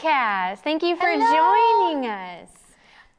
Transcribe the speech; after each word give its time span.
broadcast. 0.00 0.64
Thank 0.64 0.82
you 0.82 0.96
for 0.96 1.06
Hello. 1.08 1.92
joining 1.92 2.08
us. 2.10 2.48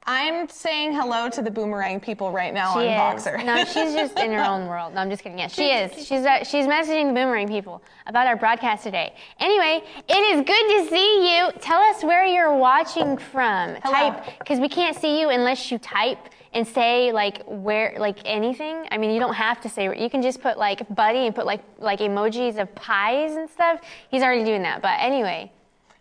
I'm 0.04 0.50
saying 0.50 0.94
hello 0.94 1.29
to 1.29 1.44
the 1.44 1.52
boomerang 1.52 2.00
people 2.00 2.31
right 2.31 2.52
now 2.52 2.73
She 2.73 2.88
on 2.88 3.15
is. 3.18 3.23
Voxer. 3.23 3.46
No, 3.46 3.57
she's 3.65 3.94
just 3.94 4.18
in 4.18 4.31
her 4.31 4.44
own 4.44 4.65
world. 4.65 4.96
No, 4.96 5.02
I'm 5.02 5.12
just 5.12 5.21
kidding. 5.21 5.38
Yes, 5.38 5.54
she 5.54 5.67
is. 5.67 5.91
She's 6.07 6.25
uh, 6.25 6.44
she's 6.44 6.65
messaging 6.65 7.09
the 7.09 7.13
boomerang 7.13 7.47
people 7.47 7.83
about 8.07 8.25
our 8.25 8.36
broadcast 8.36 8.83
today. 8.83 9.13
Anyway, 9.39 9.83
it 10.09 10.13
is 10.13 10.44
good 10.44 10.86
to 10.86 10.90
see 10.90 11.38
you. 11.38 11.52
Tell 11.62 11.79
us 11.79 12.04
where 12.04 12.26
you're 12.26 12.56
watching 12.56 13.16
from. 13.16 13.76
Hello. 13.84 13.94
Type 14.12 14.40
because 14.40 14.60
we 14.60 14.68
can't 14.68 14.98
see 14.98 15.22
you 15.22 15.29
unless 15.29 15.70
you 15.72 15.78
type 15.78 16.30
and 16.54 16.68
say 16.68 17.12
like 17.12 17.44
where 17.45 17.94
like 18.00 18.18
anything. 18.26 18.88
I 18.90 18.98
mean, 18.98 19.12
you 19.12 19.20
don't 19.20 19.36
have 19.36 19.62
to 19.62 19.70
say. 19.70 19.84
You 20.02 20.09
can 20.09 20.23
just 20.23 20.41
put 20.41 20.58
like 20.58 20.84
buddy 20.95 21.27
and 21.27 21.36
put 21.36 21.45
like 21.45 21.62
like 21.77 22.00
emojis 22.00 22.59
of 22.59 22.73
pies 22.73 23.34
and 23.36 23.48
stuff. 23.48 23.82
He's 24.09 24.23
already 24.23 24.44
doing 24.45 24.63
that. 24.63 24.82
But 24.82 24.98
anyway, 25.00 25.52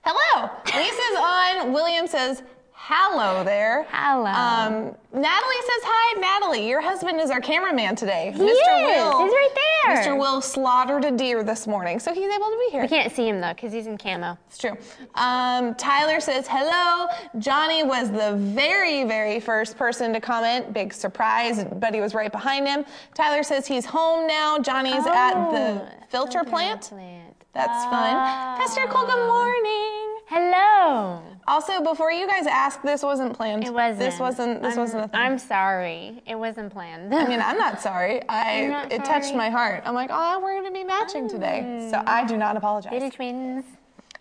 Hello. 0.02 0.50
Lisa's 0.66 1.18
on. 1.18 1.72
William 1.72 2.06
says, 2.06 2.42
hello 2.72 3.44
there. 3.44 3.86
Hello. 3.90 4.24
Um, 4.30 4.72
Natalie 5.12 5.60
says, 5.60 5.82
hi, 5.84 6.20
Natalie. 6.20 6.66
Your 6.68 6.80
husband 6.80 7.20
is 7.20 7.30
our 7.30 7.40
cameraman 7.40 7.94
today. 7.96 8.32
He 8.34 8.42
is. 8.42 8.58
He's 8.58 8.66
right 8.66 9.48
there. 9.84 9.96
Mr. 9.96 10.18
Will 10.18 10.40
slaughtered 10.40 11.04
a 11.04 11.10
deer 11.10 11.42
this 11.42 11.66
morning, 11.66 11.98
so 11.98 12.14
he's 12.14 12.30
able 12.32 12.46
to 12.46 12.58
be 12.66 12.72
here. 12.72 12.82
we 12.82 12.88
can't 12.88 13.12
see 13.12 13.28
him 13.28 13.40
though 13.40 13.52
because 13.54 13.72
he's 13.72 13.86
in 13.86 13.98
camo. 13.98 14.38
It's 14.46 14.56
true. 14.58 14.76
Um, 15.16 15.74
Tyler 15.74 16.20
says 16.20 16.46
hello. 16.48 17.08
Johnny 17.38 17.82
was 17.82 18.10
the 18.10 18.36
very, 18.36 19.04
very 19.04 19.40
first 19.40 19.76
person 19.76 20.12
to 20.14 20.20
comment. 20.20 20.72
Big 20.72 20.92
surprise. 20.94 21.64
Buddy 21.64 22.00
was 22.00 22.14
right 22.14 22.30
behind 22.32 22.66
him. 22.66 22.84
Tyler 23.14 23.42
says 23.42 23.66
he's 23.66 23.84
home 23.84 24.26
now. 24.26 24.58
Johnny's 24.58 25.06
at 25.06 25.50
the 25.50 25.82
Oh, 25.82 25.88
filter 26.08 26.44
plant. 26.44 26.82
plant. 26.88 27.39
That's 27.52 27.84
fun. 27.84 28.14
Pastor 28.58 28.86
Cole, 28.86 29.06
good 29.06 29.14
ah. 29.18 29.26
morning. 29.26 30.10
Hello. 30.26 31.22
Also, 31.48 31.82
before 31.82 32.12
you 32.12 32.28
guys 32.28 32.46
ask, 32.46 32.80
this 32.82 33.02
wasn't 33.02 33.34
planned. 33.34 33.64
It 33.64 33.74
wasn't. 33.74 33.98
This 33.98 34.20
wasn't. 34.20 34.62
This 34.62 34.74
I'm, 34.74 34.80
wasn't 34.80 35.04
a 35.04 35.08
thing. 35.08 35.20
I'm 35.20 35.38
sorry. 35.38 36.22
It 36.26 36.36
wasn't 36.36 36.72
planned. 36.72 37.12
I 37.12 37.26
mean, 37.26 37.40
I'm 37.40 37.58
not 37.58 37.80
sorry. 37.80 38.22
I 38.28 38.66
not 38.66 38.92
it 38.92 39.04
touched 39.04 39.34
my 39.34 39.50
heart. 39.50 39.82
I'm 39.84 39.94
like, 39.94 40.10
oh, 40.12 40.38
we're 40.40 40.54
gonna 40.54 40.72
be 40.72 40.84
matching 40.84 41.28
today, 41.28 41.88
so 41.90 42.00
I 42.06 42.24
do 42.24 42.36
not 42.36 42.56
apologize. 42.56 42.92
Little 42.92 43.10
twins. 43.10 43.64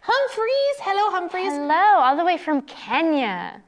Humphreys, 0.02 0.78
hello, 0.80 1.12
Humphreys. 1.12 1.52
Hello, 1.52 2.02
all 2.02 2.18
the 2.18 2.26
way 2.26 2.38
from 2.38 2.64
Kenya. 2.64 3.62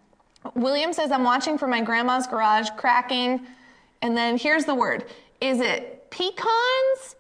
William 0.56 0.92
says, 0.92 1.12
I'm 1.12 1.24
watching 1.24 1.58
from 1.60 1.70
my 1.70 1.82
grandma's 1.82 2.26
garage, 2.26 2.70
cracking. 2.78 3.46
And 4.02 4.18
then 4.18 4.38
here's 4.38 4.66
the 4.66 4.74
word. 4.74 5.06
Is 5.40 5.60
it 5.60 6.10
pecans? 6.10 7.16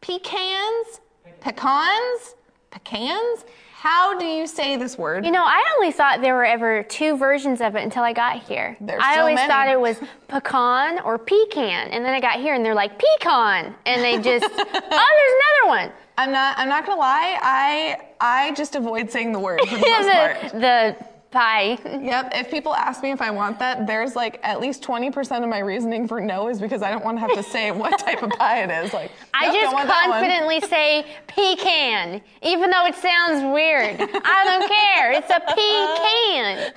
Pecans? 0.00 1.01
Pecans? 1.42 2.34
Pecans? 2.70 3.44
How 3.74 4.16
do 4.16 4.24
you 4.24 4.46
say 4.46 4.76
this 4.76 4.96
word? 4.96 5.24
You 5.24 5.32
know, 5.32 5.42
I 5.44 5.60
only 5.76 5.90
thought 5.90 6.20
there 6.22 6.36
were 6.36 6.44
ever 6.44 6.84
two 6.84 7.16
versions 7.16 7.60
of 7.60 7.74
it 7.74 7.82
until 7.82 8.04
I 8.04 8.12
got 8.12 8.40
here. 8.40 8.76
There's 8.80 9.02
I 9.04 9.16
so 9.16 9.20
always 9.22 9.34
many. 9.34 9.48
thought 9.48 9.68
it 9.68 9.80
was 9.80 9.98
pecan 10.28 11.00
or 11.00 11.18
pecan, 11.18 11.88
and 11.88 12.04
then 12.04 12.14
I 12.14 12.20
got 12.20 12.34
here 12.40 12.54
and 12.54 12.64
they're 12.64 12.76
like 12.76 12.96
pecan, 12.96 13.74
and 13.84 14.00
they 14.00 14.18
just 14.22 14.44
oh, 14.56 14.56
there's 14.56 15.66
another 15.66 15.68
one. 15.68 15.92
I'm 16.16 16.30
not 16.30 16.56
I'm 16.58 16.68
not 16.68 16.86
gonna 16.86 17.00
lie, 17.00 17.38
I 17.42 17.98
I 18.20 18.52
just 18.52 18.76
avoid 18.76 19.10
saying 19.10 19.32
the 19.32 19.40
word 19.40 19.58
for 19.62 19.76
the 19.76 19.86
most 19.88 20.10
part. 20.12 20.52
the, 20.52 20.58
the 20.60 21.06
pie. 21.32 21.78
Yep. 22.02 22.32
If 22.34 22.50
people 22.50 22.74
ask 22.74 23.02
me 23.02 23.10
if 23.12 23.22
I 23.22 23.30
want 23.30 23.58
that, 23.60 23.86
there's 23.86 24.16
like 24.16 24.40
at 24.42 24.60
least 24.60 24.82
20% 24.82 25.42
of 25.42 25.48
my 25.48 25.60
reasoning 25.60 26.08
for 26.08 26.20
no 26.20 26.48
is 26.48 26.60
because 26.60 26.82
I 26.82 26.90
don't 26.90 27.04
want 27.04 27.16
to 27.16 27.20
have 27.20 27.34
to 27.34 27.42
say 27.42 27.70
what 27.82 27.98
type 27.98 28.22
of 28.22 28.30
pie 28.30 28.62
it 28.64 28.70
is. 28.84 28.92
Like 28.92 29.12
I 29.32 29.46
nope, 29.46 29.54
just 29.54 29.64
don't 29.64 29.74
want 29.74 29.88
that 29.88 30.08
one. 30.08 30.20
confidently 30.20 30.60
say 30.68 31.06
pecan, 31.28 32.20
even 32.42 32.70
though 32.70 32.86
it 32.86 32.94
sounds 32.96 33.42
weird. 33.54 34.00
I 34.00 34.44
don't 34.44 34.68
care. 34.68 35.12
It's 35.12 35.30
a 35.30 35.40
pecan. 35.40 36.72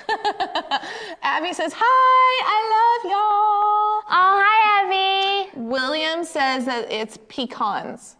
Abby 1.22 1.54
says, 1.54 1.74
Hi, 1.76 2.44
I 2.46 2.60
love 2.76 3.12
y'all. 3.12 4.04
Oh, 4.08 4.44
hi, 4.44 5.46
Abby. 5.50 5.60
William 5.60 6.24
says 6.24 6.66
that 6.66 6.92
it's 6.92 7.18
pecans. 7.28 8.16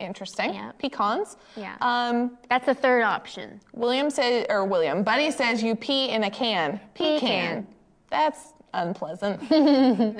Interesting. 0.00 0.54
Yeah. 0.54 0.72
Pecans. 0.78 1.36
Yeah. 1.56 1.76
Um, 1.80 2.38
That's 2.48 2.66
the 2.66 2.74
third 2.74 3.02
option. 3.02 3.60
William 3.72 4.10
says, 4.10 4.46
or 4.48 4.64
William, 4.64 5.02
Buddy 5.02 5.30
says 5.30 5.62
you 5.62 5.76
pee 5.76 6.08
in 6.08 6.24
a 6.24 6.30
can. 6.30 6.80
Pecan. 6.94 7.20
Pecan. 7.20 7.66
That's 8.10 8.54
unpleasant. 8.74 9.40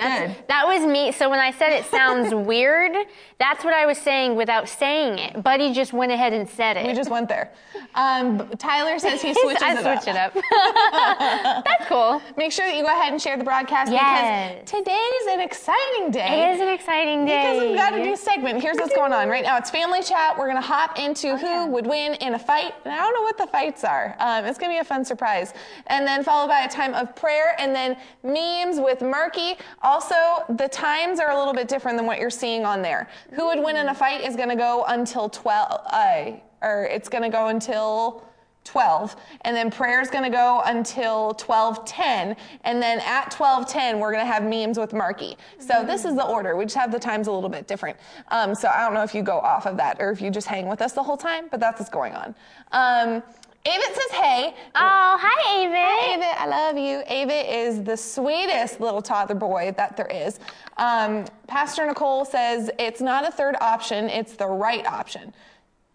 That 0.47 0.65
was 0.67 0.85
me. 0.85 1.11
So 1.11 1.29
when 1.29 1.39
I 1.39 1.51
said 1.51 1.71
it 1.71 1.85
sounds 1.85 2.33
weird, 2.47 2.95
that's 3.39 3.63
what 3.63 3.73
I 3.73 3.85
was 3.85 3.97
saying 3.97 4.35
without 4.35 4.67
saying 4.67 5.19
it. 5.19 5.43
Buddy 5.43 5.73
just 5.73 5.93
went 5.93 6.11
ahead 6.11 6.33
and 6.33 6.47
said 6.47 6.77
it. 6.77 6.85
We 6.87 6.93
just 6.93 7.09
went 7.09 7.29
there. 7.29 7.51
Um, 7.95 8.47
Tyler 8.57 8.99
says 8.99 9.21
he 9.21 9.33
switches 9.41 9.61
I 9.61 9.73
it 9.73 9.81
switch 10.03 10.15
up. 10.15 10.35
it 10.35 10.43
up. 10.45 11.63
that's 11.65 11.87
cool. 11.87 12.21
Make 12.37 12.51
sure 12.51 12.65
that 12.65 12.75
you 12.75 12.83
go 12.83 12.87
ahead 12.89 13.11
and 13.13 13.21
share 13.21 13.37
the 13.37 13.43
broadcast 13.43 13.91
Yes. 13.91 14.59
because 14.59 14.83
today's 14.83 15.33
an 15.33 15.39
exciting 15.41 16.07
It 16.07 16.13
day. 16.13 16.51
is 16.53 16.61
an 16.61 16.67
exciting 16.69 17.25
day. 17.25 17.53
Because 17.53 17.67
we've 17.67 17.77
got 17.77 17.93
a 17.93 17.99
new 17.99 18.15
segment. 18.15 18.61
Here's 18.61 18.77
what's 18.77 18.95
going 18.95 19.13
on. 19.13 19.29
Right 19.29 19.43
now, 19.43 19.57
it's 19.57 19.69
family 19.69 20.01
chat. 20.03 20.37
We're 20.37 20.49
going 20.49 20.61
to 20.61 20.67
hop 20.67 20.97
into 20.99 21.37
who 21.37 21.45
yeah. 21.47 21.65
would 21.65 21.87
win 21.87 22.13
in 22.15 22.33
a 22.33 22.39
fight. 22.39 22.73
And 22.85 22.93
I 22.93 22.97
don't 22.97 23.13
know 23.13 23.21
what 23.21 23.37
the 23.37 23.47
fights 23.47 23.83
are. 23.83 24.15
Um, 24.19 24.45
it's 24.45 24.57
going 24.57 24.71
to 24.71 24.75
be 24.75 24.79
a 24.79 24.83
fun 24.83 25.05
surprise. 25.05 25.53
And 25.87 26.05
then 26.05 26.23
followed 26.23 26.47
by 26.49 26.61
a 26.61 26.69
time 26.69 26.93
of 26.93 27.15
prayer 27.15 27.55
and 27.59 27.73
then 27.75 27.97
memes 28.41 28.79
with 28.79 29.01
Marky. 29.01 29.55
Also, 29.81 30.15
the 30.49 30.67
times 30.67 31.19
are 31.19 31.31
a 31.31 31.37
little 31.37 31.53
bit 31.53 31.67
different 31.67 31.97
than 31.97 32.05
what 32.05 32.19
you're 32.19 32.29
seeing 32.29 32.65
on 32.65 32.81
there. 32.81 33.09
Who 33.33 33.45
would 33.47 33.63
win 33.63 33.75
in 33.75 33.89
a 33.89 33.95
fight 33.95 34.21
is 34.21 34.35
going 34.35 34.49
to 34.49 34.55
go 34.55 34.85
until 34.87 35.29
12, 35.29 35.81
uh, 35.91 36.31
or 36.61 36.85
it's 36.85 37.09
going 37.09 37.23
to 37.23 37.29
go 37.29 37.47
until 37.47 38.23
12 38.63 39.15
and 39.41 39.55
then 39.55 39.71
prayer 39.71 40.01
is 40.01 40.09
going 40.09 40.23
to 40.23 40.29
go 40.29 40.61
until 40.65 41.33
12:10 41.35 42.35
and 42.63 42.81
then 42.81 42.99
at 42.99 43.31
12:10 43.31 43.99
we're 43.99 44.11
going 44.11 44.23
to 44.23 44.31
have 44.31 44.43
memes 44.43 44.77
with 44.77 44.93
Marky. 44.93 45.35
So 45.57 45.83
this 45.83 46.05
is 46.05 46.15
the 46.15 46.25
order. 46.25 46.55
We 46.55 46.65
just 46.65 46.75
have 46.75 46.91
the 46.91 46.99
times 46.99 47.27
a 47.27 47.31
little 47.31 47.49
bit 47.49 47.67
different. 47.67 47.97
Um, 48.29 48.53
so 48.53 48.69
I 48.69 48.85
don't 48.85 48.93
know 48.93 49.03
if 49.03 49.15
you 49.15 49.23
go 49.23 49.39
off 49.39 49.65
of 49.65 49.77
that 49.77 49.97
or 49.99 50.11
if 50.11 50.21
you 50.21 50.29
just 50.29 50.47
hang 50.47 50.67
with 50.67 50.81
us 50.81 50.93
the 50.93 51.03
whole 51.03 51.17
time, 51.17 51.47
but 51.49 51.59
that's 51.59 51.79
what's 51.79 51.89
going 51.89 52.13
on. 52.13 52.35
Um, 52.71 53.23
Avit 53.65 53.93
says 53.93 54.11
hey. 54.11 54.55
Oh, 54.73 55.17
hi, 55.21 55.63
Ava. 55.63 55.75
Hi, 55.75 56.17
Avit, 56.17 56.41
I 56.41 56.47
love 56.47 56.77
you. 56.77 57.03
Avit 57.07 57.45
is 57.47 57.83
the 57.83 57.95
sweetest 57.95 58.81
little 58.81 59.03
toddler 59.03 59.35
boy 59.35 59.71
that 59.77 59.95
there 59.95 60.07
is. 60.07 60.39
Um, 60.77 61.25
Pastor 61.45 61.85
Nicole 61.85 62.25
says 62.25 62.71
it's 62.79 63.01
not 63.01 63.27
a 63.27 63.31
third 63.31 63.55
option, 63.61 64.09
it's 64.09 64.33
the 64.33 64.47
right 64.47 64.85
option. 64.87 65.31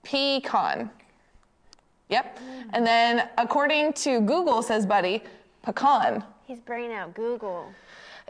Pecan. 0.05 0.91
Yep. 2.09 2.39
And 2.73 2.87
then 2.87 3.29
according 3.37 3.95
to 3.95 4.21
Google, 4.21 4.63
says 4.63 4.87
Buddy, 4.87 5.25
pecan. 5.63 6.23
He's 6.45 6.61
bringing 6.61 6.93
out 6.93 7.15
Google. 7.15 7.67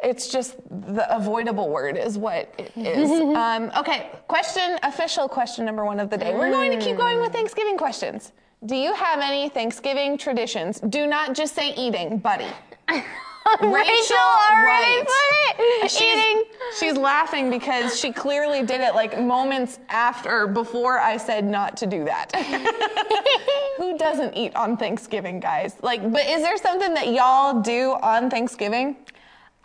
It's 0.02 0.32
just 0.32 0.56
the 0.70 1.06
avoidable 1.14 1.68
word 1.68 1.98
is 1.98 2.16
what 2.16 2.54
it 2.56 2.72
is. 2.74 3.10
um, 3.36 3.70
okay, 3.76 4.10
question, 4.28 4.78
official 4.82 5.28
question 5.28 5.66
number 5.66 5.84
one 5.84 6.00
of 6.00 6.08
the 6.08 6.16
day. 6.16 6.34
We're 6.34 6.50
going 6.50 6.70
to 6.78 6.82
keep 6.82 6.96
going 6.96 7.20
with 7.20 7.32
Thanksgiving 7.32 7.76
questions. 7.76 8.32
Do 8.66 8.74
you 8.74 8.94
have 8.94 9.20
any 9.20 9.48
Thanksgiving 9.48 10.18
traditions? 10.18 10.80
Do 10.80 11.06
not 11.06 11.34
just 11.34 11.54
say 11.54 11.72
eating, 11.74 12.18
buddy. 12.18 12.48
Rachel 12.88 14.16
already 14.16 14.96
right. 14.96 15.04
put 15.06 15.84
it. 15.84 15.90
She's, 15.90 16.02
Eating. 16.02 16.44
she's 16.80 16.96
laughing 16.96 17.48
because 17.48 17.96
she 17.98 18.12
clearly 18.12 18.64
did 18.64 18.80
it 18.80 18.96
like 18.96 19.20
moments 19.20 19.78
after, 19.88 20.48
before 20.48 20.98
I 20.98 21.16
said 21.16 21.44
not 21.44 21.76
to 21.76 21.86
do 21.86 22.04
that. 22.06 22.34
Who 23.76 23.96
doesn't 23.96 24.36
eat 24.36 24.56
on 24.56 24.76
Thanksgiving, 24.76 25.38
guys? 25.38 25.76
Like, 25.82 26.10
but 26.10 26.26
is 26.26 26.42
there 26.42 26.56
something 26.58 26.92
that 26.94 27.12
y'all 27.12 27.60
do 27.60 27.92
on 28.02 28.30
Thanksgiving? 28.30 28.96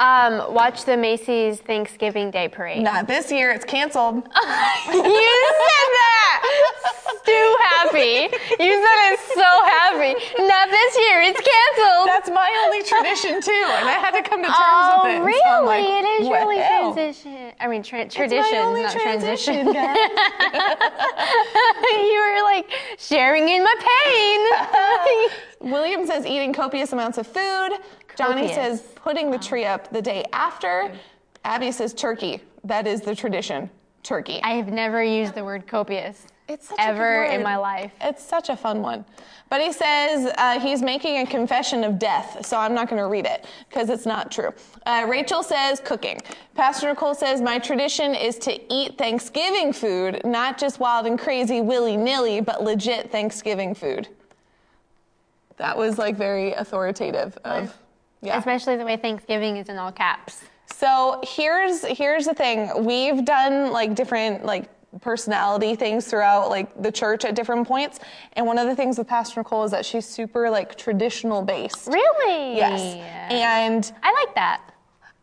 Um, 0.02 0.52
watch 0.52 0.86
the 0.86 0.98
Macy's 0.98 1.60
Thanksgiving 1.60 2.32
Day 2.32 2.48
Parade. 2.48 2.82
Not 2.82 3.06
this 3.06 3.32
year. 3.32 3.52
It's 3.52 3.64
canceled. 3.64 4.16
you 4.16 4.24
said 4.24 5.90
that. 6.02 6.42
Stu 7.22 7.56
happy. 7.70 8.34
You 8.60 8.74
said 8.82 9.14
it's 9.14 9.28
so 9.36 9.46
happy. 9.46 10.16
Not 10.40 10.72
this 10.72 10.98
year. 10.98 11.22
It's 11.22 11.40
canceled. 11.40 12.08
That's 12.08 12.32
my 12.32 12.50
only 12.66 12.82
tradition 12.82 13.42
too, 13.42 13.52
and 13.78 13.88
I 13.88 14.00
had 14.02 14.12
to 14.12 14.28
come 14.28 14.42
to 14.42 14.48
terms 14.48 14.58
oh, 14.58 15.02
with 15.04 15.14
it. 15.14 15.20
Oh, 15.20 15.24
really? 15.24 15.40
So 15.46 15.66
like, 15.66 15.86
it 15.86 16.06
is 16.22 16.30
really 16.30 16.56
well, 16.56 16.94
transition. 16.94 17.54
I 17.60 17.68
mean, 17.68 17.84
tra- 17.84 18.10
tradition, 18.10 18.58
only 18.58 18.82
not 18.82 18.94
transition, 18.94 19.72
transition. 19.72 19.78
you 21.94 22.20
were 22.26 22.42
like 22.42 22.72
sharing 22.98 23.50
in 23.50 23.64
my 23.64 23.76
pain. 23.78 25.30
William 25.72 26.08
says 26.08 26.26
eating 26.26 26.54
copious 26.54 26.92
amounts 26.92 27.20
of 27.20 27.28
food. 27.28 27.70
Johnny 28.18 28.48
says 28.54 28.82
putting 28.96 29.32
the 29.32 29.38
tree 29.38 29.66
up 29.66 29.92
the 29.92 30.02
day 30.02 30.26
after. 30.34 30.92
Abby 31.44 31.72
says 31.72 31.94
turkey. 31.94 32.42
That 32.64 32.88
is 32.88 33.02
the 33.02 33.16
tradition. 33.16 33.70
Turkey. 34.04 34.40
I 34.44 34.52
have 34.52 34.70
never 34.70 35.04
used 35.04 35.36
the 35.36 35.44
word 35.44 35.68
copious 35.68 36.26
It's 36.48 36.70
such 36.70 36.80
ever 36.80 37.24
in 37.26 37.44
my 37.44 37.56
life. 37.56 37.92
It's 38.02 38.24
such 38.24 38.50
a 38.50 38.56
fun 38.56 38.82
one. 38.82 39.06
But 39.50 39.62
he 39.62 39.72
says 39.72 40.34
uh, 40.38 40.60
he's 40.60 40.82
making 40.82 41.18
a 41.18 41.26
confession 41.26 41.84
of 41.84 42.00
death, 42.00 42.44
so 42.46 42.58
I'm 42.58 42.74
not 42.74 42.90
going 42.90 43.02
to 43.02 43.08
read 43.08 43.26
it 43.26 43.46
because 43.70 43.90
it's 43.90 44.06
not 44.06 44.32
true. 44.32 44.52
Uh, 44.86 45.06
Rachel 45.08 45.44
says 45.44 45.80
cooking. 45.84 46.20
Pastor 46.56 46.88
Nicole 46.88 47.14
says 47.14 47.42
my 47.42 47.60
tradition 47.60 48.16
is 48.16 48.38
to 48.40 48.74
eat 48.74 48.98
Thanksgiving 48.98 49.72
food, 49.72 50.22
not 50.26 50.58
just 50.58 50.80
wild 50.80 51.06
and 51.06 51.20
crazy 51.20 51.62
willy 51.62 51.98
nilly, 51.98 52.42
but 52.42 52.64
legit 52.64 53.12
Thanksgiving 53.12 53.76
food. 53.76 54.08
That 55.58 55.78
was 55.78 56.00
like 56.00 56.18
very 56.18 56.54
authoritative 56.54 57.38
of 57.44 57.78
yeah. 58.22 58.38
Especially 58.38 58.76
the 58.78 58.86
way 58.86 58.98
Thanksgiving 58.98 59.58
is 59.58 59.70
in 59.70 59.78
all 59.78 59.92
caps. 59.92 60.44
So 60.74 61.22
here's 61.24 61.84
here's 61.86 62.26
the 62.26 62.34
thing. 62.34 62.86
We've 62.86 63.26
done 63.26 63.72
like 63.72 63.96
different 63.96 64.46
like 64.46 64.70
personality 65.00 65.76
things 65.76 66.08
throughout 66.08 66.50
like 66.50 66.82
the 66.82 66.92
church 66.92 67.24
at 67.24 67.36
different 67.36 67.68
points. 67.68 68.00
And 68.34 68.46
one 68.46 68.58
of 68.58 68.68
the 68.68 68.76
things 68.76 68.98
with 68.98 69.08
Pastor 69.08 69.40
Nicole 69.40 69.64
is 69.64 69.72
that 69.72 69.86
she's 69.86 70.06
super 70.06 70.50
like 70.50 70.76
traditional 70.78 71.42
based. 71.42 71.88
Really? 71.88 72.56
Yes. 72.56 72.82
And 73.32 73.92
I 74.04 74.12
like 74.26 74.36
that. 74.36 74.62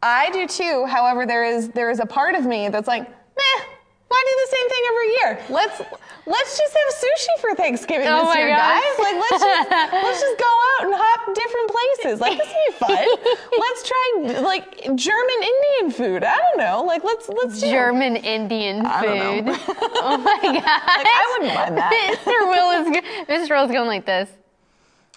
I 0.03 0.31
do 0.31 0.47
too. 0.47 0.87
However, 0.87 1.27
there 1.27 1.45
is 1.45 1.69
there 1.71 1.91
is 1.91 2.01
a 2.01 2.07
part 2.07 2.35
of 2.35 2.47
me 2.47 2.69
that's 2.69 2.89
like, 2.89 3.09
meh, 3.09 3.65
why 4.09 4.25
do 4.27 4.33
the 4.45 4.57
same 4.57 4.69
thing 4.69 4.83
every 4.89 5.09
year? 5.13 5.31
Let's 5.51 5.83
let's 6.27 6.59
just 6.59 6.75
have 6.77 6.95
sushi 7.03 7.41
for 7.41 7.55
Thanksgiving 7.55 8.09
Oh 8.09 8.27
this 8.27 8.37
year, 8.37 8.49
gosh. 8.49 8.83
guys. 8.83 8.99
Like 8.99 9.15
let's 9.17 9.43
just 9.45 9.71
let's 9.93 10.21
just 10.21 10.39
go 10.39 10.45
out 10.47 10.85
and 10.87 10.95
hop 10.97 11.35
different 11.35 11.71
places. 11.71 12.21
Like 12.21 12.39
this 12.39 12.49
would 12.49 12.65
be 12.67 12.87
fun. 12.87 13.07
let's 13.59 13.89
try 13.89 14.41
like 14.41 14.97
German 14.97 15.41
Indian 15.43 15.91
food. 15.93 16.25
I 16.25 16.37
don't 16.37 16.59
know. 16.59 16.83
Like 16.85 17.05
let's 17.05 17.29
let's 17.29 17.61
do- 17.61 17.71
German 17.71 18.17
Indian 18.17 18.79
food. 18.79 19.45
oh 20.01 20.17
my 20.19 20.39
god. 20.43 20.55
Like 20.55 20.65
I 20.65 21.37
wouldn't 21.39 21.55
mind 21.55 21.77
that. 21.77 22.19
Mr. 22.25 22.49
Will 22.49 22.71
is 22.71 23.49
Mr. 23.49 23.51
Will's 23.57 23.71
going 23.71 23.89
like 23.89 24.07
this. 24.07 24.31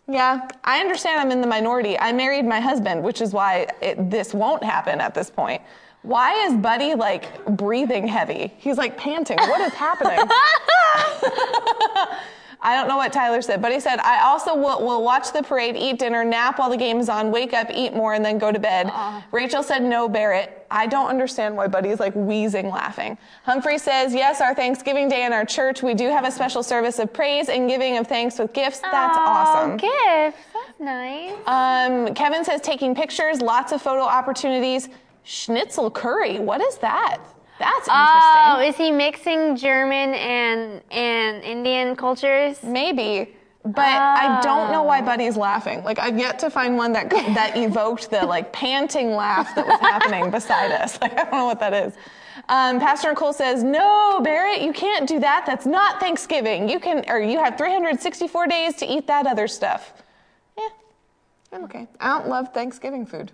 Yeah, 0.07 0.47
I 0.65 0.79
understand 0.79 1.21
I'm 1.21 1.31
in 1.31 1.39
the 1.39 1.47
minority. 1.47 1.97
I 1.97 2.11
married 2.11 2.43
my 2.45 2.59
husband, 2.59 3.01
which 3.03 3.21
is 3.21 3.31
why 3.31 3.67
it, 3.81 4.09
this 4.09 4.33
won't 4.33 4.63
happen 4.63 4.99
at 4.99 5.13
this 5.13 5.29
point. 5.29 5.61
Why 6.03 6.45
is 6.45 6.55
Buddy 6.55 6.95
like 6.95 7.45
breathing 7.45 8.07
heavy? 8.07 8.53
He's 8.57 8.77
like 8.77 8.97
panting. 8.97 9.37
What 9.37 9.61
is 9.61 9.73
happening? 9.73 10.19
I 12.63 12.75
don't 12.75 12.87
know 12.87 12.97
what 12.97 13.11
Tyler 13.11 13.41
said, 13.41 13.59
but 13.59 13.71
he 13.71 13.79
said, 13.79 13.99
I 13.99 14.21
also 14.21 14.55
will, 14.55 14.85
will 14.85 15.03
watch 15.03 15.33
the 15.33 15.41
parade, 15.41 15.75
eat 15.75 15.97
dinner, 15.97 16.23
nap 16.23 16.59
while 16.59 16.69
the 16.69 16.77
game 16.77 16.99
is 16.99 17.09
on, 17.09 17.31
wake 17.31 17.53
up, 17.53 17.67
eat 17.73 17.93
more, 17.93 18.13
and 18.13 18.23
then 18.23 18.37
go 18.37 18.51
to 18.51 18.59
bed. 18.59 18.91
Rachel 19.31 19.63
said, 19.63 19.81
no, 19.81 20.07
Barrett. 20.07 20.59
I 20.69 20.85
don't 20.85 21.07
understand 21.07 21.57
why 21.57 21.67
Buddy's 21.67 21.99
like 21.99 22.13
wheezing 22.13 22.69
laughing. 22.69 23.17
Humphrey 23.43 23.79
says, 23.79 24.13
yes, 24.13 24.41
our 24.41 24.53
Thanksgiving 24.53 25.09
Day 25.09 25.25
in 25.25 25.33
our 25.33 25.43
church, 25.43 25.81
we 25.81 25.95
do 25.95 26.09
have 26.09 26.23
a 26.23 26.31
special 26.31 26.61
service 26.61 26.99
of 26.99 27.11
praise 27.11 27.49
and 27.49 27.67
giving 27.67 27.97
of 27.97 28.07
thanks 28.07 28.37
with 28.37 28.53
gifts. 28.53 28.79
That's 28.79 29.17
oh, 29.17 29.21
awesome. 29.21 29.77
Gifts. 29.77 30.37
That's 30.53 30.79
nice. 30.79 31.33
Um, 31.47 32.13
Kevin 32.13 32.45
says 32.45 32.61
taking 32.61 32.93
pictures, 32.93 33.41
lots 33.41 33.71
of 33.71 33.81
photo 33.81 34.03
opportunities. 34.03 34.87
Schnitzel 35.23 35.91
curry, 35.91 36.39
what 36.39 36.61
is 36.61 36.77
that? 36.79 37.17
That's 37.59 37.87
interesting. 37.87 38.43
Oh, 38.47 38.59
is 38.67 38.75
he 38.75 38.91
mixing 38.91 39.55
German 39.55 40.13
and 40.15 40.81
and 40.91 41.43
Indian 41.43 41.95
cultures? 41.95 42.61
Maybe, 42.63 43.35
but 43.63 43.77
I 43.85 44.41
don't 44.41 44.71
know 44.71 44.81
Oh. 44.81 44.87
why 44.87 45.01
Buddy's 45.01 45.37
laughing. 45.37 45.83
Like 45.83 45.99
I've 45.99 46.17
yet 46.17 46.39
to 46.39 46.49
find 46.49 46.75
one 46.75 46.91
that 46.93 47.09
that 47.11 47.55
evoked 47.55 48.09
the 48.09 48.25
like 48.25 48.51
panting 48.51 49.11
laugh 49.15 49.53
that 49.55 49.67
was 49.67 49.79
happening 49.79 50.31
beside 50.31 50.71
us. 50.71 50.97
Like 51.01 51.13
I 51.13 51.23
don't 51.23 51.33
know 51.33 51.45
what 51.45 51.59
that 51.59 51.73
is. 51.73 51.93
Um, 52.49 52.79
Pastor 52.79 53.09
Nicole 53.09 53.33
says, 53.33 53.61
"No, 53.61 54.19
Barrett, 54.23 54.61
you 54.63 54.73
can't 54.73 55.07
do 55.07 55.19
that. 55.19 55.43
That's 55.45 55.67
not 55.67 55.99
Thanksgiving. 55.99 56.67
You 56.67 56.79
can, 56.79 57.03
or 57.09 57.19
you 57.19 57.37
have 57.37 57.57
364 57.57 58.47
days 58.47 58.75
to 58.77 58.85
eat 58.87 59.05
that 59.05 59.27
other 59.27 59.47
stuff." 59.47 59.93
Yeah, 60.57 60.67
I'm 61.53 61.63
okay. 61.65 61.87
I 61.99 62.07
don't 62.17 62.27
love 62.29 62.51
Thanksgiving 62.53 63.05
food, 63.05 63.31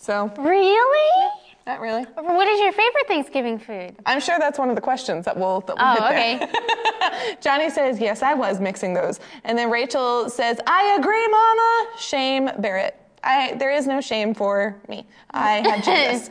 so 0.00 0.32
Really? 0.38 1.30
not 1.66 1.78
really. 1.80 2.02
What 2.16 2.48
is 2.48 2.58
your 2.60 2.72
favorite 2.72 3.06
Thanksgiving 3.06 3.58
food? 3.58 3.94
I'm 4.06 4.18
sure 4.20 4.38
that's 4.40 4.58
one 4.58 4.70
of 4.70 4.74
the 4.74 4.80
questions 4.82 5.24
that 5.26 5.36
we'll, 5.36 5.60
that 5.60 5.76
we'll 5.76 6.04
Oh, 6.04 6.12
hit 6.12 6.50
there. 6.50 7.36
Johnny 7.40 7.70
says, 7.70 8.00
yes, 8.00 8.22
I 8.22 8.34
was 8.34 8.58
mixing 8.60 8.92
those. 8.94 9.20
And 9.44 9.56
then 9.56 9.70
Rachel 9.70 10.28
says, 10.30 10.58
I 10.66 10.96
agree, 10.98 11.28
Mama. 11.28 11.86
Shame, 11.98 12.50
Barrett. 12.58 12.96
I, 13.22 13.54
there 13.54 13.70
is 13.70 13.86
no 13.86 14.00
shame 14.00 14.32
for 14.34 14.80
me. 14.88 15.06
I 15.30 15.56
had 15.68 15.84
Jesus. 16.12 16.30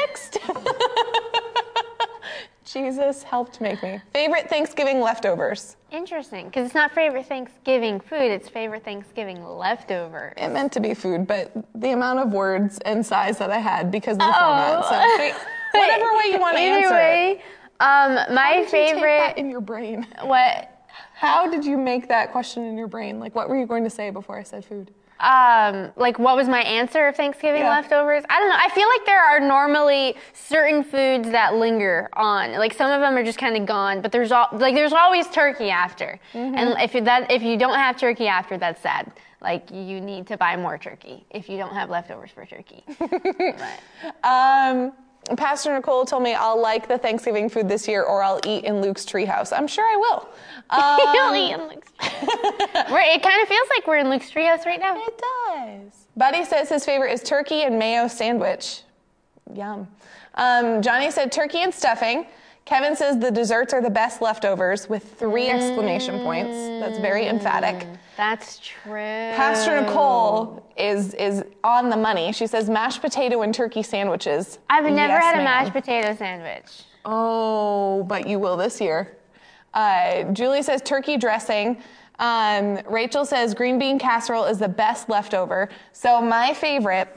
Next. 0.00 0.38
Jesus 2.72 3.22
helped 3.22 3.60
make 3.60 3.82
me. 3.82 4.00
Favorite 4.12 4.48
Thanksgiving 4.48 5.00
leftovers. 5.00 5.76
Interesting, 5.90 6.46
because 6.46 6.66
it's 6.66 6.74
not 6.74 6.92
favorite 6.92 7.26
Thanksgiving 7.26 7.98
food; 8.00 8.30
it's 8.30 8.48
favorite 8.48 8.84
Thanksgiving 8.84 9.44
leftover. 9.44 10.32
It 10.36 10.48
meant 10.48 10.72
to 10.72 10.80
be 10.80 10.94
food, 10.94 11.26
but 11.26 11.50
the 11.74 11.90
amount 11.90 12.20
of 12.20 12.32
words 12.32 12.78
and 12.84 13.04
size 13.04 13.38
that 13.38 13.50
I 13.50 13.58
had 13.58 13.90
because 13.90 14.14
of 14.14 14.20
the 14.20 14.34
Oh. 14.36 14.82
format. 14.82 14.84
So 14.84 15.18
wait, 15.18 15.34
whatever 15.80 16.16
way 16.16 16.24
you 16.32 16.38
want 16.38 16.56
to 16.56 16.62
answer. 16.62 16.94
it. 16.94 16.98
way, 16.98 17.42
um, 17.80 18.14
my 18.34 18.42
How 18.42 18.52
did 18.52 18.58
you 18.64 18.70
take 18.70 18.94
favorite. 18.94 19.18
that 19.18 19.38
in 19.38 19.50
your 19.50 19.60
brain. 19.60 20.06
what? 20.22 20.76
How 21.14 21.50
did 21.50 21.64
you 21.64 21.76
make 21.76 22.08
that 22.08 22.32
question 22.32 22.64
in 22.64 22.78
your 22.78 22.86
brain? 22.88 23.20
Like, 23.20 23.34
what 23.34 23.48
were 23.48 23.58
you 23.58 23.66
going 23.66 23.84
to 23.84 23.90
say 23.90 24.10
before 24.10 24.38
I 24.38 24.42
said 24.42 24.64
food? 24.64 24.90
Um, 25.20 25.92
like, 25.96 26.18
what 26.18 26.34
was 26.36 26.48
my 26.48 26.60
answer 26.62 27.08
of 27.08 27.16
Thanksgiving 27.16 27.62
Yeah. 27.62 27.70
leftovers? 27.70 28.24
I 28.30 28.38
don't 28.38 28.48
know. 28.48 28.56
I 28.58 28.68
feel 28.70 28.88
like 28.88 29.04
there 29.06 29.22
are 29.22 29.40
normally 29.40 30.16
certain 30.32 30.82
foods 30.82 31.30
that 31.30 31.54
linger 31.54 32.08
on. 32.14 32.52
Like 32.52 32.72
some 32.74 32.90
of 32.90 33.00
them 33.00 33.16
are 33.16 33.24
just 33.24 33.38
kind 33.38 33.56
of 33.56 33.66
gone, 33.66 34.00
but 34.00 34.12
there's 34.12 34.32
all 34.32 34.48
like 34.52 34.74
there's 34.74 34.92
always 34.92 35.28
turkey 35.28 35.70
after. 35.70 36.18
Mm-hmm. 36.32 36.54
And 36.56 36.80
if 36.80 36.94
you, 36.94 37.02
that 37.02 37.30
if 37.30 37.42
you 37.42 37.56
don't 37.58 37.74
have 37.78 37.98
turkey 37.98 38.28
after, 38.28 38.56
that's 38.58 38.80
sad. 38.80 39.12
Like 39.42 39.70
you 39.70 40.00
need 40.00 40.26
to 40.28 40.36
buy 40.36 40.56
more 40.56 40.76
turkey 40.78 41.24
if 41.30 41.48
you 41.48 41.56
don't 41.58 41.72
have 41.74 41.90
leftovers 41.90 42.30
for 42.30 42.44
turkey. 42.46 42.84
Um, 44.24 44.92
Pastor 45.36 45.72
Nicole 45.72 46.04
told 46.04 46.22
me 46.22 46.34
I'll 46.34 46.60
like 46.60 46.88
the 46.88 46.98
Thanksgiving 46.98 47.48
food 47.48 47.68
this 47.68 47.86
year, 47.86 48.02
or 48.02 48.22
I'll 48.22 48.40
eat 48.46 48.64
in 48.64 48.80
Luke's 48.80 49.04
treehouse. 49.04 49.56
I'm 49.56 49.68
sure 49.68 49.84
I 49.84 49.96
will. 49.96 50.28
You'll 51.14 51.28
Um, 51.28 51.36
eat 51.36 51.52
in 51.52 51.68
Luke's. 51.68 51.92
We're, 52.90 53.00
it 53.00 53.22
kind 53.22 53.40
of 53.42 53.48
feels 53.48 53.68
like 53.76 53.86
we're 53.86 53.98
in 53.98 54.10
Luke's 54.10 54.30
treehouse 54.30 54.64
right 54.66 54.80
now. 54.80 54.96
it 54.96 55.22
does. 55.48 56.06
Buddy 56.16 56.44
says 56.44 56.68
his 56.68 56.84
favorite 56.84 57.12
is 57.12 57.22
turkey 57.22 57.62
and 57.62 57.78
mayo 57.78 58.08
sandwich. 58.08 58.82
Yum. 59.54 59.86
Um, 60.34 60.82
Johnny 60.82 61.10
said 61.10 61.30
turkey 61.32 61.58
and 61.62 61.72
stuffing. 61.72 62.26
Kevin 62.64 62.94
says 62.96 63.18
the 63.18 63.30
desserts 63.30 63.72
are 63.72 63.80
the 63.82 63.90
best 63.90 64.22
leftovers 64.22 64.88
with 64.88 65.18
three 65.18 65.48
exclamation 65.48 66.20
points. 66.22 66.52
That's 66.54 66.98
very 66.98 67.26
emphatic. 67.26 67.86
That's 68.20 68.58
true. 68.58 68.92
Pastor 69.34 69.80
Nicole 69.80 70.62
is 70.76 71.14
is 71.14 71.42
on 71.64 71.88
the 71.88 71.96
money. 71.96 72.32
She 72.32 72.46
says 72.46 72.68
mashed 72.68 73.00
potato 73.00 73.40
and 73.40 73.54
turkey 73.54 73.82
sandwiches. 73.82 74.58
I've 74.68 74.84
never 74.84 75.14
Yes, 75.14 75.22
had 75.22 75.34
a 75.36 75.38
ma'am. 75.38 75.44
mashed 75.44 75.72
potato 75.72 76.14
sandwich. 76.14 76.82
Oh, 77.06 78.02
but 78.04 78.28
you 78.28 78.38
will 78.38 78.58
this 78.58 78.78
year. 78.78 79.16
Uh, 79.72 80.24
Julie 80.34 80.62
says 80.62 80.82
turkey 80.82 81.16
dressing. 81.16 81.82
Um, 82.18 82.80
Rachel 82.90 83.24
says 83.24 83.54
green 83.54 83.78
bean 83.78 83.98
casserole 83.98 84.44
is 84.44 84.58
the 84.58 84.68
best 84.68 85.08
leftover. 85.08 85.70
So 85.94 86.20
my 86.20 86.52
favorite 86.52 87.08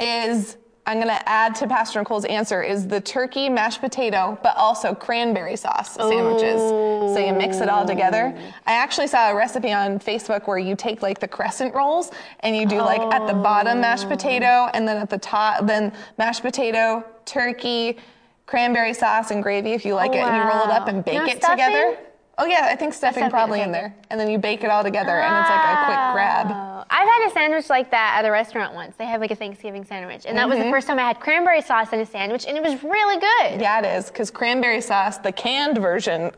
is 0.00 0.56
I'm 0.86 0.98
gonna 1.00 1.20
add 1.24 1.54
to 1.56 1.66
Pastor 1.66 1.98
Nicole's 1.98 2.26
answer 2.26 2.62
is 2.62 2.86
the 2.86 3.00
turkey 3.00 3.48
mashed 3.48 3.80
potato, 3.80 4.38
but 4.42 4.54
also 4.56 4.94
cranberry 4.94 5.56
sauce 5.56 5.94
sandwiches. 5.94 6.60
So 6.60 7.18
you 7.18 7.32
mix 7.32 7.58
it 7.58 7.70
all 7.70 7.86
together. 7.86 8.36
I 8.66 8.72
actually 8.72 9.06
saw 9.06 9.30
a 9.30 9.34
recipe 9.34 9.72
on 9.72 9.98
Facebook 9.98 10.46
where 10.46 10.58
you 10.58 10.76
take 10.76 11.00
like 11.00 11.20
the 11.20 11.28
crescent 11.28 11.74
rolls 11.74 12.10
and 12.40 12.54
you 12.54 12.66
do 12.66 12.78
like 12.78 13.00
at 13.14 13.26
the 13.26 13.32
bottom 13.32 13.80
mashed 13.80 14.08
potato 14.08 14.68
and 14.74 14.86
then 14.86 14.98
at 14.98 15.08
the 15.08 15.18
top 15.18 15.66
then 15.66 15.90
mashed 16.18 16.42
potato, 16.42 17.02
turkey, 17.24 17.96
cranberry 18.44 18.92
sauce 18.92 19.30
and 19.30 19.42
gravy 19.42 19.72
if 19.72 19.86
you 19.86 19.94
like 19.94 20.12
it 20.12 20.18
and 20.18 20.36
you 20.36 20.42
roll 20.42 20.64
it 20.64 20.70
up 20.70 20.86
and 20.88 21.02
bake 21.02 21.14
No 21.14 21.24
it 21.24 21.38
stuffing? 21.38 21.64
together. 21.64 21.96
Oh 22.36 22.46
yeah, 22.46 22.68
I 22.70 22.76
think 22.76 22.94
stuffing 22.94 23.30
probably 23.30 23.60
in 23.60 23.70
there. 23.70 23.94
And 24.10 24.18
then 24.18 24.28
you 24.28 24.38
bake 24.38 24.64
it 24.64 24.70
all 24.70 24.82
together 24.82 25.20
and 25.20 25.34
it's 25.38 25.50
like 25.50 25.60
a 25.60 25.84
quick 25.86 26.14
grab. 26.14 26.46
Oh. 26.50 26.84
I've 26.90 27.08
had 27.08 27.28
a 27.28 27.32
sandwich 27.32 27.70
like 27.70 27.90
that 27.92 28.16
at 28.18 28.28
a 28.28 28.30
restaurant 28.30 28.74
once. 28.74 28.96
They 28.96 29.06
have 29.06 29.20
like 29.20 29.30
a 29.30 29.36
Thanksgiving 29.36 29.84
sandwich, 29.84 30.24
and 30.26 30.36
that 30.36 30.48
was 30.48 30.58
the 30.58 30.70
first 30.70 30.86
time 30.86 30.98
I 30.98 31.02
had 31.02 31.20
cranberry 31.20 31.62
sauce 31.62 31.92
in 31.92 32.00
a 32.00 32.06
sandwich, 32.06 32.46
and 32.46 32.56
it 32.56 32.62
was 32.62 32.82
really 32.82 33.20
good. 33.20 33.52
Mm-hmm. 33.52 33.60
Yeah, 33.60 33.80
it 33.80 33.98
is 33.98 34.08
because 34.10 34.30
cranberry 34.30 34.80
sauce, 34.80 35.18
the 35.18 35.32
canned 35.32 35.78
version, 35.78 36.30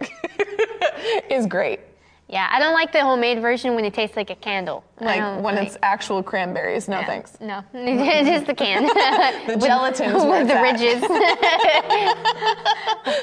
is 1.31 1.47
great. 1.47 1.81
Yeah, 2.29 2.49
I 2.51 2.59
don't 2.59 2.75
like 2.75 2.93
the 2.93 3.03
homemade 3.03 3.41
version 3.41 3.75
when 3.75 3.85
it 3.85 3.95
tastes 3.95 4.17
like 4.17 4.31
a 4.31 4.35
candle. 4.37 4.85
Like 5.01 5.21
when 5.43 5.57
like- 5.57 5.67
it's 5.69 5.77
actual 5.83 6.23
cranberries. 6.23 6.89
No 6.89 7.03
thanks. 7.05 7.37
No, 7.41 7.63
just 7.75 8.47
the 8.47 8.55
can. 8.55 8.85
The 9.47 9.57
gelatin's 9.67 10.23
where 10.25 10.41
with 10.45 10.49
the 10.49 10.55
at. 10.55 10.63
ridges. 10.63 11.01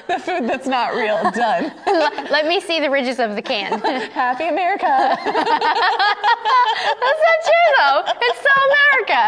The 0.08 0.20
food 0.20 0.48
that's 0.48 0.68
not 0.68 0.94
real. 0.94 1.20
Done. 1.32 1.72
Let 2.30 2.46
me 2.48 2.60
see 2.60 2.80
the 2.80 2.89
ridges 2.89 3.20
of 3.20 3.36
the 3.36 3.42
can. 3.42 3.80
Happy 4.12 4.48
America. 4.48 4.86
That's 4.86 5.25
not 7.27 7.38
true 7.44 7.70
though. 7.80 8.03
It's 8.22 8.39
so 8.39 8.53
America. 8.70 9.24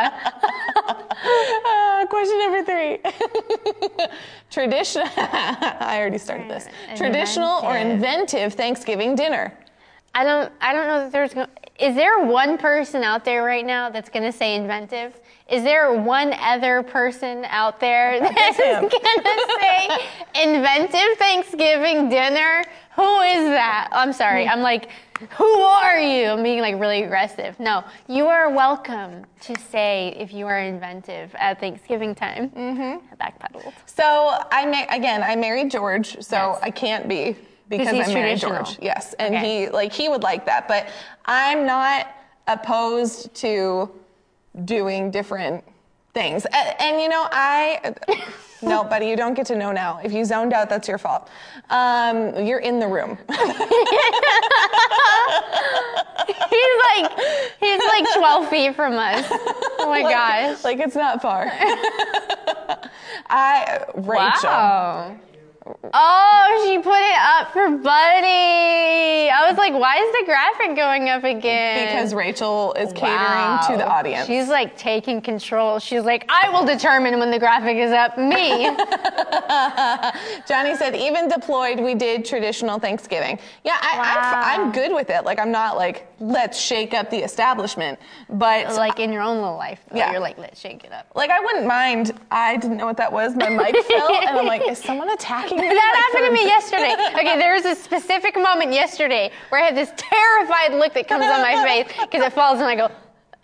Uh, 1.66 2.06
question 2.08 2.38
number 2.40 2.64
three. 2.64 3.00
Tradition. 4.52 5.04
I 5.18 5.98
already 6.00 6.18
started 6.20 6.50
this. 6.50 6.68
Traditional 6.96 7.64
or 7.66 7.78
inventive 7.78 8.54
Thanksgiving 8.54 9.16
dinner. 9.16 9.52
I 10.15 10.24
don't. 10.24 10.51
I 10.62 10.74
don't 10.74 10.88
know 10.88 11.00
that 11.01 11.12
there's. 11.12 11.34
go- 11.34 11.45
Is 11.79 11.93
there 11.95 12.24
one 12.24 12.57
person 12.57 13.03
out 13.03 13.25
there 13.25 13.43
right 13.43 13.65
now 13.65 13.89
that's 13.89 14.10
going 14.10 14.24
to 14.24 14.31
say 14.31 14.55
inventive? 14.55 15.19
Is 15.50 15.62
there 15.63 15.93
one 15.93 16.34
other 16.39 16.81
person 16.81 17.45
out 17.50 17.79
there 17.79 18.19
that's 18.22 18.57
going 18.57 18.89
to 18.89 19.57
say 19.62 20.43
inventive 20.43 21.17
Thanksgiving 21.17 22.10
dinner? 22.10 22.63
Who 22.95 23.19
is 23.22 23.50
that? 23.50 23.89
I'm 23.91 24.13
sorry. 24.13 24.48
I'm 24.48 24.62
like 24.62 24.89
who 25.38 25.45
are 25.45 25.98
you? 26.00 26.25
I'm 26.27 26.43
being 26.43 26.60
like 26.60 26.77
really 26.79 27.03
aggressive. 27.03 27.57
No, 27.57 27.86
you 28.10 28.27
are 28.27 28.50
welcome 28.50 29.25
to 29.41 29.57
say 29.72 30.13
if 30.19 30.34
you 30.34 30.45
are 30.45 30.60
inventive 30.60 31.34
at 31.36 31.57
Thanksgiving 31.60 32.13
time. 32.13 32.50
Mm-hmm. 32.50 33.15
Backpedaled. 33.15 33.72
So 33.86 34.38
I 34.51 34.65
ma- 34.65 34.93
again, 34.93 35.24
I 35.24 35.36
married 35.38 35.72
George, 35.72 36.22
so 36.22 36.36
Yes. 36.36 36.60
I 36.62 36.69
can't 36.69 37.07
be 37.07 37.38
because 37.69 37.89
he's 37.89 38.07
I 38.10 38.13
married 38.13 38.39
traditional. 38.39 38.63
George. 38.63 38.79
Yes, 38.81 39.13
and 39.19 39.36
Okay. 39.36 39.65
he 39.65 39.69
like 39.69 39.91
he 39.91 40.10
would 40.10 40.24
like 40.24 40.45
that, 40.45 40.67
but 40.67 40.88
I'm 41.25 41.65
not 41.65 42.07
opposed 42.48 43.34
to 43.36 43.89
doing 44.65 45.12
different 45.12 45.63
things. 46.13 46.45
And, 46.45 46.75
and 46.79 47.01
you 47.01 47.10
know, 47.10 47.27
I 47.31 47.93
no, 48.62 48.84
buddy, 48.84 49.07
you 49.07 49.15
don't 49.17 49.34
get 49.34 49.45
to 49.48 49.55
know 49.55 49.72
now. 49.72 50.00
If 50.03 50.13
you 50.13 50.24
zoned 50.25 50.53
out, 50.53 50.69
that's 50.69 50.88
your 50.88 50.98
fault. 50.98 51.29
Um, 51.69 52.45
you're 52.45 52.60
in 52.60 52.79
the 52.79 52.88
room. 52.88 53.17
He's 56.27 56.75
like 56.95 57.12
he's 57.60 57.79
like 57.79 58.05
12 58.17 58.50
feet 58.50 58.75
from 58.75 58.93
us. 58.93 59.25
Oh 59.79 59.88
my 59.89 60.01
gosh. 60.12 60.63
like 60.63 60.79
it's 60.79 60.95
not 60.95 61.22
far. 61.22 61.51
I 63.29 63.84
Rachel. 63.95 64.50
Wow. 64.50 65.19
Oh, 65.93 66.63
she 66.67 66.77
put 66.77 66.93
it 67.00 67.17
up 67.19 67.51
for 67.51 67.69
Buddy. 67.77 69.29
I 69.31 69.48
was 69.50 69.57
like, 69.57 69.74
why 69.74 69.98
is 69.98 70.12
the 70.12 70.24
graphic 70.25 70.75
going 70.75 71.10
up 71.10 71.24
again? 71.24 71.88
Because 71.88 72.13
Rachel 72.13 72.74
is 72.74 72.93
catering 72.93 73.57
to 73.72 73.77
the 73.77 73.88
audience. 73.88 74.27
She's 74.27 74.48
like 74.48 74.77
taking 74.77 75.22
control. 75.22 75.79
She's 75.79 76.03
like, 76.03 76.25
I 76.29 76.50
will 76.50 76.65
determine 76.65 77.17
when 77.17 77.31
the 77.31 77.39
graphic 77.39 77.77
is 77.77 77.91
up. 77.91 78.15
Me. 78.17 78.65
Johnny 80.48 80.75
said, 80.75 80.95
even 80.95 81.27
deployed, 81.29 81.79
we 81.79 81.95
did 81.95 82.25
traditional 82.25 82.77
Thanksgiving. 82.77 83.39
Yeah, 83.63 83.77
I, 83.81 83.95
Wow. 83.98 84.41
I'm, 84.45 84.62
I'm 84.65 84.72
good 84.72 84.93
with 84.93 85.10
it. 85.10 85.25
Like, 85.25 85.39
I'm 85.39 85.51
not 85.51 85.77
like, 85.77 86.07
let's 86.19 86.60
shake 86.60 86.93
up 86.93 87.10
the 87.10 87.17
establishment. 87.24 87.98
But, 88.29 88.75
like, 88.75 89.00
in 89.00 89.12
your 89.12 89.22
own 89.24 89.38
little 89.38 89.57
life. 89.57 89.79
though, 89.89 89.98
Yeah. 89.98 90.12
You're 90.12 90.19
like, 90.19 90.38
let's 90.38 90.60
shake 90.60 90.84
it 90.84 90.91
up. 90.91 91.07
Like, 91.15 91.31
I 91.31 91.39
wouldn't 91.39 91.65
mind. 91.65 92.12
I 92.29 92.57
didn't 92.57 92.77
know 92.77 92.86
what 92.86 92.98
that 92.98 93.12
was. 93.12 93.36
My 93.36 93.50
mic 93.50 93.75
fell, 93.86 94.13
and 94.13 94.38
I'm 94.38 94.45
like, 94.45 94.62
is 94.69 94.77
someone 94.77 95.10
attacking? 95.10 95.54
That 95.75 96.12
happened 96.12 96.25
to 96.27 96.33
me 96.33 96.45
yesterday. 96.45 96.93
Okay, 97.17 97.38
there 97.38 97.53
was 97.53 97.65
a 97.65 97.75
specific 97.75 98.35
moment 98.35 98.74
yesterday 98.74 99.31
where 99.50 99.62
I 99.62 99.65
had 99.65 99.75
this 99.75 99.91
terrified 99.95 100.74
look 100.74 100.93
that 100.93 101.07
comes 101.07 101.24
on 101.25 101.41
my 101.41 101.63
face 101.63 101.88
because 102.01 102.25
it 102.25 102.33
falls 102.33 102.59
and 102.59 102.67
I 102.67 102.75
go, 102.75 102.91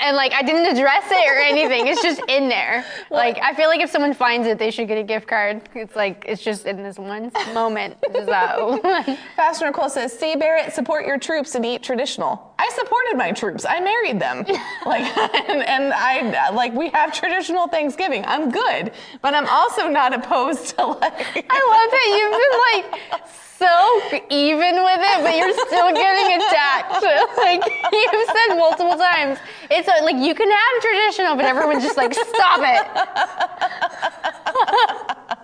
and 0.01 0.15
like 0.15 0.33
I 0.33 0.41
didn't 0.41 0.65
address 0.75 1.05
it 1.09 1.29
or 1.29 1.37
anything. 1.39 1.87
It's 1.87 2.01
just 2.01 2.21
in 2.27 2.49
there. 2.49 2.85
Like 3.11 3.39
I 3.41 3.53
feel 3.53 3.67
like 3.67 3.81
if 3.81 3.89
someone 3.89 4.13
finds 4.13 4.47
it, 4.47 4.57
they 4.57 4.71
should 4.71 4.87
get 4.87 4.97
a 4.97 5.03
gift 5.03 5.27
card. 5.27 5.61
It's 5.75 5.95
like 5.97 6.23
it's 6.27 6.41
just 6.41 6.65
in 6.65 6.81
this 6.81 6.97
one 6.97 7.29
moment. 7.53 7.97
That. 8.01 9.19
Pastor 9.35 9.65
Nicole 9.65 9.89
says, 9.89 10.17
see, 10.17 10.35
Barrett, 10.35 10.71
support 10.73 11.05
your 11.05 11.17
troops 11.17 11.55
and 11.55 11.65
eat 11.65 11.83
traditional. 11.83 12.53
I 12.57 12.69
supported 12.69 13.17
my 13.17 13.31
troops. 13.31 13.65
I 13.67 13.79
married 13.81 14.19
them. 14.19 14.45
like, 14.85 15.17
and, 15.49 15.63
and 15.63 15.93
I, 15.93 16.51
like, 16.51 16.73
we 16.73 16.89
have 16.89 17.11
traditional 17.13 17.67
Thanksgiving. 17.67 18.23
I'm 18.25 18.49
good. 18.51 18.91
But 19.21 19.33
I'm 19.33 19.47
also 19.47 19.87
not 19.87 20.13
opposed 20.13 20.77
to, 20.77 20.85
like, 20.85 21.45
I 21.49 21.59
love 21.73 21.91
that 21.91 22.81
you've 22.81 23.01
been 23.01 23.21
like 23.21 23.29
so 23.61 24.01
even 24.33 24.81
with 24.81 25.01
it, 25.05 25.21
but 25.21 25.37
you're 25.37 25.53
still 25.69 25.93
getting 25.93 26.41
attacked. 26.41 27.05
Like 27.37 27.63
you've 27.91 28.27
said 28.27 28.55
multiple 28.55 28.97
times, 28.97 29.37
it's 29.69 29.87
like 29.87 30.15
you 30.15 30.33
can 30.35 30.49
have 30.49 30.81
traditional, 30.81 31.35
but 31.35 31.45
everyone's 31.45 31.83
just 31.83 31.97
like, 31.97 32.13
stop 32.13 32.59
it. 32.63 32.85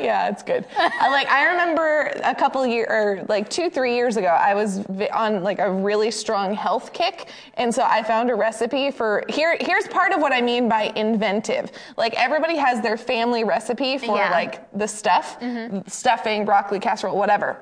Yeah, 0.00 0.28
it's 0.28 0.42
good. 0.42 0.66
I, 0.76 1.08
like 1.08 1.28
I 1.28 1.50
remember 1.50 2.12
a 2.24 2.34
couple 2.34 2.66
year 2.66 2.86
or 2.88 3.24
like 3.28 3.48
two, 3.48 3.70
three 3.70 3.94
years 3.94 4.16
ago, 4.16 4.26
I 4.28 4.54
was 4.54 4.78
vi- 4.88 5.08
on 5.08 5.42
like 5.42 5.58
a 5.60 5.70
really 5.70 6.10
strong 6.10 6.52
health 6.54 6.92
kick, 6.92 7.28
and 7.54 7.72
so 7.74 7.82
I 7.84 8.02
found 8.02 8.30
a 8.30 8.34
recipe 8.34 8.90
for 8.90 9.24
here. 9.28 9.56
Here's 9.60 9.86
part 9.88 10.12
of 10.12 10.20
what 10.20 10.32
I 10.32 10.40
mean 10.40 10.68
by 10.68 10.92
inventive. 10.96 11.70
Like 11.96 12.14
everybody 12.14 12.56
has 12.56 12.82
their 12.82 12.96
family 12.96 13.44
recipe 13.44 13.98
for 13.98 14.16
Yeah. 14.16 14.30
like 14.30 14.70
the 14.76 14.86
stuff, 14.86 15.38
mm-hmm. 15.40 15.80
stuffing, 15.86 16.44
broccoli 16.44 16.80
casserole, 16.80 17.16
whatever. 17.16 17.58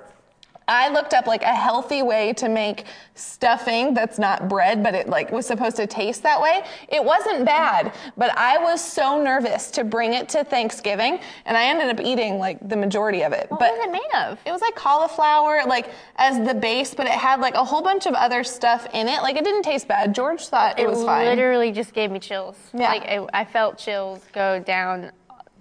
I 0.73 0.88
looked 0.88 1.12
up 1.12 1.26
like 1.26 1.43
a 1.43 1.55
healthy 1.55 2.02
way 2.02 2.33
to 2.35 2.49
make 2.49 2.85
stuffing 3.14 3.93
that's 3.93 4.19
not 4.19 4.49
bread, 4.49 4.83
but 4.83 4.95
it 4.95 5.07
like 5.07 5.31
was 5.31 5.47
supposed 5.47 5.76
to 5.76 5.87
taste 5.87 6.23
that 6.23 6.41
way. 6.41 6.62
It 6.88 7.05
wasn't 7.05 7.45
bad, 7.45 7.93
but 8.17 8.37
I 8.38 8.57
was 8.57 8.83
so 8.83 9.23
nervous 9.23 9.71
to 9.73 9.85
bring 9.85 10.14
it 10.14 10.31
to 10.31 10.45
Thanksgiving, 10.45 11.21
and 11.45 11.57
I 11.59 11.64
ended 11.64 11.88
up 11.91 12.05
eating 12.05 12.38
like 12.38 12.67
the 12.67 12.76
majority 12.76 13.23
of 13.23 13.33
it. 13.33 13.50
What 13.50 13.61
but 13.61 13.73
was 13.73 13.87
it 13.87 13.93
made 13.93 14.26
of? 14.26 14.38
it 14.47 14.50
was 14.50 14.62
like 14.62 14.75
cauliflower, 14.75 15.62
like 15.67 15.91
as 16.17 16.45
the 16.47 16.55
base, 16.55 16.95
but 16.95 17.05
it 17.07 17.12
had 17.12 17.41
like 17.41 17.55
a 17.55 17.64
whole 17.64 17.83
bunch 17.83 18.07
of 18.07 18.14
other 18.14 18.43
stuff 18.43 18.87
in 18.95 19.09
it. 19.09 19.23
Like 19.23 19.37
it 19.37 19.45
didn't 19.45 19.64
taste 19.64 19.88
bad. 19.88 20.14
George 20.14 20.47
thought 20.47 20.79
it, 20.79 20.88
was 20.88 21.05
fine. 21.05 21.26
literally 21.26 21.71
just 21.71 21.93
gave 21.93 22.11
me 22.11 22.19
chills. 22.19 22.57
Yeah. 22.73 22.88
Like 22.88 23.02
I, 23.02 23.26
I 23.35 23.45
felt 23.45 23.76
chills 23.76 24.23
go 24.33 24.59
down. 24.59 25.12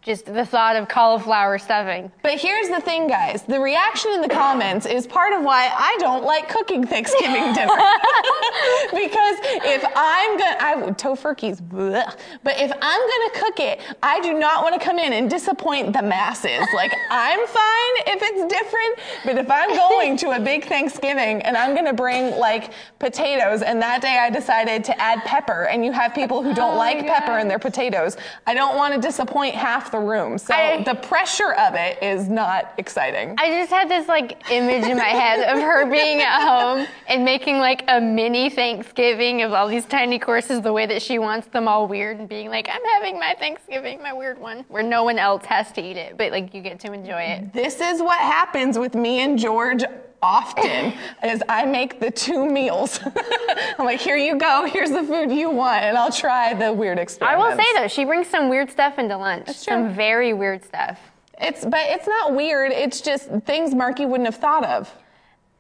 Just 0.02 0.26
the 0.26 0.44
thought 0.44 0.76
of 0.76 0.88
cauliflower 0.88 1.60
stuffing. 1.60 2.12
But 2.24 2.40
here's 2.40 2.70
the 2.70 2.82
thing, 2.82 3.08
guys. 3.08 3.44
The 3.44 3.60
reaction 3.60 4.12
in 4.14 4.22
the 4.22 4.30
comments 4.30 4.88
is 4.88 5.06
part 5.06 5.32
of 5.32 5.44
why 5.44 5.72
I 5.78 5.96
don't 6.00 6.24
like 6.24 6.50
cooking 6.50 6.84
Thanksgiving 6.84 7.54
dinner. 7.54 7.68
because 8.92 9.38
if 9.64 9.86
I'm 9.96 10.38
gonna, 10.40 10.58
I 10.60 10.76
tofurkeys, 10.98 11.62
bleh. 11.62 12.16
but 12.44 12.54
if 12.58 12.72
I'm 12.82 13.00
gonna 13.00 13.46
cook 13.46 13.60
it, 13.60 13.80
I 14.02 14.20
do 14.22 14.34
not 14.40 14.64
want 14.64 14.80
to 14.80 14.84
come 14.84 14.98
in 14.98 15.14
and 15.14 15.30
disappoint 15.30 15.94
the 15.94 16.02
masses. 16.02 16.66
Like 16.74 16.92
I'm 17.12 17.46
fine 17.46 17.94
if 18.08 18.24
it's 18.24 18.52
different, 18.52 19.00
but 19.24 19.38
if 19.38 19.52
I'm 19.52 19.70
going 19.76 20.18
to 20.18 20.32
a 20.32 20.40
big 20.40 20.66
Thanksgiving 20.66 21.44
and 21.44 21.56
I'm 21.56 21.76
gonna 21.76 21.94
bring 21.94 22.38
like 22.40 22.72
potatoes, 22.98 23.62
and 23.62 23.80
that 23.84 24.02
day 24.02 24.18
I 24.18 24.32
decided 24.32 24.84
to 24.86 25.00
add 25.00 25.20
pepper, 25.26 25.66
and 25.66 25.86
you 25.86 25.92
have 25.92 26.16
people 26.16 26.42
who 26.42 26.56
don't 26.56 26.74
Oh 26.74 26.78
like 26.78 27.06
pepper 27.06 27.38
in 27.38 27.48
their 27.48 27.60
potatoes, 27.60 28.18
I 28.48 28.56
don't 28.56 28.76
want 28.78 28.96
to 28.96 29.00
disappoint 29.00 29.54
half 29.54 29.91
the 29.92 30.00
room. 30.00 30.38
So 30.38 30.54
I- 30.54 30.84
the 30.84 30.96
pressure 30.96 31.54
of 31.54 31.76
it 31.76 32.02
is 32.02 32.28
not 32.30 32.74
exciting. 32.78 33.36
I 33.38 33.50
just 33.60 33.72
had 33.72 33.90
this 33.90 34.08
like 34.08 34.50
image 34.52 34.86
in 34.86 34.98
my 34.98 35.04
head 35.04 35.40
of 35.56 35.62
her 35.62 35.86
being 35.90 36.22
at 36.22 36.42
home 36.48 36.88
and 37.08 37.24
making 37.26 37.60
like 37.60 37.84
a 37.88 38.00
mini 38.02 38.50
Thanksgiving 38.50 39.42
of 39.42 39.54
all 39.54 39.68
these 39.68 39.86
tiny 39.86 40.20
courses 40.20 40.62
the 40.62 40.74
way 40.74 40.86
that 40.86 41.02
she 41.02 41.20
wants 41.20 41.48
them 41.48 41.68
all 41.68 41.88
weird 41.88 42.20
and 42.20 42.28
being 42.30 42.50
like, 42.50 42.70
I'm 42.72 42.84
having 42.94 43.20
my 43.20 43.36
Thanksgiving, 43.38 44.02
my 44.02 44.14
weird 44.14 44.40
one, 44.40 44.66
where 44.70 44.84
no 44.84 45.04
one 45.04 45.20
else 45.20 45.46
has 45.46 45.72
to 45.74 45.82
eat 45.82 45.98
it, 45.98 46.18
but 46.18 46.32
like 46.32 46.54
you 46.54 46.62
get 46.62 46.80
to 46.82 46.94
enjoy 46.94 47.22
it. 47.22 47.54
This 47.54 47.80
is 47.82 48.02
what 48.02 48.20
happens 48.20 48.78
with 48.80 48.96
me 48.96 49.20
and 49.20 49.38
George 49.38 49.84
often 50.22 50.94
is 51.24 51.42
I 51.50 51.66
make 51.66 52.00
the 52.00 52.12
two 52.12 52.46
meals. 52.46 53.00
I'm 53.80 53.86
like, 53.86 54.00
here 54.00 54.18
you 54.18 54.38
go, 54.38 54.68
here's 54.72 54.92
the 54.92 55.04
food 55.04 55.32
you 55.32 55.50
want, 55.50 55.84
and 55.84 55.98
I'll 55.98 56.12
try 56.12 56.54
the 56.54 56.72
weird 56.72 57.00
experience. 57.00 57.36
I 57.36 57.38
will 57.38 57.56
say 57.58 57.66
though, 57.76 57.88
she 57.88 58.06
brings 58.06 58.28
some 58.28 58.50
weird 58.50 58.70
stuff 58.70 59.00
into 59.00 59.18
lunch. 59.18 59.48
That's 59.48 59.64
true. 59.66 59.74
Some 59.74 59.94
very 59.94 60.34
weird 60.34 60.64
stuff. 60.64 61.00
It's 61.40 61.66
but 61.66 61.82
it's 61.86 62.08
not 62.08 62.36
weird, 62.36 62.72
it's 62.72 63.02
just 63.02 63.30
things 63.46 63.74
Marky 63.74 64.06
wouldn't 64.06 64.28
have 64.28 64.36
thought 64.36 64.64
of. 64.64 64.94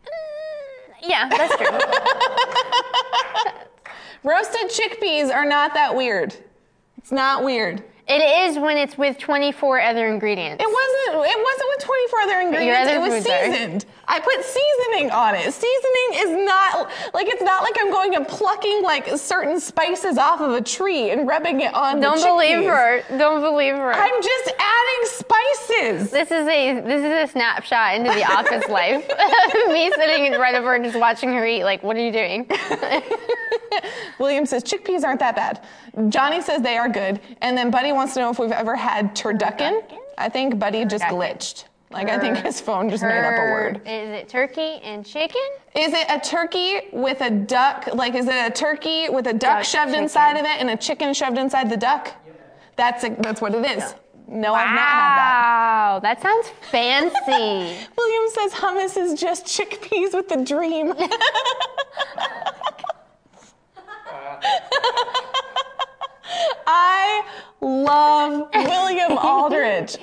Mm, 0.06 1.10
yeah, 1.10 1.28
that's 1.30 1.56
true. 1.58 1.80
Roasted 4.32 4.70
chickpeas 4.70 5.34
are 5.34 5.46
not 5.46 5.74
that 5.74 5.96
weird. 5.96 6.36
It's 6.98 7.12
not 7.12 7.44
weird. 7.44 7.84
it 8.08 8.50
is 8.50 8.60
when 8.60 8.78
it's 8.78 8.96
with 8.96 9.18
24 9.18 9.82
other 9.82 10.08
ingredients. 10.08 10.64
It 10.64 10.68
wasn't. 10.68 11.28
It 11.28 11.44
wasn't 11.44 11.70
with 11.70 11.84
24 11.86 12.20
other 12.22 12.40
ingredients. 12.42 12.90
other 12.92 12.98
it 12.98 13.02
was 13.02 13.24
foods 13.26 13.84
are. 13.86 13.90
I 14.12 14.20
put 14.20 14.44
seasoning 14.44 15.10
on 15.12 15.36
it. 15.36 15.54
Seasoning 15.54 16.10
is 16.16 16.46
not 16.46 16.92
like 17.14 17.28
it's 17.28 17.42
not 17.42 17.64
like 17.64 17.78
I'm 17.80 17.90
going 17.90 18.14
and 18.14 18.28
plucking 18.28 18.84
like 18.84 19.08
certain 19.16 19.58
spices 19.58 20.18
off 20.18 20.42
of 20.42 20.52
a 20.52 20.62
tree 20.62 21.12
and 21.12 21.26
rubbing 21.26 21.62
it 21.62 21.74
on. 21.74 22.02
Don't 22.02 22.22
believe 22.22 22.66
her. 22.66 23.04
Don't 23.18 23.40
believe 23.40 23.74
her. 23.76 23.94
I'm 23.94 24.22
just 24.22 24.54
adding 24.60 25.06
spices. 25.06 26.12
This 26.12 26.30
is 26.30 26.46
a 26.46 26.82
this 26.82 27.04
is 27.06 27.30
a 27.30 27.32
snapshot 27.32 27.96
into 27.96 28.12
the 28.12 28.26
office 28.30 28.68
life. 28.70 29.08
Me 29.70 29.90
sitting 29.96 30.26
in 30.26 30.34
front 30.34 30.58
of 30.58 30.66
her 30.66 30.76
and 30.76 30.84
just 30.84 31.00
watching 31.00 31.30
her 31.30 31.46
eat. 31.46 31.64
Like, 31.64 31.82
what 31.82 31.96
are 31.96 32.06
you 32.06 32.12
doing? 32.12 32.52
William 34.20 34.46
says 34.46 34.62
chickpeas 34.62 35.06
aren't 35.06 35.22
that 35.22 35.38
bad. 35.38 35.64
Johnny 36.10 36.42
says 36.42 36.62
they 36.62 36.78
are 36.78 36.90
good. 36.90 37.22
And 37.42 37.58
then 37.58 37.72
Buddy 37.72 37.94
wants 37.94 38.14
to 38.16 38.20
know 38.20 38.30
if 38.30 38.40
we've 38.40 38.52
ever 38.52 38.76
had 38.76 39.16
turducken. 39.16 39.42
Turducken? 39.42 39.98
I 40.18 40.30
think 40.30 40.60
Buddy 40.60 40.86
just 40.86 41.06
glitched. 41.06 41.64
Like 41.92 42.10
I 42.10 42.18
think 42.20 42.38
his 42.38 42.62
phone 42.62 42.90
just 42.90 43.04
made 43.04 43.20
up 43.20 43.34
a 43.34 43.52
word. 43.52 43.78
Is 43.86 44.10
it 44.10 44.30
turkey 44.30 44.80
and 44.84 45.06
chicken? 45.06 45.42
Is 45.76 45.94
it 45.94 46.06
a 46.10 46.20
turkey 46.20 46.82
with 46.94 47.22
a 47.22 47.30
duck? 47.30 47.88
Like, 47.94 48.16
is 48.16 48.28
it 48.28 48.48
a 48.48 48.50
turkey 48.52 49.10
with 49.10 49.28
a 49.28 49.34
duck 49.34 49.58
Duck 49.58 49.64
shoved 49.66 49.90
chicken. 49.90 50.04
inside 50.04 50.38
of 50.38 50.46
it 50.46 50.60
and 50.60 50.70
a 50.70 50.78
chicken 50.78 51.14
shoved 51.14 51.38
inside 51.38 51.70
the 51.70 51.78
duck? 51.78 52.14
That's 52.78 53.04
a, 53.04 53.10
that's 53.20 53.42
what 53.42 53.54
it 53.54 53.66
is. 53.78 53.94
No, 54.28 54.54
I've 54.54 54.68
not 54.74 54.80
had 54.80 55.18
that. 55.18 55.42
Wow, 55.44 56.00
that 56.00 56.22
sounds 56.22 56.48
fancy. 56.72 57.88
William 57.98 58.30
says 58.30 58.54
hummus 58.54 58.96
is 58.98 59.20
just 59.20 59.46
chickpeas 59.46 60.14
with 60.14 60.32
a 60.32 60.44
dream. 60.46 60.94
I 66.68 67.24
love 67.60 68.50
William 68.54 69.18
Aldrich. 69.18 69.98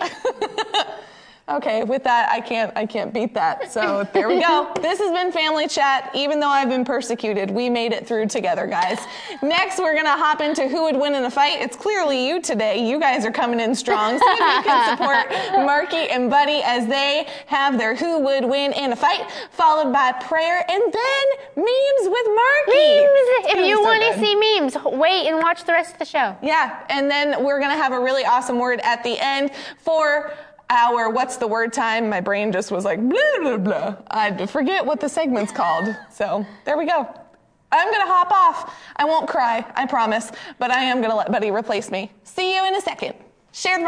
Okay, 1.49 1.83
with 1.83 2.05
that, 2.05 2.29
I 2.31 2.41
can't, 2.41 2.73
I 2.77 2.85
can't 2.85 3.13
beat 3.13 3.33
that. 3.33 3.73
So 3.73 4.07
there 4.13 4.29
we 4.29 4.41
go. 4.41 4.73
This 4.89 5.01
has 5.01 5.11
been 5.13 5.33
Family 5.33 5.67
Chat. 5.67 6.11
Even 6.15 6.41
though 6.41 6.49
I've 6.49 6.69
been 6.69 6.85
persecuted, 6.85 7.51
we 7.51 7.69
made 7.69 7.93
it 7.93 8.07
through 8.07 8.27
together, 8.27 8.67
guys. 8.67 8.99
Next, 9.43 9.79
we're 9.79 9.95
gonna 9.95 10.17
hop 10.17 10.41
into 10.41 10.69
who 10.69 10.85
would 10.85 10.97
win 10.97 11.15
in 11.15 11.25
a 11.25 11.31
fight. 11.31 11.61
It's 11.61 11.77
clearly 11.77 12.27
you 12.27 12.41
today. 12.41 12.89
You 12.89 13.01
guys 13.01 13.25
are 13.25 13.31
coming 13.31 13.61
in 13.61 13.75
strong. 13.75 14.19
See 14.19 14.25
if 14.25 14.39
you 14.39 14.71
can 14.71 14.97
support 14.97 15.29
Marky 15.67 16.09
and 16.11 16.31
Buddy 16.31 16.63
as 16.65 16.87
they 16.87 17.27
have 17.47 17.77
their 17.77 17.95
who 17.95 18.21
would 18.21 18.45
win 18.45 18.73
in 18.73 18.93
a 18.93 18.97
fight, 18.97 19.31
followed 19.51 19.93
by 19.93 20.13
prayer 20.13 20.65
and 20.69 20.83
then 20.93 21.25
memes 21.57 22.09
with 22.09 22.27
Marky. 22.27 23.05
Memes. 23.05 23.53
If 23.53 23.67
you 23.67 23.77
so 23.77 23.83
want 23.83 24.03
to 24.03 24.19
see 24.19 24.61
memes, 24.61 24.77
wait 24.85 25.29
and 25.29 25.39
watch 25.39 25.65
the 25.65 25.73
rest 25.73 25.95
of 25.95 25.99
the 25.99 26.05
show. 26.05 26.37
Yeah, 26.43 26.85
and 26.89 27.11
then 27.11 27.45
we're 27.45 27.61
gonna 27.61 27.77
have 27.77 27.93
a 27.93 28.01
really 28.01 28.25
awesome 28.25 28.59
word 28.59 28.81
at 28.83 29.03
the 29.03 29.19
end 29.19 29.51
for 29.79 30.33
our 30.71 31.11
what's 31.11 31.37
the 31.37 31.47
word 31.47 31.73
time. 31.73 32.09
My 32.09 32.21
brain 32.21 32.53
just 32.53 32.71
was 32.71 32.85
like 32.85 33.01
blah 33.01 33.19
blah 33.41 33.57
blah. 33.57 33.97
I 34.11 34.47
forget 34.47 34.85
what 34.85 35.01
the 35.01 35.09
segment's 35.09 35.53
called. 35.53 35.95
So 36.13 36.47
there 36.65 36.79
we 36.79 36.87
go. 36.87 37.09
I'm 37.71 37.93
gonna 37.93 38.07
hop 38.07 38.31
off. 38.31 38.75
I 38.97 39.05
won't 39.05 39.29
cry, 39.29 39.65
I 39.75 39.87
promise, 39.87 40.33
but 40.59 40.71
I 40.71 40.85
am 40.85 41.03
gonna 41.03 41.17
let 41.17 41.31
Buddy 41.31 41.51
replace 41.51 41.91
me. 41.91 42.11
See 42.25 42.55
you 42.57 42.67
in 42.67 42.75
a 42.75 42.81
second. 42.81 43.15
Share 43.53 43.79
the 43.79 43.85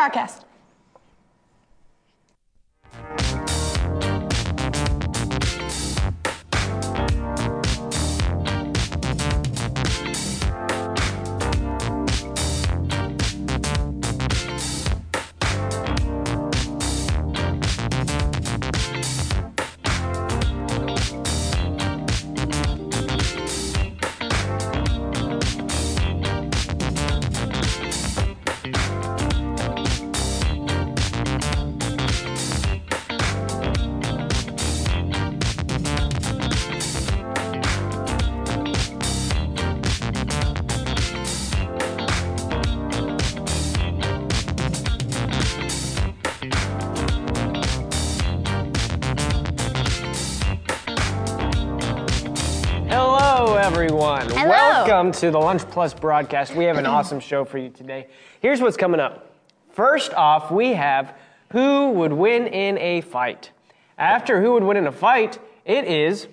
Welcome 55.01 55.19
to 55.21 55.31
the 55.31 55.39
Lunch 55.39 55.63
Plus 55.71 55.95
broadcast. 55.95 56.55
We 56.55 56.65
have 56.65 56.77
an 56.77 56.85
awesome 56.85 57.21
show 57.21 57.47
for 57.47 57.57
you 57.57 57.71
today. 57.71 58.09
Here's 58.43 58.61
what's 58.61 58.77
coming 58.77 59.01
up. 59.01 59.35
First 59.71 60.13
off, 60.13 60.51
we 60.51 60.75
have 60.75 61.17
who 61.53 61.93
would 61.93 62.13
win 62.13 62.47
in 62.49 62.77
a 62.77 63.01
fight. 63.01 63.51
After 63.97 64.43
who 64.43 64.53
would 64.53 64.63
win 64.63 64.77
in 64.77 64.87
a 64.87 64.93
fight, 64.93 65.39
it 65.65 65.87
is 65.87 66.29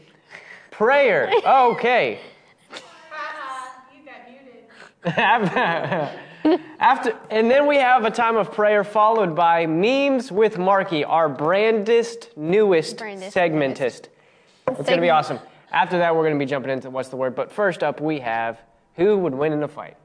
prayer. 0.70 1.32
Okay. 1.46 2.20
After, 6.78 7.18
and 7.32 7.50
then 7.50 7.68
we 7.68 7.78
have 7.78 8.04
a 8.04 8.12
time 8.12 8.36
of 8.36 8.52
prayer 8.52 8.84
followed 8.84 9.34
by 9.34 9.66
memes 9.66 10.30
with 10.30 10.58
Marky, 10.58 11.06
our 11.06 11.30
brandest, 11.30 12.36
newest 12.36 12.98
Brandest, 12.98 13.34
segmentist. 13.34 14.08
It's 14.68 14.90
going 14.90 14.98
to 14.98 15.02
be 15.02 15.10
awesome. 15.10 15.40
After 15.78 16.00
that, 16.00 16.16
we're 16.16 16.24
going 16.24 16.34
to 16.34 16.40
be 16.40 16.50
jumping 16.50 16.72
into 16.72 16.90
what's 16.90 17.10
the 17.10 17.18
word. 17.18 17.36
But 17.36 17.52
first 17.52 17.84
up, 17.84 18.02
we 18.02 18.20
have 18.22 18.60
who 18.96 19.16
would 19.20 19.36
win 19.36 19.54
in 19.54 19.62
a 19.62 19.68
fight. 19.68 19.96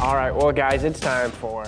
All 0.00 0.16
right, 0.16 0.32
well, 0.34 0.52
guys, 0.52 0.84
it's 0.84 1.00
time 1.00 1.30
for 1.30 1.64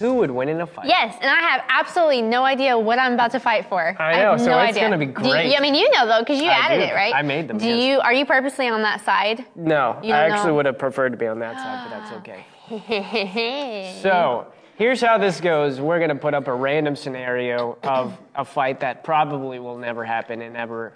who 0.00 0.14
would 0.14 0.30
win 0.30 0.48
in 0.48 0.60
a 0.60 0.66
fight. 0.66 0.86
Yes, 0.88 1.14
and 1.20 1.30
I 1.30 1.40
have 1.40 1.62
absolutely 1.68 2.20
no 2.20 2.42
idea 2.44 2.76
what 2.76 2.98
I'm 2.98 3.12
about 3.12 3.30
to 3.32 3.38
fight 3.40 3.68
for. 3.68 3.94
I 4.00 4.14
have 4.16 4.38
know, 4.38 4.44
so 4.44 4.50
no 4.50 4.58
it's 4.60 4.70
idea. 4.76 4.82
gonna 4.82 4.98
be 4.98 5.06
Do 5.06 5.12
you- 5.24 5.30
great. 5.32 5.56
I 5.56 5.60
mean, 5.60 5.74
you 5.74 5.88
know 5.92 6.06
though, 6.06 6.18
because 6.20 6.40
you 6.40 6.48
I 6.48 6.54
added 6.54 6.78
do. 6.78 6.84
it, 6.90 6.94
right? 6.94 7.14
I 7.14 7.22
made 7.22 7.46
them, 7.48 7.58
Do 7.58 7.66
yes. 7.68 7.78
you? 7.78 8.00
Are 8.00 8.12
you 8.12 8.26
purposely 8.26 8.66
on 8.68 8.82
that 8.82 9.02
side? 9.04 9.44
No, 9.54 9.98
I 10.02 10.08
actually 10.08 10.48
know. 10.48 10.54
would 10.54 10.66
have 10.66 10.78
preferred 10.78 11.10
to 11.10 11.16
be 11.16 11.26
on 11.28 11.38
that 11.38 11.56
side, 11.56 11.88
but 11.88 11.98
that's 12.00 12.12
okay. 12.18 12.44
So 14.02 14.46
here's 14.76 15.00
how 15.00 15.18
this 15.18 15.40
goes. 15.40 15.80
We're 15.80 16.00
gonna 16.00 16.14
put 16.14 16.34
up 16.34 16.48
a 16.48 16.54
random 16.54 16.96
scenario 16.96 17.78
of 17.82 18.16
a 18.34 18.44
fight 18.44 18.80
that 18.80 19.02
probably 19.04 19.58
will 19.58 19.78
never 19.78 20.04
happen 20.04 20.42
in 20.42 20.56
ever 20.56 20.94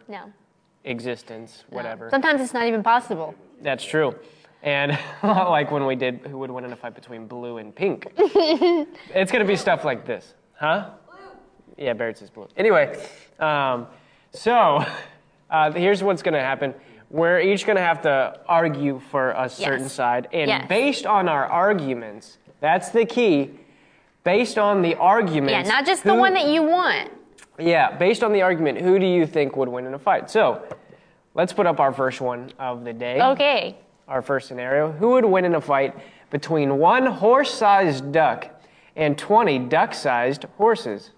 existence, 0.85 1.65
whatever. 1.71 2.09
Sometimes 2.11 2.41
it's 2.41 2.55
not 2.55 2.67
even 2.67 2.83
possible. 2.83 3.35
That's 3.63 3.85
true. 3.85 4.15
And 4.63 4.99
like 5.23 5.71
when 5.71 5.87
we 5.87 5.97
did 5.97 6.21
who 6.27 6.39
would 6.39 6.51
win 6.51 6.65
in 6.65 6.73
a 6.73 6.77
fight 6.77 6.95
between 6.95 7.27
blue 7.27 7.59
and 7.59 7.75
pink. 7.75 8.07
it's 8.17 9.33
gonna 9.33 9.45
be 9.45 9.57
stuff 9.57 9.85
like 9.85 10.07
this. 10.07 10.35
Huh? 10.55 10.91
Blue. 11.07 11.85
Yeah, 11.85 11.95
Barrett 11.95 12.19
says 12.19 12.31
blue. 12.31 12.49
Anyway, 12.57 12.99
um, 13.39 13.87
so 14.33 14.85
uh, 15.51 15.73
here's 15.73 16.03
what's 16.03 16.23
gonna 16.23 16.41
happen. 16.41 16.75
We're 17.09 17.41
each 17.41 17.67
gonna 17.67 17.81
have 17.81 18.03
to 18.03 18.39
argue 18.47 19.01
for 19.11 19.31
a 19.33 19.49
certain 19.49 19.85
Yes. 19.85 19.93
side. 19.93 20.29
And 20.33 20.49
Yes. 20.49 20.69
based 20.69 21.07
on 21.07 21.29
our 21.29 21.45
arguments, 21.47 22.39
that's 22.61 22.91
the 22.91 23.05
key. 23.05 23.51
Based 24.25 24.59
on 24.59 24.83
the 24.83 24.95
argument. 24.97 25.51
Yeah, 25.51 25.63
not 25.63 25.87
just 25.87 26.05
the 26.05 26.15
one 26.15 26.35
that 26.35 26.47
you 26.49 26.63
want. 26.63 27.11
yeah, 27.59 27.97
based 27.97 28.23
on 28.23 28.33
the 28.33 28.43
argument, 28.43 28.81
who 28.81 28.99
do 28.99 29.07
you 29.07 29.27
think 29.27 29.57
would 29.57 29.69
win 29.69 29.87
in 29.87 29.95
a 29.95 29.99
fight? 29.99 30.31
So, 30.31 30.63
let's 31.35 31.53
put 31.53 31.67
up 31.67 31.81
our 31.81 31.93
first 31.93 32.21
one 32.21 32.51
of 32.59 32.85
the 32.85 32.93
day. 32.93 33.21
Okay. 33.21 33.77
Our 34.09 34.23
first 34.23 34.49
scenario. 34.49 34.93
Who 34.93 35.11
would 35.11 35.25
win 35.25 35.45
in 35.45 35.55
a 35.55 35.61
fight 35.61 35.95
between 36.31 36.79
one 36.79 37.07
horse 37.07 37.53
sized 37.53 38.13
duck 38.13 38.49
and 38.97 39.17
20 39.17 39.59
duck 39.61 39.95
sized 39.95 40.45
horses? 40.59 41.11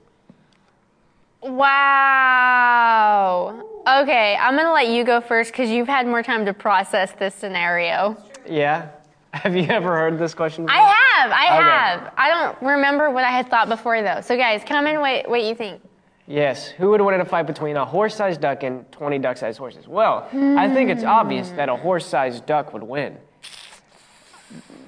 Wow. 2.72 3.62
Okay, 4.02 4.36
I'm 4.36 4.54
gonna 4.56 4.72
let 4.72 4.88
you 4.88 5.02
go 5.04 5.20
first 5.20 5.50
because 5.50 5.70
you've 5.70 5.88
had 5.88 6.06
more 6.06 6.22
time 6.22 6.46
to 6.46 6.54
process 6.54 7.12
this 7.12 7.34
scenario. 7.34 8.16
Yeah? 8.48 8.88
Have 9.32 9.56
you 9.56 9.64
ever 9.68 9.96
heard 9.96 10.18
this 10.18 10.34
question 10.34 10.66
before? 10.66 10.78
I 10.80 10.94
have. 11.16 11.30
I 11.32 11.46
Okay. 11.46 11.70
have. 11.70 12.12
I 12.18 12.28
don't 12.28 12.62
remember 12.62 13.10
what 13.10 13.24
I 13.24 13.30
had 13.30 13.48
thought 13.48 13.68
before 13.68 14.00
though. 14.02 14.20
So 14.20 14.36
guys, 14.36 14.62
come 14.64 14.86
in. 14.86 15.00
What 15.00 15.28
what 15.28 15.42
you 15.42 15.54
think? 15.54 15.80
Yes. 16.26 16.68
Who 16.68 16.90
would 16.90 17.00
win 17.00 17.14
in 17.14 17.20
a 17.20 17.24
fight 17.24 17.46
between 17.46 17.76
a 17.76 17.84
horse 17.84 18.14
sized 18.14 18.40
duck 18.40 18.62
and 18.62 18.90
20 18.92 19.18
duck 19.18 19.36
sized 19.36 19.58
horses? 19.58 19.88
Well, 19.88 20.28
I 20.32 20.68
think 20.72 20.90
it's 20.90 21.02
obvious 21.02 21.50
that 21.50 21.68
a 21.68 21.76
horse 21.76 22.06
sized 22.06 22.46
duck 22.46 22.72
would 22.72 22.82
win. 22.82 23.16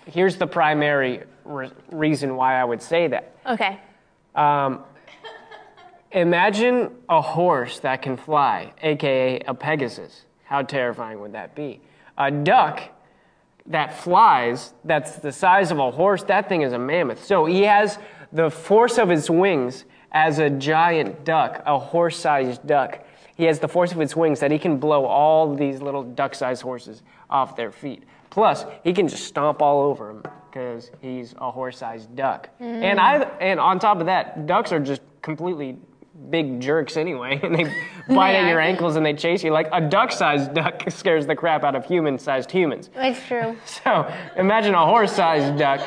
Here's 0.07 0.37
the 0.37 0.47
primary 0.47 1.23
re- 1.45 1.71
reason 1.91 2.37
why 2.37 2.61
I 2.61 2.65
would 2.65 2.83
say 2.83 3.09
that. 3.09 3.35
Okay. 3.47 3.81
Um, 4.35 4.85
imagine 6.13 6.91
a 7.09 7.21
horse 7.21 7.81
that 7.81 8.03
can 8.03 8.17
fly, 8.17 8.73
aka 8.83 9.41
a 9.41 9.55
Pegasus. 9.55 10.23
How 10.45 10.63
terrifying 10.63 11.21
would 11.21 11.33
that 11.33 11.55
be? 11.55 11.81
A 12.19 12.31
duck 12.31 12.81
that 13.67 13.99
flies, 13.99 14.75
that's 14.85 15.17
the 15.17 15.33
size 15.33 15.71
of 15.71 15.79
a 15.79 15.91
horse, 15.91 16.23
that 16.25 16.49
thing 16.49 16.63
is 16.63 16.73
a 16.73 16.79
mammoth. 16.79 17.25
So 17.25 17.47
he 17.47 17.63
has 17.63 17.99
the 18.33 18.51
force 18.51 18.99
of 18.99 19.09
his 19.09 19.31
wings 19.31 19.85
as 20.13 20.39
a 20.39 20.51
giant 20.51 21.25
duck, 21.25 21.63
a 21.67 21.79
horse 21.79 22.19
sized 22.19 22.67
duck. 22.67 23.05
He 23.37 23.45
has 23.45 23.59
the 23.59 23.69
force 23.69 23.93
of 23.93 23.99
his 23.99 24.15
wings 24.15 24.41
that 24.41 24.51
he 24.51 24.59
can 24.59 24.79
blow 24.79 25.07
all 25.07 25.55
these 25.55 25.81
little 25.81 26.03
duck 26.03 26.35
sized 26.35 26.63
horses 26.63 27.03
off 27.31 27.57
their 27.57 27.73
feet. 27.73 28.05
Plus, 28.31 28.65
he 28.83 28.93
can 28.93 29.09
just 29.09 29.25
stomp 29.25 29.63
all 29.63 29.83
over 29.83 30.09
them 30.09 30.23
because 30.51 30.91
he's 31.01 31.35
a 31.39 31.51
horse 31.51 31.79
sized 31.79 32.15
duck. 32.15 32.49
Mm-hmm. 32.61 32.83
And, 32.83 33.01
I, 33.01 33.23
and 33.41 33.59
on 33.59 33.79
top 33.79 33.99
of 33.99 34.07
that, 34.07 34.47
ducks 34.47 34.73
are 34.73 34.81
just 34.81 35.03
completely 35.23 35.79
big 36.31 36.61
jerks 36.61 36.97
anyway, 36.97 37.41
and 37.43 37.55
they 37.55 37.65
bite 38.15 38.35
at 38.35 38.49
your 38.49 38.61
ankles 38.61 38.97
and 38.97 39.05
they 39.05 39.15
chase 39.15 39.43
you. 39.43 39.51
Like 39.53 39.69
a 39.73 39.81
duck 39.81 40.13
sized 40.13 40.55
duck 40.61 40.83
scares 40.91 41.27
the 41.27 41.35
crap 41.37 41.65
out 41.65 41.75
of 41.75 41.85
human 41.85 42.19
sized 42.19 42.51
humans. 42.51 42.91
It's 42.97 43.25
true. 43.27 43.57
So 43.65 44.11
imagine 44.37 44.75
a 44.75 44.85
horse 44.85 45.13
sized 45.13 45.59
duck 45.59 45.81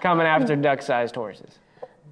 coming 0.00 0.26
after 0.26 0.56
duck 0.56 0.82
sized 0.82 1.14
horses. 1.14 1.58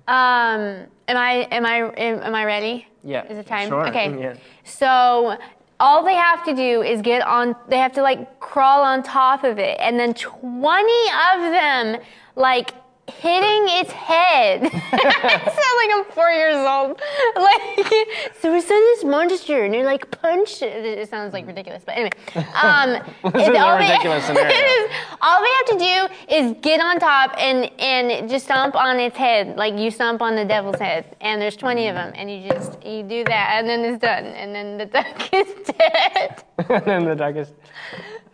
Um, 0.07 0.87
am 1.09 1.17
I 1.17 1.49
am 1.51 1.65
I 1.65 1.77
am, 1.97 2.23
am 2.23 2.35
I 2.35 2.45
ready? 2.45 2.87
Yeah, 3.03 3.25
Is 3.27 3.39
it 3.39 3.47
time? 3.47 3.69
sure, 3.69 3.87
Okay. 3.89 4.19
yeah. 4.19 4.35
So 4.65 5.37
all 5.81 6.05
they 6.05 6.15
have 6.15 6.45
to 6.47 6.55
do 6.55 6.83
is 6.83 7.03
get 7.03 7.23
on. 7.23 7.55
They 7.69 7.79
have 7.79 7.93
to 7.95 8.03
like 8.03 8.39
crawl 8.41 8.83
on 8.83 9.03
top 9.03 9.45
of 9.45 9.59
it, 9.59 9.79
and 9.81 9.99
then 9.99 10.15
twenty 10.15 11.05
of 11.35 11.41
them 11.53 11.97
like 12.37 12.73
hitting 13.09 13.65
its 13.81 13.91
head. 13.93 14.63
I 14.73 15.39
sound 15.39 15.77
like 15.79 15.91
I'm 15.93 16.05
four 16.13 16.31
years 16.31 16.57
old. 16.57 17.01
Like, 17.37 18.33
so 18.41 18.53
we 18.53 18.61
saw 18.61 18.69
this 18.75 19.05
monster 19.05 19.65
and 19.65 19.75
you're 19.75 19.85
like 19.85 20.11
punch. 20.23 20.63
it. 20.63 20.85
It 20.85 21.09
sounds 21.11 21.33
like 21.33 21.47
ridiculous, 21.47 21.83
but 21.85 21.93
anyway. 21.97 22.11
Um, 22.55 23.03
This 23.33 23.49
is 23.49 23.55
a 23.55 23.59
all 23.59 23.77
they- 23.79 23.85
ridiculous 23.85 24.25
scenario. 24.25 24.49
it 24.49 24.53
is, 24.53 24.91
all 25.21 25.43
we 25.43 25.49
have 25.57 25.67
to 25.67 25.79
do 25.79 26.35
is 26.35 26.57
get 26.63 26.81
on 26.81 26.99
top 26.99 27.35
and, 27.39 27.71
and 27.81 28.29
just 28.31 28.45
stomp 28.47 28.75
on 28.77 28.99
its 28.99 29.17
head, 29.17 29.57
like 29.57 29.75
you 29.79 29.91
stomp 29.91 30.23
on 30.23 30.37
the 30.37 30.45
devil's 30.45 30.79
head. 30.81 31.17
And 31.21 31.41
there's 31.43 31.57
20 31.57 31.89
of 31.89 31.95
them, 31.97 32.13
and 32.15 32.31
you 32.31 32.49
just 32.49 32.83
you 32.85 33.03
do 33.03 33.25
that, 33.25 33.55
and 33.59 33.69
then 33.69 33.81
it's 33.85 34.01
done, 34.01 34.25
and 34.25 34.55
then 34.55 34.79
the 34.79 34.87
duck 34.87 35.33
is 35.35 35.49
dead. 35.79 36.43
and 36.69 36.85
then 36.85 37.05
the 37.05 37.15
duck 37.17 37.37
is. 37.37 37.53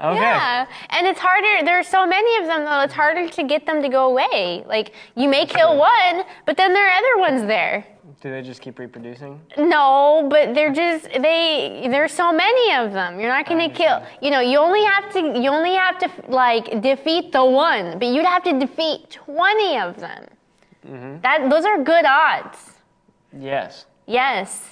Okay. 0.03 0.21
Yeah, 0.21 0.67
and 0.89 1.07
it's 1.07 1.21
harder. 1.21 1.63
There 1.65 1.79
are 1.79 1.85
so 1.85 2.07
many 2.07 2.39
of 2.39 2.47
them, 2.47 2.65
though. 2.65 2.81
It's 2.81 2.95
harder 2.95 3.29
to 3.29 3.43
get 3.45 3.67
them 3.67 3.83
to 3.83 3.89
go 3.89 4.09
away. 4.09 4.65
Like 4.67 4.93
you 5.15 5.29
may 5.29 5.45
kill 5.45 5.77
one, 5.77 6.25
but 6.47 6.57
then 6.57 6.73
there 6.73 6.89
are 6.89 6.93
other 6.93 7.19
ones 7.19 7.43
there. 7.43 7.87
Do 8.23 8.31
they 8.31 8.41
just 8.41 8.63
keep 8.63 8.79
reproducing? 8.79 9.41
No, 9.59 10.27
but 10.31 10.55
they're 10.55 10.73
just 10.73 11.05
they. 11.05 11.87
There's 11.91 12.13
so 12.13 12.33
many 12.33 12.75
of 12.77 12.93
them. 12.93 13.21
You're 13.21 13.29
not 13.29 13.47
going 13.47 13.69
to 13.71 13.75
kill. 13.75 14.03
You 14.23 14.31
know, 14.31 14.41
you 14.41 14.59
only 14.59 14.85
have 14.85 15.13
to. 15.13 15.21
You 15.21 15.51
only 15.51 15.75
have 15.75 15.99
to 15.99 16.11
like 16.29 16.81
defeat 16.81 17.33
the 17.33 17.45
one, 17.45 17.99
but 17.99 18.09
you'd 18.09 18.25
have 18.25 18.43
to 18.45 18.59
defeat 18.59 19.11
20 19.11 19.79
of 19.79 20.01
them. 20.01 20.27
Mm-hmm. 20.87 21.21
That 21.21 21.51
those 21.51 21.67
are 21.67 21.83
good 21.83 22.07
odds. 22.07 22.73
Yes. 23.39 23.85
Yes. 24.07 24.71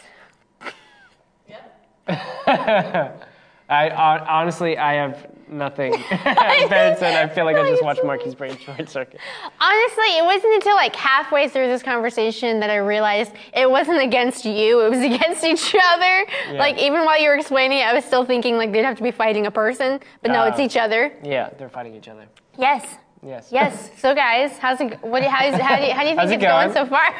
I 3.68 3.88
hon- 3.90 4.26
honestly, 4.26 4.78
I 4.78 4.94
have 4.94 5.26
nothing. 5.50 5.92
ben 6.10 6.96
said, 6.96 7.14
I 7.14 7.32
feel 7.32 7.44
like 7.44 7.56
I 7.56 7.68
just 7.68 7.82
watched 7.82 8.02
Marky's 8.04 8.34
Brain 8.34 8.56
Short 8.58 8.88
Circuit. 8.88 9.20
Honestly, 9.60 10.18
it 10.18 10.24
wasn't 10.24 10.54
until 10.54 10.74
like 10.74 10.94
halfway 10.96 11.48
through 11.48 11.66
this 11.66 11.82
conversation 11.82 12.60
that 12.60 12.70
I 12.70 12.76
realized 12.76 13.32
it 13.54 13.70
wasn't 13.70 14.00
against 14.02 14.44
you, 14.44 14.80
it 14.80 14.90
was 14.90 15.00
against 15.00 15.44
each 15.44 15.74
other. 15.92 16.26
Like 16.52 16.78
even 16.78 17.04
while 17.04 17.20
you 17.20 17.28
were 17.28 17.36
explaining 17.36 17.78
it, 17.78 17.82
I 17.82 17.94
was 17.94 18.04
still 18.04 18.24
thinking 18.24 18.56
like 18.56 18.72
they'd 18.72 18.84
have 18.84 18.96
to 18.96 19.02
be 19.02 19.10
fighting 19.10 19.46
a 19.46 19.50
person, 19.50 20.00
but 20.22 20.30
no, 20.30 20.44
it's 20.44 20.58
uh, 20.58 20.62
each 20.62 20.76
other. 20.76 21.12
Yeah, 21.22 21.50
they're 21.58 21.68
fighting 21.68 21.94
each 21.94 22.08
other. 22.08 22.26
Yes. 22.58 22.96
Yes. 23.22 23.48
Yes. 23.50 23.90
So 23.98 24.14
guys, 24.14 24.58
how's 24.58 24.80
it 24.80 25.02
what 25.02 25.22
how, 25.24 25.46
is, 25.46 25.60
how, 25.60 25.76
do 25.76 25.84
you, 25.84 25.92
how 25.92 26.02
do 26.02 26.08
you 26.08 26.16
think 26.16 26.20
How's 26.20 26.30
it 26.30 26.34
it's 26.34 26.42
going? 26.42 26.72
going? 26.72 26.72
so 26.72 26.86
far? 26.86 27.00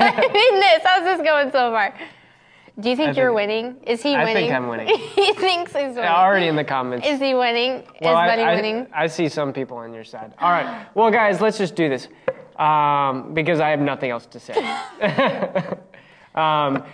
I 0.00 0.28
mean 0.32 0.60
this, 0.60 0.82
how's 0.84 1.04
this 1.04 1.22
going 1.26 1.50
so 1.52 1.70
far? 1.70 1.94
Do 2.78 2.90
you 2.90 2.96
think, 2.96 3.08
think- 3.08 3.16
you're 3.16 3.32
winning? 3.32 3.76
Is 3.86 4.02
he 4.02 4.10
winning? 4.12 4.28
I 4.28 4.34
think 4.34 4.52
I'm 4.52 4.68
winning. 4.68 4.88
he 5.14 5.32
thinks 5.32 5.72
he's 5.72 5.94
winning. 5.94 6.04
Already 6.04 6.46
in 6.46 6.56
the 6.56 6.64
comments. 6.64 7.06
Is 7.06 7.18
he 7.18 7.34
winning? 7.34 7.84
Well, 8.02 8.12
is 8.12 8.16
I- 8.16 8.26
Buddy 8.26 8.42
I, 8.42 8.54
winning? 8.54 8.86
I 8.92 9.06
see 9.06 9.28
some 9.28 9.52
people 9.52 9.78
on 9.78 9.94
your 9.94 10.04
side. 10.04 10.34
All 10.38 10.50
right. 10.50 10.86
Well, 10.94 11.10
guys, 11.10 11.40
let's 11.40 11.56
just 11.56 11.74
do 11.74 11.88
this 11.88 12.08
um, 12.58 13.32
because 13.32 13.60
I 13.60 13.70
have 13.70 13.80
nothing 13.80 14.10
else 14.10 14.26
to 14.26 14.40
say. 14.40 14.54
um, 16.34 16.84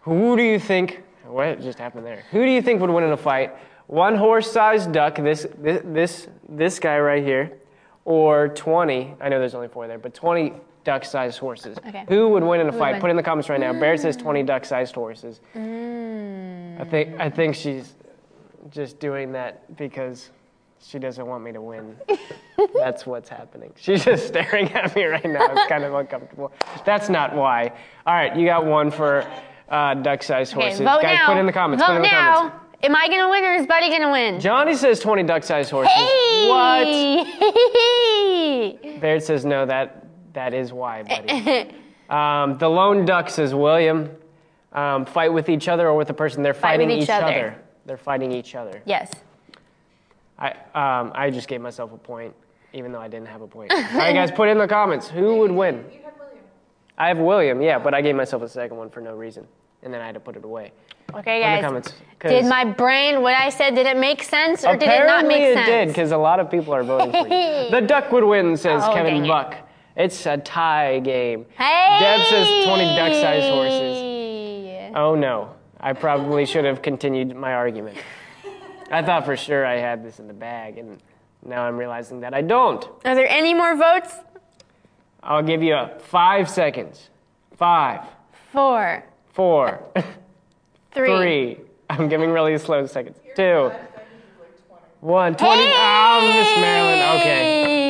who 0.00 0.36
do 0.36 0.42
you 0.42 0.58
think? 0.58 1.02
What 1.26 1.60
just 1.60 1.78
happened 1.78 2.06
there? 2.06 2.24
Who 2.30 2.44
do 2.44 2.50
you 2.50 2.62
think 2.62 2.80
would 2.80 2.90
win 2.90 3.04
in 3.04 3.12
a 3.12 3.16
fight? 3.16 3.54
One 3.88 4.16
horse-sized 4.16 4.90
duck, 4.92 5.16
this 5.16 5.46
this 5.58 5.82
this 5.84 6.28
this 6.48 6.78
guy 6.78 6.98
right 6.98 7.22
here, 7.22 7.58
or 8.04 8.48
20? 8.48 9.16
I 9.20 9.28
know 9.28 9.38
there's 9.38 9.54
only 9.54 9.68
four 9.68 9.86
there, 9.86 9.98
but 9.98 10.14
20 10.14 10.54
duck-sized 10.86 11.38
horses. 11.38 11.76
Okay. 11.86 12.04
Who 12.08 12.28
would 12.28 12.42
win 12.44 12.60
in 12.60 12.68
a 12.68 12.70
would 12.70 12.78
fight? 12.78 12.92
win? 12.92 13.00
Put 13.02 13.10
in 13.10 13.16
the 13.16 13.22
comments 13.22 13.48
right 13.50 13.60
now. 13.60 13.72
Barrett 13.72 14.00
says 14.00 14.16
20 14.16 14.42
duck-sized 14.44 14.94
horses. 14.94 15.40
I 15.54 16.84
think 16.88 17.20
I 17.20 17.28
think 17.28 17.54
she's 17.56 17.94
just 18.70 18.98
doing 19.00 19.32
that 19.32 19.76
because 19.76 20.30
she 20.80 20.98
doesn't 20.98 21.26
want 21.26 21.42
me 21.44 21.52
to 21.52 21.60
win. 21.60 21.96
That's 22.74 23.04
what's 23.06 23.28
happening. 23.28 23.72
She's 23.76 24.04
just 24.04 24.28
staring 24.28 24.72
at 24.72 24.94
me 24.94 25.04
right 25.04 25.24
now. 25.24 25.46
It's 25.52 25.66
kind 25.68 25.84
of 25.84 25.92
uncomfortable. 25.94 26.52
That's 26.84 27.08
not 27.08 27.34
why. 27.34 27.72
All 28.06 28.14
right, 28.14 28.36
you 28.36 28.46
got 28.46 28.64
one 28.64 28.90
for 28.90 29.26
uh, 29.68 29.94
duck-sized 29.94 30.52
Okay, 30.54 30.62
horses. 30.62 30.80
vote 30.80 31.02
Guys, 31.02 31.16
now. 31.18 31.26
put 31.26 31.36
in 31.38 31.46
the 31.46 31.52
comments. 31.52 31.82
Vote 31.82 31.88
put 31.88 31.96
in 31.96 32.02
the 32.02 32.08
now. 32.08 32.34
comments. 32.48 32.62
Am 32.82 32.94
I 32.94 33.08
gonna 33.08 33.28
win 33.30 33.42
or 33.44 33.54
is 33.54 33.66
Buddy 33.66 33.88
gonna 33.90 34.12
win? 34.12 34.38
Johnny 34.38 34.74
says 34.76 35.00
20 35.00 35.24
duck-sized 35.24 35.70
horses. 35.70 35.92
Hey! 35.92 36.44
What? 36.46 36.86
Barrett 39.00 39.24
says 39.24 39.44
no. 39.44 39.66
That 39.66 40.05
that 40.36 40.54
is 40.54 40.72
why, 40.72 41.02
buddy. 41.02 41.74
um, 42.10 42.56
the 42.58 42.68
lone 42.68 43.04
duck 43.04 43.28
says 43.28 43.52
William. 43.54 44.10
Um, 44.72 45.06
fight 45.06 45.32
with 45.32 45.48
each 45.48 45.68
other 45.68 45.88
or 45.88 45.96
with 45.96 46.06
the 46.08 46.14
person 46.14 46.42
they're 46.42 46.52
Fight 46.52 46.78
fighting 46.78 46.90
each 46.90 47.08
other. 47.08 47.56
They're 47.86 47.96
fighting 47.96 48.30
each 48.32 48.54
other. 48.54 48.82
yes. 48.84 49.10
I, 50.38 50.50
um, 50.74 51.12
I 51.14 51.30
just 51.30 51.48
gave 51.48 51.62
myself 51.62 51.92
a 51.94 51.96
point, 51.96 52.34
even 52.74 52.92
though 52.92 53.00
I 53.00 53.08
didn't 53.08 53.28
have 53.28 53.40
a 53.40 53.46
point. 53.46 53.72
All 53.74 53.78
right, 53.94 54.12
guys, 54.12 54.30
put 54.30 54.48
in 54.50 54.58
the 54.58 54.68
comments. 54.68 55.08
Who 55.08 55.36
would 55.38 55.50
win? 55.50 55.76
You 55.90 56.00
had 56.04 56.12
William. 56.18 56.44
I 56.98 57.08
have 57.08 57.16
William, 57.18 57.62
yeah, 57.62 57.78
but 57.78 57.94
I 57.94 58.02
gave 58.02 58.14
myself 58.16 58.42
a 58.42 58.48
second 58.48 58.76
one 58.76 58.90
for 58.90 59.00
no 59.00 59.14
reason. 59.14 59.46
And 59.82 59.94
then 59.94 60.02
I 60.02 60.06
had 60.06 60.14
to 60.14 60.20
put 60.20 60.36
it 60.36 60.44
away. 60.44 60.72
Okay, 61.14 61.14
Put 61.14 61.30
in 61.30 61.40
the 61.40 61.46
guys. 61.46 61.64
comments. 61.64 61.92
'cause 62.18 62.30
Did 62.32 62.44
my 62.46 62.64
brain, 62.64 63.22
what 63.22 63.32
I 63.34 63.48
said, 63.48 63.74
did 63.74 63.86
it 63.86 63.96
make 63.96 64.22
sense 64.22 64.62
or 64.64 64.72
did 64.76 64.82
it 64.82 64.86
not 64.88 64.96
apparently 65.24 65.34
make 65.36 65.42
it 65.44 65.54
sense? 65.54 65.68
did, 65.68 65.88
because 65.88 66.12
a 66.12 66.18
lot 66.18 66.38
of 66.38 66.50
people 66.50 66.74
are 66.74 66.82
voting 66.82 67.12
for 67.12 67.28
you. 67.28 67.70
The 67.70 67.80
duck 67.80 68.12
would 68.12 68.24
win, 68.24 68.56
says 68.58 68.82
Oh, 68.84 68.92
Kevin 68.92 69.26
Buck. 69.26 69.54
it. 69.54 69.58
Buck. 69.96 70.04
It's 70.04 70.26
a 70.26 70.36
tie 70.38 71.00
game. 71.00 71.46
Hey! 71.56 71.96
Deb 72.00 72.26
says 72.28 72.66
20 72.66 72.84
duck-sized 72.96 73.48
horses. 73.52 74.92
Oh 74.94 75.14
no, 75.14 75.54
I 75.80 75.92
probably 75.92 76.46
should 76.46 76.64
have 76.64 76.80
continued 76.82 77.34
my 77.36 77.52
argument. 77.54 77.96
I 78.90 79.02
thought 79.02 79.24
for 79.24 79.36
sure 79.36 79.66
I 79.66 79.76
had 79.78 80.04
this 80.04 80.18
in 80.20 80.28
the 80.28 80.32
bag, 80.34 80.78
and 80.78 80.98
now 81.44 81.64
I'm 81.64 81.76
realizing 81.76 82.20
that 82.20 82.32
I 82.34 82.40
don't. 82.42 82.84
Are 83.04 83.14
there 83.14 83.28
any 83.28 83.52
more 83.52 83.76
votes? 83.76 84.14
I'll 85.22 85.42
give 85.42 85.62
you 85.62 85.74
a 85.74 85.98
five 85.98 86.48
seconds. 86.48 87.10
Five, 87.56 88.02
Four, 88.52 89.02
four, 89.32 89.82
three. 90.92 91.16
three. 91.16 91.60
I'm 91.90 92.08
giving 92.08 92.30
really 92.30 92.56
slow 92.58 92.86
seconds. 92.86 93.16
Two, 93.34 93.42
I 93.42 93.70
think 93.70 93.82
you 93.82 94.42
like 94.42 94.68
20. 94.68 94.82
one, 95.00 95.36
twenty. 95.36 95.62
Oh, 95.66 96.20
Miss 96.34 96.60
Marilyn. 96.60 97.20
Okay. 97.20 97.85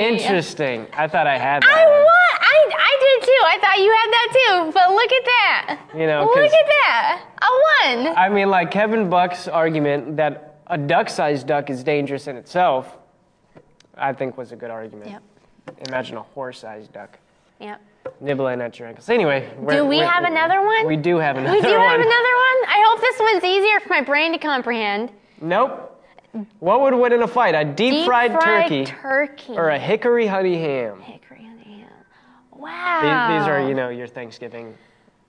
Interesting. 0.00 0.86
I 0.92 1.06
thought 1.08 1.26
I 1.26 1.38
had 1.38 1.64
I 1.64 1.68
that 1.74 1.86
won. 1.88 1.98
one. 1.98 2.10
I, 2.40 2.70
I 2.78 2.96
did 3.00 3.26
too. 3.26 3.42
I 3.46 3.58
thought 3.60 3.78
you 3.78 3.90
had 3.90 4.10
that 4.12 4.28
too. 4.32 4.72
But 4.72 4.90
look 4.90 5.12
at 5.12 5.24
that. 5.24 5.80
You 5.94 6.06
know, 6.06 6.24
look 6.24 6.36
at 6.52 6.66
that. 6.66 7.22
I 7.40 7.94
won. 8.04 8.14
I 8.16 8.28
mean, 8.28 8.48
like 8.50 8.70
Kevin 8.70 9.08
Buck's 9.10 9.48
argument 9.48 10.16
that 10.16 10.56
a 10.66 10.78
duck-sized 10.78 11.46
duck 11.46 11.68
is 11.70 11.84
dangerous 11.84 12.26
in 12.26 12.36
itself, 12.36 12.96
I 13.96 14.12
think 14.12 14.36
was 14.38 14.52
a 14.52 14.56
good 14.56 14.70
argument. 14.70 15.10
Yep. 15.10 15.22
Imagine 15.88 16.16
a 16.16 16.22
horse-sized 16.22 16.92
duck 16.92 17.18
Yep. 17.60 17.80
nibbling 18.20 18.60
at 18.60 18.78
your 18.78 18.88
ankles. 18.88 19.08
Anyway, 19.08 19.48
Do 19.68 19.84
we 19.86 19.98
have 19.98 20.24
another 20.24 20.60
one? 20.64 20.86
We 20.86 20.96
do 20.96 21.16
have 21.18 21.36
another 21.36 21.54
We 21.56 21.62
do 21.62 21.68
one. 21.70 21.80
have 21.80 22.00
another 22.00 22.06
one. 22.06 22.58
I 22.68 22.84
hope 22.88 23.00
this 23.00 23.18
one's 23.20 23.44
easier 23.44 23.80
for 23.80 23.88
my 23.90 24.00
brain 24.00 24.32
to 24.32 24.38
comprehend. 24.38 25.10
Nope. 25.40 25.90
What 26.58 26.80
would 26.80 26.94
win 26.94 27.12
in 27.12 27.22
a 27.22 27.28
fight? 27.28 27.54
A 27.54 27.64
deep, 27.64 27.92
Deep 27.92 28.06
fried, 28.06 28.32
turkey 28.40 28.84
turkey. 28.86 29.52
or 29.56 29.68
a 29.70 29.78
hickory 29.78 30.26
honey 30.26 30.56
ham? 30.60 31.00
hickory 31.00 31.46
on 31.46 31.56
the 31.58 31.62
ham. 31.64 31.88
These, 32.52 32.60
Wow. 32.60 33.38
these 33.38 33.48
are, 33.48 33.68
you 33.68 33.74
know, 33.74 33.88
your 33.90 34.06
Thanksgiving 34.08 34.74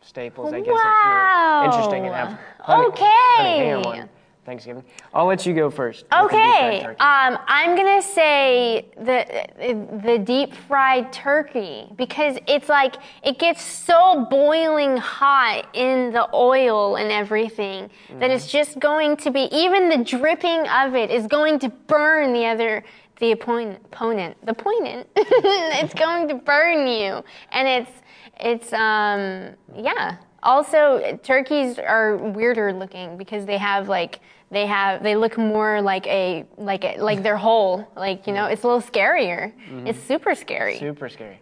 staples, 0.01 0.51
I 0.53 0.61
guess. 0.61 0.73
Wow. 0.73 1.59
If 1.59 1.65
you're 1.65 1.71
interesting 1.73 2.05
and 2.07 2.15
have 2.15 2.39
honey, 2.59 2.85
Okay. 2.87 3.05
honey 3.37 3.57
ham 3.59 3.85
on 3.85 4.09
Thanksgiving. 4.45 4.83
I'll 5.13 5.25
let 5.25 5.45
you 5.45 5.53
go 5.53 5.69
first. 5.71 6.03
with 6.03 6.09
the 6.11 6.17
deep 6.17 6.29
fried 6.29 6.73
Okay, 6.73 6.85
um, 6.99 7.39
I'm 7.47 7.75
gonna 7.75 8.01
say 8.01 8.85
the 8.95 9.99
the 10.03 10.19
deep 10.19 10.53
fried 10.53 11.11
turkey 11.11 11.87
because 11.95 12.37
it's 12.47 12.69
like 12.69 12.95
it 13.23 13.39
gets 13.39 13.61
so 13.63 14.25
boiling 14.29 14.97
hot 14.97 15.67
in 15.73 16.11
the 16.11 16.29
oil 16.33 16.95
and 16.95 17.11
everything 17.11 17.89
that 18.19 18.29
it's 18.31 18.45
Mm-hmm. 18.45 18.51
just 18.57 18.79
going 18.79 19.17
to 19.17 19.31
be 19.31 19.47
even 19.51 19.89
the 19.89 20.03
dripping 20.03 20.67
of 20.67 20.93
it 20.95 21.09
is 21.09 21.25
going 21.27 21.57
to 21.59 21.69
burn 21.87 22.31
the 22.33 22.45
other 22.45 22.83
the 23.19 23.31
opponent 23.31 23.79
opponent 23.85 24.35
the 24.45 24.51
opponent 24.51 25.07
it's 25.15 25.93
going 25.93 26.27
to 26.27 26.35
burn 26.35 26.85
you 26.87 27.23
and 27.51 27.67
it's 27.67 27.91
it's 28.39 28.73
um 28.73 29.55
yeah 29.81 30.17
also 30.45 31.19
turkeys 31.23 31.77
are 31.79 32.15
weirder 32.17 32.71
looking 32.71 33.17
because 33.17 33.45
they 33.45 33.57
have 33.57 33.89
like 33.89 34.19
they 34.51 34.65
have 34.67 35.03
they 35.03 35.15
look 35.15 35.37
more 35.37 35.81
like 35.81 36.05
a 36.07 36.45
like 36.57 36.83
a, 36.85 36.97
like 37.01 37.23
they're 37.23 37.35
whole 37.35 37.85
like 37.97 38.27
you 38.27 38.33
know 38.33 38.45
it's 38.45 38.63
a 38.63 38.67
little 38.67 38.81
scarier 38.81 39.51
it's 39.87 39.99
super 40.03 40.35
scary 40.35 40.77
Super 40.79 41.09
scary. 41.09 41.39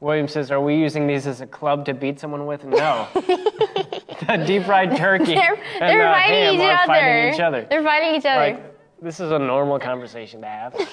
William 0.00 0.28
says, 0.28 0.50
"Are 0.50 0.60
we 0.60 0.76
using 0.76 1.06
these 1.06 1.26
as 1.26 1.40
a 1.40 1.46
club 1.46 1.86
to 1.86 1.94
beat 1.94 2.20
someone 2.20 2.44
with?" 2.44 2.64
No. 2.66 3.08
the 3.14 4.42
deep 4.46 4.64
fried 4.64 4.94
turkey 4.96 5.34
they're, 5.34 5.54
and 5.80 5.88
they're 5.88 6.08
the 6.08 6.14
fighting 6.14 6.54
each 6.54 6.60
other 6.60 6.86
fighting 6.86 7.34
each 7.34 7.40
other. 7.40 7.66
they're 7.70 7.82
fighting 7.82 8.14
each 8.14 8.26
other 8.26 8.40
Like 8.40 9.00
this 9.00 9.20
is 9.20 9.30
a 9.30 9.38
normal 9.38 9.78
conversation 9.78 10.40
to 10.42 10.46
have. 10.46 10.88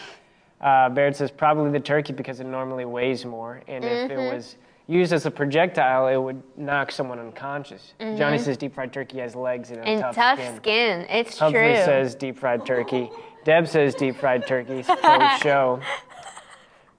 Uh, 0.62 0.89
Baird 0.89 1.15
says 1.17 1.32
probably 1.32 1.71
the 1.71 1.80
turkey 1.82 2.13
because 2.13 2.39
it 2.39 2.45
normally 2.45 2.86
weighs 2.86 3.26
more, 3.26 3.62
and 3.67 3.84
if 3.84 3.91
Mm-hmm. 4.10 4.19
it 4.19 4.34
was 4.34 4.56
used 4.88 5.13
as 5.13 5.26
a 5.26 5.32
projectile, 5.32 6.08
it 6.08 6.17
would 6.17 6.41
knock 6.58 6.91
someone 6.91 7.19
unconscious. 7.19 7.93
Johnny 8.00 8.38
says 8.38 8.58
deep 8.58 8.74
fried 8.76 8.91
turkey 8.91 9.19
has 9.19 9.36
legs 9.36 9.69
and 9.72 9.80
a 9.80 9.82
Mm-hmm. 9.84 9.89
and 9.91 10.02
tough, 10.02 10.15
tough 10.15 10.39
skin. 10.39 10.56
skin. 10.58 11.02
it's 11.10 11.39
Humphrey 11.39 11.74
true 11.76 11.86
says 11.86 12.15
deep 12.15 12.38
fried 12.38 12.65
turkey. 12.65 13.10
Deb 13.46 13.67
says 13.67 13.96
deep 13.96 14.15
fried 14.17 14.46
turkey 14.48 14.84
for 14.84 14.96
the 14.96 15.38
show. 15.41 15.80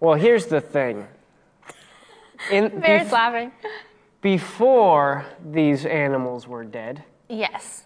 Well, 0.00 0.14
here's 0.14 0.46
the 0.46 0.60
thing. 0.60 1.06
In, 2.50 2.68
Bear's 2.80 3.08
bef- 3.08 3.12
laughing. 3.12 3.52
before 4.20 5.24
these 5.50 5.86
animals 5.86 6.46
were 6.48 6.64
dead, 6.64 7.02
Yes. 7.28 7.84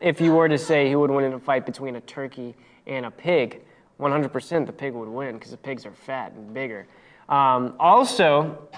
if 0.00 0.20
you 0.20 0.32
were 0.34 0.48
to 0.48 0.58
say 0.58 0.90
who 0.90 0.98
would 1.00 1.10
win 1.10 1.24
in 1.24 1.32
a 1.34 1.38
fight 1.38 1.66
between 1.66 1.96
a 1.96 2.00
turkey 2.02 2.54
and 2.86 3.04
a 3.06 3.10
pig, 3.10 3.62
100% 4.00 4.66
the 4.66 4.72
pig 4.72 4.94
would 4.94 5.08
win 5.08 5.34
because 5.34 5.50
the 5.50 5.56
pigs 5.58 5.84
are 5.84 5.92
fat 5.92 6.32
and 6.32 6.54
bigger. 6.54 6.86
Um, 7.28 7.74
also, 7.78 8.68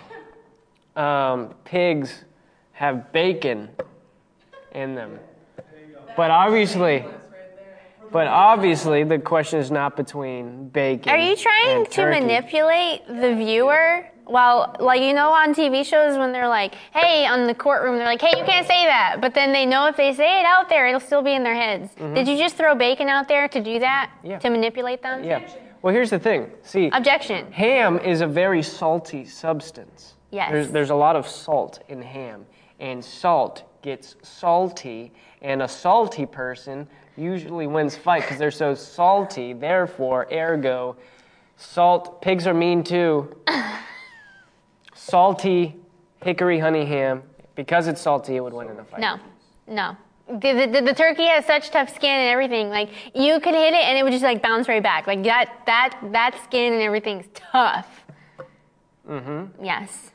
um, 0.97 1.55
pigs 1.65 2.25
have 2.73 3.13
bacon 3.13 3.69
in 4.73 4.95
them. 4.95 5.19
But 6.17 6.31
obviously, 6.31 7.05
but 8.11 8.27
obviously, 8.27 9.05
the 9.05 9.19
question 9.19 9.59
is 9.59 9.71
not 9.71 9.97
between 9.97 10.69
bacon. 10.69 11.11
Are 11.11 11.19
you 11.19 11.35
trying 11.37 11.87
to 11.87 12.07
manipulate 12.07 13.07
the 13.07 13.35
viewer? 13.35 14.07
Well, 14.27 14.77
like 14.79 15.01
you 15.01 15.15
know, 15.15 15.31
on 15.31 15.55
TV 15.55 15.85
shows 15.85 16.17
when 16.17 16.31
they're 16.33 16.49
like, 16.49 16.75
"Hey," 16.95 17.27
on 17.27 17.47
the 17.47 17.55
courtroom, 17.55 17.97
they're 17.97 18.07
like, 18.07 18.21
"Hey, 18.21 18.39
you 18.39 18.45
can't 18.45 18.67
say 18.67 18.85
that," 18.85 19.19
but 19.21 19.35
then 19.35 19.53
they 19.53 19.67
know 19.67 19.87
if 19.87 19.97
they 19.97 20.13
say 20.15 20.41
it 20.41 20.45
out 20.45 20.69
there, 20.69 20.87
it'll 20.87 21.01
still 21.01 21.23
be 21.23 21.33
in 21.33 21.43
their 21.43 21.55
heads. 21.55 21.91
Did 21.97 22.29
you 22.29 22.37
just 22.37 22.57
throw 22.57 22.75
bacon 22.75 23.09
out 23.09 23.27
there 23.27 23.49
to 23.49 23.61
do 23.61 23.79
that? 23.79 24.11
Mm-hmm. 24.19 24.31
Yeah. 24.31 24.39
To 24.39 24.51
manipulate 24.51 25.03
them? 25.03 25.25
Yeah. 25.25 25.49
Well, 25.81 25.93
here's 25.93 26.11
the 26.11 26.19
thing. 26.19 26.51
See, 26.63 26.91
Objection. 26.93 27.51
Ham 27.53 27.99
is 27.99 28.21
a 28.21 28.27
very 28.27 28.63
salty 28.63 29.25
substance. 29.25 30.15
Yes. 30.33 30.51
There's, 30.51 30.71
there's 30.71 30.91
a 30.91 30.95
lot 30.95 31.15
of 31.15 31.29
salt 31.29 31.81
in 31.89 32.03
ham, 32.03 32.47
and 32.81 33.05
salt 33.05 33.65
gets 33.83 34.17
salty, 34.23 35.13
and 35.43 35.63
a 35.63 35.69
salty 35.69 36.27
person 36.27 36.89
usually 37.17 37.67
wins 37.67 37.97
fight 37.97 38.23
because 38.23 38.39
they're 38.39 38.51
so 38.51 38.75
salty. 38.75 39.53
Therefore, 39.53 40.27
ergo, 40.33 40.97
salt. 41.57 42.23
Pigs 42.23 42.47
are 42.47 42.55
mean 42.55 42.83
too. 42.83 43.37
salty 44.95 45.77
hickory 46.23 46.59
honey 46.59 46.87
ham. 46.87 47.23
Because 47.55 47.87
it's 47.87 48.01
salty, 48.01 48.37
it 48.37 48.41
would 48.41 48.55
win 48.55 48.71
in 48.71 48.79
a 48.79 48.85
fight. 48.85 49.01
No, 49.01 49.19
no. 49.67 49.97
The, 50.29 50.71
the, 50.73 50.81
the 50.81 50.95
turkey 50.95 51.27
has 51.27 51.45
such 51.45 51.71
tough 51.71 51.95
skin 51.95 52.11
and 52.11 52.31
everything. 52.31 52.71
Like 52.71 52.89
you 53.15 53.39
could 53.41 53.55
hit 53.55 53.75
it 53.75 53.85
and 53.85 53.99
it 53.99 54.03
would 54.03 54.13
just 54.13 54.25
like 54.25 54.41
bounce 54.41 54.69
right 54.69 54.83
back. 54.83 55.07
Like 55.07 55.23
that 55.25 55.53
that 55.67 55.99
that 56.13 56.41
skin 56.45 56.73
and 56.73 56.81
everything's 56.81 57.27
tough. 57.35 58.07
Mm-hmm. 59.07 59.63
Yes. 59.63 60.13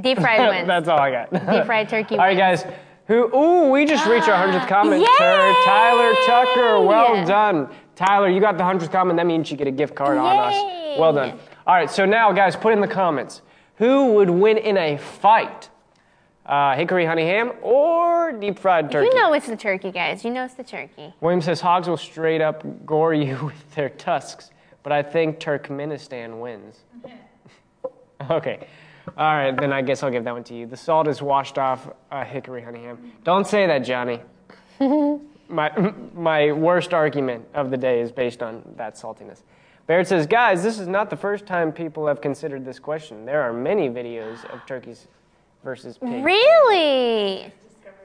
Deep 0.00 0.18
fried 0.18 0.48
wins. 0.48 0.66
That's 0.66 0.88
all 0.88 0.98
I 0.98 1.10
got. 1.10 1.32
Deep 1.32 1.66
fried 1.66 1.88
turkey. 1.88 2.16
All 2.16 2.24
right, 2.24 2.36
guys. 2.36 2.64
Who? 3.06 3.34
Ooh, 3.34 3.70
we 3.70 3.84
just 3.86 4.06
reached 4.06 4.28
our 4.28 4.36
hundredth 4.36 4.68
comment. 4.68 5.00
Yay! 5.00 5.06
Tyler 5.64 6.14
Tucker. 6.26 6.80
Well 6.80 7.16
Yay! 7.16 7.24
done, 7.24 7.68
Tyler. 7.96 8.28
You 8.28 8.40
got 8.40 8.56
the 8.56 8.62
hundredth 8.64 8.92
comment. 8.92 9.16
That 9.16 9.26
means 9.26 9.50
you 9.50 9.56
get 9.56 9.66
a 9.66 9.72
gift 9.72 9.96
card 9.96 10.16
on 10.16 10.36
us. 10.36 10.54
Yay! 10.54 10.96
Well 10.98 11.12
done. 11.12 11.38
All 11.66 11.74
right. 11.74 11.90
So 11.90 12.06
now, 12.06 12.30
guys, 12.32 12.54
put 12.54 12.72
in 12.72 12.80
the 12.80 12.86
comments 12.88 13.42
who 13.76 14.12
would 14.14 14.30
win 14.30 14.58
in 14.58 14.76
a 14.76 14.96
fight: 14.96 15.70
uh, 16.46 16.76
hickory 16.76 17.04
honey 17.04 17.24
ham 17.24 17.52
or 17.62 18.30
deep 18.32 18.60
fried 18.60 18.92
turkey. 18.92 19.08
You 19.08 19.14
know 19.20 19.32
it's 19.32 19.46
the 19.48 19.56
turkey, 19.56 19.90
guys. 19.90 20.24
You 20.24 20.30
know 20.30 20.44
it's 20.44 20.54
the 20.54 20.62
turkey. 20.62 21.12
William 21.20 21.40
says 21.40 21.60
hogs 21.60 21.88
will 21.88 21.96
straight 21.96 22.40
up 22.40 22.62
gore 22.86 23.12
you 23.12 23.36
with 23.44 23.74
their 23.74 23.88
tusks, 23.88 24.52
but 24.84 24.92
I 24.92 25.02
think 25.02 25.40
Turkmenistan 25.40 26.40
wins. 26.40 26.84
okay. 28.30 28.68
All 29.16 29.34
right, 29.34 29.56
then 29.56 29.72
I 29.72 29.82
guess 29.82 30.02
I'll 30.02 30.10
give 30.10 30.24
that 30.24 30.34
one 30.34 30.44
to 30.44 30.54
you. 30.54 30.66
The 30.66 30.76
salt 30.76 31.08
is 31.08 31.20
washed 31.22 31.58
off 31.58 31.88
uh, 32.10 32.24
hickory 32.24 32.62
honey 32.62 32.84
ham. 32.84 33.12
Don't 33.24 33.46
say 33.46 33.66
that, 33.66 33.80
Johnny. 33.80 34.20
my, 35.48 35.92
my 36.14 36.52
worst 36.52 36.94
argument 36.94 37.46
of 37.54 37.70
the 37.70 37.76
day 37.76 38.00
is 38.00 38.12
based 38.12 38.42
on 38.42 38.62
that 38.76 38.94
saltiness. 38.94 39.42
Barrett 39.86 40.06
says, 40.06 40.26
guys, 40.26 40.62
this 40.62 40.78
is 40.78 40.86
not 40.86 41.10
the 41.10 41.16
first 41.16 41.46
time 41.46 41.72
people 41.72 42.06
have 42.06 42.20
considered 42.20 42.64
this 42.64 42.78
question. 42.78 43.24
There 43.24 43.42
are 43.42 43.52
many 43.52 43.88
videos 43.88 44.44
of 44.52 44.64
turkeys 44.64 45.08
versus 45.64 45.98
pigs. 45.98 46.24
Really? 46.24 47.52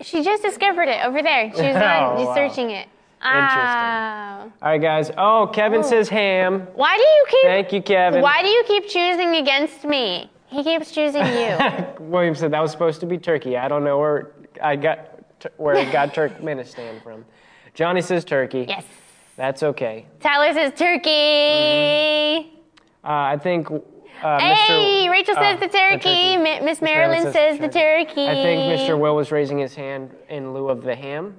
She 0.01 0.23
just 0.23 0.41
discovered 0.41 0.87
it 0.87 1.05
over 1.05 1.21
there. 1.21 1.51
She 1.55 1.61
was 1.61 1.75
Oh, 1.75 1.79
on 1.79 2.17
just 2.17 2.27
wow. 2.29 2.35
searching 2.35 2.71
it. 2.71 2.87
Interesting. 3.23 3.59
Wow. 3.59 4.51
All 4.61 4.69
right, 4.69 4.81
guys. 4.81 5.11
Oh, 5.17 5.49
Kevin 5.53 5.83
says 5.83 6.09
ham. 6.09 6.67
Why 6.75 6.95
do 6.95 7.01
you 7.01 7.25
keep 7.29 7.43
Thank 7.43 7.73
you, 7.73 7.81
Kevin. 7.81 8.21
Why 8.21 8.41
do 8.41 8.49
you 8.49 8.63
keep 8.67 8.87
choosing 8.87 9.35
against 9.35 9.83
me? 9.85 10.29
He 10.47 10.63
keeps 10.63 10.91
choosing 10.91 11.25
you. 11.25 11.57
William 11.99 12.35
said 12.35 12.51
that 12.51 12.61
was 12.61 12.71
supposed 12.71 12.99
to 13.01 13.05
be 13.05 13.17
Turkey. 13.17 13.57
I 13.57 13.67
don't 13.67 13.83
know 13.83 13.97
where 13.97 14.31
I 14.61 14.75
got 14.75 15.09
where 15.57 15.75
I 15.75 15.91
got 15.91 16.13
Turkmenistan 16.13 17.01
from. 17.03 17.25
Johnny 17.73 18.01
says 18.01 18.23
Turkey. 18.25 18.65
yes. 18.67 18.83
That's 19.37 19.63
okay. 19.63 20.05
Tyler 20.21 20.53
says 20.53 20.71
turkey. 20.79 22.53
Uh, 23.03 23.07
I 23.07 23.37
think. 23.37 23.69
Uh, 23.69 24.39
Hey, 24.39 25.05
Mr. 25.07 25.11
Rachel 25.11 25.35
uh, 25.37 25.41
says 25.41 25.59
the 25.59 25.67
turkey. 25.67 26.37
Mi- 26.37 26.61
Miss 26.61 26.81
Marilyn 26.81 27.31
says 27.33 27.59
the 27.59 27.67
turkey. 27.67 28.25
I 28.27 28.33
think 28.33 28.79
Mr. 28.79 28.97
Will 28.97 29.13
was 29.15 29.31
raising 29.31 29.57
his 29.57 29.75
hand 29.75 30.11
in 30.29 30.53
lieu 30.53 30.69
of 30.69 30.83
the 30.83 30.95
ham. 30.95 31.35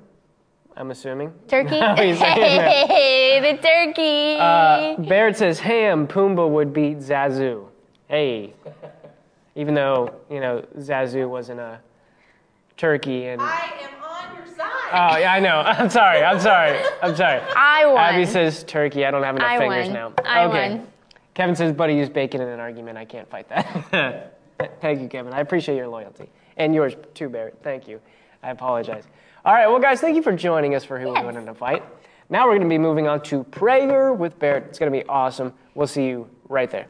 I'm 0.76 0.90
assuming. 0.90 1.32
Turkey. 1.48 1.70
he's 1.96 2.18
saying 2.18 2.58
that. 2.58 2.86
hey, 2.86 3.40
the 3.40 3.62
turkey. 3.62 4.36
Uh, 4.38 5.08
Barrett 5.08 5.38
says 5.38 5.58
ham. 5.58 6.06
Pumbaa 6.06 6.48
would 6.50 6.74
beat 6.74 6.98
Zazu. 6.98 7.66
Hey. 8.08 8.52
Even 9.56 9.74
though 9.74 10.14
you 10.30 10.38
know 10.38 10.64
Zazu 10.78 11.28
wasn't 11.28 11.60
a 11.60 11.80
turkey 12.76 13.26
and. 13.26 13.42
I 13.42 13.72
am 13.80 14.04
on 14.04 14.36
your 14.36 14.46
side. 14.46 14.70
Oh 14.92 15.16
yeah, 15.16 15.32
I 15.32 15.40
know. 15.40 15.60
I'm 15.66 15.90
sorry. 15.90 16.22
I'm 16.22 16.38
sorry. 16.38 16.78
I'm 17.02 17.16
sorry. 17.16 17.40
I 17.56 17.86
won. 17.86 17.96
Abby 17.96 18.26
says 18.26 18.62
turkey. 18.64 19.04
I 19.04 19.10
don't 19.10 19.24
have 19.24 19.36
enough 19.36 19.48
I 19.48 19.58
fingers 19.58 19.86
won. 19.86 19.94
now. 19.94 20.12
I 20.24 20.44
okay. 20.44 20.70
won. 20.76 20.86
Kevin 21.34 21.54
says, 21.54 21.72
buddy, 21.72 21.94
use 21.94 22.08
bacon 22.08 22.40
in 22.40 22.48
an 22.48 22.60
argument. 22.60 22.96
I 22.96 23.04
can't 23.04 23.28
fight 23.28 23.48
that. 23.50 24.38
Thank 24.80 25.02
you, 25.02 25.08
Kevin. 25.08 25.34
I 25.34 25.40
appreciate 25.40 25.76
your 25.76 25.88
loyalty. 25.88 26.30
And 26.56 26.74
yours 26.74 26.94
too, 27.12 27.28
Barrett. 27.28 27.58
Thank 27.62 27.86
you. 27.86 28.00
I 28.42 28.50
apologize. 28.50 29.04
All 29.44 29.52
right, 29.52 29.66
well, 29.66 29.78
guys, 29.78 30.00
thank 30.00 30.16
you 30.16 30.22
for 30.22 30.32
joining 30.32 30.74
us 30.74 30.82
for 30.82 30.98
Who 30.98 31.08
Would 31.08 31.16
Yes. 31.16 31.26
Win 31.26 31.36
in 31.36 31.48
a 31.48 31.54
Fight. 31.54 31.84
Now 32.30 32.46
we're 32.46 32.52
going 32.56 32.62
to 32.62 32.68
be 32.68 32.78
moving 32.78 33.06
on 33.06 33.22
to 33.24 33.44
Prayer 33.44 34.12
with 34.12 34.38
Barrett. 34.38 34.64
It's 34.64 34.78
going 34.78 34.90
to 34.90 34.98
be 34.98 35.06
awesome. 35.08 35.52
We'll 35.74 35.86
see 35.86 36.06
you 36.06 36.28
right 36.48 36.70
there. 36.70 36.86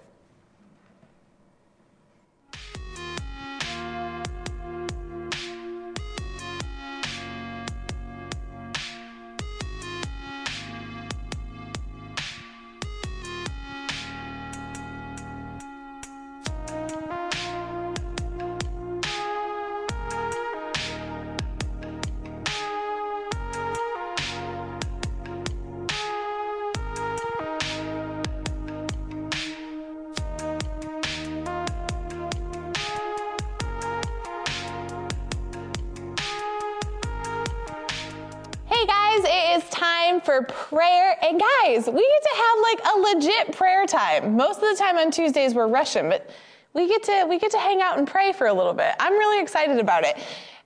Time. 44.21 44.37
Most 44.37 44.63
of 44.63 44.69
the 44.69 44.77
time 44.77 44.97
on 44.97 45.11
Tuesdays 45.11 45.55
we're 45.55 45.69
Russian, 45.69 46.09
but 46.09 46.29
we 46.75 46.89
get 46.89 47.03
to 47.05 47.27
we 47.29 47.39
get 47.39 47.51
to 47.53 47.59
hang 47.59 47.81
out 47.81 47.99
and 47.99 48.07
pray 48.07 48.33
for 48.33 48.47
a 48.47 48.53
little 48.53 48.75
bit. 48.75 48.95
I'm 49.01 49.15
really 49.15 49.43
excited 49.43 49.79
about 49.79 50.05
it. 50.05 50.19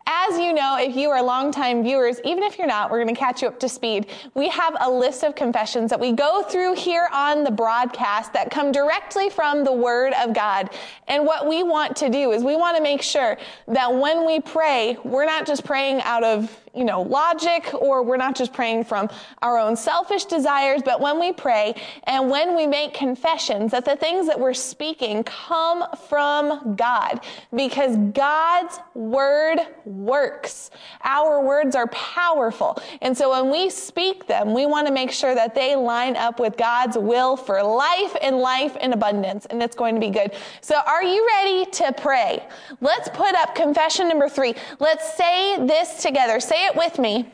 As 0.06 0.38
you 0.40 0.52
know, 0.52 0.76
if 0.80 0.96
you 0.96 1.10
are 1.10 1.22
longtime 1.22 1.84
viewers, 1.84 2.20
even 2.24 2.42
if 2.42 2.58
you're 2.58 2.66
not, 2.66 2.90
we're 2.90 3.00
going 3.02 3.14
to 3.14 3.18
catch 3.18 3.42
you 3.42 3.48
up 3.48 3.60
to 3.60 3.68
speed. 3.68 4.06
We 4.34 4.48
have 4.48 4.76
a 4.80 4.90
list 4.90 5.22
of 5.22 5.36
confessions 5.36 5.90
that 5.90 6.00
we 6.00 6.10
go 6.12 6.42
through 6.42 6.74
here 6.74 7.06
on 7.12 7.44
the 7.44 7.50
broadcast 7.50 8.32
that 8.32 8.50
come 8.50 8.72
directly 8.72 9.30
from 9.30 9.62
the 9.62 9.72
Word 9.72 10.12
of 10.14 10.34
God. 10.34 10.70
And 11.06 11.24
what 11.24 11.46
we 11.46 11.62
want 11.62 11.94
to 11.98 12.08
do 12.08 12.32
is 12.32 12.42
we 12.42 12.56
want 12.56 12.76
to 12.76 12.82
make 12.82 13.02
sure 13.02 13.36
that 13.68 13.94
when 13.94 14.26
we 14.26 14.40
pray, 14.40 14.96
we're 15.04 15.26
not 15.26 15.46
just 15.46 15.64
praying 15.64 16.00
out 16.00 16.24
of 16.24 16.50
you 16.74 16.84
know, 16.84 17.02
logic 17.02 17.72
or 17.74 18.02
we're 18.02 18.16
not 18.16 18.36
just 18.36 18.52
praying 18.52 18.84
from 18.84 19.08
our 19.42 19.58
own 19.58 19.76
selfish 19.76 20.24
desires, 20.24 20.82
but 20.84 21.00
when 21.00 21.18
we 21.18 21.32
pray 21.32 21.74
and 22.04 22.30
when 22.30 22.54
we 22.54 22.66
make 22.66 22.94
confessions 22.94 23.72
that 23.72 23.84
the 23.84 23.96
things 23.96 24.26
that 24.26 24.38
we're 24.38 24.54
speaking 24.54 25.24
come 25.24 25.84
from 26.08 26.76
God 26.76 27.20
because 27.54 27.96
God's 28.12 28.78
word 28.94 29.58
works. 29.84 30.70
Our 31.02 31.44
words 31.44 31.74
are 31.74 31.88
powerful. 31.88 32.80
And 33.02 33.16
so 33.16 33.30
when 33.30 33.50
we 33.50 33.70
speak 33.70 34.26
them, 34.26 34.54
we 34.54 34.66
want 34.66 34.86
to 34.86 34.92
make 34.92 35.10
sure 35.10 35.34
that 35.34 35.54
they 35.54 35.74
line 35.74 36.16
up 36.16 36.38
with 36.38 36.56
God's 36.56 36.96
will 36.96 37.36
for 37.36 37.62
life 37.62 38.16
and 38.22 38.38
life 38.38 38.76
in 38.76 38.92
abundance. 38.92 39.46
And 39.46 39.62
it's 39.62 39.74
going 39.74 39.94
to 39.94 40.00
be 40.00 40.10
good. 40.10 40.32
So 40.60 40.76
are 40.86 41.02
you 41.02 41.26
ready 41.26 41.66
to 41.66 41.92
pray? 41.92 42.46
Let's 42.80 43.08
put 43.08 43.34
up 43.34 43.54
confession 43.54 44.08
number 44.08 44.28
three. 44.28 44.54
Let's 44.78 45.16
say 45.16 45.64
this 45.66 46.02
together. 46.02 46.38
Say 46.40 46.59
it 46.66 46.76
with 46.76 46.98
me. 46.98 47.30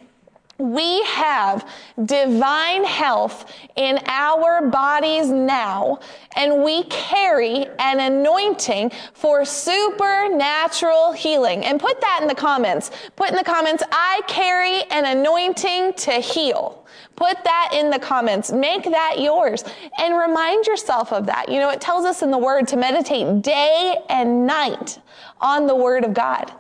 We 0.59 1.03
have 1.05 1.69
divine 2.07 2.85
health 2.85 3.53
in 3.77 3.99
our 4.07 4.67
bodies 4.69 5.29
now, 5.29 5.99
and 6.35 6.65
we 6.65 6.85
carry 6.85 7.67
an 7.79 8.01
anointing 8.01 8.91
for 9.13 9.45
supernatural 9.45 11.13
healing. 11.13 11.67
And 11.67 11.79
put 11.79 12.01
that 12.01 12.21
in 12.23 12.29
the 12.29 12.35
comments. 12.35 12.91
Put 13.17 13.31
in 13.31 13.37
the 13.37 13.45
comments, 13.45 13.83
I 13.93 14.23
carry 14.29 14.83
an 14.91 15.19
anointing 15.19 15.93
to 15.93 16.13
heal. 16.13 16.87
Put 17.17 17.45
that 17.45 17.71
in 17.75 17.91
the 17.91 17.99
comments. 17.99 18.51
Make 18.51 18.85
that 18.85 19.17
yours 19.19 19.63
and 19.99 20.17
remind 20.17 20.67
yourself 20.67 21.13
of 21.13 21.27
that. 21.27 21.51
You 21.51 21.61
know, 21.61 21.69
it 21.69 21.83
tells 21.83 22.07
us 22.07 22.23
in 22.23 22.31
the 22.31 22.39
word 22.39 22.67
to 22.69 22.77
meditate 22.77 23.43
day 23.43 23.99
and 24.09 24.47
night 24.47 24.99
on 25.41 25.67
the 25.67 25.75
word 25.75 26.05
of 26.05 26.15
God. 26.15 26.51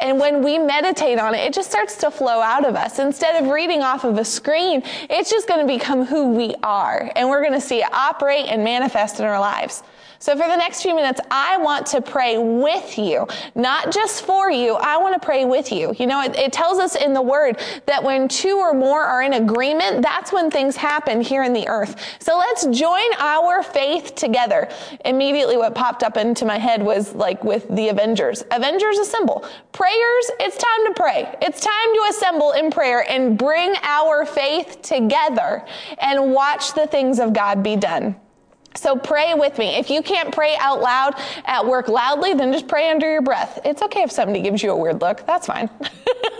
And 0.00 0.18
when 0.18 0.42
we 0.42 0.58
meditate 0.58 1.18
on 1.18 1.34
it, 1.34 1.38
it 1.38 1.52
just 1.52 1.70
starts 1.70 1.96
to 1.98 2.10
flow 2.10 2.40
out 2.40 2.66
of 2.66 2.74
us. 2.74 2.98
Instead 2.98 3.42
of 3.42 3.50
reading 3.50 3.82
off 3.82 4.04
of 4.04 4.16
a 4.18 4.24
screen, 4.24 4.82
it's 5.10 5.30
just 5.30 5.46
going 5.46 5.60
to 5.60 5.66
become 5.66 6.06
who 6.06 6.32
we 6.32 6.54
are. 6.62 7.12
And 7.16 7.28
we're 7.28 7.42
going 7.42 7.52
to 7.52 7.60
see 7.60 7.80
it 7.80 7.92
operate 7.92 8.46
and 8.46 8.64
manifest 8.64 9.20
in 9.20 9.26
our 9.26 9.38
lives. 9.38 9.82
So 10.22 10.32
for 10.36 10.46
the 10.46 10.56
next 10.56 10.82
few 10.82 10.94
minutes, 10.94 11.18
I 11.30 11.56
want 11.56 11.86
to 11.86 12.02
pray 12.02 12.36
with 12.36 12.98
you, 12.98 13.26
not 13.54 13.90
just 13.90 14.26
for 14.26 14.50
you. 14.50 14.74
I 14.74 14.98
want 14.98 15.14
to 15.14 15.24
pray 15.24 15.46
with 15.46 15.72
you. 15.72 15.94
You 15.98 16.06
know, 16.06 16.20
it, 16.20 16.36
it 16.36 16.52
tells 16.52 16.78
us 16.78 16.94
in 16.94 17.14
the 17.14 17.22
word 17.22 17.58
that 17.86 18.04
when 18.04 18.28
two 18.28 18.58
or 18.58 18.74
more 18.74 19.02
are 19.02 19.22
in 19.22 19.32
agreement, 19.32 20.02
that's 20.02 20.30
when 20.30 20.50
things 20.50 20.76
happen 20.76 21.22
here 21.22 21.42
in 21.42 21.54
the 21.54 21.66
earth. 21.68 21.96
So 22.18 22.36
let's 22.36 22.66
join 22.66 23.14
our 23.18 23.62
faith 23.62 24.14
together. 24.14 24.68
Immediately 25.06 25.56
what 25.56 25.74
popped 25.74 26.02
up 26.02 26.18
into 26.18 26.44
my 26.44 26.58
head 26.58 26.82
was 26.82 27.14
like 27.14 27.42
with 27.42 27.66
the 27.74 27.88
Avengers. 27.88 28.44
Avengers 28.50 28.98
assemble. 28.98 29.42
Prayers, 29.72 30.30
it's 30.38 30.58
time 30.58 30.86
to 30.86 30.92
pray. 31.00 31.34
It's 31.40 31.62
time 31.62 31.94
to 31.94 32.06
assemble 32.10 32.52
in 32.52 32.70
prayer 32.70 33.10
and 33.10 33.38
bring 33.38 33.74
our 33.80 34.26
faith 34.26 34.82
together 34.82 35.64
and 35.96 36.34
watch 36.34 36.74
the 36.74 36.86
things 36.86 37.18
of 37.20 37.32
God 37.32 37.62
be 37.62 37.76
done. 37.76 38.16
So 38.76 38.96
pray 38.96 39.34
with 39.34 39.58
me. 39.58 39.76
If 39.76 39.90
you 39.90 40.00
can't 40.00 40.32
pray 40.32 40.56
out 40.60 40.80
loud 40.80 41.14
at 41.44 41.66
work 41.66 41.88
loudly, 41.88 42.34
then 42.34 42.52
just 42.52 42.68
pray 42.68 42.90
under 42.90 43.10
your 43.10 43.22
breath. 43.22 43.58
It's 43.64 43.82
okay 43.82 44.02
if 44.02 44.12
somebody 44.12 44.40
gives 44.40 44.62
you 44.62 44.70
a 44.70 44.76
weird 44.76 45.00
look. 45.00 45.26
That's 45.26 45.46
fine. 45.46 45.68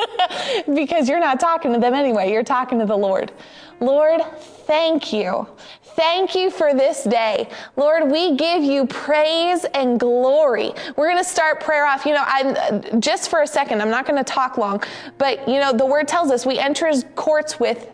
because 0.74 1.08
you're 1.08 1.20
not 1.20 1.40
talking 1.40 1.72
to 1.72 1.80
them 1.80 1.92
anyway. 1.92 2.32
You're 2.32 2.44
talking 2.44 2.78
to 2.78 2.86
the 2.86 2.96
Lord. 2.96 3.32
Lord, 3.80 4.22
thank 4.66 5.12
you. 5.12 5.48
Thank 5.82 6.34
you 6.34 6.50
for 6.50 6.72
this 6.72 7.02
day. 7.04 7.48
Lord, 7.76 8.10
we 8.10 8.36
give 8.36 8.62
you 8.62 8.86
praise 8.86 9.64
and 9.74 9.98
glory. 9.98 10.72
We're 10.96 11.08
going 11.10 11.22
to 11.22 11.28
start 11.28 11.60
prayer 11.60 11.84
off. 11.84 12.06
You 12.06 12.14
know, 12.14 12.24
I'm 12.24 13.00
just 13.00 13.28
for 13.28 13.42
a 13.42 13.46
second, 13.46 13.82
I'm 13.82 13.90
not 13.90 14.06
going 14.06 14.18
to 14.18 14.24
talk 14.24 14.56
long, 14.56 14.82
but 15.18 15.48
you 15.48 15.58
know, 15.58 15.72
the 15.72 15.86
word 15.86 16.06
tells 16.06 16.30
us 16.30 16.46
we 16.46 16.58
enter 16.58 16.86
his 16.86 17.04
courts 17.16 17.58
with 17.58 17.88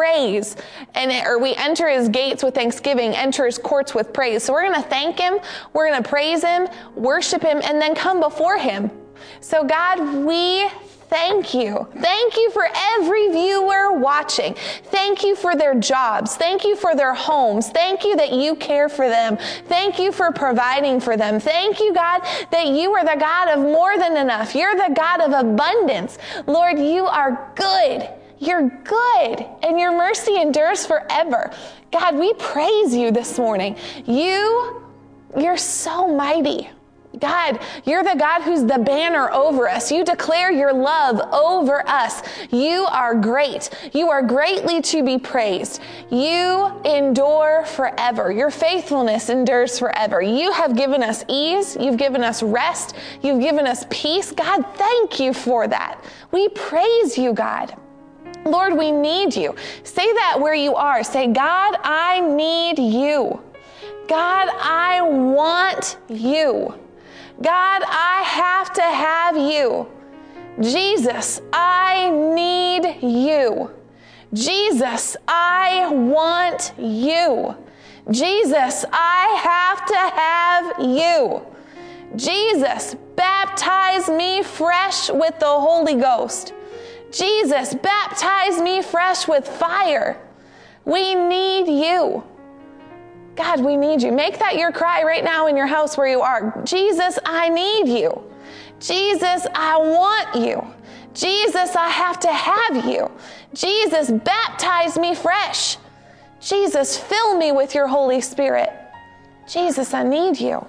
praise 0.00 0.56
and 0.94 1.12
or 1.26 1.38
we 1.38 1.54
enter 1.56 1.86
his 1.86 2.08
gates 2.08 2.42
with 2.42 2.54
thanksgiving 2.54 3.14
enter 3.14 3.44
his 3.44 3.58
courts 3.58 3.94
with 3.94 4.14
praise 4.14 4.42
so 4.42 4.50
we're 4.50 4.62
going 4.62 4.82
to 4.82 4.88
thank 4.88 5.18
him 5.18 5.38
we're 5.74 5.86
going 5.86 6.02
to 6.02 6.08
praise 6.08 6.42
him 6.42 6.66
worship 6.94 7.42
him 7.42 7.60
and 7.64 7.82
then 7.82 7.94
come 7.94 8.18
before 8.18 8.56
him 8.56 8.90
so 9.42 9.62
god 9.62 9.98
we 10.24 10.66
thank 11.10 11.54
you. 11.54 11.88
Thank 11.98 12.36
you 12.36 12.52
for 12.52 12.68
every 12.92 13.30
viewer 13.32 13.98
watching. 13.98 14.54
Thank 14.84 15.24
you 15.24 15.34
for 15.34 15.56
their 15.56 15.74
jobs. 15.74 16.36
Thank 16.36 16.64
you 16.64 16.76
for 16.76 16.94
their 16.94 17.14
homes. 17.14 17.68
Thank 17.70 18.04
you 18.04 18.14
that 18.14 18.30
you 18.32 18.54
care 18.54 18.88
for 18.88 19.08
them. 19.08 19.36
Thank 19.66 19.98
you 19.98 20.12
for 20.12 20.30
providing 20.30 21.00
for 21.00 21.16
them. 21.16 21.40
Thank 21.40 21.80
you, 21.80 21.92
God, 21.92 22.20
that 22.52 22.68
you 22.68 22.92
are 22.92 23.04
the 23.04 23.18
God 23.18 23.48
of 23.48 23.58
more 23.58 23.98
than 23.98 24.16
enough. 24.16 24.54
You're 24.54 24.76
the 24.76 24.94
God 24.94 25.20
of 25.20 25.32
abundance. 25.32 26.16
Lord, 26.46 26.78
you 26.78 27.06
are 27.06 27.52
good. 27.56 28.08
You're 28.40 28.70
good 28.84 29.46
and 29.62 29.78
your 29.78 29.96
mercy 29.96 30.40
endures 30.40 30.86
forever. 30.86 31.52
God, 31.92 32.16
we 32.16 32.32
praise 32.34 32.94
you 32.94 33.10
this 33.10 33.38
morning. 33.38 33.76
You, 34.06 34.82
you're 35.36 35.58
so 35.58 36.08
mighty. 36.08 36.70
God, 37.18 37.58
you're 37.84 38.04
the 38.04 38.14
God 38.14 38.42
who's 38.42 38.64
the 38.64 38.78
banner 38.78 39.30
over 39.32 39.68
us. 39.68 39.90
You 39.90 40.04
declare 40.04 40.50
your 40.52 40.72
love 40.72 41.20
over 41.34 41.86
us. 41.88 42.22
You 42.50 42.86
are 42.86 43.14
great. 43.14 43.68
You 43.92 44.08
are 44.08 44.22
greatly 44.22 44.80
to 44.82 45.04
be 45.04 45.18
praised. 45.18 45.82
You 46.10 46.72
endure 46.84 47.64
forever. 47.66 48.30
Your 48.30 48.50
faithfulness 48.50 49.28
endures 49.28 49.78
forever. 49.78 50.22
You 50.22 50.52
have 50.52 50.76
given 50.76 51.02
us 51.02 51.24
ease. 51.28 51.76
You've 51.78 51.98
given 51.98 52.22
us 52.22 52.42
rest. 52.42 52.94
You've 53.22 53.40
given 53.40 53.66
us 53.66 53.84
peace. 53.90 54.30
God, 54.32 54.64
thank 54.76 55.18
you 55.18 55.34
for 55.34 55.66
that. 55.66 56.02
We 56.30 56.48
praise 56.48 57.18
you, 57.18 57.34
God. 57.34 57.74
Lord, 58.50 58.76
we 58.76 58.90
need 58.90 59.34
you. 59.34 59.54
Say 59.84 60.12
that 60.12 60.38
where 60.40 60.54
you 60.54 60.74
are. 60.74 61.02
Say, 61.04 61.28
God, 61.28 61.76
I 61.82 62.20
need 62.20 62.78
you. 62.78 63.40
God, 64.08 64.48
I 64.60 65.00
want 65.02 65.98
you. 66.08 66.74
God, 67.40 67.82
I 67.86 68.22
have 68.24 68.72
to 68.74 68.82
have 68.82 69.36
you. 69.36 69.86
Jesus, 70.60 71.40
I 71.52 72.10
need 72.10 73.02
you. 73.02 73.70
Jesus, 74.34 75.16
I 75.26 75.88
want 75.92 76.72
you. 76.76 77.56
Jesus, 78.10 78.84
I 78.92 79.38
have 79.42 79.86
to 79.86 79.96
have 79.96 80.96
you. 80.96 81.46
Jesus, 82.16 82.96
baptize 83.16 84.08
me 84.08 84.42
fresh 84.42 85.10
with 85.10 85.38
the 85.38 85.46
Holy 85.46 85.94
Ghost. 85.94 86.52
Jesus, 87.10 87.74
baptize 87.74 88.60
me 88.60 88.82
fresh 88.82 89.26
with 89.26 89.46
fire. 89.46 90.16
We 90.84 91.14
need 91.14 91.68
you. 91.68 92.24
God, 93.36 93.64
we 93.64 93.76
need 93.76 94.02
you. 94.02 94.12
Make 94.12 94.38
that 94.38 94.56
your 94.56 94.72
cry 94.72 95.02
right 95.02 95.24
now 95.24 95.46
in 95.46 95.56
your 95.56 95.66
house 95.66 95.96
where 95.96 96.08
you 96.08 96.20
are. 96.20 96.62
Jesus, 96.64 97.18
I 97.24 97.48
need 97.48 97.88
you. 97.88 98.22
Jesus, 98.78 99.46
I 99.54 99.76
want 99.78 100.34
you. 100.34 100.64
Jesus, 101.14 101.74
I 101.74 101.88
have 101.88 102.20
to 102.20 102.32
have 102.32 102.84
you. 102.84 103.10
Jesus, 103.54 104.10
baptize 104.10 104.98
me 104.98 105.14
fresh. 105.14 105.76
Jesus, 106.40 106.98
fill 106.98 107.36
me 107.36 107.52
with 107.52 107.74
your 107.74 107.86
Holy 107.86 108.20
Spirit. 108.20 108.70
Jesus, 109.48 109.92
I 109.92 110.02
need 110.02 110.38
you. 110.40 110.64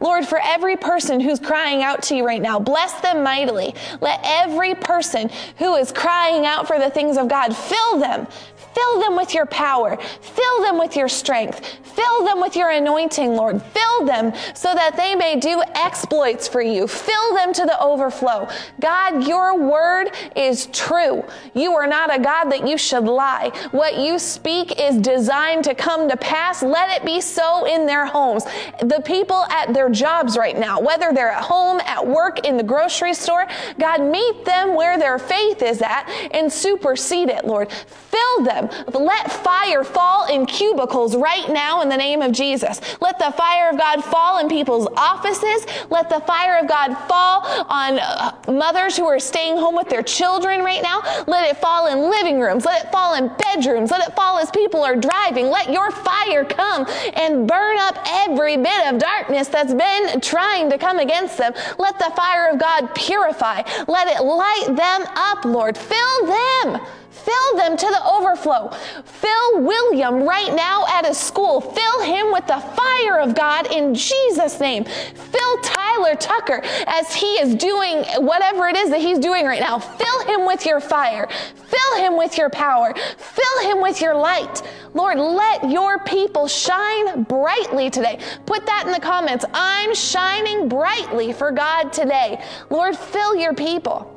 Lord, 0.00 0.26
for 0.26 0.38
every 0.42 0.76
person 0.76 1.20
who's 1.20 1.40
crying 1.40 1.82
out 1.82 2.02
to 2.04 2.16
you 2.16 2.26
right 2.26 2.42
now, 2.42 2.58
bless 2.58 3.00
them 3.00 3.22
mightily. 3.22 3.74
Let 4.00 4.20
every 4.22 4.74
person 4.74 5.30
who 5.58 5.76
is 5.76 5.92
crying 5.92 6.46
out 6.46 6.66
for 6.66 6.78
the 6.78 6.90
things 6.90 7.16
of 7.16 7.28
God 7.28 7.54
fill 7.54 7.98
them, 7.98 8.26
Fill 8.74 9.00
them 9.00 9.16
with 9.16 9.34
your 9.34 9.46
power. 9.46 9.96
Fill 10.20 10.62
them 10.62 10.78
with 10.78 10.96
your 10.96 11.08
strength. 11.08 11.78
Fill 11.84 12.24
them 12.24 12.40
with 12.40 12.56
your 12.56 12.70
anointing, 12.70 13.34
Lord. 13.34 13.62
Fill 13.62 14.06
them 14.06 14.32
so 14.54 14.74
that 14.74 14.96
they 14.96 15.14
may 15.14 15.38
do 15.38 15.62
exploits 15.74 16.48
for 16.48 16.60
you. 16.60 16.88
Fill 16.88 17.34
them 17.34 17.52
to 17.52 17.64
the 17.64 17.80
overflow. 17.80 18.48
God, 18.80 19.26
your 19.26 19.56
word 19.56 20.10
is 20.36 20.66
true. 20.66 21.24
You 21.54 21.72
are 21.74 21.86
not 21.86 22.14
a 22.14 22.20
God 22.20 22.46
that 22.50 22.66
you 22.66 22.76
should 22.76 23.04
lie. 23.04 23.50
What 23.70 23.98
you 23.98 24.18
speak 24.18 24.80
is 24.80 24.96
designed 24.96 25.64
to 25.64 25.74
come 25.74 26.08
to 26.08 26.16
pass. 26.16 26.62
Let 26.62 27.00
it 27.00 27.06
be 27.06 27.20
so 27.20 27.66
in 27.66 27.86
their 27.86 28.06
homes. 28.06 28.44
The 28.80 29.02
people 29.04 29.44
at 29.50 29.72
their 29.72 29.88
jobs 29.88 30.36
right 30.36 30.58
now, 30.58 30.80
whether 30.80 31.12
they're 31.12 31.30
at 31.30 31.44
home, 31.44 31.80
at 31.86 32.04
work, 32.04 32.44
in 32.44 32.56
the 32.56 32.62
grocery 32.62 33.14
store, 33.14 33.46
God, 33.78 34.00
meet 34.00 34.44
them 34.44 34.74
where 34.74 34.98
their 34.98 35.18
faith 35.18 35.62
is 35.62 35.80
at 35.80 36.08
and 36.32 36.52
supersede 36.52 37.28
it, 37.28 37.44
Lord. 37.44 37.70
Fill 37.70 38.44
them 38.44 38.63
let 38.92 39.30
fire 39.30 39.84
fall 39.84 40.26
in 40.32 40.46
cubicles 40.46 41.16
right 41.16 41.48
now 41.50 41.82
in 41.82 41.88
the 41.88 41.96
name 41.96 42.22
of 42.22 42.32
Jesus. 42.32 42.80
Let 43.00 43.18
the 43.18 43.32
fire 43.32 43.70
of 43.70 43.78
God 43.78 44.02
fall 44.04 44.38
in 44.38 44.48
people's 44.48 44.88
offices. 44.96 45.66
Let 45.90 46.08
the 46.08 46.20
fire 46.20 46.58
of 46.58 46.68
God 46.68 46.94
fall 47.08 47.42
on 47.68 47.98
uh, 47.98 48.32
mothers 48.48 48.96
who 48.96 49.06
are 49.06 49.18
staying 49.18 49.56
home 49.56 49.74
with 49.74 49.88
their 49.88 50.02
children 50.02 50.60
right 50.60 50.82
now. 50.82 51.02
Let 51.26 51.48
it 51.48 51.56
fall 51.58 51.86
in 51.86 52.10
living 52.10 52.40
rooms. 52.40 52.64
Let 52.64 52.86
it 52.86 52.92
fall 52.92 53.14
in 53.14 53.30
bedrooms. 53.38 53.90
Let 53.90 54.06
it 54.06 54.14
fall 54.14 54.38
as 54.38 54.50
people 54.50 54.82
are 54.82 54.96
driving. 54.96 55.48
Let 55.48 55.70
your 55.70 55.90
fire 55.90 56.44
come 56.44 56.86
and 57.14 57.46
burn 57.46 57.78
up 57.78 57.98
every 58.06 58.56
bit 58.56 58.92
of 58.92 58.98
darkness 58.98 59.48
that's 59.48 59.74
been 59.74 60.20
trying 60.20 60.70
to 60.70 60.78
come 60.78 60.98
against 60.98 61.38
them. 61.38 61.52
Let 61.78 61.98
the 61.98 62.12
fire 62.16 62.50
of 62.50 62.58
God 62.58 62.94
purify. 62.94 63.62
Let 63.86 64.08
it 64.08 64.22
light 64.22 64.66
them 64.68 65.04
up, 65.14 65.44
Lord. 65.44 65.76
Fill 65.76 66.26
them 66.26 66.80
Fill 67.14 67.56
them 67.56 67.76
to 67.76 67.86
the 67.86 68.04
overflow. 68.04 68.70
Fill 69.04 69.60
William 69.62 70.24
right 70.24 70.52
now 70.54 70.84
at 70.88 71.06
his 71.06 71.16
school. 71.16 71.60
Fill 71.60 72.02
him 72.02 72.32
with 72.32 72.46
the 72.48 72.58
fire 72.58 73.20
of 73.20 73.34
God 73.34 73.72
in 73.72 73.94
Jesus' 73.94 74.58
name. 74.58 74.84
Fill 74.84 75.58
Tyler 75.62 76.16
Tucker 76.16 76.60
as 76.86 77.14
he 77.14 77.26
is 77.34 77.54
doing 77.54 78.04
whatever 78.18 78.66
it 78.66 78.76
is 78.76 78.90
that 78.90 79.00
he's 79.00 79.20
doing 79.20 79.46
right 79.46 79.60
now. 79.60 79.78
Fill 79.78 80.26
him 80.26 80.44
with 80.44 80.66
your 80.66 80.80
fire. 80.80 81.28
Fill 81.54 81.98
him 81.98 82.18
with 82.18 82.36
your 82.36 82.50
power. 82.50 82.92
Fill 83.16 83.70
him 83.70 83.80
with 83.80 84.00
your 84.00 84.14
light. 84.14 84.62
Lord, 84.92 85.18
let 85.18 85.70
your 85.70 86.00
people 86.00 86.48
shine 86.48 87.22
brightly 87.22 87.90
today. 87.90 88.18
Put 88.44 88.66
that 88.66 88.84
in 88.86 88.92
the 88.92 89.00
comments. 89.00 89.44
I'm 89.54 89.94
shining 89.94 90.68
brightly 90.68 91.32
for 91.32 91.52
God 91.52 91.92
today. 91.92 92.44
Lord, 92.70 92.96
fill 92.96 93.36
your 93.36 93.54
people. 93.54 94.10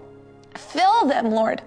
Fill 0.56 1.06
them, 1.06 1.30
Lord. 1.32 1.62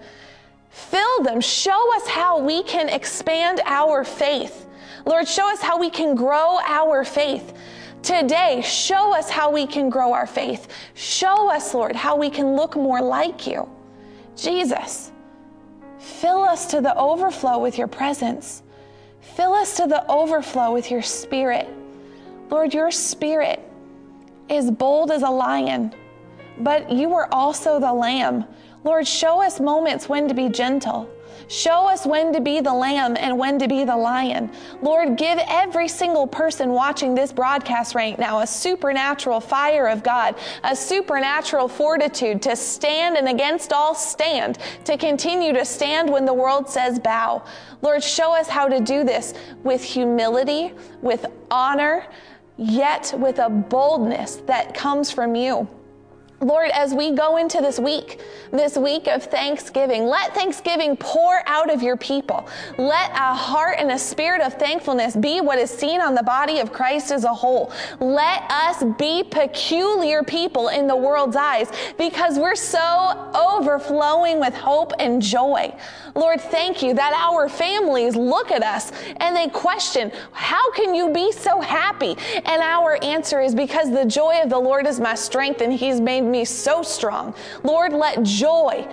Fill 0.88 1.22
them. 1.22 1.40
Show 1.40 1.96
us 1.96 2.06
how 2.06 2.40
we 2.40 2.62
can 2.62 2.88
expand 2.88 3.60
our 3.66 4.02
faith. 4.04 4.66
Lord, 5.04 5.28
show 5.28 5.50
us 5.52 5.60
how 5.60 5.78
we 5.78 5.90
can 5.90 6.14
grow 6.14 6.58
our 6.66 7.04
faith. 7.04 7.54
Today, 8.02 8.62
show 8.64 9.14
us 9.16 9.28
how 9.28 9.50
we 9.50 9.66
can 9.66 9.90
grow 9.90 10.12
our 10.12 10.26
faith. 10.26 10.68
Show 10.94 11.50
us, 11.50 11.74
Lord, 11.74 11.94
how 11.94 12.16
we 12.16 12.30
can 12.30 12.56
look 12.56 12.76
more 12.76 13.02
like 13.02 13.46
you. 13.46 13.68
Jesus, 14.36 15.12
fill 15.98 16.42
us 16.42 16.66
to 16.66 16.80
the 16.80 16.96
overflow 16.96 17.58
with 17.58 17.76
your 17.76 17.88
presence. 17.88 18.62
Fill 19.20 19.52
us 19.52 19.76
to 19.76 19.86
the 19.86 20.06
overflow 20.10 20.72
with 20.72 20.90
your 20.90 21.02
spirit. 21.02 21.68
Lord, 22.48 22.72
your 22.72 22.90
spirit 22.90 23.60
is 24.48 24.70
bold 24.70 25.10
as 25.10 25.22
a 25.22 25.30
lion, 25.30 25.94
but 26.58 26.90
you 26.90 27.14
are 27.14 27.28
also 27.30 27.78
the 27.78 27.92
lamb. 27.92 28.44
Lord, 28.82 29.06
show 29.06 29.42
us 29.42 29.60
moments 29.60 30.08
when 30.08 30.28
to 30.28 30.34
be 30.34 30.48
gentle. 30.48 31.10
Show 31.48 31.88
us 31.88 32.06
when 32.06 32.32
to 32.32 32.40
be 32.40 32.60
the 32.60 32.72
lamb 32.72 33.16
and 33.18 33.36
when 33.36 33.58
to 33.58 33.66
be 33.66 33.82
the 33.82 33.96
lion. 33.96 34.52
Lord, 34.82 35.16
give 35.16 35.40
every 35.48 35.88
single 35.88 36.28
person 36.28 36.70
watching 36.70 37.12
this 37.12 37.32
broadcast 37.32 37.96
right 37.96 38.16
now 38.16 38.38
a 38.38 38.46
supernatural 38.46 39.40
fire 39.40 39.88
of 39.88 40.04
God, 40.04 40.36
a 40.62 40.76
supernatural 40.76 41.66
fortitude 41.66 42.40
to 42.42 42.54
stand 42.54 43.16
and 43.16 43.28
against 43.28 43.72
all 43.72 43.96
stand, 43.96 44.58
to 44.84 44.96
continue 44.96 45.52
to 45.52 45.64
stand 45.64 46.08
when 46.08 46.24
the 46.24 46.32
world 46.32 46.68
says 46.68 47.00
bow. 47.00 47.42
Lord, 47.82 48.04
show 48.04 48.32
us 48.32 48.48
how 48.48 48.68
to 48.68 48.78
do 48.78 49.02
this 49.02 49.34
with 49.64 49.82
humility, 49.82 50.72
with 51.02 51.26
honor, 51.50 52.06
yet 52.58 53.12
with 53.16 53.40
a 53.40 53.50
boldness 53.50 54.36
that 54.46 54.72
comes 54.72 55.10
from 55.10 55.34
you. 55.34 55.68
Lord, 56.43 56.70
as 56.70 56.95
we 56.95 57.12
go 57.12 57.36
into 57.36 57.61
this 57.61 57.78
week, 57.78 58.20
this 58.51 58.74
week 58.76 59.09
of 59.09 59.24
Thanksgiving, 59.24 60.07
let 60.07 60.34
Thanksgiving 60.34 60.97
pour 60.97 61.43
out 61.47 61.70
of 61.70 61.82
your 61.82 61.99
people. 61.99 62.49
Let 62.78 63.11
a 63.11 63.34
heart 63.34 63.76
and 63.78 63.91
a 63.91 63.99
spirit 63.99 64.41
of 64.41 64.55
thankfulness 64.55 65.14
be 65.16 65.43
what 65.43 65.59
is 65.59 65.70
seen 65.70 66.01
on 66.01 66.14
the 66.14 66.22
body 66.22 66.59
of 66.61 66.72
Christ 66.72 67.12
as 67.12 67.24
a 67.24 67.34
whole. 67.34 67.72
Let 68.01 68.51
us 68.51 68.82
be 68.99 69.22
peculiar 69.22 70.22
people 70.22 70.68
in 70.68 70.86
the 70.86 70.97
world's 70.97 71.36
eyes 71.36 71.70
because 71.99 72.38
we're 72.38 72.55
so 72.55 73.30
overflowing 73.34 74.41
with 74.41 74.55
hope 74.55 74.93
and 74.99 75.20
joy. 75.20 75.74
Lord, 76.14 76.40
thank 76.40 76.82
you 76.82 76.94
that 76.94 77.12
our 77.14 77.48
families 77.48 78.16
look 78.16 78.50
at 78.50 78.62
us 78.62 78.92
and 79.16 79.34
they 79.36 79.48
question, 79.48 80.12
how 80.32 80.70
can 80.72 80.94
you 80.94 81.12
be 81.12 81.32
so 81.32 81.61
happy? 81.61 82.16
And 82.34 82.62
our 82.62 83.02
answer 83.02 83.40
is 83.40 83.54
because 83.54 83.90
the 83.90 84.04
joy 84.04 84.40
of 84.42 84.50
the 84.50 84.58
Lord 84.58 84.86
is 84.86 85.00
my 85.00 85.14
strength 85.14 85.61
and 85.61 85.72
he's 85.72 86.00
made 86.00 86.22
me 86.22 86.44
so 86.44 86.82
strong. 86.82 87.34
Lord, 87.62 87.92
let 87.92 88.22
joy 88.22 88.88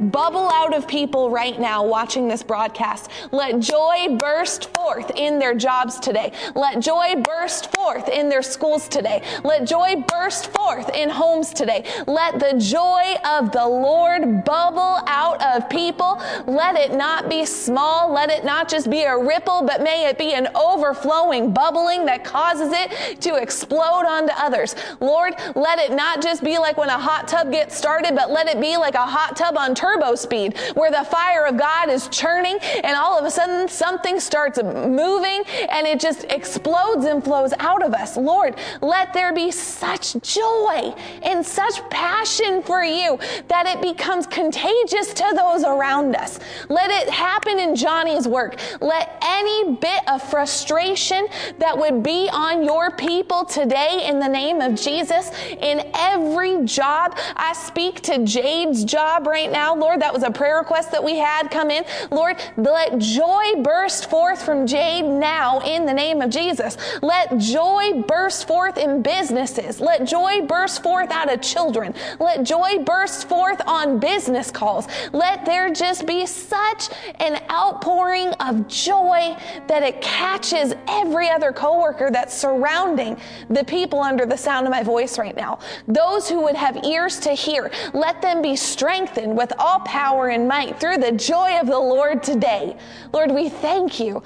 bubble 0.00 0.48
out 0.50 0.74
of 0.74 0.86
people 0.86 1.30
right 1.30 1.58
now 1.58 1.84
watching 1.84 2.28
this 2.28 2.42
broadcast. 2.42 3.10
Let 3.32 3.60
joy 3.60 4.16
burst 4.18 4.74
forth 4.74 5.10
in 5.16 5.38
their 5.38 5.54
jobs 5.54 5.98
today. 5.98 6.32
Let 6.54 6.80
joy 6.80 7.16
burst 7.22 7.74
forth 7.74 8.08
in 8.08 8.28
their 8.28 8.42
schools 8.42 8.88
today. 8.88 9.22
Let 9.44 9.66
joy 9.66 10.04
burst 10.08 10.52
forth 10.52 10.90
in 10.94 11.10
homes 11.10 11.52
today. 11.52 11.84
Let 12.06 12.38
the 12.38 12.58
joy 12.58 13.16
of 13.24 13.52
the 13.52 13.66
Lord 13.66 14.44
bubble 14.44 15.00
out 15.06 15.42
of 15.42 15.68
people. 15.68 16.20
Let 16.46 16.76
it 16.76 16.94
not 16.94 17.28
be 17.28 17.44
small. 17.44 18.12
Let 18.12 18.30
it 18.30 18.44
not 18.44 18.68
just 18.68 18.90
be 18.90 19.02
a 19.02 19.16
ripple, 19.16 19.62
but 19.62 19.82
may 19.82 20.06
it 20.06 20.18
be 20.18 20.34
an 20.34 20.48
overflowing 20.54 21.52
bubbling 21.52 22.04
that 22.06 22.24
causes 22.24 22.72
it 22.72 23.20
to 23.20 23.36
explode 23.36 24.04
onto 24.06 24.32
others. 24.36 24.74
Lord, 25.00 25.34
let 25.54 25.78
it 25.78 25.92
not 25.92 26.22
just 26.22 26.42
be 26.42 26.58
like 26.58 26.76
when 26.76 26.88
a 26.88 26.98
hot 26.98 27.28
tub 27.28 27.50
gets 27.50 27.76
started, 27.76 28.14
but 28.14 28.30
let 28.30 28.48
it 28.48 28.60
be 28.60 28.76
like 28.76 28.94
a 28.94 29.06
hot 29.06 29.36
tub 29.36 29.56
on 29.56 29.74
turbo 29.84 30.14
speed 30.14 30.56
where 30.74 30.90
the 30.90 31.04
fire 31.04 31.44
of 31.44 31.58
God 31.58 31.90
is 31.90 32.08
churning 32.08 32.58
and 32.82 32.96
all 32.96 33.18
of 33.18 33.24
a 33.26 33.30
sudden 33.30 33.68
something 33.68 34.18
starts 34.18 34.62
moving 34.62 35.42
and 35.68 35.86
it 35.86 36.00
just 36.00 36.24
explodes 36.30 37.04
and 37.04 37.22
flows 37.22 37.52
out 37.58 37.82
of 37.82 37.92
us. 37.92 38.16
Lord, 38.16 38.56
let 38.80 39.12
there 39.12 39.34
be 39.34 39.50
such 39.50 40.14
joy 40.22 40.94
and 41.22 41.44
such 41.44 41.88
passion 41.90 42.62
for 42.62 42.82
you 42.82 43.18
that 43.48 43.66
it 43.66 43.82
becomes 43.82 44.26
contagious 44.26 45.12
to 45.14 45.32
those 45.36 45.64
around 45.64 46.16
us. 46.16 46.38
Let 46.70 46.90
it 46.90 47.10
happen 47.10 47.58
in 47.58 47.76
Johnny's 47.76 48.26
work. 48.26 48.58
Let 48.80 49.18
any 49.22 49.74
bit 49.76 50.08
of 50.08 50.22
frustration 50.22 51.26
that 51.58 51.76
would 51.76 52.02
be 52.02 52.30
on 52.32 52.64
your 52.64 52.90
people 52.92 53.44
today 53.44 54.06
in 54.08 54.18
the 54.18 54.28
name 54.28 54.62
of 54.62 54.76
Jesus 54.76 55.30
in 55.60 55.90
every 55.94 56.64
job. 56.64 57.18
I 57.36 57.52
speak 57.52 58.00
to 58.02 58.24
Jade's 58.24 58.84
job 58.84 59.26
right 59.26 59.50
now. 59.74 59.80
Lord, 59.80 60.00
that 60.00 60.12
was 60.12 60.22
a 60.22 60.30
prayer 60.30 60.58
request 60.58 60.90
that 60.92 61.02
we 61.02 61.18
had 61.18 61.50
come 61.50 61.70
in. 61.70 61.84
Lord, 62.10 62.36
let 62.56 62.98
joy 62.98 63.62
burst 63.62 64.10
forth 64.10 64.42
from 64.42 64.66
Jade 64.66 65.04
now 65.04 65.60
in 65.60 65.86
the 65.86 65.92
name 65.92 66.20
of 66.20 66.30
Jesus. 66.30 66.76
Let 67.02 67.36
joy 67.38 68.02
burst 68.06 68.46
forth 68.46 68.78
in 68.78 69.02
businesses. 69.02 69.80
Let 69.80 70.06
joy 70.06 70.42
burst 70.42 70.82
forth 70.82 71.10
out 71.10 71.32
of 71.32 71.40
children. 71.40 71.94
Let 72.20 72.44
joy 72.44 72.78
burst 72.84 73.28
forth 73.28 73.60
on 73.66 73.98
business 73.98 74.50
calls. 74.50 74.86
Let 75.12 75.44
there 75.44 75.72
just 75.72 76.06
be 76.06 76.26
such 76.26 76.88
an 77.20 77.42
outpouring 77.50 78.28
of 78.40 78.68
joy 78.68 79.36
that 79.66 79.82
it 79.82 80.00
catches 80.00 80.74
every 80.88 81.28
other 81.28 81.52
coworker 81.52 82.10
that's 82.10 82.34
surrounding 82.34 83.16
the 83.48 83.64
people 83.64 84.00
under 84.00 84.26
the 84.26 84.36
sound 84.36 84.66
of 84.66 84.70
my 84.70 84.82
voice 84.82 85.18
right 85.18 85.36
now. 85.36 85.58
Those 85.86 86.28
who 86.28 86.42
would 86.42 86.56
have 86.56 86.84
ears 86.84 87.18
to 87.20 87.32
hear, 87.32 87.70
let 87.92 88.20
them 88.22 88.42
be 88.42 88.56
strengthened 88.56 89.36
with 89.36 89.52
all 89.64 89.80
power 89.80 90.28
and 90.28 90.46
might 90.46 90.78
through 90.78 90.98
the 90.98 91.12
joy 91.12 91.58
of 91.58 91.66
the 91.66 91.78
Lord 91.78 92.22
today. 92.22 92.76
Lord, 93.14 93.30
we 93.30 93.48
thank 93.48 93.98
you. 93.98 94.22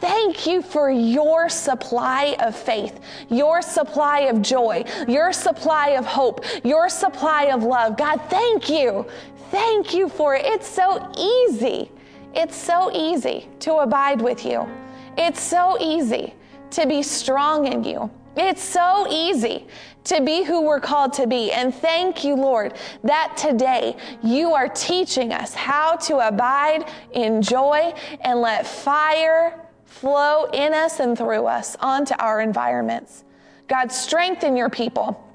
Thank 0.00 0.46
you 0.46 0.62
for 0.62 0.90
your 0.90 1.50
supply 1.50 2.36
of 2.40 2.56
faith, 2.56 3.00
your 3.28 3.60
supply 3.60 4.20
of 4.20 4.40
joy, 4.40 4.84
your 5.06 5.30
supply 5.34 5.88
of 5.90 6.06
hope, 6.06 6.42
your 6.64 6.88
supply 6.88 7.44
of 7.44 7.64
love. 7.64 7.98
God, 7.98 8.18
thank 8.30 8.70
you. 8.70 9.04
Thank 9.50 9.92
you 9.92 10.08
for 10.08 10.36
it. 10.36 10.46
It's 10.46 10.66
so 10.66 11.12
easy. 11.18 11.90
It's 12.32 12.56
so 12.56 12.90
easy 12.94 13.46
to 13.60 13.74
abide 13.76 14.22
with 14.22 14.46
you. 14.46 14.66
It's 15.18 15.42
so 15.42 15.76
easy 15.80 16.34
to 16.70 16.86
be 16.86 17.02
strong 17.02 17.66
in 17.66 17.84
you. 17.84 18.10
It's 18.36 18.62
so 18.62 19.06
easy 19.10 19.66
to 20.08 20.22
be 20.22 20.42
who 20.42 20.62
we're 20.62 20.80
called 20.80 21.12
to 21.14 21.26
be. 21.26 21.52
And 21.52 21.74
thank 21.74 22.24
you, 22.24 22.34
Lord, 22.34 22.74
that 23.04 23.36
today 23.36 23.96
you 24.22 24.52
are 24.54 24.68
teaching 24.68 25.32
us 25.32 25.54
how 25.54 25.96
to 25.96 26.26
abide 26.26 26.90
in 27.12 27.42
joy 27.42 27.92
and 28.22 28.40
let 28.40 28.66
fire 28.66 29.68
flow 29.84 30.44
in 30.52 30.72
us 30.72 31.00
and 31.00 31.16
through 31.16 31.46
us 31.46 31.76
onto 31.80 32.14
our 32.18 32.40
environments. 32.40 33.24
God, 33.68 33.92
strengthen 33.92 34.56
your 34.56 34.70
people. 34.70 35.27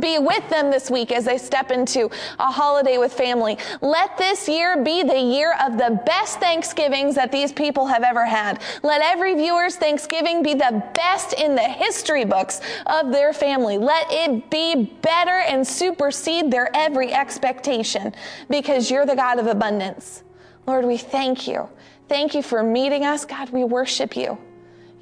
Be 0.00 0.18
with 0.18 0.48
them 0.48 0.70
this 0.70 0.90
week 0.90 1.10
as 1.10 1.24
they 1.24 1.38
step 1.38 1.72
into 1.72 2.08
a 2.38 2.52
holiday 2.52 2.98
with 2.98 3.12
family. 3.12 3.58
Let 3.80 4.16
this 4.16 4.48
year 4.48 4.84
be 4.84 5.02
the 5.02 5.18
year 5.18 5.56
of 5.64 5.76
the 5.76 6.00
best 6.06 6.38
Thanksgivings 6.38 7.16
that 7.16 7.32
these 7.32 7.52
people 7.52 7.86
have 7.86 8.04
ever 8.04 8.24
had. 8.24 8.62
Let 8.84 9.02
every 9.02 9.34
viewer's 9.34 9.76
Thanksgiving 9.76 10.42
be 10.42 10.54
the 10.54 10.84
best 10.94 11.32
in 11.32 11.56
the 11.56 11.62
history 11.62 12.24
books 12.24 12.60
of 12.86 13.10
their 13.10 13.32
family. 13.32 13.76
Let 13.76 14.06
it 14.10 14.48
be 14.50 14.94
better 15.02 15.42
and 15.48 15.66
supersede 15.66 16.50
their 16.50 16.70
every 16.76 17.12
expectation 17.12 18.14
because 18.48 18.90
you're 18.90 19.06
the 19.06 19.16
God 19.16 19.40
of 19.40 19.48
abundance. 19.48 20.22
Lord, 20.66 20.84
we 20.84 20.96
thank 20.98 21.48
you. 21.48 21.68
Thank 22.08 22.34
you 22.34 22.42
for 22.42 22.62
meeting 22.62 23.04
us. 23.04 23.24
God, 23.24 23.50
we 23.50 23.64
worship 23.64 24.16
you. 24.16 24.38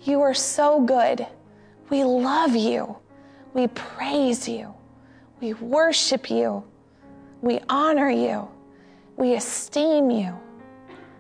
You 0.05 0.23
are 0.23 0.35
so 0.35 0.81
good. 0.81 1.27
We 1.91 2.05
love 2.05 2.55
you. 2.57 2.97
We 3.53 3.67
praise 3.69 4.49
you. 4.49 4.76
We 5.41 5.55
worship 5.55 6.31
you. 6.31 6.65
We 7.43 7.61
honor 7.69 8.11
you. 8.11 8.49
We 9.17 9.35
esteem 9.35 10.11
you. 10.11 10.39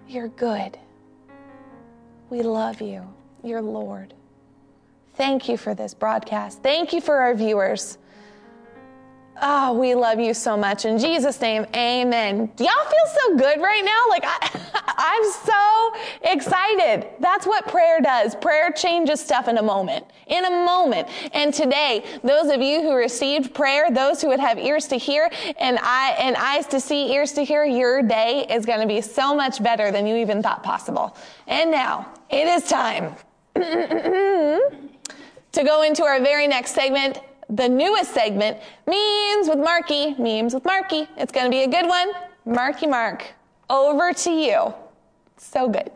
You're 0.09 0.29
good. 0.29 0.79
We 2.31 2.43
love 2.43 2.81
you. 2.81 3.07
You're 3.43 3.62
Lord. 3.62 4.14
Thank 5.14 5.49
you 5.49 5.57
for 5.57 5.75
this 5.75 5.95
broadcast. 5.95 6.62
Thank 6.62 6.93
you 6.93 7.01
for 7.01 7.17
our 7.17 7.35
viewers. 7.35 7.99
Oh, 9.43 9.74
we 9.74 9.95
love 9.95 10.18
you 10.18 10.32
so 10.32 10.57
much. 10.57 10.87
In 10.87 10.99
Jesus' 10.99 11.39
name, 11.43 11.66
amen. 11.74 12.51
Y'all 12.59 12.68
feel 12.68 13.07
so 13.14 13.37
good 13.37 13.61
right 13.61 13.84
now? 13.84 14.03
Like, 14.09 14.24
I, 14.24 15.18
am 15.18 15.30
so 15.30 16.30
excited. 16.32 17.07
That's 17.20 17.47
what 17.47 17.66
prayer 17.68 18.01
does. 18.01 18.34
Prayer 18.34 18.70
changes 18.70 19.20
stuff 19.20 19.49
in 19.49 19.59
a 19.59 19.62
moment. 19.62 20.07
In 20.28 20.45
a 20.47 20.51
moment. 20.51 21.09
And 21.32 21.53
today, 21.53 22.05
those 22.24 22.51
of 22.51 22.62
you 22.62 22.80
who 22.80 22.95
received 22.95 23.53
prayer, 23.53 23.91
those 23.91 24.22
who 24.22 24.28
would 24.28 24.41
have 24.41 24.59
ears 24.59 24.87
to 24.89 24.97
hear 24.97 25.30
and, 25.59 25.78
eye, 25.82 26.16
and 26.18 26.34
eyes 26.37 26.66
to 26.68 26.80
see, 26.80 27.12
ears 27.12 27.32
to 27.32 27.45
hear, 27.45 27.64
your 27.64 28.03
day 28.03 28.47
is 28.49 28.64
going 28.64 28.80
to 28.80 28.87
be 28.87 29.03
so 29.03 29.34
much 29.34 29.62
better 29.62 29.91
than 29.91 30.07
you 30.07 30.16
even 30.16 30.43
thought 30.43 30.62
possible. 30.62 31.14
And 31.47 31.70
now, 31.70 32.09
it 32.30 32.49
is 32.49 32.66
time 32.68 33.14
to 33.55 34.61
go 35.64 35.82
into 35.82 36.05
our 36.05 36.20
very 36.20 36.47
next 36.47 36.72
segment 36.72 37.20
the 37.49 37.69
newest 37.69 38.13
segment, 38.13 38.59
Memes 38.87 39.49
with 39.49 39.59
Marky. 39.59 40.15
Memes 40.19 40.55
with 40.55 40.65
Marky. 40.65 41.09
It's 41.17 41.33
going 41.33 41.47
to 41.47 41.51
be 41.51 41.63
a 41.63 41.69
good 41.69 41.87
one. 41.87 42.13
Marky 42.45 42.87
Mark. 42.87 43.35
over 43.69 44.13
to 44.13 44.31
you. 44.31 44.75
So 45.37 45.69
good. 45.69 45.91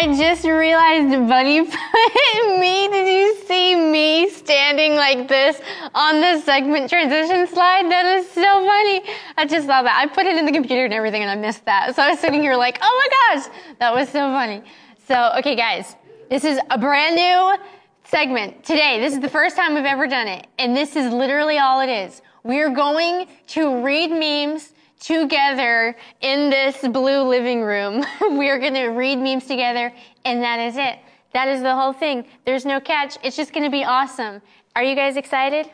I 0.00 0.16
just 0.16 0.44
realized 0.44 1.10
Bunny 1.28 1.60
put 1.66 2.58
me. 2.58 2.88
Did 2.88 3.06
you 3.06 3.36
see 3.44 3.74
me 3.76 4.30
standing 4.30 4.94
like 4.94 5.28
this 5.28 5.60
on 5.94 6.22
the 6.22 6.40
segment 6.40 6.88
transition 6.88 7.46
slide? 7.46 7.90
That 7.90 8.06
is 8.06 8.26
so 8.30 8.40
funny. 8.40 9.02
I 9.36 9.44
just 9.44 9.66
saw 9.66 9.82
that. 9.82 9.94
I 10.02 10.06
put 10.06 10.24
it 10.24 10.38
in 10.38 10.46
the 10.46 10.52
computer 10.52 10.86
and 10.86 10.94
everything 10.94 11.20
and 11.20 11.30
I 11.30 11.34
missed 11.34 11.66
that. 11.66 11.94
So 11.94 12.00
I 12.00 12.08
was 12.08 12.18
sitting 12.18 12.40
here 12.40 12.56
like, 12.56 12.78
oh 12.80 13.08
my 13.30 13.36
gosh, 13.36 13.54
that 13.78 13.92
was 13.92 14.08
so 14.08 14.20
funny. 14.30 14.62
So, 15.06 15.32
okay 15.40 15.54
guys, 15.54 15.96
this 16.30 16.44
is 16.44 16.58
a 16.70 16.78
brand 16.78 17.16
new 17.16 17.62
segment 18.04 18.64
today. 18.64 19.00
This 19.00 19.12
is 19.12 19.20
the 19.20 19.28
first 19.28 19.54
time 19.54 19.74
we've 19.74 19.84
ever 19.84 20.06
done 20.06 20.28
it. 20.28 20.46
And 20.58 20.74
this 20.74 20.96
is 20.96 21.12
literally 21.12 21.58
all 21.58 21.82
it 21.82 21.90
is. 21.90 22.22
We're 22.42 22.70
going 22.70 23.28
to 23.48 23.82
read 23.84 24.10
memes 24.10 24.72
together 25.00 25.96
in 26.20 26.50
this 26.50 26.78
blue 26.88 27.22
living 27.22 27.62
room. 27.62 28.04
we 28.38 28.48
are 28.48 28.58
going 28.58 28.74
to 28.74 28.88
read 28.88 29.18
memes 29.18 29.46
together, 29.46 29.92
and 30.24 30.42
that 30.42 30.60
is 30.60 30.76
it. 30.76 30.98
That 31.32 31.48
is 31.48 31.62
the 31.62 31.74
whole 31.74 31.92
thing. 31.92 32.24
There's 32.44 32.64
no 32.64 32.80
catch. 32.80 33.16
It's 33.22 33.36
just 33.36 33.52
going 33.52 33.64
to 33.64 33.70
be 33.70 33.84
awesome. 33.84 34.42
Are 34.76 34.84
you 34.84 34.94
guys 34.94 35.16
excited? 35.16 35.70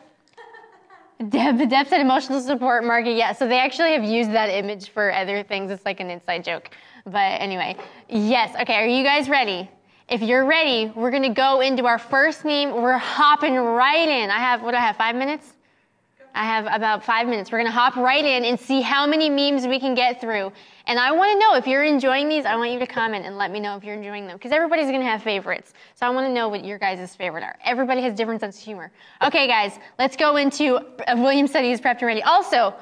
Deb, 1.29 1.69
Deb 1.69 1.87
said 1.87 1.99
emotional 1.99 2.39
support 2.41 2.83
market. 2.83 3.15
Yeah, 3.15 3.33
so 3.33 3.47
they 3.47 3.59
actually 3.59 3.93
have 3.93 4.03
used 4.03 4.31
that 4.31 4.47
image 4.47 4.89
for 4.89 5.11
other 5.11 5.43
things. 5.43 5.71
It's 5.71 5.83
like 5.83 5.99
an 5.99 6.11
inside 6.11 6.43
joke. 6.43 6.69
But 7.05 7.41
anyway, 7.41 7.75
yes. 8.07 8.55
Okay, 8.61 8.75
are 8.75 8.87
you 8.87 9.03
guys 9.03 9.27
ready? 9.27 9.69
If 10.09 10.21
you're 10.21 10.45
ready, 10.45 10.91
we're 10.95 11.11
going 11.11 11.23
to 11.23 11.29
go 11.29 11.61
into 11.61 11.85
our 11.85 11.97
first 11.97 12.45
meme. 12.45 12.81
We're 12.81 12.97
hopping 12.97 13.55
right 13.55 14.07
in. 14.07 14.29
I 14.29 14.37
have, 14.37 14.61
what 14.61 14.71
do 14.71 14.77
I 14.77 14.81
have, 14.81 14.95
five 14.95 15.15
minutes? 15.15 15.56
I 16.37 16.43
have 16.43 16.67
about 16.71 17.03
five 17.03 17.27
minutes. 17.27 17.51
We're 17.51 17.57
going 17.57 17.71
to 17.71 17.71
hop 17.71 17.95
right 17.95 18.23
in 18.23 18.45
and 18.45 18.59
see 18.59 18.81
how 18.81 19.07
many 19.07 19.27
memes 19.27 19.65
we 19.65 19.79
can 19.79 19.95
get 19.95 20.21
through. 20.21 20.51
And 20.85 20.99
I 20.99 21.11
want 21.11 21.31
to 21.31 21.39
know 21.39 21.55
if 21.55 21.65
you're 21.65 21.83
enjoying 21.83 22.29
these. 22.29 22.45
I 22.45 22.55
want 22.55 22.71
you 22.71 22.77
to 22.77 22.85
comment 22.85 23.25
and 23.25 23.39
let 23.39 23.49
me 23.49 23.59
know 23.59 23.75
if 23.75 23.83
you're 23.83 23.95
enjoying 23.95 24.27
them 24.27 24.37
because 24.37 24.51
everybody's 24.51 24.85
going 24.85 24.99
to 24.99 25.07
have 25.07 25.23
favorites. 25.23 25.73
So 25.95 26.05
I 26.05 26.11
want 26.11 26.27
to 26.27 26.31
know 26.31 26.47
what 26.47 26.63
your 26.63 26.77
guys' 26.77 27.15
favorite 27.15 27.43
are. 27.43 27.57
Everybody 27.65 28.03
has 28.03 28.13
different 28.13 28.39
sense 28.39 28.59
of 28.59 28.63
humor. 28.63 28.91
Okay, 29.23 29.47
guys, 29.47 29.79
let's 29.97 30.15
go 30.15 30.35
into 30.35 30.75
uh, 30.75 31.15
William 31.17 31.47
said 31.47 31.65
he's 31.65 31.81
prepped 31.81 31.99
and 31.99 32.03
ready. 32.03 32.21
Also, 32.21 32.75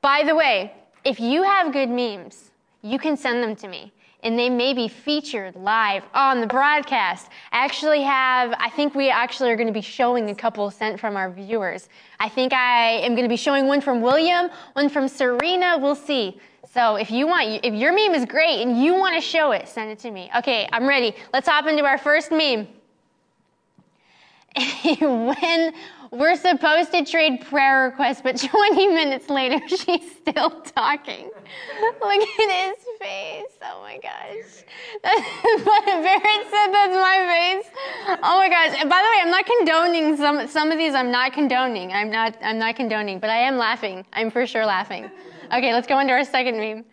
by 0.00 0.22
the 0.24 0.34
way, 0.34 0.72
if 1.04 1.20
you 1.20 1.42
have 1.42 1.74
good 1.74 1.90
memes, 1.90 2.52
you 2.80 2.98
can 2.98 3.18
send 3.18 3.42
them 3.42 3.54
to 3.56 3.68
me 3.68 3.92
and 4.24 4.38
they 4.38 4.48
may 4.48 4.72
be 4.72 4.88
featured 4.88 5.54
live 5.54 6.02
on 6.14 6.40
the 6.40 6.46
broadcast. 6.46 7.28
I 7.52 7.64
actually 7.64 8.02
have, 8.02 8.54
I 8.58 8.70
think 8.70 8.94
we 8.94 9.10
actually 9.10 9.50
are 9.50 9.56
going 9.56 9.68
to 9.68 9.72
be 9.72 9.82
showing 9.82 10.30
a 10.30 10.34
couple 10.34 10.70
sent 10.70 10.98
from 10.98 11.14
our 11.16 11.30
viewers. 11.30 11.88
I 12.18 12.28
think 12.28 12.52
I 12.54 12.92
am 13.02 13.12
going 13.12 13.24
to 13.24 13.28
be 13.28 13.36
showing 13.36 13.66
one 13.66 13.82
from 13.82 14.00
William, 14.00 14.50
one 14.72 14.88
from 14.88 15.06
Serena. 15.06 15.78
We'll 15.78 15.94
see. 15.94 16.40
So 16.72 16.96
if 16.96 17.10
you 17.10 17.26
want, 17.26 17.60
if 17.62 17.74
your 17.74 17.92
meme 17.92 18.14
is 18.14 18.24
great 18.24 18.62
and 18.62 18.82
you 18.82 18.94
want 18.94 19.14
to 19.14 19.20
show 19.20 19.52
it, 19.52 19.68
send 19.68 19.90
it 19.90 19.98
to 20.00 20.10
me. 20.10 20.30
Okay, 20.38 20.66
I'm 20.72 20.88
ready. 20.88 21.14
Let's 21.32 21.46
hop 21.46 21.66
into 21.66 21.84
our 21.84 21.98
first 21.98 22.32
meme. 22.32 22.66
when 25.00 25.72
we're 26.14 26.36
supposed 26.36 26.92
to 26.92 27.04
trade 27.04 27.44
prayer 27.48 27.86
requests, 27.86 28.20
but 28.22 28.38
20 28.40 28.88
minutes 28.88 29.28
later, 29.28 29.60
she's 29.68 30.16
still 30.16 30.50
talking. 30.62 31.30
Look 31.80 32.22
at 32.22 32.50
his 32.50 32.84
face. 33.00 33.58
Oh 33.62 33.80
my 33.82 33.98
gosh. 33.98 34.64
Barrett 35.02 36.46
said 36.50 36.72
that's 36.72 36.94
my 36.94 37.60
face. 37.62 37.70
Oh 38.22 38.38
my 38.38 38.48
gosh. 38.48 38.76
And 38.80 38.88
by 38.88 39.02
the 39.02 39.08
way, 39.10 39.18
I'm 39.22 39.30
not 39.30 39.46
condoning 39.46 40.16
some, 40.16 40.46
some 40.46 40.70
of 40.70 40.78
these. 40.78 40.94
I'm 40.94 41.10
not 41.10 41.32
condoning. 41.32 41.92
I'm 41.92 42.10
not, 42.10 42.36
I'm 42.42 42.58
not 42.58 42.76
condoning, 42.76 43.18
but 43.18 43.30
I 43.30 43.38
am 43.38 43.56
laughing. 43.56 44.04
I'm 44.12 44.30
for 44.30 44.46
sure 44.46 44.64
laughing. 44.64 45.10
Okay, 45.52 45.72
let's 45.72 45.86
go 45.86 45.98
into 45.98 46.12
our 46.12 46.24
second 46.24 46.56
meme. 46.58 46.84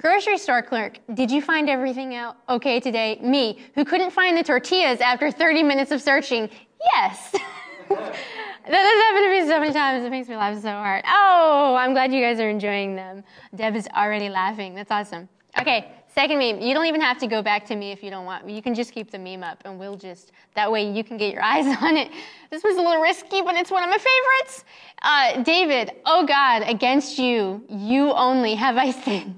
Grocery 0.00 0.38
store 0.38 0.62
clerk, 0.62 0.98
did 1.12 1.30
you 1.30 1.42
find 1.42 1.68
everything 1.68 2.14
out 2.14 2.36
okay 2.48 2.80
today? 2.80 3.18
Me, 3.22 3.58
who 3.74 3.84
couldn't 3.84 4.10
find 4.10 4.38
the 4.38 4.42
tortillas 4.42 5.02
after 5.02 5.30
30 5.30 5.62
minutes 5.62 5.90
of 5.90 6.00
searching. 6.00 6.48
Yes. 6.94 7.32
that 7.90 7.90
has 7.90 8.68
happened 8.70 9.24
to 9.24 9.30
me 9.30 9.46
so 9.46 9.60
many 9.60 9.72
times. 9.72 10.02
It 10.02 10.10
makes 10.10 10.28
me 10.28 10.36
laugh 10.36 10.56
so 10.62 10.70
hard. 10.70 11.04
Oh, 11.06 11.76
I'm 11.78 11.92
glad 11.92 12.10
you 12.10 12.22
guys 12.22 12.40
are 12.40 12.48
enjoying 12.48 12.96
them. 12.96 13.22
Deb 13.54 13.76
is 13.76 13.86
already 13.88 14.30
laughing. 14.30 14.74
That's 14.74 14.90
awesome. 14.90 15.28
Okay, 15.60 15.92
second 16.08 16.38
meme. 16.38 16.62
You 16.62 16.72
don't 16.72 16.86
even 16.86 17.02
have 17.02 17.18
to 17.18 17.26
go 17.26 17.42
back 17.42 17.66
to 17.66 17.76
me 17.76 17.92
if 17.92 18.02
you 18.02 18.08
don't 18.08 18.24
want. 18.24 18.48
You 18.48 18.62
can 18.62 18.74
just 18.74 18.92
keep 18.92 19.10
the 19.10 19.18
meme 19.18 19.42
up 19.42 19.60
and 19.66 19.78
we'll 19.78 19.96
just, 19.96 20.32
that 20.54 20.72
way 20.72 20.90
you 20.90 21.04
can 21.04 21.18
get 21.18 21.34
your 21.34 21.42
eyes 21.44 21.66
on 21.82 21.98
it. 21.98 22.10
This 22.50 22.64
was 22.64 22.78
a 22.78 22.80
little 22.80 23.02
risky, 23.02 23.42
but 23.42 23.56
it's 23.56 23.70
one 23.70 23.84
of 23.84 23.90
my 23.90 23.98
favorites. 23.98 24.64
Uh, 25.02 25.42
David, 25.42 25.92
oh 26.06 26.24
God, 26.24 26.62
against 26.62 27.18
you, 27.18 27.62
you 27.68 28.10
only 28.12 28.54
have 28.54 28.78
I 28.78 28.90
sinned. 28.90 29.34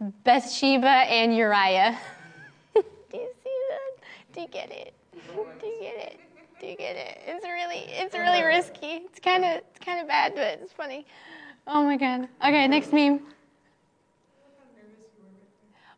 Bathsheba 0.00 0.86
and 0.86 1.36
Uriah. 1.36 1.98
Do 2.74 2.82
you 3.12 3.28
see 3.44 3.58
that? 3.68 4.04
Do 4.32 4.40
you 4.40 4.48
get 4.48 4.70
it? 4.70 4.94
Do 5.12 5.66
you 5.66 5.78
get 5.80 5.96
it? 5.96 6.20
Do 6.58 6.66
you 6.66 6.76
get 6.76 6.96
it? 6.96 7.18
It's 7.26 7.44
really, 7.44 7.84
it's 7.88 8.14
really 8.14 8.42
risky. 8.42 9.02
It's 9.04 9.20
kind 9.20 9.44
of, 9.44 9.58
it's 9.58 9.78
kind 9.84 10.00
of 10.00 10.08
bad, 10.08 10.34
but 10.34 10.60
it's 10.62 10.72
funny. 10.72 11.06
Oh 11.66 11.82
my 11.82 11.96
god. 11.96 12.28
Okay, 12.42 12.66
next 12.68 12.92
meme. 12.92 13.20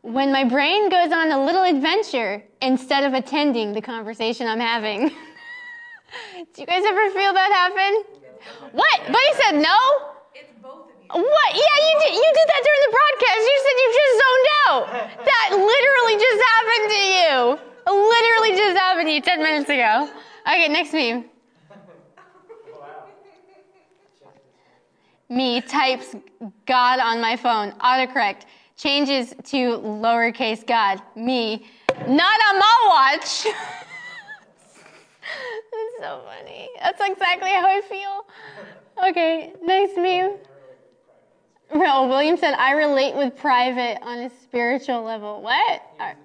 When 0.03 0.33
my 0.33 0.43
brain 0.45 0.89
goes 0.89 1.13
on 1.13 1.31
a 1.31 1.45
little 1.45 1.63
adventure 1.63 2.43
instead 2.61 3.05
of 3.05 3.15
attending 3.15 3.73
the 3.73 3.81
conversation 3.81 4.49
I'm 4.49 4.59
having. 4.59 5.09
Do 6.55 6.61
you 6.61 6.67
guys 6.67 6.83
ever 6.85 7.11
feel 7.11 7.33
that 7.33 7.53
happen? 7.53 8.03
What? 8.73 9.01
Buddy 9.07 9.43
said 9.43 9.53
no? 9.63 9.79
It's 10.35 10.53
both 10.61 10.91
of 10.91 11.02
you. 11.02 11.02
What? 11.13 11.51
Yeah, 11.53 11.77
you 11.87 11.95
did. 12.01 12.15
You 12.15 12.31
did 12.33 12.47
that 12.49 12.63
during 12.65 12.83
the 12.89 12.93
broadcast. 12.97 13.41
You 13.45 13.57
said 13.65 13.77
you 13.83 13.89
just 14.01 14.15
zoned 14.23 14.49
out. 14.65 14.85
That 15.29 15.49
literally 15.53 16.17
just 16.17 16.41
happened 16.53 16.89
to 16.89 17.01
you. 17.17 17.33
Literally 17.85 18.53
just 18.57 18.77
happened 18.79 19.09
to 19.09 19.13
you 19.13 19.21
ten 19.21 19.43
minutes 19.43 19.69
ago. 19.69 20.09
Okay, 20.47 20.69
next 20.69 20.93
meme. 20.95 21.25
Me 25.29 25.61
types 25.61 26.15
God 26.67 26.99
on 26.99 27.21
my 27.21 27.37
phone. 27.37 27.73
Autocorrect 27.73 28.45
changes 28.77 29.35
to 29.45 29.79
lowercase 29.81 30.67
God. 30.67 31.03
Me, 31.15 31.67
not 32.09 32.41
on 32.49 32.59
my 32.59 32.77
watch. 32.89 33.45
That's 35.73 36.01
so 36.01 36.23
funny. 36.27 36.69
That's 36.81 37.01
exactly 37.01 37.51
how 37.51 37.67
I 37.67 37.81
feel. 37.83 38.27
Okay, 39.09 39.53
next 39.63 39.97
meme. 39.97 40.39
Well, 41.73 42.09
William 42.09 42.37
said, 42.37 42.55
I 42.55 42.73
relate 42.73 43.15
with 43.17 43.37
private 43.37 43.99
on 44.03 44.19
a 44.19 44.31
spiritual 44.43 45.03
level. 45.03 45.43
What? 45.43 45.83
Are- 45.99 46.17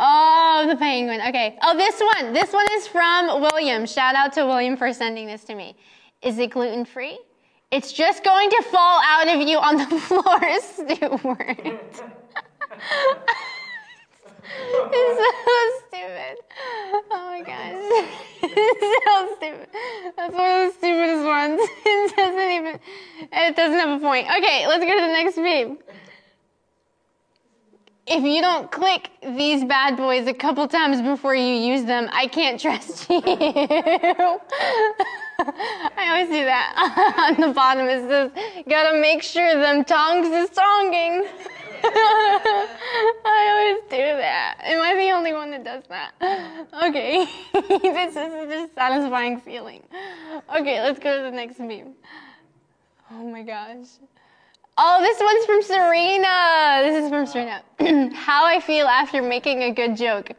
Oh, 0.00 0.64
the 0.68 0.76
penguin. 0.76 1.20
Okay. 1.20 1.58
Oh, 1.60 1.76
this 1.76 2.00
one. 2.00 2.32
This 2.32 2.52
one 2.52 2.66
is 2.74 2.86
from 2.86 3.40
William. 3.40 3.84
Shout 3.84 4.14
out 4.14 4.32
to 4.34 4.46
William 4.46 4.76
for 4.76 4.92
sending 4.92 5.26
this 5.26 5.42
to 5.46 5.56
me. 5.56 5.74
Is 6.22 6.38
it 6.38 6.50
gluten 6.50 6.84
free? 6.84 7.18
It's 7.72 7.92
just 7.92 8.22
going 8.22 8.48
to 8.48 8.62
fall 8.70 9.00
out 9.04 9.26
of 9.26 9.40
you 9.48 9.58
on 9.58 9.76
the 9.76 9.86
floor, 9.98 10.40
Stuart. 10.60 12.02
it's 14.92 15.18
so 15.18 15.30
stupid. 15.88 16.36
Oh 17.10 17.26
my 17.30 17.42
gosh. 17.42 17.74
it's 18.42 19.04
so 19.04 19.36
stupid. 19.36 19.68
That's 20.16 20.34
one 20.34 20.50
of 20.50 20.72
the 20.72 20.78
stupidest 20.78 21.24
ones. 21.24 21.60
It 22.08 22.16
doesn't 22.16 22.50
even, 22.50 22.80
it 23.32 23.56
doesn't 23.56 23.78
have 23.78 24.00
a 24.00 24.02
point. 24.02 24.26
Okay, 24.26 24.66
let's 24.66 24.84
go 24.84 24.94
to 24.94 25.00
the 25.00 25.06
next 25.08 25.36
meme. 25.36 25.78
If 28.10 28.24
you 28.24 28.40
don't 28.40 28.70
click 28.70 29.10
these 29.22 29.64
bad 29.64 29.96
boys 29.96 30.26
a 30.26 30.32
couple 30.32 30.66
times 30.66 31.02
before 31.02 31.34
you 31.34 31.54
use 31.54 31.84
them, 31.84 32.08
I 32.10 32.26
can't 32.26 32.58
trust 32.58 33.10
you. 33.10 33.20
I 35.40 36.08
always 36.08 36.28
do 36.28 36.44
that. 36.44 37.36
On 37.36 37.48
the 37.48 37.52
bottom 37.52 37.86
it 37.86 38.08
says, 38.08 38.32
gotta 38.68 38.98
make 38.98 39.22
sure 39.22 39.60
them 39.60 39.84
tongs 39.84 40.28
is 40.28 40.48
tonging. 40.50 41.26
I 43.24 43.48
always 43.50 43.82
do 43.90 43.96
that. 43.96 44.58
Am 44.62 44.80
I 44.80 44.94
the 44.94 45.10
only 45.10 45.32
one 45.32 45.50
that 45.50 45.64
does 45.64 45.82
that? 45.88 46.12
Okay. 46.84 47.26
this 47.52 48.14
is 48.14 48.16
a 48.16 48.68
satisfying 48.74 49.40
feeling. 49.40 49.82
Okay, 50.54 50.80
let's 50.80 50.98
go 50.98 51.16
to 51.16 51.22
the 51.22 51.30
next 51.30 51.58
meme. 51.58 51.94
Oh 53.10 53.24
my 53.24 53.42
gosh. 53.42 53.86
Oh, 54.76 55.00
this 55.00 55.18
one's 55.20 55.44
from 55.44 55.62
Serena. 55.62 56.82
This 56.84 57.04
is 57.04 57.10
from 57.10 57.26
Serena. 57.26 57.62
How 58.14 58.46
I 58.46 58.60
feel 58.60 58.86
after 58.86 59.22
making 59.22 59.62
a 59.62 59.72
good 59.72 59.96
joke. 59.96 60.30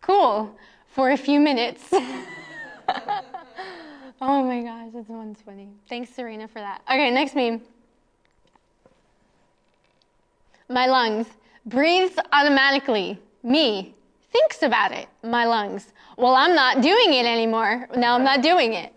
Cool. 0.00 0.56
For 0.88 1.10
a 1.10 1.16
few 1.16 1.38
minutes. 1.38 1.84
oh 1.92 2.02
my 4.42 4.62
gosh, 4.62 4.92
this 4.92 5.08
one's 5.08 5.40
funny. 5.42 5.68
Thanks, 5.88 6.10
Serena, 6.10 6.48
for 6.48 6.60
that. 6.60 6.82
Okay, 6.88 7.10
next 7.10 7.34
meme. 7.34 7.60
My 10.68 10.86
lungs. 10.86 11.26
Breathes 11.66 12.18
automatically. 12.32 13.18
Me. 13.42 13.94
Thinks 14.32 14.62
about 14.62 14.92
it. 14.92 15.08
My 15.22 15.44
lungs. 15.44 15.92
Well, 16.16 16.34
I'm 16.34 16.54
not 16.54 16.80
doing 16.80 17.14
it 17.14 17.26
anymore. 17.26 17.88
Now 17.96 18.14
I'm 18.14 18.24
not 18.24 18.42
doing 18.42 18.74
it. 18.74 18.92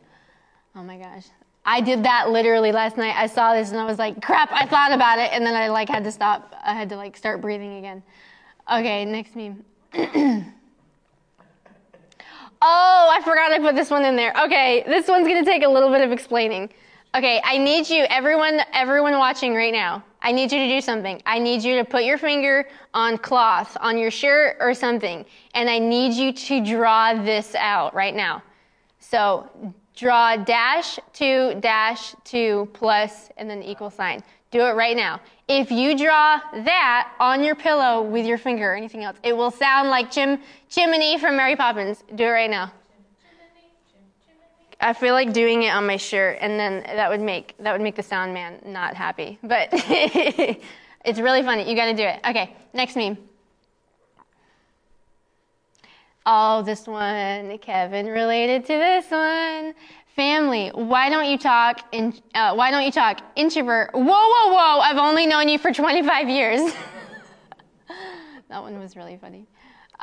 Oh 0.76 0.84
my 0.84 0.97
gosh. 0.97 1.26
I 1.65 1.82
did 1.82 2.03
that 2.03 2.30
literally 2.30 2.72
last 2.72 2.97
night. 2.97 3.15
I 3.18 3.28
saw 3.28 3.53
this 3.53 3.72
and 3.72 3.80
I 3.80 3.86
was 3.86 3.99
like, 3.99 4.22
crap, 4.22 4.51
I 4.51 4.65
thought 4.65 4.93
about 4.93 5.20
it. 5.20 5.32
And 5.34 5.45
then 5.45 5.53
I 5.53 5.68
like 5.68 5.89
had 5.89 6.03
to 6.05 6.11
stop. 6.11 6.55
I 6.63 6.74
had 6.74 6.88
to 6.89 6.95
like 6.95 7.18
start 7.18 7.41
breathing 7.41 7.78
again. 7.78 8.01
Okay, 8.72 9.03
next 9.05 9.36
meme. 9.36 9.65
oh, 9.93 10.49
I 12.61 13.22
forgot 13.24 13.51
I 13.51 13.59
put 13.59 13.76
this 13.76 13.89
one 13.89 14.05
in 14.05 14.15
there. 14.15 14.34
Okay, 14.45 14.84
this 14.88 15.07
one's 15.07 15.28
gonna 15.28 15.43
take 15.45 15.63
a 15.63 15.70
little 15.70 15.89
bit 15.89 16.01
of 16.01 16.11
explaining. 16.11 16.70
Okay, 17.15 17.41
I 17.43 17.57
need 17.57 17.89
you, 17.89 18.05
everyone, 18.09 18.61
everyone 18.74 19.18
watching 19.18 19.53
right 19.53 19.74
now. 19.74 20.03
I 20.22 20.32
need 20.32 20.51
you 20.51 20.59
to 20.59 20.68
do 20.68 20.82
something. 20.82 21.22
I 21.26 21.39
need 21.39 21.63
you 21.63 21.76
to 21.78 21.86
put 21.86 22.03
your 22.03 22.18
finger 22.18 22.68
on 22.93 23.18
cloth, 23.18 23.78
on 23.80 23.97
your 23.97 24.11
shirt 24.11 24.57
or 24.59 24.74
something, 24.74 25.26
and 25.53 25.70
I 25.70 25.80
need 25.80 26.13
you 26.13 26.34
to 26.34 26.63
draw 26.63 27.13
this 27.13 27.55
out 27.55 27.93
right 27.93 28.15
now. 28.15 28.41
So 28.99 29.49
draw 29.95 30.36
dash 30.36 30.99
two 31.13 31.55
dash 31.59 32.15
two 32.24 32.70
plus 32.74 33.30
and 33.38 33.49
then 33.49 33.63
equal 33.63 33.89
sign. 33.89 34.24
Do 34.49 34.61
it 34.61 34.76
right 34.76 34.95
now. 34.95 35.20
If 35.47 35.72
you 35.72 35.97
draw 35.97 36.39
that 36.63 37.13
on 37.20 37.43
your 37.43 37.55
pillow 37.55 38.01
with 38.01 38.26
your 38.26 38.38
finger 38.38 38.72
or 38.72 38.76
anything 38.76 39.03
else, 39.03 39.18
it 39.24 39.36
will 39.36 39.51
sound 39.51 39.89
like 39.89 40.09
Chim 40.09 40.39
Chimney 40.70 41.18
from 41.18 41.36
Mary 41.36 41.55
Poppins. 41.55 42.03
Do 42.15 42.24
it 42.26 42.30
right 42.30 42.49
now. 42.49 42.72
I 44.80 44.93
feel 44.93 45.13
like 45.13 45.34
doing 45.34 45.63
it 45.63 45.69
on 45.69 45.88
my 45.88 45.97
shirt, 45.97 46.38
and 46.39 46.59
then 46.59 46.84
that 46.84 47.09
would 47.09 47.21
make 47.21 47.55
that 47.59 47.71
would 47.71 47.82
make 47.82 47.95
the 47.95 48.03
sound 48.03 48.34
man 48.34 48.59
not 48.65 48.93
happy. 48.93 49.39
But 49.41 49.69
it's 49.73 51.19
really 51.19 51.41
funny. 51.41 51.67
You 51.67 51.75
got 51.75 51.86
to 51.86 51.93
do 51.95 52.03
it. 52.03 52.19
Okay, 52.28 52.55
next 52.73 52.95
meme. 52.95 53.17
Oh, 56.25 56.61
this 56.61 56.86
one, 56.86 57.57
Kevin 57.59 58.05
related 58.07 58.65
to 58.65 58.73
this 58.73 59.09
one. 59.09 59.73
Family, 60.15 60.69
why 60.73 61.09
don't 61.09 61.30
you 61.30 61.38
talk? 61.38 61.82
In, 61.93 62.13
uh, 62.36 62.53
why 62.53 62.69
don't 62.69 62.84
you 62.84 62.91
talk? 62.91 63.21
Introvert. 63.36 63.91
Whoa, 63.93 64.03
whoa, 64.03 64.53
whoa! 64.53 64.80
I've 64.80 64.97
only 64.97 65.25
known 65.25 65.47
you 65.47 65.57
for 65.57 65.71
25 65.71 66.28
years. 66.28 66.73
that 68.49 68.61
one 68.61 68.78
was 68.78 68.95
really 68.95 69.17
funny. 69.17 69.47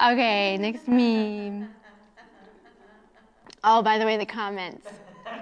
Okay, 0.02 0.56
next 0.56 0.88
meme. 0.88 1.68
Oh, 3.66 3.80
by 3.82 3.96
the 3.96 4.04
way, 4.04 4.18
the 4.18 4.26
comments. 4.26 4.86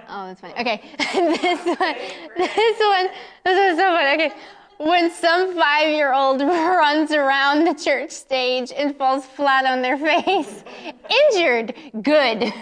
Oh, 0.07 0.27
that's 0.27 0.39
funny. 0.39 0.53
Okay, 0.53 0.81
this 0.97 1.65
one, 1.65 1.95
this 2.37 2.79
one, 2.79 3.09
this 3.43 3.57
one's 3.57 3.77
so 3.77 3.91
funny. 3.91 4.13
Okay, 4.13 4.31
when 4.77 5.11
some 5.11 5.53
five-year-old 5.55 6.39
runs 6.41 7.11
around 7.11 7.65
the 7.65 7.73
church 7.73 8.11
stage 8.11 8.71
and 8.75 8.95
falls 8.95 9.25
flat 9.25 9.65
on 9.65 9.81
their 9.81 9.97
face, 9.97 10.63
injured, 11.33 11.75
good. 12.01 12.53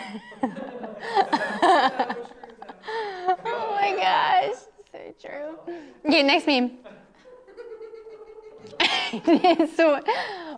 oh 0.41 0.49
my 3.79 3.93
gosh, 3.95 4.55
so 4.91 5.13
true. 5.21 5.59
Okay, 6.05 6.23
next 6.23 6.47
meme. 6.47 6.71
so 9.75 9.99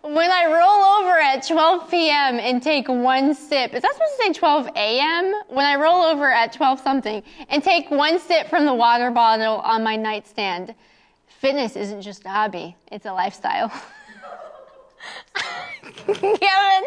when 0.03 0.31
I 0.31 0.45
roll 0.45 0.83
over 1.01 1.17
at 1.19 1.47
12 1.47 1.89
p.m. 1.89 2.39
and 2.39 2.61
take 2.61 2.87
one 2.87 3.33
sip, 3.33 3.73
is 3.73 3.81
that 3.81 3.93
supposed 3.93 4.17
to 4.17 4.23
say 4.23 4.33
12 4.33 4.67
a.m.? 4.75 5.33
When 5.47 5.65
I 5.65 5.75
roll 5.75 6.01
over 6.01 6.31
at 6.31 6.53
12 6.53 6.79
something 6.81 7.23
and 7.49 7.63
take 7.63 7.89
one 7.89 8.19
sip 8.19 8.49
from 8.49 8.65
the 8.65 8.73
water 8.73 9.11
bottle 9.11 9.55
on 9.59 9.83
my 9.83 9.95
nightstand, 9.95 10.75
fitness 11.27 11.75
isn't 11.75 12.01
just 12.01 12.25
a 12.25 12.29
hobby, 12.29 12.75
it's 12.91 13.05
a 13.05 13.13
lifestyle. 13.13 13.69
Kevin, 16.05 16.83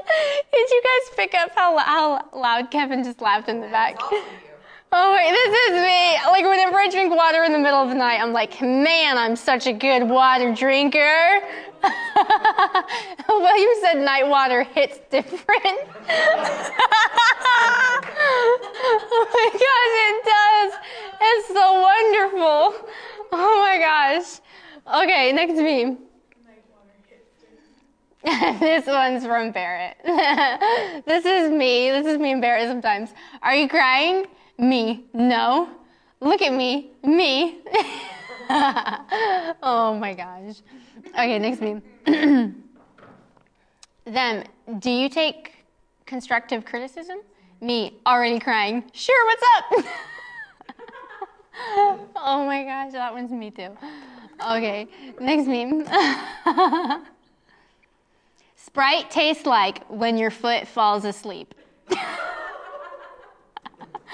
did 0.53 0.71
you 0.71 0.83
guys 0.85 1.17
pick 1.17 1.35
up 1.35 1.51
how, 1.55 1.79
how 1.79 2.29
loud 2.33 2.71
Kevin 2.71 3.03
just 3.03 3.21
laughed 3.21 3.49
in 3.49 3.61
the 3.61 3.69
back? 3.69 3.99
Oh 4.93 5.15
wait, 5.15 5.31
this 5.33 5.55
is 5.67 5.73
me. 5.83 6.17
Like 6.31 6.45
whenever 6.45 6.79
I 6.79 6.89
drink 6.89 7.15
water 7.15 7.43
in 7.45 7.53
the 7.53 7.59
middle 7.59 7.81
of 7.81 7.89
the 7.89 7.95
night, 7.95 8.21
I'm 8.21 8.33
like, 8.33 8.61
man, 8.61 9.19
I'm 9.19 9.35
such 9.35 9.67
a 9.67 9.73
good 9.73 10.09
water 10.09 10.55
drinker. 10.55 11.41
well, 13.29 13.59
you 13.59 13.81
said 13.83 13.99
night 13.99 14.29
water 14.29 14.63
hits 14.63 15.01
different. 15.11 15.41
oh 18.89 19.27
my 19.35 19.51
gosh, 19.53 19.95
it 20.07 20.25
does. 20.25 20.73
It's 21.21 21.49
so 21.49 21.81
wonderful. 21.81 22.89
Oh 23.33 23.61
my 23.61 23.79
gosh. 23.79 24.41
Okay, 25.03 25.33
next 25.33 25.55
meme. 25.55 25.99
this 28.61 28.87
one's 28.87 29.25
from 29.25 29.51
Barrett. 29.53 29.97
this 31.07 31.25
is 31.25 31.51
me. 31.51 31.91
This 31.91 32.07
is 32.07 32.19
me 32.19 32.33
and 32.33 32.41
Barrett 32.41 32.69
sometimes. 32.69 33.11
Are 33.43 33.55
you 33.55 33.69
crying? 33.69 34.27
Me. 34.59 35.05
No. 35.13 35.69
Look 36.21 36.43
at 36.43 36.53
me. 36.53 36.91
Me. 37.05 37.59
oh 38.51 39.97
my 40.01 40.15
gosh. 40.15 40.63
Okay, 41.09 41.39
next 41.39 41.61
meme. 41.61 41.83
Them. 44.05 44.45
Do 44.79 44.91
you 44.91 45.09
take 45.09 45.55
constructive 46.07 46.65
criticism? 46.65 47.19
Me. 47.61 47.99
Already 48.07 48.39
crying. 48.39 48.85
Sure, 48.93 49.27
what's 49.27 49.43
up? 49.57 49.85
oh 52.17 52.45
my 52.47 52.65
gosh, 52.65 52.93
that 52.93 53.13
one's 53.13 53.31
me 53.31 53.51
too. 53.51 53.77
Okay, 54.43 54.89
next 55.21 55.47
meme. 55.47 55.87
Sprite 58.57 59.11
tastes 59.11 59.47
like 59.47 59.85
when 59.89 60.19
your 60.19 60.31
foot 60.31 60.67
falls 60.67 61.05
asleep. 61.05 61.55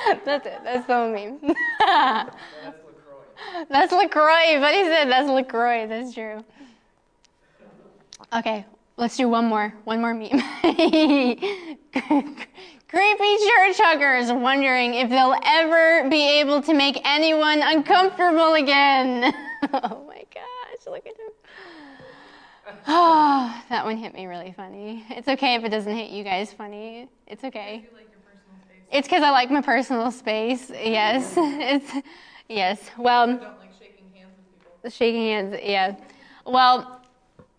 that's 0.24 0.46
it. 0.46 0.60
That's 0.64 0.86
so 0.86 1.10
meme. 1.10 1.38
that's 1.80 2.34
LaCroix. 2.74 3.66
That's 3.68 3.92
LaCroix. 3.92 4.60
Buddy 4.60 4.82
said 4.84 5.04
that's 5.06 5.28
LaCroix. 5.28 5.86
That's 5.86 6.14
true. 6.14 6.44
Okay, 8.32 8.64
let's 8.96 9.16
do 9.16 9.28
one 9.28 9.46
more. 9.46 9.74
One 9.84 10.00
more 10.00 10.14
meme. 10.14 10.30
Creepy 12.88 13.36
church 13.38 13.78
huggers 13.78 14.30
wondering 14.32 14.94
if 14.94 15.08
they'll 15.08 15.36
ever 15.44 16.08
be 16.10 16.40
able 16.40 16.62
to 16.62 16.74
make 16.74 17.00
anyone 17.04 17.62
uncomfortable 17.62 18.54
again. 18.54 19.32
oh 19.72 20.04
my 20.06 20.24
gosh, 20.34 20.86
look 20.86 21.06
at 21.06 21.16
him. 21.16 21.30
Oh, 22.86 23.62
that 23.70 23.84
one 23.84 23.96
hit 23.96 24.14
me 24.14 24.26
really 24.26 24.52
funny. 24.56 25.04
It's 25.10 25.28
okay 25.28 25.54
if 25.54 25.64
it 25.64 25.70
doesn't 25.70 25.94
hit 25.94 26.10
you 26.10 26.22
guys 26.22 26.52
funny. 26.52 27.08
It's 27.26 27.44
okay. 27.44 27.88
It's 28.92 29.08
because 29.08 29.22
I 29.22 29.30
like 29.30 29.50
my 29.50 29.62
personal 29.62 30.10
space. 30.10 30.70
Yes, 30.70 31.32
it's 31.36 31.90
yes. 32.48 32.90
Well, 32.98 33.26
don't 33.26 33.40
like 33.40 33.70
shaking 33.80 34.04
hands 34.14 34.32
with 34.36 34.82
people. 34.82 34.90
shaking 34.90 35.22
hands. 35.22 35.56
Yeah. 35.62 35.96
Well, 36.44 37.00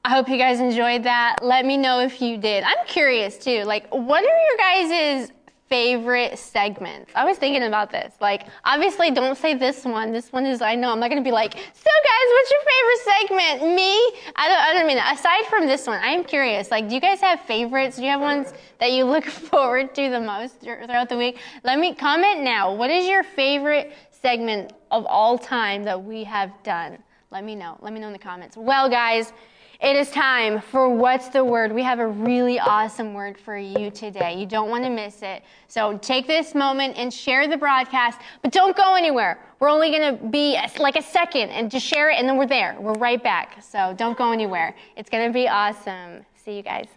I 0.05 0.09
hope 0.11 0.29
you 0.29 0.37
guys 0.37 0.59
enjoyed 0.59 1.03
that. 1.03 1.37
Let 1.41 1.65
me 1.65 1.75
know 1.75 2.01
if 2.01 2.21
you 2.21 2.37
did. 2.37 2.63
I'm 2.63 2.85
curious 2.85 3.37
too. 3.37 3.63
Like, 3.63 3.87
what 3.89 4.23
are 4.23 4.27
your 4.27 4.57
guys' 4.57 5.31
favorite 5.73 6.37
segments? 6.37 7.11
I 7.15 7.25
was 7.25 7.39
thinking 7.39 7.63
about 7.63 7.89
this. 7.89 8.13
Like, 8.21 8.45
obviously, 8.63 9.09
don't 9.09 9.35
say 9.35 9.55
this 9.55 9.83
one. 9.83 10.11
This 10.11 10.31
one 10.31 10.45
is, 10.45 10.61
I 10.61 10.75
know, 10.75 10.91
I'm 10.91 10.99
not 10.99 11.09
to 11.09 11.19
be 11.21 11.31
like, 11.31 11.53
so 11.55 11.59
guys, 11.59 12.27
what's 12.29 12.51
your 12.51 12.61
favorite 12.61 13.57
segment? 13.57 13.75
Me? 13.75 13.91
I 14.35 14.49
don't, 14.49 14.59
I 14.59 14.73
don't 14.75 14.85
mean, 14.85 14.99
aside 14.99 15.45
from 15.49 15.65
this 15.65 15.87
one, 15.87 15.99
I 15.99 16.09
am 16.09 16.25
curious. 16.25 16.69
Like, 16.69 16.89
do 16.89 16.93
you 16.93 17.01
guys 17.01 17.21
have 17.21 17.41
favorites? 17.41 17.95
Do 17.95 18.03
you 18.03 18.09
have 18.09 18.21
ones 18.21 18.53
that 18.79 18.91
you 18.91 19.05
look 19.05 19.25
forward 19.49 19.95
to 19.95 20.11
the 20.11 20.21
most 20.21 20.59
throughout 20.59 21.09
the 21.09 21.17
week? 21.17 21.39
Let 21.63 21.79
me 21.79 21.95
comment 21.95 22.43
now. 22.43 22.75
What 22.75 22.91
is 22.91 23.07
your 23.07 23.23
favorite 23.23 23.93
segment 24.11 24.73
of 24.91 25.07
all 25.07 25.39
time 25.39 25.83
that 25.85 26.03
we 26.03 26.23
have 26.25 26.51
done? 26.61 26.99
Let 27.31 27.43
me 27.43 27.55
know. 27.55 27.79
Let 27.81 27.93
me 27.93 27.99
know 27.99 28.07
in 28.07 28.13
the 28.13 28.19
comments. 28.19 28.55
Well, 28.55 28.91
guys, 28.91 29.33
it 29.83 29.97
is 29.97 30.09
time 30.11 30.61
for 30.61 30.87
What's 30.87 31.27
the 31.27 31.43
Word? 31.43 31.73
We 31.73 31.83
have 31.83 31.99
a 31.99 32.07
really 32.07 32.57
awesome 32.57 33.13
word 33.13 33.37
for 33.37 33.57
you 33.57 33.91
today. 33.91 34.33
You 34.39 34.45
don't 34.45 34.69
want 34.69 34.85
to 34.85 34.89
miss 34.89 35.21
it. 35.21 35.43
So 35.67 35.97
take 35.97 36.25
this 36.25 36.55
moment 36.55 36.97
and 36.97 37.13
share 37.13 37.49
the 37.49 37.57
broadcast, 37.57 38.17
but 38.41 38.53
don't 38.53 38.77
go 38.77 38.95
anywhere. 38.95 39.43
We're 39.59 39.67
only 39.67 39.91
going 39.91 40.17
to 40.17 40.25
be 40.27 40.57
like 40.79 40.95
a 40.95 41.01
second 41.01 41.49
and 41.49 41.69
just 41.69 41.85
share 41.85 42.09
it, 42.09 42.17
and 42.17 42.29
then 42.29 42.37
we're 42.37 42.47
there. 42.47 42.77
We're 42.79 42.93
right 42.93 43.21
back. 43.21 43.61
So 43.61 43.93
don't 43.97 44.17
go 44.17 44.31
anywhere. 44.31 44.73
It's 44.95 45.09
going 45.09 45.27
to 45.27 45.33
be 45.33 45.49
awesome. 45.49 46.25
See 46.37 46.55
you 46.55 46.63
guys. 46.63 46.87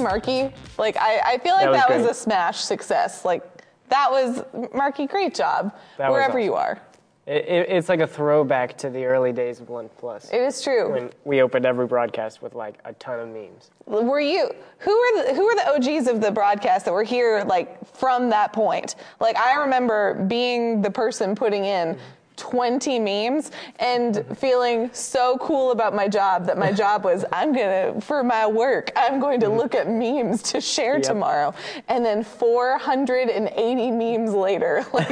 Marky? 0.00 0.52
Like, 0.78 0.96
I, 0.96 1.20
I 1.24 1.38
feel 1.38 1.54
like 1.54 1.70
That 1.70 1.88
was 1.88 2.02
that 2.02 2.08
was, 2.08 2.18
a 2.18 2.20
smash 2.20 2.60
success. 2.60 3.24
Like, 3.24 3.42
that 3.88 4.10
was 4.10 4.42
Marky. 4.74 5.06
Great 5.06 5.34
job, 5.34 5.74
That 5.98 6.10
wherever 6.10 6.32
awesome. 6.38 6.42
you 6.42 6.54
are. 6.54 6.80
It, 7.26 7.44
it, 7.44 7.66
it's 7.68 7.88
like 7.88 8.00
a 8.00 8.06
throwback 8.06 8.76
to 8.78 8.90
the 8.90 9.04
early 9.04 9.32
days 9.32 9.60
of 9.60 9.66
Blunt 9.66 9.96
Plus. 9.98 10.30
It 10.32 10.40
is 10.40 10.62
true. 10.62 10.90
when 10.90 11.10
we 11.24 11.42
opened 11.42 11.64
every 11.66 11.86
broadcast 11.86 12.42
with 12.42 12.54
like 12.54 12.78
a 12.84 12.92
ton 12.94 13.20
of 13.20 13.28
memes. 13.28 13.70
Were 13.86 14.20
you 14.20 14.50
who 14.78 14.90
are 14.90 15.24
the, 15.24 15.34
who 15.34 15.46
are 15.46 15.54
the 15.54 15.76
OGs 15.76 16.08
of 16.08 16.20
the 16.20 16.32
broadcast 16.32 16.86
that 16.86 16.92
were 16.92 17.04
here 17.04 17.44
like 17.46 17.86
from 17.94 18.30
that 18.30 18.52
point? 18.52 18.96
Like 19.20 19.36
I 19.36 19.60
remember 19.60 20.24
being 20.26 20.82
the 20.82 20.90
person 20.90 21.36
putting 21.36 21.66
in 21.66 21.98
20 22.40 22.98
memes 22.98 23.50
and 23.78 24.24
feeling 24.36 24.90
so 24.92 25.36
cool 25.38 25.70
about 25.72 25.94
my 25.94 26.08
job 26.08 26.46
that 26.46 26.56
my 26.58 26.72
job 26.72 27.04
was 27.04 27.24
I'm 27.32 27.52
going 27.52 27.94
to 27.94 28.00
for 28.00 28.24
my 28.24 28.46
work 28.46 28.90
I'm 28.96 29.20
going 29.20 29.40
to 29.40 29.48
look 29.50 29.74
at 29.74 29.88
memes 29.88 30.42
to 30.44 30.60
share 30.60 30.94
Yep. 30.94 31.02
tomorrow 31.02 31.54
and 31.88 32.04
then 32.04 32.24
480 32.24 33.90
memes 33.92 34.32
later 34.32 34.84
like 34.92 35.08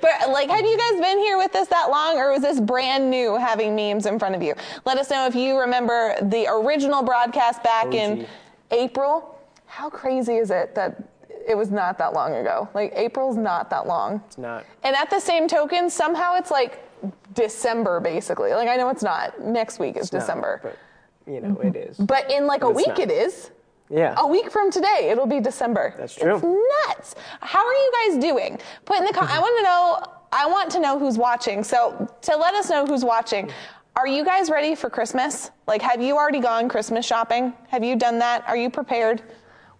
But 0.00 0.30
like, 0.30 0.48
have 0.48 0.64
you 0.64 0.78
guys 0.78 1.00
been 1.00 1.18
here 1.18 1.36
with 1.36 1.54
us 1.54 1.68
that 1.68 1.90
long, 1.90 2.16
or 2.16 2.32
was 2.32 2.40
this 2.40 2.60
brand 2.60 3.10
new 3.10 3.36
having 3.36 3.76
memes 3.76 4.06
in 4.06 4.18
front 4.18 4.34
of 4.34 4.42
you? 4.42 4.54
Let 4.86 4.96
us 4.96 5.10
know 5.10 5.26
if 5.26 5.34
you 5.34 5.58
remember 5.58 6.14
the 6.22 6.46
original 6.48 7.02
broadcast 7.02 7.62
back 7.62 7.92
in 7.92 8.26
April. 8.70 9.38
How 9.66 9.90
crazy 9.90 10.36
is 10.36 10.50
it 10.50 10.74
that 10.76 10.96
it 11.48 11.56
was 11.56 11.70
not 11.70 11.98
that 11.98 12.12
long 12.12 12.34
ago? 12.34 12.68
Like 12.74 12.92
April's 12.96 13.36
not 13.36 13.70
that 13.70 13.86
long. 13.86 14.22
It's 14.26 14.38
not. 14.38 14.64
And 14.82 14.94
at 14.96 15.10
the 15.10 15.20
same 15.20 15.46
token, 15.48 15.88
somehow 15.88 16.34
it's 16.36 16.50
like 16.50 16.82
December 17.34 18.00
basically. 18.00 18.52
Like 18.52 18.68
I 18.68 18.76
know 18.76 18.88
it's 18.88 19.02
not. 19.02 19.40
Next 19.40 19.78
week 19.78 19.96
is 19.96 20.04
It's 20.04 20.12
not, 20.12 20.20
December. 20.20 20.60
but 20.62 20.76
you 21.32 21.40
know 21.40 21.58
it 21.60 21.76
is. 21.76 21.96
But 21.98 22.30
in 22.30 22.46
like 22.46 22.62
a 22.62 22.66
But 22.66 22.70
it's 22.70 22.76
week 22.78 22.88
not. 22.88 22.98
it 23.00 23.10
is. 23.10 23.50
yeah. 23.90 24.14
A 24.18 24.26
week 24.26 24.50
from 24.50 24.70
today, 24.70 25.08
it'll 25.10 25.26
be 25.26 25.40
December. 25.40 25.94
That's 25.98 26.14
true. 26.14 26.34
It's 26.36 26.44
nuts. 26.88 27.14
How 27.40 27.64
are 27.64 27.72
you 27.72 27.92
guys 28.08 28.18
doing? 28.22 28.58
Put 28.84 28.98
in 28.98 29.04
the 29.04 29.12
com- 29.12 29.28
I 29.28 29.38
want 29.38 29.56
to 29.58 29.62
know. 29.62 30.12
I 30.32 30.46
want 30.46 30.70
to 30.72 30.80
know 30.80 30.98
who's 30.98 31.16
watching. 31.18 31.62
So 31.62 32.08
to 32.22 32.36
let 32.36 32.54
us 32.54 32.68
know 32.68 32.84
who's 32.84 33.04
watching, 33.04 33.50
are 33.94 34.06
you 34.08 34.24
guys 34.24 34.50
ready 34.50 34.74
for 34.74 34.90
Christmas? 34.90 35.50
Like, 35.66 35.80
have 35.82 36.02
you 36.02 36.16
already 36.16 36.40
gone 36.40 36.68
Christmas 36.68 37.06
shopping? 37.06 37.54
Have 37.68 37.82
you 37.84 37.96
done 37.96 38.18
that? 38.18 38.44
Are 38.48 38.56
you 38.56 38.68
prepared? 38.68 39.22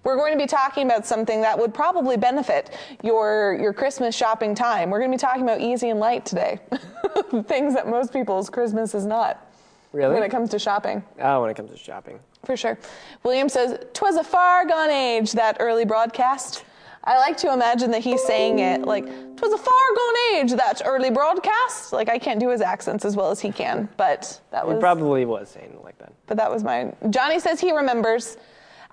We're 0.07 0.17
going 0.17 0.33
to 0.33 0.39
be 0.39 0.47
talking 0.47 0.87
about 0.87 1.05
something 1.05 1.41
that 1.41 1.59
would 1.59 1.75
probably 1.75 2.17
benefit 2.17 2.71
your 3.03 3.59
your 3.61 3.73
Christmas 3.73 4.15
shopping 4.15 4.55
time. 4.55 4.89
We're 4.89 5.01
going 5.01 5.11
to 5.11 5.17
be 5.17 5.21
talking 5.21 5.43
about 5.43 5.61
easy 5.61 5.89
and 5.91 5.99
light 5.99 6.25
today. 6.25 6.61
Things 7.47 7.75
that 7.75 7.89
most 7.89 8.13
people's 8.13 8.49
Christmas 8.49 8.95
is 8.95 9.05
not 9.05 9.45
Really? 9.93 10.15
when 10.15 10.23
it 10.23 10.31
comes 10.31 10.51
to 10.51 10.61
shopping. 10.61 11.03
oh, 11.21 11.41
when 11.41 11.51
it 11.51 11.55
comes 11.55 11.73
to 11.73 11.77
shopping. 11.77 12.21
For 12.45 12.57
sure. 12.57 12.79
William 13.25 13.49
says, 13.49 13.81
"Twas 13.95 14.15
a 14.15 14.23
far 14.23 14.65
gone 14.65 14.91
age 14.91 15.33
that 15.33 15.57
early 15.59 15.85
broadcast." 15.85 16.65
I 17.03 17.19
like 17.19 17.37
to 17.39 17.53
imagine 17.53 17.91
that 17.93 18.03
he's 18.03 18.23
saying 18.23 18.61
it 18.61 18.83
like, 18.83 19.05
"Twas 19.37 19.53
a 19.53 19.59
far 19.59 19.87
gone 19.97 20.15
age 20.37 20.53
that 20.53 20.83
early 20.85 21.11
broadcast." 21.11 21.93
Like 21.93 22.09
I 22.09 22.19
can't 22.21 22.39
do 22.39 22.49
his 22.51 22.61
accents 22.61 23.05
as 23.05 23.17
well 23.17 23.33
as 23.33 23.41
he 23.41 23.51
can, 23.51 23.89
but 23.97 24.41
that 24.53 24.67
He 24.67 24.71
was. 24.71 24.79
probably 24.79 25.25
was 25.25 25.49
saying 25.49 25.71
it 25.73 25.83
like 25.83 25.99
that. 25.99 26.13
But 26.29 26.37
that 26.37 26.49
was 26.49 26.63
my. 26.63 26.93
Johnny 27.11 27.41
says 27.41 27.59
he 27.61 27.73
remembers. 27.73 28.37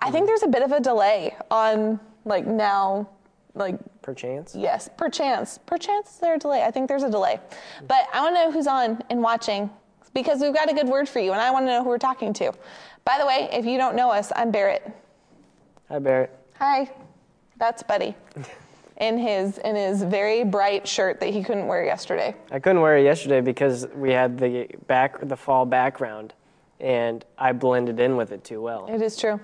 I 0.04 0.12
think 0.12 0.28
there's 0.28 0.44
a 0.44 0.48
bit 0.48 0.64
of 0.64 0.74
a 0.74 0.82
delay 0.82 1.34
on 1.50 1.98
like 2.26 2.46
now, 2.46 3.08
like 3.56 3.78
Perchance. 4.02 4.54
yes, 4.54 4.90
perchance, 4.98 5.60
perchance 5.66 6.16
is 6.16 6.18
there 6.20 6.36
a 6.36 6.38
delay? 6.38 6.64
I 6.64 6.72
think 6.72 6.90
there's 6.90 7.04
a 7.04 7.10
delay, 7.10 7.40
but 7.88 8.08
I 8.14 8.22
want 8.22 8.36
to 8.36 8.44
know 8.44 8.52
who's 8.52 8.68
on 8.68 9.02
and 9.10 9.22
watching 9.22 9.70
because 10.14 10.42
we've 10.42 10.54
got 10.54 10.70
a 10.70 10.74
good 10.74 10.90
word 10.90 11.08
for 11.08 11.20
you, 11.20 11.32
and 11.32 11.40
I 11.40 11.52
want 11.52 11.66
to 11.68 11.72
know 11.72 11.84
who 11.84 11.90
we're 11.90 11.98
talking 11.98 12.34
to. 12.34 12.52
By 13.06 13.18
the 13.18 13.26
way, 13.26 13.48
if 13.54 13.66
you 13.66 13.78
don't 13.78 13.96
know 13.96 14.12
us, 14.12 14.32
I'm 14.36 14.52
Barrett. 14.52 14.92
Hi, 15.88 16.00
Barrett. 16.00 16.38
Hi, 16.60 16.92
that's 17.58 17.82
Buddy. 17.82 18.14
In 18.98 19.18
his 19.18 19.58
in 19.60 19.76
his 19.76 20.04
very 20.04 20.44
bright 20.44 20.86
shirt 20.86 21.20
that 21.22 21.30
he 21.30 21.44
couldn't 21.44 21.68
wear 21.68 21.86
yesterday. 21.86 22.36
I 22.52 22.60
couldn't 22.60 22.82
wear 22.82 22.98
it 22.98 23.06
yesterday 23.06 23.40
because 23.40 23.88
we 23.96 24.12
had 24.12 24.38
the 24.38 24.68
back 24.88 25.26
the 25.28 25.38
fall 25.38 25.66
background, 25.66 26.34
and 26.82 27.24
I 27.38 27.54
blended 27.54 28.02
in 28.02 28.18
with 28.18 28.34
it 28.34 28.44
too 28.44 28.62
well. 28.62 28.88
It 28.88 29.02
is 29.02 29.16
true. 29.16 29.40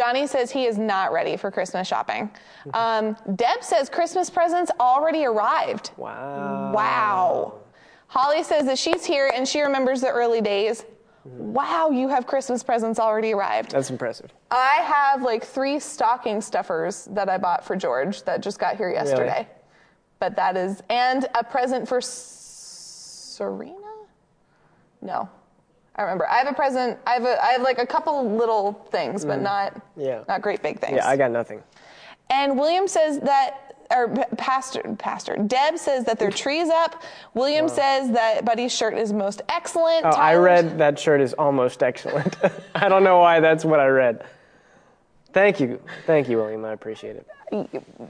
Johnny 0.00 0.26
says 0.26 0.50
he 0.50 0.64
is 0.64 0.78
not 0.78 1.12
ready 1.12 1.36
for 1.36 1.50
Christmas 1.50 1.86
shopping. 1.86 2.30
Um, 2.72 3.14
Deb 3.36 3.62
says 3.62 3.90
Christmas 3.90 4.30
presents 4.30 4.70
already 4.80 5.26
arrived. 5.26 5.90
Wow. 5.98 6.72
Wow. 6.72 7.54
Holly 8.06 8.42
says 8.42 8.64
that 8.64 8.78
she's 8.78 9.04
here 9.04 9.30
and 9.34 9.46
she 9.46 9.60
remembers 9.60 10.00
the 10.00 10.08
early 10.08 10.40
days. 10.40 10.86
Wow, 11.24 11.90
you 11.90 12.08
have 12.08 12.26
Christmas 12.26 12.62
presents 12.62 12.98
already 12.98 13.34
arrived. 13.34 13.72
That's 13.72 13.90
impressive. 13.90 14.32
I 14.50 14.76
have 14.82 15.20
like 15.20 15.44
three 15.44 15.78
stocking 15.78 16.40
stuffers 16.40 17.06
that 17.10 17.28
I 17.28 17.36
bought 17.36 17.62
for 17.62 17.76
George 17.76 18.22
that 18.22 18.40
just 18.40 18.58
got 18.58 18.76
here 18.78 18.90
yesterday. 18.90 19.46
But 20.18 20.34
that 20.36 20.56
is, 20.56 20.82
and 20.88 21.26
a 21.34 21.44
present 21.44 21.86
for 21.86 21.98
S- 21.98 23.36
Serena? 23.36 23.76
No. 25.02 25.28
I 26.00 26.04
remember. 26.04 26.26
I 26.30 26.38
have 26.38 26.46
a 26.46 26.54
present. 26.54 26.98
I 27.06 27.12
have 27.12 27.24
a, 27.24 27.44
I 27.44 27.48
have 27.48 27.60
like 27.60 27.78
a 27.78 27.84
couple 27.84 28.34
little 28.34 28.72
things, 28.90 29.22
but 29.22 29.38
mm. 29.38 29.42
not 29.42 29.82
Yeah. 29.98 30.24
not 30.26 30.40
great 30.40 30.62
big 30.62 30.80
things. 30.80 30.96
Yeah, 30.96 31.06
I 31.06 31.14
got 31.14 31.30
nothing. 31.30 31.62
And 32.30 32.58
William 32.58 32.88
says 32.88 33.20
that, 33.20 33.76
or 33.90 34.08
Pastor, 34.38 34.96
Pastor, 34.98 35.36
Deb 35.36 35.76
says 35.76 36.06
that 36.06 36.18
their 36.18 36.30
tree's 36.30 36.70
up. 36.70 37.02
William 37.34 37.68
says 37.68 38.10
that 38.12 38.46
Buddy's 38.46 38.72
shirt 38.74 38.96
is 38.96 39.12
most 39.12 39.42
excellent. 39.50 40.06
Oh, 40.06 40.10
I 40.10 40.36
read 40.36 40.78
that 40.78 40.98
shirt 40.98 41.20
is 41.20 41.34
almost 41.34 41.82
excellent. 41.82 42.34
I 42.74 42.88
don't 42.88 43.04
know 43.04 43.18
why 43.18 43.40
that's 43.40 43.66
what 43.66 43.78
I 43.78 43.88
read. 43.88 44.24
Thank 45.32 45.60
you. 45.60 45.80
Thank 46.06 46.28
you, 46.28 46.38
William. 46.38 46.64
I 46.64 46.72
appreciate 46.72 47.16
it. 47.16 47.26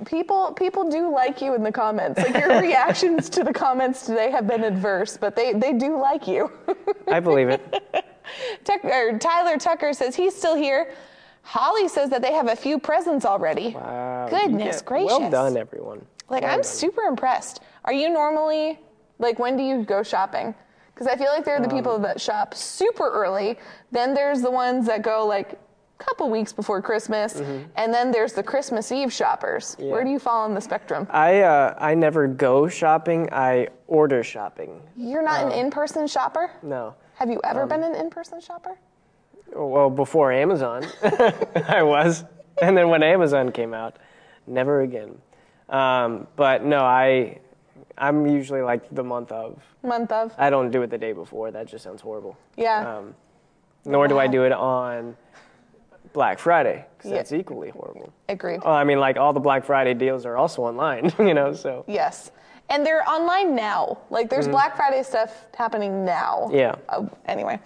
People, 0.06 0.52
people 0.52 0.88
do 0.90 1.12
like 1.12 1.40
you 1.40 1.54
in 1.54 1.62
the 1.62 1.72
comments. 1.72 2.18
Like 2.18 2.34
your 2.36 2.60
reactions 2.62 3.28
to 3.30 3.44
the 3.44 3.52
comments 3.52 4.06
today 4.06 4.30
have 4.30 4.46
been 4.46 4.64
adverse, 4.64 5.16
but 5.16 5.34
they, 5.36 5.52
they 5.52 5.72
do 5.72 5.98
like 5.98 6.26
you. 6.26 6.50
I 7.08 7.20
believe 7.20 7.48
it. 7.48 7.82
Tuck, 8.64 8.84
or 8.84 9.18
Tyler 9.18 9.58
Tucker 9.58 9.92
says 9.92 10.14
he's 10.14 10.34
still 10.36 10.54
here. 10.54 10.92
Holly 11.42 11.88
says 11.88 12.10
that 12.10 12.22
they 12.22 12.32
have 12.32 12.48
a 12.48 12.56
few 12.56 12.78
presents 12.78 13.24
already. 13.24 13.70
Wow. 13.70 14.26
Goodness 14.30 14.76
get- 14.76 14.84
gracious. 14.86 15.06
Well 15.18 15.30
done, 15.30 15.56
everyone. 15.56 16.04
Like 16.28 16.42
Well 16.42 16.52
I'm 16.52 16.58
done. 16.58 16.64
super 16.64 17.02
impressed. 17.02 17.60
Are 17.84 17.92
you 17.92 18.08
normally 18.10 18.78
like 19.18 19.38
when 19.38 19.56
do 19.56 19.62
you 19.62 19.82
go 19.84 20.02
shopping? 20.02 20.54
Because 20.94 21.06
I 21.06 21.16
feel 21.16 21.28
like 21.32 21.44
there 21.46 21.56
are 21.56 21.62
the 21.62 21.68
people 21.68 21.94
Um, 21.94 22.02
that 22.02 22.20
shop 22.20 22.54
super 22.54 23.08
early. 23.10 23.58
Then 23.90 24.12
there's 24.14 24.42
the 24.42 24.50
ones 24.50 24.86
that 24.86 25.02
go 25.02 25.26
like 25.26 25.58
couple 26.00 26.28
weeks 26.30 26.52
before 26.52 26.80
Christmas, 26.82 27.36
and 27.76 27.92
then 27.94 28.10
there's 28.10 28.32
the 28.32 28.42
Christmas 28.42 28.90
Eve 28.90 29.12
shoppers. 29.12 29.76
Where 29.78 30.00
Mm-hmm. 30.00 30.06
Do 30.06 30.12
you 30.12 30.18
fall 30.18 30.44
on 30.44 30.54
the 30.54 30.60
spectrum? 30.60 31.06
I 31.10 31.40
uh, 31.42 31.74
I 31.78 31.94
never 31.94 32.26
go 32.26 32.68
shopping. 32.68 33.28
I 33.32 33.68
order 33.86 34.22
shopping. 34.24 34.80
You're 34.96 35.22
not 35.22 35.44
an 35.44 35.52
in-person 35.52 36.06
shopper. 36.06 36.50
No. 36.62 36.94
Have 37.14 37.28
you 37.28 37.36
Um, 37.44 37.50
ever 37.50 37.66
been 37.66 37.82
an 37.84 37.94
in-person 37.94 38.40
shopper? 38.40 38.78
Well, 39.54 39.90
before 39.90 40.32
Amazon, 40.32 40.86
I 41.68 41.82
was, 41.82 42.24
and 42.62 42.76
then 42.76 42.88
when 42.88 43.02
Amazon 43.02 43.52
came 43.52 43.74
out, 43.74 43.96
never 44.46 44.80
again. 44.82 45.18
Um, 45.68 46.26
but 46.36 46.64
no, 46.64 46.80
I 46.80 47.38
I'm 47.98 48.26
usually 48.26 48.62
like 48.62 48.82
the 48.94 49.04
month 49.04 49.30
of. 49.32 49.62
Month 49.82 50.12
of. 50.12 50.32
I 50.38 50.48
don't 50.50 50.70
do 50.70 50.82
it 50.82 50.90
the 50.90 50.98
day 50.98 51.12
before. 51.12 51.50
That 51.50 51.66
just 51.66 51.84
sounds 51.84 52.00
horrible. 52.00 52.36
Yeah. 52.56 52.96
Um, 52.98 53.14
nor 53.84 54.08
do 54.08 54.18
I 54.18 54.26
do 54.26 54.44
it 54.44 54.52
on 54.52 55.16
Black 56.12 56.38
Friday. 56.38 56.84
'cause 56.98 57.10
Yeah. 57.10 57.16
That's 57.18 57.32
equally 57.32 57.70
horrible. 57.70 58.12
Agreed. 58.28 58.60
Well, 58.64 58.74
I 58.74 58.84
mean, 58.84 58.98
like 59.00 59.16
all 59.16 59.32
the 59.32 59.40
Black 59.40 59.64
Friday 59.64 59.94
deals 59.94 60.26
are 60.26 60.36
also 60.36 60.62
online, 60.62 61.12
you 61.18 61.34
know. 61.34 61.52
So 61.52 61.84
Yes. 61.86 62.30
And 62.70 62.86
they're 62.86 63.06
online 63.10 63.56
now. 63.56 63.98
Like 64.10 64.30
there's 64.30 64.46
Black 64.46 64.76
Friday 64.76 65.02
stuff 65.02 65.46
happening 65.56 66.04
now. 66.04 66.48
Yeah. 66.52 66.76
Uh, 66.88 67.06
anyway, 67.26 67.58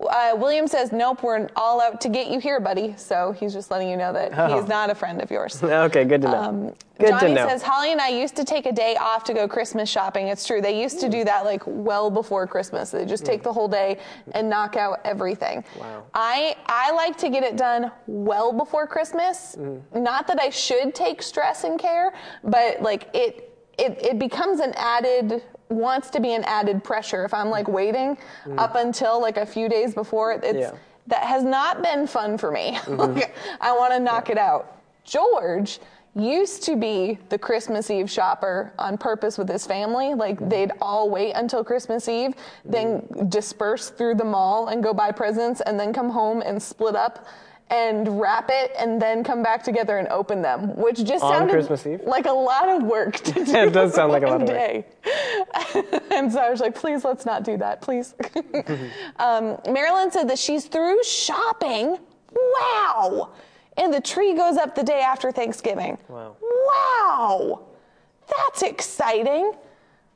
uh, 0.00 0.34
William 0.36 0.68
says, 0.68 0.92
"Nope, 0.92 1.24
we're 1.24 1.48
all 1.56 1.80
out 1.80 2.00
to 2.02 2.08
get 2.08 2.28
you 2.28 2.38
here, 2.38 2.60
buddy." 2.60 2.94
So 2.96 3.32
he's 3.32 3.52
just 3.52 3.72
letting 3.72 3.88
you 3.90 3.96
know 3.96 4.12
that 4.12 4.30
Oh. 4.38 4.54
he's 4.60 4.68
not 4.68 4.88
a 4.88 4.94
friend 4.94 5.20
of 5.20 5.32
yours. 5.32 5.60
okay, 5.64 6.04
good 6.04 6.22
to 6.22 6.28
know. 6.28 6.74
good 7.00 7.08
Johnny 7.08 7.28
to 7.28 7.34
know. 7.34 7.48
says 7.48 7.60
Holly 7.62 7.90
and 7.90 8.00
I 8.00 8.10
used 8.10 8.36
to 8.36 8.44
take 8.44 8.66
a 8.66 8.72
day 8.72 8.94
off 9.00 9.24
to 9.24 9.34
go 9.34 9.48
Christmas 9.48 9.90
shopping. 9.90 10.28
It's 10.28 10.46
true. 10.46 10.60
They 10.60 10.80
used 10.80 11.00
to 11.00 11.08
do 11.08 11.24
that 11.24 11.44
like 11.44 11.62
well 11.66 12.08
before 12.08 12.46
Christmas. 12.46 12.92
They 12.92 13.04
just 13.04 13.24
take 13.26 13.42
the 13.42 13.52
whole 13.52 13.68
day 13.68 13.98
and 14.30 14.48
knock 14.48 14.76
out 14.76 15.00
everything. 15.04 15.64
Wow. 15.76 16.04
I 16.14 16.54
I 16.66 16.92
like 16.92 17.18
to 17.18 17.28
get 17.28 17.42
it 17.42 17.56
done 17.56 17.90
well 18.06 18.52
before 18.52 18.86
Christmas. 18.86 19.56
Not 19.92 20.28
that 20.28 20.40
I 20.40 20.50
should 20.50 20.94
take 20.94 21.20
stress 21.20 21.64
and 21.64 21.80
care, 21.80 22.12
but 22.44 22.80
like 22.80 23.08
it 23.12 23.48
it 23.82 23.98
it 24.04 24.18
becomes 24.18 24.60
an 24.60 24.72
added 24.76 25.42
wants 25.68 26.10
to 26.10 26.20
be 26.20 26.34
an 26.34 26.44
added 26.44 26.84
pressure 26.84 27.24
if 27.24 27.34
I'm 27.34 27.50
like 27.50 27.68
waiting 27.68 28.16
mm. 28.44 28.58
up 28.58 28.74
until 28.74 29.20
like 29.20 29.36
a 29.36 29.46
few 29.46 29.68
days 29.68 29.94
before. 29.94 30.32
It's 30.32 30.58
Yeah. 30.58 30.72
that 31.06 31.24
has 31.24 31.42
not 31.42 31.82
been 31.82 32.06
fun 32.06 32.38
for 32.38 32.50
me. 32.50 32.78
Mm-hmm. 32.86 33.14
Like, 33.14 33.34
I 33.60 33.72
want 33.76 33.92
to 33.92 34.00
knock 34.00 34.30
it 34.30 34.38
out. 34.38 34.76
George 35.04 35.80
used 36.14 36.62
to 36.64 36.76
be 36.76 37.18
the 37.30 37.38
Christmas 37.38 37.90
Eve 37.90 38.10
shopper 38.10 38.72
on 38.78 38.98
purpose 38.98 39.38
with 39.38 39.48
his 39.48 39.66
family. 39.66 40.14
Like 40.14 40.38
mm. 40.38 40.50
they'd 40.50 40.72
all 40.80 41.08
wait 41.08 41.32
until 41.32 41.64
Christmas 41.64 42.08
Eve, 42.08 42.34
then 42.64 43.00
mm. 43.00 43.30
disperse 43.30 43.88
through 43.90 44.16
the 44.16 44.24
mall 44.24 44.68
and 44.68 44.82
go 44.82 44.92
buy 44.92 45.10
presents, 45.10 45.62
and 45.62 45.80
then 45.80 45.92
come 45.92 46.10
home 46.10 46.42
and 46.42 46.62
split 46.62 46.94
up 46.94 47.26
and 47.72 48.20
wrap 48.20 48.50
it 48.52 48.70
and 48.78 49.00
then 49.00 49.24
come 49.24 49.42
back 49.42 49.62
together 49.64 49.96
and 49.96 50.06
open 50.08 50.42
them, 50.42 50.76
which 50.76 51.02
just 51.04 51.24
On 51.24 51.32
sounded 51.32 51.52
Christmas 51.52 51.86
Eve? 51.86 52.02
like 52.04 52.26
a 52.26 52.32
lot 52.32 52.68
of 52.68 52.82
work 52.82 53.14
to 53.16 53.32
do. 53.44 53.54
It 53.56 53.72
does 53.72 53.94
sound 53.94 54.12
like 54.12 54.22
a 54.22 54.26
lot 54.26 54.42
of 54.42 54.48
work. 54.48 54.84
and 56.12 56.30
so 56.30 56.38
I 56.40 56.50
was 56.50 56.60
like, 56.60 56.74
please 56.74 57.02
let's 57.04 57.24
not 57.24 57.44
do 57.44 57.56
that, 57.56 57.80
please. 57.80 58.14
um, 59.18 59.56
Marilyn 59.68 60.10
said 60.10 60.28
that 60.28 60.38
she's 60.38 60.66
through 60.66 61.02
shopping. 61.02 61.96
Wow. 62.30 63.30
And 63.78 63.92
the 63.92 64.02
tree 64.02 64.34
goes 64.34 64.58
up 64.58 64.74
the 64.74 64.82
day 64.82 65.00
after 65.00 65.32
Thanksgiving. 65.32 65.96
Wow. 66.08 66.36
Wow. 66.42 67.60
That's 68.36 68.62
exciting. 68.62 69.52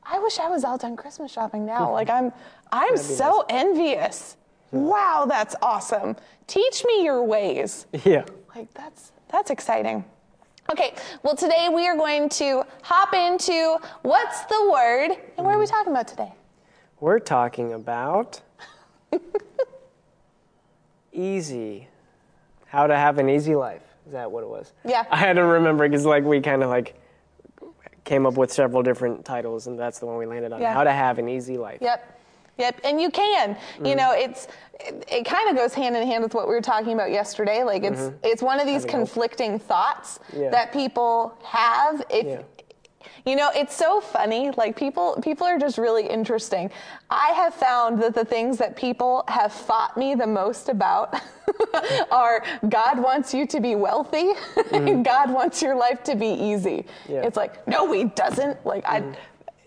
I 0.03 0.19
wish 0.19 0.37
I 0.39 0.47
was 0.47 0.63
all 0.63 0.77
done 0.77 0.95
Christmas 0.95 1.31
shopping 1.31 1.65
now. 1.65 1.91
like 1.91 2.09
I'm 2.09 2.31
I'm 2.71 2.97
so 2.97 3.45
envious. 3.49 4.37
Wow, 4.71 5.25
that's 5.27 5.55
awesome. 5.61 6.15
Teach 6.47 6.83
me 6.85 7.03
your 7.03 7.23
ways. 7.23 7.85
Yeah. 8.05 8.25
Like 8.55 8.73
that's 8.73 9.11
that's 9.29 9.51
exciting. 9.51 10.03
Okay, 10.71 10.95
well 11.23 11.35
today 11.35 11.69
we 11.73 11.87
are 11.87 11.95
going 11.95 12.27
to 12.29 12.63
hop 12.81 13.13
into 13.13 13.77
what's 14.01 14.41
the 14.45 14.69
word 14.71 15.11
and 15.37 15.45
what 15.45 15.55
are 15.55 15.59
we 15.59 15.65
mm. 15.65 15.69
talking 15.69 15.91
about 15.91 16.07
today? 16.07 16.33
We're 16.99 17.19
talking 17.19 17.73
about 17.73 18.41
easy. 21.13 21.87
How 22.65 22.87
to 22.87 22.95
have 22.95 23.17
an 23.17 23.29
easy 23.29 23.55
life. 23.55 23.83
Is 24.05 24.13
that 24.13 24.31
what 24.31 24.43
it 24.43 24.49
was? 24.49 24.73
Yeah. 24.85 25.05
I 25.09 25.17
had 25.17 25.33
to 25.33 25.43
remember 25.45 25.87
because 25.87 26.05
like 26.05 26.23
we 26.23 26.41
kind 26.41 26.63
of 26.63 26.69
like 26.69 26.95
came 28.03 28.25
up 28.25 28.35
with 28.35 28.51
several 28.51 28.81
different 28.81 29.25
titles 29.25 29.67
and 29.67 29.77
that's 29.77 29.99
the 29.99 30.05
one 30.05 30.17
we 30.17 30.25
landed 30.25 30.51
on. 30.51 30.61
Yeah. 30.61 30.73
How 30.73 30.83
to 30.83 30.91
have 30.91 31.19
an 31.19 31.29
easy 31.29 31.57
life. 31.57 31.79
Yep. 31.81 32.16
Yep, 32.57 32.81
and 32.83 32.99
you 33.01 33.09
can. 33.11 33.57
You 33.83 33.95
know, 33.95 34.13
it's 34.13 34.47
it, 34.79 35.05
it 35.11 35.25
kind 35.25 35.49
of 35.49 35.55
goes 35.55 35.73
hand 35.73 35.95
in 35.95 36.05
hand 36.07 36.23
with 36.23 36.33
what 36.33 36.47
we 36.47 36.53
were 36.53 36.61
talking 36.61 36.93
about 36.93 37.11
yesterday. 37.11 37.63
Like 37.63 37.83
it's 37.83 38.11
it's 38.23 38.41
one 38.41 38.59
of 38.59 38.65
these 38.67 38.85
conflicting 38.85 39.59
thoughts 39.59 40.19
Yeah. 40.35 40.49
that 40.49 40.71
people 40.73 41.37
have 41.43 42.03
if 42.09 42.25
Yeah. 42.25 42.41
You 43.25 43.35
know, 43.35 43.51
it's 43.53 43.75
so 43.75 43.99
funny. 43.99 44.51
Like 44.51 44.77
people 44.77 45.19
people 45.21 45.45
are 45.45 45.59
just 45.59 45.77
really 45.77 46.07
interesting. 46.07 46.71
I 47.09 47.27
have 47.35 47.53
found 47.53 48.01
that 48.01 48.15
the 48.15 48.23
things 48.23 48.57
that 48.59 48.77
people 48.77 49.23
have 49.27 49.51
fought 49.51 49.97
me 49.97 50.15
the 50.15 50.27
most 50.27 50.69
about 50.69 51.13
are 52.11 52.43
God 52.69 52.99
wants 52.99 53.33
you 53.33 53.45
to 53.47 53.59
be 53.59 53.75
wealthy, 53.75 54.31
and 54.71 55.03
God 55.13 55.29
wants 55.31 55.61
your 55.61 55.75
life 55.75 56.03
to 56.03 56.15
be 56.15 56.27
easy. 56.27 56.85
Yeah. 57.09 57.23
It's 57.25 57.35
like, 57.37 57.67
no, 57.67 57.91
he 57.91 58.05
doesn't. 58.05 58.65
Like 58.65 58.85
I 58.85 59.03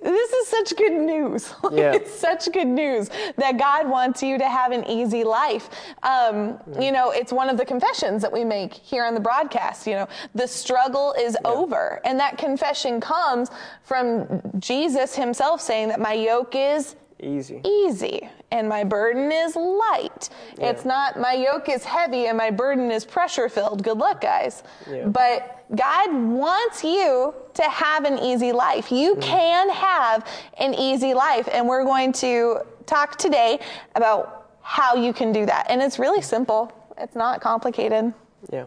this 0.03 0.33
is 0.33 0.49
such 0.49 0.77
good 0.77 0.93
news. 0.93 1.53
Like, 1.63 1.73
Yeah. 1.79 1.93
It's 1.93 2.13
such 2.13 2.51
good 2.53 2.67
news 2.67 3.11
that 3.37 3.59
God 3.59 3.89
wants 3.89 4.23
you 4.23 4.39
to 4.39 4.49
have 4.49 4.73
an 4.73 4.85
easy 4.89 5.25
life. 5.25 5.69
Um, 6.03 6.59
You 6.79 6.93
know, 6.93 7.11
it's 7.11 7.33
one 7.33 7.49
of 7.49 7.57
the 7.57 7.65
confessions 7.65 8.23
that 8.23 8.33
we 8.33 8.45
make 8.45 8.73
here 8.75 9.05
on 9.05 9.15
the 9.15 9.21
broadcast. 9.21 9.87
You 9.87 9.95
know, 9.95 10.09
the 10.35 10.47
struggle 10.47 11.15
is 11.19 11.37
over. 11.45 12.01
And 12.05 12.19
that 12.19 12.39
confession 12.39 13.01
comes 13.01 13.51
from 13.83 14.41
Jesus 14.59 15.15
himself 15.15 15.61
saying 15.61 15.89
that 15.89 16.01
my 16.01 16.15
yoke 16.15 16.55
is 16.57 16.97
Easy. 17.23 17.61
easy 17.65 18.29
and 18.53 18.69
my 18.69 18.85
burden 18.85 19.31
is 19.31 19.55
light. 19.57 20.29
It's 20.59 20.85
not 20.85 21.19
my 21.19 21.33
yoke 21.35 21.69
is 21.69 21.85
heavy 21.85 22.27
and 22.27 22.37
my 22.37 22.51
burden 22.51 22.91
is 22.91 23.05
pressure 23.05 23.49
filled. 23.49 23.83
Good 23.83 23.99
luck, 23.99 24.21
guys. 24.21 24.63
Yeah. 24.91 25.07
But 25.07 25.65
God 25.75 26.13
wants 26.13 26.83
you 26.83 27.33
to 27.55 27.63
have 27.63 28.05
an 28.05 28.19
easy 28.19 28.53
life. 28.53 28.91
You 28.91 29.15
Mm. 29.15 29.23
can 29.23 29.69
have 29.71 30.27
an 30.59 30.75
easy 30.75 31.15
life. 31.15 31.49
And 31.53 31.69
we're 31.69 31.85
going 31.85 32.13
to 32.15 32.61
talk 32.87 33.17
today 33.17 33.61
about 33.95 34.47
how 34.63 34.95
you 34.97 35.13
can 35.13 35.33
do 35.33 35.47
that. 35.47 35.67
And 35.69 35.81
it's 35.81 35.99
really 35.99 36.23
simple, 36.23 36.73
it's 36.99 37.15
not 37.15 37.41
complicated. 37.41 38.13
Yeah. 38.53 38.65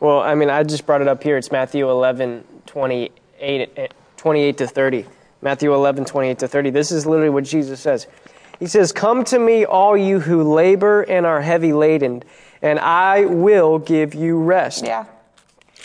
Well, 0.00 0.20
I 0.20 0.34
mean, 0.34 0.50
I 0.50 0.62
just 0.62 0.86
brought 0.86 1.00
it 1.02 1.08
up 1.08 1.22
here. 1.22 1.36
It's 1.36 1.50
Matthew 1.50 1.90
11, 1.90 2.44
28, 2.66 3.70
eh, 3.76 3.86
28 4.16 4.58
to 4.58 4.66
30. 4.66 5.06
Matthew 5.42 5.72
11, 5.74 6.04
28 6.04 6.38
to 6.40 6.48
30. 6.48 6.70
This 6.70 6.90
is 6.90 7.06
literally 7.06 7.30
what 7.30 7.44
Jesus 7.44 7.80
says. 7.80 8.06
He 8.58 8.66
says, 8.66 8.92
Come 8.92 9.24
to 9.24 9.38
me, 9.38 9.64
all 9.64 9.96
you 9.96 10.20
who 10.20 10.54
labor 10.54 11.02
and 11.02 11.26
are 11.26 11.42
heavy 11.42 11.72
laden, 11.72 12.22
and 12.62 12.78
I 12.78 13.24
will 13.26 13.78
give 13.78 14.14
you 14.14 14.38
rest. 14.38 14.84
Yeah. 14.84 15.04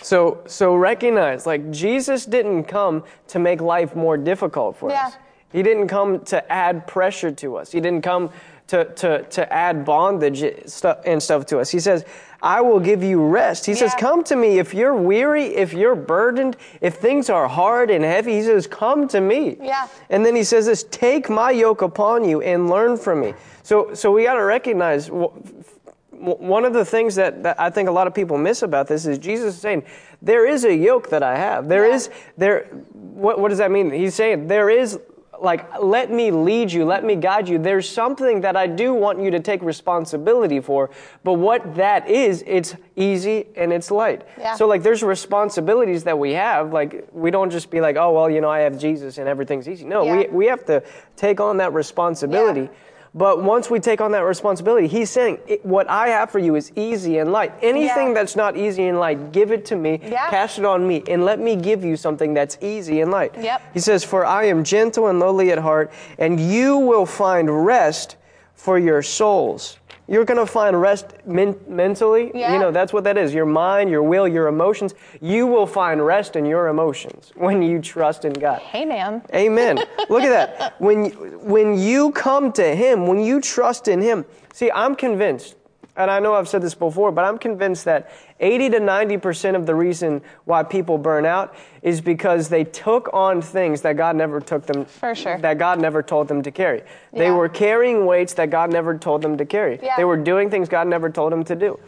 So, 0.01 0.39
so 0.47 0.75
recognize, 0.75 1.45
like, 1.45 1.69
Jesus 1.71 2.25
didn't 2.25 2.63
come 2.63 3.03
to 3.27 3.39
make 3.39 3.61
life 3.61 3.95
more 3.95 4.17
difficult 4.17 4.77
for 4.77 4.89
Yeah. 4.89 5.07
us. 5.07 5.17
He 5.51 5.63
didn't 5.63 5.89
come 5.89 6.21
to 6.25 6.51
add 6.51 6.87
pressure 6.87 7.31
to 7.31 7.57
us. 7.57 7.71
He 7.71 7.81
didn't 7.81 8.03
come 8.03 8.31
to, 8.67 8.85
to, 8.85 9.23
to 9.23 9.53
add 9.53 9.83
bondage 9.83 10.43
stuff 10.67 10.99
and 11.05 11.21
stuff 11.21 11.45
to 11.47 11.59
us. 11.59 11.69
He 11.69 11.79
says, 11.79 12.05
I 12.43 12.61
will 12.61 12.79
give 12.79 13.03
you 13.03 13.23
rest. 13.23 13.65
He 13.65 13.75
says, 13.75 13.93
Come 13.99 14.23
to 14.25 14.35
me 14.35 14.57
if 14.59 14.73
you're 14.73 14.95
weary, 14.95 15.45
if 15.45 15.73
you're 15.73 15.95
burdened, 15.95 16.57
if 16.81 16.95
things 16.95 17.29
are 17.29 17.47
hard 17.47 17.89
and 17.91 18.03
heavy. 18.03 18.33
He 18.33 18.43
says, 18.43 18.65
Come 18.67 19.07
to 19.09 19.21
me. 19.21 19.57
Yeah. 19.61 19.87
And 20.09 20.25
then 20.25 20.35
he 20.35 20.43
says 20.43 20.65
this, 20.65 20.83
Take 20.89 21.29
my 21.29 21.51
yoke 21.51 21.81
upon 21.81 22.23
you 22.23 22.41
and 22.41 22.69
learn 22.69 22.97
from 22.97 23.21
me. 23.21 23.33
So, 23.63 23.93
so 23.93 24.11
we 24.11 24.23
got 24.23 24.35
to 24.35 24.43
recognize 24.43 25.09
one 25.11 26.65
of 26.65 26.73
the 26.73 26.85
things 26.85 27.15
that, 27.15 27.43
that 27.43 27.59
I 27.59 27.69
think 27.69 27.89
a 27.89 27.91
lot 27.91 28.05
of 28.07 28.13
people 28.13 28.37
miss 28.37 28.61
about 28.61 28.87
this 28.87 29.05
is 29.05 29.17
Jesus 29.17 29.55
is 29.55 29.61
saying, 29.61 29.83
there 30.21 30.45
is 30.45 30.65
a 30.65 30.75
yoke 30.75 31.09
that 31.09 31.23
I 31.23 31.35
have. 31.35 31.67
There 31.67 31.87
Yeah. 31.87 31.95
is 31.95 32.09
there 32.37 32.65
what 32.91 33.39
what 33.39 33.49
does 33.49 33.57
that 33.57 33.71
mean? 33.71 33.91
He's 33.91 34.15
saying 34.15 34.47
there 34.47 34.69
is 34.69 34.99
like 35.41 35.79
let 35.81 36.11
me 36.11 36.29
lead 36.31 36.71
you, 36.71 36.85
let 36.85 37.03
me 37.03 37.15
guide 37.15 37.49
you. 37.49 37.57
There's 37.57 37.89
something 37.89 38.41
that 38.41 38.55
I 38.55 38.67
do 38.67 38.93
want 38.93 39.19
you 39.21 39.31
to 39.31 39.39
take 39.39 39.61
responsibility 39.63 40.59
for, 40.59 40.89
but 41.23 41.33
what 41.33 41.75
that 41.75 42.07
is, 42.07 42.43
it's 42.45 42.75
easy 42.95 43.47
and 43.55 43.73
it's 43.73 43.89
light. 43.89 44.21
Yeah. 44.37 44.55
So 44.55 44.67
like 44.67 44.83
there's 44.83 45.01
responsibilities 45.03 46.03
that 46.03 46.17
we 46.17 46.33
have. 46.33 46.71
Like 46.71 47.07
we 47.11 47.31
don't 47.31 47.49
just 47.49 47.71
be 47.71 47.81
like, 47.81 47.95
oh 47.95 48.11
well, 48.13 48.29
you 48.29 48.39
know, 48.39 48.49
I 48.49 48.59
have 48.59 48.77
Jesus 48.77 49.17
and 49.17 49.27
everything's 49.27 49.67
easy. 49.67 49.83
No, 49.85 50.03
Yeah. 50.03 50.17
we 50.17 50.27
we 50.27 50.45
have 50.45 50.63
to 50.65 50.83
take 51.15 51.39
on 51.39 51.57
that 51.57 51.73
responsibility. 51.73 52.61
Yeah. 52.61 52.67
But 53.13 53.43
once 53.43 53.69
we 53.69 53.81
take 53.81 53.99
on 53.99 54.11
that 54.13 54.23
responsibility, 54.23 54.87
he's 54.87 55.09
saying, 55.09 55.37
What 55.63 55.89
I 55.89 56.07
have 56.09 56.31
for 56.31 56.39
you 56.39 56.55
is 56.55 56.71
easy 56.77 57.17
and 57.17 57.31
light. 57.33 57.51
Anything 57.61 58.07
Yeah. 58.09 58.13
that's 58.13 58.37
not 58.37 58.55
easy 58.55 58.87
and 58.87 58.99
light, 58.99 59.33
give 59.33 59.51
it 59.51 59.65
to 59.65 59.75
me, 59.75 59.99
Yeah. 60.01 60.29
cast 60.29 60.59
it 60.59 60.65
on 60.65 60.87
me, 60.87 61.03
and 61.09 61.25
let 61.25 61.39
me 61.39 61.57
give 61.57 61.83
you 61.83 61.97
something 61.97 62.33
that's 62.33 62.57
easy 62.61 63.01
and 63.01 63.11
light. 63.11 63.35
Yep. 63.37 63.61
He 63.73 63.79
says, 63.79 64.05
For 64.05 64.25
I 64.25 64.45
am 64.45 64.63
gentle 64.63 65.07
and 65.07 65.19
lowly 65.19 65.51
at 65.51 65.57
heart, 65.57 65.91
and 66.17 66.39
you 66.39 66.77
will 66.77 67.05
find 67.05 67.65
rest 67.65 68.15
for 68.53 68.79
your 68.79 69.01
souls. 69.01 69.77
You're 70.11 70.25
going 70.25 70.45
to 70.45 70.45
find 70.45 70.79
rest 70.79 71.13
men- 71.25 71.57
mentally. 71.69 72.31
Yeah. 72.35 72.51
You 72.51 72.59
know, 72.59 72.69
that's 72.69 72.91
what 72.91 73.05
that 73.05 73.17
is. 73.17 73.33
Your 73.33 73.45
mind, 73.45 73.89
your 73.89 74.03
will, 74.03 74.27
your 74.27 74.47
emotions. 74.47 74.93
You 75.21 75.47
will 75.47 75.65
find 75.65 76.05
rest 76.05 76.35
in 76.35 76.45
your 76.45 76.67
emotions 76.67 77.31
when 77.35 77.61
you 77.61 77.79
trust 77.79 78.25
in 78.25 78.33
God. 78.33 78.59
Hey, 78.59 78.83
man. 78.83 79.23
Amen. 79.33 79.77
Look 80.09 80.23
at 80.23 80.59
that. 80.59 80.81
When, 80.81 81.11
when 81.47 81.79
you 81.79 82.11
come 82.11 82.51
to 82.53 82.75
Him, 82.75 83.07
when 83.07 83.21
you 83.21 83.39
trust 83.39 83.87
in 83.87 84.01
Him, 84.01 84.25
see, 84.53 84.69
I'm 84.69 84.95
convinced, 84.95 85.55
and 86.01 86.11
I 86.11 86.19
know 86.19 86.33
I've 86.33 86.47
said 86.49 86.61
this 86.61 86.75
before, 86.75 87.11
but 87.11 87.25
I'm 87.25 87.37
convinced 87.37 87.85
that 87.85 88.11
80 88.39 88.71
to 88.71 88.79
90% 88.79 89.55
of 89.55 89.65
the 89.65 89.75
reason 89.75 90.21
why 90.45 90.63
people 90.63 90.97
burn 90.97 91.25
out 91.25 91.55
is 91.81 92.01
because 92.01 92.49
they 92.49 92.63
took 92.63 93.09
on 93.13 93.41
things 93.41 93.81
that 93.81 93.97
God 93.97 94.15
never 94.15 94.39
took 94.39 94.65
them, 94.65 94.85
For 94.85 95.15
sure. 95.15 95.37
that 95.39 95.57
God 95.57 95.79
never 95.79 96.03
told 96.03 96.27
them 96.27 96.41
to 96.43 96.51
carry. 96.51 96.79
Yeah. 97.13 97.19
They 97.19 97.31
were 97.31 97.49
carrying 97.49 98.05
weights 98.05 98.33
that 98.33 98.49
God 98.49 98.71
never 98.71 98.97
told 98.97 99.21
them 99.21 99.37
to 99.37 99.45
carry. 99.45 99.79
Yeah. 99.81 99.95
They 99.97 100.05
were 100.05 100.17
doing 100.17 100.49
things 100.49 100.69
God 100.69 100.87
never 100.87 101.09
told 101.09 101.31
them 101.31 101.43
to 101.45 101.55
do. 101.55 101.79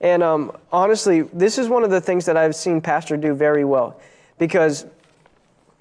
And 0.00 0.22
um, 0.22 0.56
honestly, 0.70 1.22
this 1.22 1.58
is 1.58 1.68
one 1.68 1.84
of 1.84 1.90
the 1.90 2.00
things 2.00 2.26
that 2.26 2.36
I've 2.36 2.56
seen 2.56 2.80
Pastor 2.80 3.16
do 3.16 3.34
very 3.34 3.64
well 3.64 4.00
because 4.38 4.86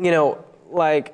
you 0.01 0.11
know, 0.11 0.43
like 0.71 1.13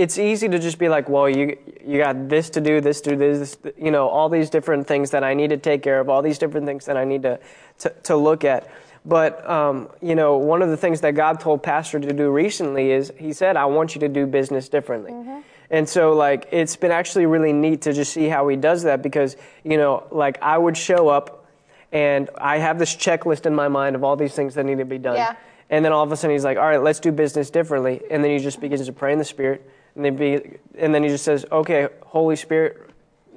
it's 0.00 0.18
easy 0.18 0.48
to 0.48 0.58
just 0.58 0.78
be 0.78 0.88
like, 0.88 1.08
well, 1.08 1.28
you 1.28 1.58
you 1.84 1.98
got 1.98 2.28
this 2.28 2.48
to 2.50 2.60
do, 2.60 2.80
this 2.80 3.00
to 3.02 3.10
do, 3.10 3.16
this, 3.16 3.56
this, 3.56 3.74
you 3.76 3.90
know, 3.90 4.08
all 4.08 4.28
these 4.28 4.48
different 4.48 4.86
things 4.86 5.10
that 5.10 5.22
I 5.22 5.34
need 5.34 5.50
to 5.50 5.58
take 5.58 5.82
care 5.82 6.00
of, 6.00 6.08
all 6.08 6.22
these 6.22 6.38
different 6.38 6.66
things 6.66 6.86
that 6.86 6.96
I 6.96 7.04
need 7.04 7.22
to 7.22 7.38
to, 7.80 7.90
to 8.04 8.16
look 8.16 8.44
at. 8.44 8.70
But 9.04 9.48
um, 9.48 9.90
you 10.00 10.14
know, 10.14 10.38
one 10.38 10.62
of 10.62 10.70
the 10.70 10.76
things 10.76 11.02
that 11.02 11.14
God 11.14 11.40
told 11.40 11.62
Pastor 11.62 12.00
to 12.00 12.12
do 12.12 12.30
recently 12.30 12.92
is 12.92 13.12
He 13.18 13.32
said, 13.32 13.56
"I 13.56 13.66
want 13.66 13.94
you 13.94 14.00
to 14.00 14.08
do 14.08 14.26
business 14.26 14.68
differently." 14.68 15.12
And 15.70 15.88
so, 15.88 16.12
like, 16.14 16.48
it's 16.50 16.74
been 16.76 16.90
actually 16.90 17.26
really 17.26 17.52
neat 17.52 17.82
to 17.82 17.92
just 17.92 18.12
see 18.12 18.28
how 18.28 18.48
He 18.48 18.56
does 18.56 18.82
that 18.84 19.02
because 19.02 19.36
you 19.64 19.76
know, 19.76 20.04
like, 20.10 20.42
I 20.42 20.56
would 20.56 20.76
show 20.76 21.08
up, 21.08 21.46
and 21.92 22.30
I 22.38 22.58
have 22.58 22.78
this 22.78 22.96
checklist 22.96 23.44
in 23.46 23.54
my 23.54 23.68
mind 23.68 23.96
of 23.96 24.04
all 24.04 24.16
these 24.16 24.34
things 24.34 24.54
that 24.54 24.64
need 24.64 24.78
to 24.78 24.84
be 24.84 24.98
done. 24.98 25.16
Yeah. 25.16 25.36
And 25.70 25.84
then 25.84 25.92
all 25.92 26.02
of 26.02 26.10
a 26.10 26.16
sudden 26.16 26.34
he's 26.34 26.44
like, 26.44 26.58
all 26.58 26.64
right, 26.64 26.82
let's 26.82 26.98
do 26.98 27.12
business 27.12 27.48
differently. 27.48 28.02
And 28.10 28.24
then 28.24 28.32
he 28.32 28.40
just 28.40 28.60
begins 28.60 28.86
to 28.86 28.92
pray 28.92 29.12
in 29.12 29.20
the 29.20 29.24
Spirit. 29.24 29.70
And 29.94 30.04
then, 30.04 30.16
be, 30.16 30.58
and 30.78 30.94
then 30.94 31.02
he 31.02 31.08
just 31.08 31.24
says, 31.24 31.44
okay, 31.50 31.88
Holy 32.06 32.36
Spirit, 32.36 32.90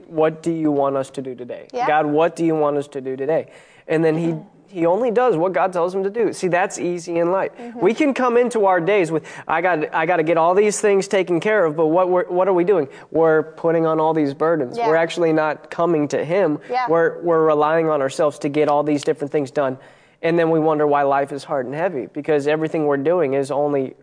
what 0.08 0.44
do 0.44 0.52
you 0.52 0.72
want 0.72 0.96
us 0.96 1.10
to 1.12 1.22
do 1.22 1.36
today? 1.36 1.68
Yeah. 1.74 1.88
God, 1.88 2.06
what 2.06 2.36
do 2.36 2.46
you 2.46 2.56
want 2.56 2.78
us 2.78 2.88
to 2.90 3.02
do 3.02 3.16
today? 3.16 3.52
And 3.88 4.04
then 4.04 4.18
he 4.18 4.36
he 4.74 4.88
only 4.88 5.12
does 5.12 5.38
what 5.38 5.54
God 5.54 5.72
tells 5.72 5.94
him 5.94 6.04
to 6.04 6.10
do. 6.10 6.34
See, 6.34 6.48
that's 6.48 6.80
easy 6.80 7.20
in 7.20 7.32
life. 7.32 7.56
Mm-hmm. 7.56 7.80
We 7.80 7.94
can 7.94 8.16
come 8.16 8.38
into 8.38 8.66
our 8.66 8.82
days 8.82 9.12
with 9.12 9.24
I 9.48 9.62
got 9.62 9.94
I 9.94 10.08
got 10.08 10.18
to 10.18 10.24
get 10.24 10.38
all 10.38 10.56
these 10.56 10.82
things 10.82 11.08
taken 11.08 11.40
care 11.40 11.66
of, 11.66 11.76
but 11.76 11.88
what 11.88 12.10
we're, 12.10 12.26
what 12.26 12.48
are 12.48 12.54
we 12.54 12.64
doing? 12.64 12.88
We're 13.12 13.44
putting 13.44 13.86
on 13.86 14.00
all 14.00 14.16
these 14.16 14.34
burdens. 14.34 14.78
Yeah. 14.78 14.88
We're 14.88 14.96
actually 14.96 15.32
not 15.32 15.70
coming 15.70 16.08
to 16.10 16.26
him. 16.26 16.60
Yeah. 16.70 16.88
We're 16.90 17.22
we're 17.22 17.46
relying 17.46 17.88
on 17.88 18.02
ourselves 18.02 18.40
to 18.40 18.50
get 18.50 18.68
all 18.68 18.84
these 18.84 19.04
different 19.04 19.32
things 19.32 19.52
done. 19.52 19.78
And 20.24 20.40
then 20.40 20.50
we 20.50 20.60
wonder 20.60 20.88
why 20.88 21.04
life 21.04 21.32
is 21.32 21.44
hard 21.44 21.66
and 21.68 21.76
heavy 21.76 22.08
because 22.08 22.48
everything 22.48 22.86
we're 22.86 22.98
doing 22.98 23.34
is 23.36 23.52
only 23.52 23.96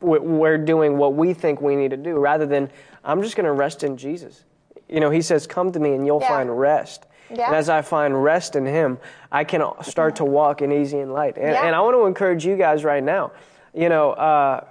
we're 0.00 0.58
doing 0.58 0.98
what 0.98 1.14
we 1.14 1.34
think 1.34 1.60
we 1.60 1.76
need 1.76 1.90
to 1.90 1.96
do 1.96 2.16
rather 2.18 2.46
than 2.46 2.70
I'm 3.04 3.22
just 3.22 3.36
going 3.36 3.44
to 3.46 3.52
rest 3.52 3.82
in 3.84 3.96
Jesus. 3.96 4.44
You 4.88 5.00
know, 5.00 5.10
he 5.10 5.22
says, 5.22 5.46
Come 5.46 5.72
to 5.72 5.80
me 5.80 5.94
and 5.94 6.06
you'll 6.06 6.20
Yeah. 6.20 6.28
find 6.28 6.58
rest. 6.58 7.06
Yeah. 7.30 7.46
And 7.46 7.56
as 7.56 7.68
I 7.68 7.82
find 7.82 8.22
rest 8.22 8.54
in 8.54 8.64
him, 8.66 8.98
I 9.32 9.42
can 9.44 9.62
start 9.82 10.16
to 10.16 10.24
walk 10.24 10.62
in 10.62 10.70
easy 10.70 10.98
and 11.00 11.12
light. 11.12 11.36
And, 11.36 11.52
Yeah. 11.52 11.66
and 11.66 11.74
I 11.74 11.80
want 11.80 11.96
to 11.96 12.06
encourage 12.06 12.46
you 12.46 12.56
guys 12.56 12.84
right 12.84 13.02
now. 13.02 13.32
You 13.74 13.88
know, 13.88 14.12
uh, 14.12 14.64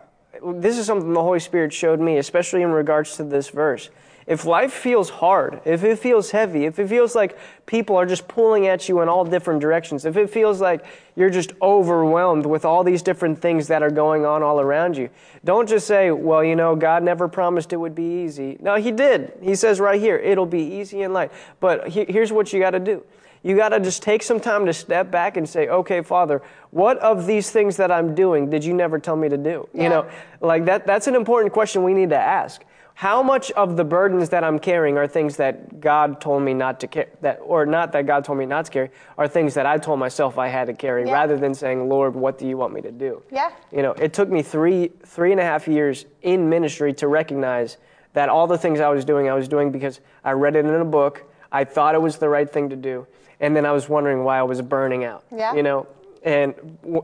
this 0.54 0.78
is 0.78 0.86
something 0.86 1.12
the 1.14 1.22
Holy 1.22 1.40
Spirit 1.40 1.74
showed 1.74 2.00
me, 2.00 2.18
especially 2.18 2.62
in 2.62 2.72
regards 2.72 3.18
to 3.18 3.24
this 3.24 3.50
verse. 3.50 3.90
If 4.28 4.44
life 4.44 4.74
feels 4.74 5.12
hard, 5.12 5.62
if 5.66 5.84
it 5.84 6.00
feels 6.00 6.32
heavy, 6.32 6.66
if 6.66 6.80
it 6.80 6.88
feels 6.90 7.14
like 7.14 7.38
people 7.68 7.96
are 7.96 8.08
just 8.08 8.28
pulling 8.28 8.66
at 8.66 8.90
you 8.90 9.02
in 9.02 9.08
all 9.08 9.24
different 9.24 9.62
directions, 9.62 10.04
if 10.04 10.18
it 10.18 10.32
feels 10.32 10.60
like 10.60 10.84
you're 11.16 11.30
just 11.30 11.54
overwhelmed 11.62 12.48
with 12.48 12.66
all 12.66 12.84
these 12.84 13.04
different 13.04 13.40
things 13.40 13.68
that 13.68 13.84
are 13.84 13.92
going 13.92 14.26
on 14.26 14.42
all 14.42 14.60
around 14.60 14.98
you, 14.98 15.10
don't 15.44 15.70
just 15.70 15.86
say, 15.86 16.10
well, 16.10 16.44
you 16.44 16.56
know, 16.56 16.76
God 16.76 17.04
never 17.04 17.28
promised 17.28 17.72
it 17.72 17.78
would 17.78 17.94
be 17.94 18.24
easy. 18.24 18.58
No, 18.60 18.76
He 18.78 18.92
did. 18.92 19.32
He 19.44 19.54
says 19.54 19.80
right 19.80 20.02
here, 20.02 20.18
it'll 20.18 20.48
be 20.48 20.64
easy 20.64 21.04
and 21.04 21.14
light. 21.14 21.32
But 21.60 21.90
he- 21.90 22.06
here's 22.06 22.32
what 22.34 22.52
you 22.52 22.60
got 22.60 22.72
to 22.72 22.80
do. 22.80 23.04
You 23.44 23.56
got 23.56 23.70
to 23.70 23.80
just 23.80 24.02
take 24.02 24.24
some 24.24 24.40
time 24.40 24.66
to 24.66 24.74
step 24.74 25.12
back 25.12 25.38
and 25.38 25.48
say, 25.48 25.68
okay, 25.68 26.02
Father, 26.02 26.42
what 26.72 26.98
of 26.98 27.28
these 27.28 27.52
things 27.52 27.78
that 27.78 27.92
I'm 27.92 28.16
doing 28.16 28.50
did 28.50 28.66
you 28.66 28.74
never 28.74 28.98
tell 28.98 29.16
me 29.16 29.30
to 29.30 29.38
do? 29.38 29.70
Yeah. 29.72 29.84
You 29.84 29.90
know, 29.90 30.10
like 30.42 30.66
that, 30.66 30.88
that's 30.88 31.06
an 31.06 31.14
important 31.14 31.54
question 31.54 31.84
we 31.84 31.94
need 31.94 32.10
to 32.10 32.18
ask. 32.18 32.64
How 32.98 33.22
much 33.22 33.52
of 33.52 33.76
the 33.76 33.84
burdens 33.84 34.30
that 34.30 34.46
I'm 34.46 34.58
carrying 34.58 34.98
are 34.98 35.06
things 35.06 35.36
that 35.36 35.82
God 35.82 36.22
told 36.22 36.44
me 36.44 36.54
not 36.54 36.80
to 36.80 36.88
carry, 36.88 37.10
that, 37.20 37.40
or 37.44 37.66
not 37.66 37.92
that 37.92 38.06
God 38.08 38.24
told 38.24 38.40
me 38.40 38.46
not 38.46 38.66
to 38.66 38.72
carry, 38.72 38.90
are 39.18 39.28
things 39.28 39.54
that 39.56 39.66
I 39.66 39.78
told 39.78 40.00
myself 40.00 40.38
I 40.38 40.48
had 40.48 40.68
to 40.68 40.74
carry, 40.74 41.06
Yeah. 41.06 41.12
rather 41.14 41.38
than 41.38 41.54
saying, 41.54 41.90
Lord, 41.90 42.16
what 42.16 42.38
do 42.38 42.48
you 42.48 42.56
want 42.56 42.74
me 42.74 42.80
to 42.82 42.92
do? 42.94 43.22
Yeah. 43.30 43.52
You 43.70 43.82
know, 43.82 43.92
it 43.92 44.14
took 44.14 44.30
me 44.30 44.42
three, 44.42 44.92
three 45.06 45.32
and 45.32 45.42
a 45.42 45.44
half 45.44 45.68
years 45.68 46.06
in 46.22 46.50
ministry 46.50 46.94
to 46.94 47.10
recognize 47.10 47.76
that 48.14 48.30
all 48.30 48.48
the 48.48 48.58
things 48.58 48.80
I 48.80 48.88
was 48.88 49.04
doing, 49.04 49.30
I 49.30 49.34
was 49.34 49.50
doing 49.50 49.72
because 49.72 50.00
I 50.24 50.32
read 50.32 50.56
it 50.56 50.64
in 50.64 50.74
a 50.74 50.86
book, 50.86 51.24
I 51.52 51.66
thought 51.66 51.96
it 51.96 52.02
was 52.02 52.18
the 52.18 52.30
right 52.30 52.50
thing 52.50 52.70
to 52.70 52.78
do, 52.78 53.08
and 53.42 53.54
then 53.54 53.66
I 53.66 53.74
was 53.74 53.90
wondering 53.90 54.24
why 54.24 54.40
I 54.40 54.44
was 54.44 54.62
burning 54.62 55.04
out. 55.04 55.26
Yeah. 55.36 55.54
You 55.54 55.64
know, 55.64 55.88
and 56.24 56.56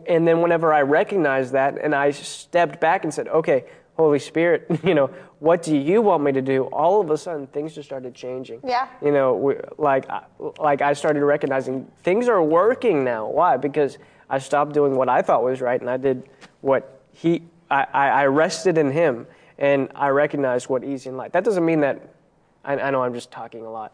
and 0.08 0.26
then 0.26 0.42
whenever 0.42 0.74
I 0.74 0.84
recognized 0.84 1.52
that 1.52 1.78
and 1.78 1.94
I 1.94 2.12
stepped 2.12 2.80
back 2.80 3.04
and 3.04 3.14
said, 3.14 3.28
"Okay, 3.28 3.66
Holy 3.98 4.20
Spirit, 4.20 4.68
you 4.84 4.94
know, 4.96 5.10
what 5.42 5.62
do 5.64 5.76
you 5.76 6.02
want 6.02 6.24
me 6.24 6.32
to 6.32 6.42
do?" 6.42 6.64
All 6.72 7.02
of 7.02 7.10
a 7.12 7.18
sudden, 7.18 7.48
things 7.48 7.74
just 7.76 7.88
started 7.90 8.14
changing. 8.16 8.62
Yeah. 8.64 8.88
You 9.02 9.12
know, 9.12 9.34
we, 9.36 9.56
like 9.78 10.10
I- 10.10 10.24
like 10.60 10.82
I 10.82 10.94
started 10.94 11.24
recognizing 11.26 11.86
things 12.04 12.30
are 12.30 12.42
working 12.42 13.04
now. 13.04 13.28
Why? 13.28 13.58
Because 13.58 13.98
I 14.30 14.38
stopped 14.40 14.74
doing 14.74 14.96
what 14.96 15.10
I 15.10 15.22
thought 15.22 15.44
was 15.44 15.60
right 15.60 15.82
and 15.82 15.90
I 15.90 15.98
did 15.98 16.30
what 16.62 17.02
he. 17.12 17.42
I, 17.70 17.86
I, 17.94 18.08
I 18.22 18.26
rested 18.28 18.78
in 18.78 18.92
him 18.92 19.26
and 19.58 19.90
I 19.96 20.10
recognized 20.10 20.70
what 20.70 20.84
easy 20.84 21.10
and 21.10 21.18
light. 21.18 21.34
That 21.34 21.44
doesn't 21.44 21.66
mean 21.66 21.80
that. 21.82 21.98
I, 22.64 22.74
I 22.78 22.92
know 22.92 23.02
I'm 23.04 23.14
just 23.14 23.32
talking 23.32 23.66
a 23.66 23.72
lot. 23.72 23.92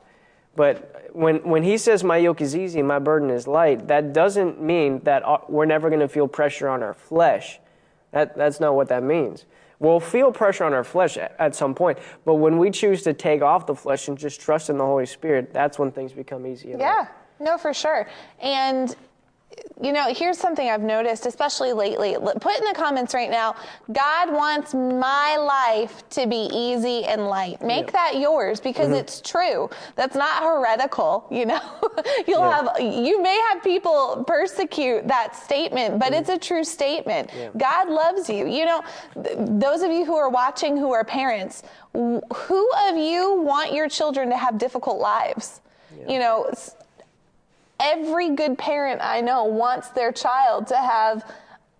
But 0.55 1.09
when, 1.13 1.37
when 1.47 1.61
he 1.61 1.77
says 1.77 2.03
my 2.03 2.17
yoke 2.17 2.41
is 2.41 2.55
easy 2.55 2.79
and 2.79 2.87
my 2.87 2.97
burden 2.97 3.29
is 3.29 3.47
light, 3.47 3.87
that 3.89 4.11
doesn't 4.11 4.59
mean 4.59 4.99
that 5.03 5.23
uh, 5.23 5.37
we're 5.47 5.65
never 5.67 5.89
going 5.89 5.99
to 6.01 6.07
feel 6.07 6.27
pressure 6.27 6.67
on 6.67 6.81
our 6.81 6.95
flesh. 6.95 7.59
That, 8.11 8.35
that's 8.35 8.59
not 8.59 8.75
what 8.75 8.89
that 8.89 9.03
means. 9.03 9.45
We'll 9.79 9.99
feel 9.99 10.31
pressure 10.31 10.63
on 10.63 10.73
our 10.73 10.83
flesh 10.83 11.17
at, 11.17 11.35
at 11.37 11.55
some 11.55 11.75
point, 11.75 11.99
but 12.25 12.35
when 12.35 12.57
we 12.57 12.71
choose 12.71 13.03
to 13.03 13.13
take 13.13 13.41
off 13.41 13.67
the 13.67 13.75
flesh 13.75 14.07
and 14.07 14.17
just 14.17 14.41
trust 14.41 14.69
in 14.69 14.77
the 14.77 14.85
Holy 14.85 15.05
Spirit, 15.05 15.53
that's 15.53 15.77
when 15.77 15.91
things 15.91 16.13
become 16.13 16.43
light. 16.43 16.65
Yeah, 16.65 17.07
no, 17.39 17.57
for 17.57 17.73
sure. 17.73 18.09
And 18.39 18.95
you 19.81 19.91
know, 19.93 20.11
here's 20.11 20.37
something 20.39 20.67
I've 20.67 20.81
noticed, 20.81 21.27
especially 21.27 21.71
lately. 21.71 22.15
Put 22.41 22.57
in 22.57 22.65
the 22.65 22.73
comments 22.75 23.13
right 23.13 23.29
now. 23.29 23.55
God 23.91 24.31
wants 24.33 24.73
my 24.73 25.37
life 25.37 26.07
to 26.11 26.25
be 26.25 26.49
easy 26.51 27.05
and 27.05 27.27
light. 27.27 27.61
Make 27.61 27.85
Yeah. 27.85 27.91
that 27.91 28.19
yours 28.19 28.59
because 28.59 28.87
Mm-hmm. 28.87 28.95
it's 28.95 29.21
true. 29.21 29.69
That's 29.95 30.15
not 30.15 30.41
heretical. 30.41 31.27
You 31.29 31.45
know, 31.45 31.61
you'll 32.27 32.39
Yeah. 32.41 32.51
have 32.75 32.81
you 32.81 33.21
may 33.21 33.39
have 33.51 33.63
people 33.63 34.23
persecute 34.27 35.07
that 35.07 35.35
statement, 35.35 35.99
but 35.99 36.11
it's 36.11 36.29
a 36.29 36.39
true 36.39 36.63
statement. 36.63 37.29
Mm-hmm. 37.29 37.39
Yeah. 37.39 37.49
God 37.69 37.89
loves 37.89 38.29
you. 38.29 38.47
You 38.47 38.65
know, 38.65 38.83
th- 39.23 39.37
those 39.37 39.81
of 39.83 39.91
you 39.91 40.05
who 40.05 40.15
are 40.15 40.29
watching 40.29 40.75
who 40.77 40.91
are 40.91 41.03
parents, 41.05 41.61
wh- 41.93 42.19
who 42.35 42.69
of 42.89 42.97
you 42.97 43.41
want 43.43 43.73
your 43.73 43.87
children 43.89 44.29
to 44.31 44.37
have 44.37 44.57
difficult 44.57 44.97
lives? 44.99 45.61
You 46.07 46.19
know, 46.19 46.49
every 47.79 48.31
good 48.35 48.57
parent 48.57 49.01
I 49.03 49.21
know 49.21 49.43
wants 49.45 49.89
their 49.89 50.11
child 50.11 50.67
to 50.67 50.77
have 50.77 51.23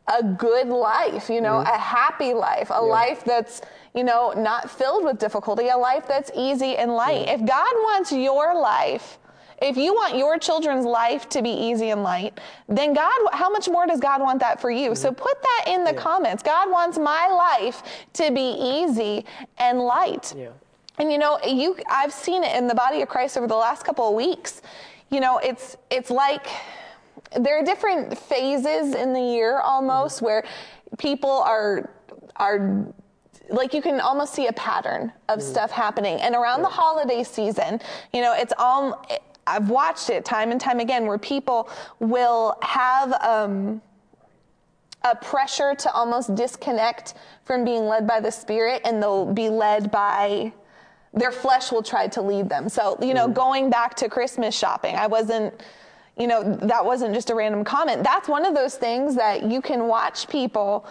a 0.07 0.23
good 0.23 0.67
life, 0.67 1.29
you 1.29 1.41
know, 1.41 1.55
Mm-hmm. 1.55 1.75
a 1.75 1.77
happy 1.77 2.33
life, 2.33 2.69
a 2.71 2.81
life 2.81 3.23
that's, 3.25 3.61
you 3.93 4.03
know, 4.03 4.31
not 4.37 4.69
filled 4.69 5.03
with 5.03 5.19
difficulty, 5.19 5.67
a 5.67 5.77
life 5.77 6.07
that's 6.07 6.31
easy 6.35 6.77
and 6.77 6.93
light. 6.95 7.27
If 7.27 7.45
God 7.45 7.73
wants 7.75 8.11
your 8.13 8.55
life, 8.59 9.17
if 9.61 9.75
you 9.75 9.93
want 9.93 10.15
your 10.15 10.37
children's 10.37 10.85
life 10.85 11.27
to 11.29 11.41
be 11.41 11.49
easy 11.49 11.89
and 11.89 12.03
light, 12.03 12.39
then 12.69 12.93
God, 12.93 13.11
how 13.33 13.49
much 13.49 13.67
more 13.67 13.85
does 13.87 13.99
God 13.99 14.21
want 14.21 14.39
that 14.39 14.61
for 14.61 14.69
you? 14.71 14.95
So 14.95 15.09
Mm-hmm. 15.09 15.21
put 15.21 15.41
that 15.41 15.63
in 15.73 15.83
the 15.83 15.93
comments. 15.93 16.41
God 16.43 16.69
wants 16.71 16.97
my 16.97 17.27
life 17.27 17.81
to 18.13 18.31
be 18.31 18.55
easy 18.59 19.25
and 19.57 19.79
light. 19.79 20.33
Yeah. 20.37 20.49
And 20.99 21.11
you 21.11 21.17
know, 21.17 21.37
you 21.45 21.75
I've 21.89 22.13
seen 22.13 22.43
it 22.43 22.55
in 22.55 22.67
the 22.67 22.75
body 22.75 23.01
of 23.01 23.09
Christ 23.09 23.35
over 23.37 23.47
the 23.47 23.55
last 23.55 23.83
couple 23.83 24.07
of 24.07 24.15
weeks. 24.15 24.61
You 25.09 25.19
know, 25.19 25.37
it's 25.37 25.77
it's 25.89 26.09
like 26.09 26.47
there 27.37 27.59
are 27.59 27.63
different 27.63 28.17
phases 28.17 28.95
in 28.95 29.13
the 29.13 29.21
year 29.21 29.59
almost 29.59 30.21
where 30.21 30.43
people 30.97 31.31
are 31.31 31.89
are 32.35 32.85
like 33.49 33.73
you 33.73 33.81
can 33.81 33.99
almost 34.01 34.33
see 34.33 34.47
a 34.47 34.53
pattern 34.53 35.11
of 35.29 35.41
stuff 35.41 35.71
happening. 35.71 36.19
And 36.21 36.35
around 36.35 36.61
the 36.61 36.69
holiday 36.69 37.23
season, 37.23 37.79
you 38.13 38.21
know, 38.21 38.33
it's 38.33 38.53
all 38.57 39.05
I've 39.45 39.69
watched 39.69 40.09
it 40.09 40.25
time 40.25 40.51
and 40.51 40.59
time 40.59 40.79
again 40.79 41.05
where 41.05 41.17
people 41.17 41.69
will 41.99 42.57
have 42.61 43.13
um 43.21 43.81
a 45.03 45.15
pressure 45.15 45.73
to 45.75 45.91
almost 45.91 46.35
disconnect 46.35 47.13
from 47.45 47.63
being 47.63 47.85
led 47.85 48.05
by 48.05 48.19
the 48.19 48.31
spirit 48.31 48.81
and 48.83 49.01
they'll 49.01 49.31
be 49.31 49.47
led 49.47 49.89
by 49.89 50.51
their 51.17 51.31
flesh 51.31 51.71
will 51.71 51.83
try 51.83 52.07
to 52.07 52.21
lead 52.21 52.49
them 52.49 52.69
so 52.69 52.97
you 53.01 53.13
know 53.13 53.27
mm. 53.27 53.33
going 53.33 53.69
back 53.69 53.95
to 53.95 54.07
christmas 54.09 54.57
shopping 54.57 54.95
i 54.95 55.07
wasn't 55.07 55.53
you 56.17 56.27
know 56.27 56.55
that 56.61 56.83
wasn't 56.83 57.13
just 57.13 57.29
a 57.29 57.35
random 57.35 57.63
comment 57.63 58.03
that's 58.03 58.27
one 58.27 58.45
of 58.45 58.53
those 58.55 58.75
things 58.75 59.15
that 59.15 59.43
you 59.43 59.61
can 59.61 59.87
watch 59.87 60.27
people 60.27 60.87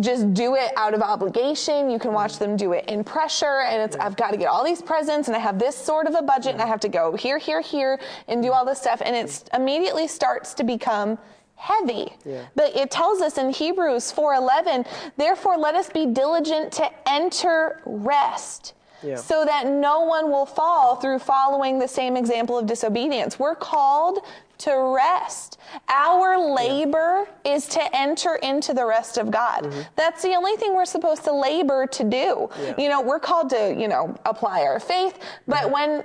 just 0.00 0.32
do 0.32 0.54
it 0.54 0.72
out 0.76 0.94
of 0.94 1.02
obligation. 1.02 1.90
You 1.90 1.98
can 1.98 2.12
watch 2.12 2.34
mm. 2.34 2.38
them 2.38 2.56
do 2.56 2.72
it 2.72 2.86
in 2.86 3.04
pressure, 3.04 3.60
and 3.60 3.82
it's 3.82 3.96
I've 3.96 4.16
got 4.16 4.30
to 4.30 4.36
get 4.36 4.46
all 4.46 4.64
these 4.64 4.80
presents, 4.80 5.28
and 5.28 5.36
I 5.36 5.40
have 5.40 5.58
this 5.58 5.76
sort 5.76 6.06
of 6.06 6.14
a 6.14 6.22
budget, 6.22 6.52
and 6.52 6.62
I 6.62 6.66
have 6.66 6.80
to 6.80 6.88
go 6.88 7.14
here, 7.14 7.38
here, 7.38 7.60
here, 7.60 8.00
and 8.28 8.42
do 8.42 8.50
mm. 8.50 8.54
all 8.54 8.64
this 8.64 8.80
stuff, 8.80 9.02
and 9.04 9.14
it 9.14 9.50
immediately 9.54 10.08
starts 10.08 10.54
to 10.54 10.64
become 10.64 11.18
heavy. 11.56 12.12
Yeah. 12.24 12.46
But 12.56 12.74
it 12.74 12.90
tells 12.90 13.20
us 13.20 13.38
in 13.38 13.50
Hebrews 13.50 14.12
4:11, 14.12 14.86
therefore 15.16 15.58
let 15.58 15.74
us 15.74 15.90
be 15.90 16.06
diligent 16.06 16.72
to 16.72 16.90
enter 17.06 17.80
rest. 17.84 18.74
So 19.16 19.44
that 19.44 19.66
no 19.66 20.00
one 20.00 20.30
will 20.30 20.46
fall 20.46 20.96
through 20.96 21.18
following 21.18 21.78
the 21.78 21.88
same 21.88 22.16
example 22.16 22.58
of 22.58 22.66
disobedience. 22.66 23.38
We're 23.38 23.54
called 23.54 24.20
to 24.64 24.94
rest. 24.94 25.58
Our 25.88 26.38
labor 26.54 27.26
is 27.44 27.66
to 27.68 27.96
enter 27.96 28.36
into 28.36 28.74
the 28.74 28.84
rest 28.86 29.18
of 29.18 29.30
God. 29.30 29.72
That's 29.96 30.22
the 30.22 30.34
only 30.34 30.56
thing 30.56 30.74
we're 30.74 30.84
supposed 30.84 31.24
to 31.24 31.32
labor 31.32 31.86
to 31.86 32.04
do. 32.04 32.48
Mm-hmm. 32.50 32.62
Yeah. 32.62 32.74
You 32.78 32.88
know, 32.88 33.00
we're 33.00 33.20
called 33.20 33.50
to, 33.50 33.74
you 33.76 33.88
know, 33.88 34.16
apply 34.24 34.62
our 34.62 34.80
faith, 34.80 35.18
but 35.46 35.70
when 35.70 36.04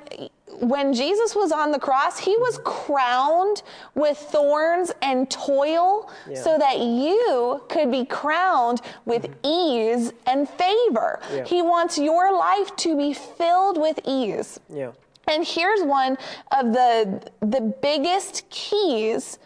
when 0.59 0.91
Jesus 0.91 1.35
was 1.35 1.51
on 1.51 1.71
the 1.71 1.77
cross, 1.77 2.17
he 2.17 2.35
was 2.37 2.59
crowned 2.63 3.61
with 3.95 4.17
thorns 4.17 4.91
and 5.01 5.29
toil 5.29 6.09
Yeah. 6.27 6.41
so 6.41 6.57
that 6.57 6.79
you 6.79 7.61
could 7.69 7.91
be 7.91 8.05
crowned 8.05 8.81
with 9.05 9.27
ease 9.43 10.13
and 10.25 10.49
favor. 10.49 11.19
Mm-hmm. 11.21 11.35
Yeah. 11.35 11.43
He 11.45 11.61
wants 11.61 11.97
your 11.99 12.35
life 12.35 12.75
to 12.77 12.97
be 12.97 13.13
filled 13.13 13.77
with 13.79 13.99
ease. 14.05 14.59
Yeah. 14.73 14.91
And 15.27 15.45
here's 15.45 15.81
one 15.83 16.17
of 16.51 16.73
the 16.73 17.31
the 17.41 17.61
biggest 17.81 18.49
keys 18.49 19.39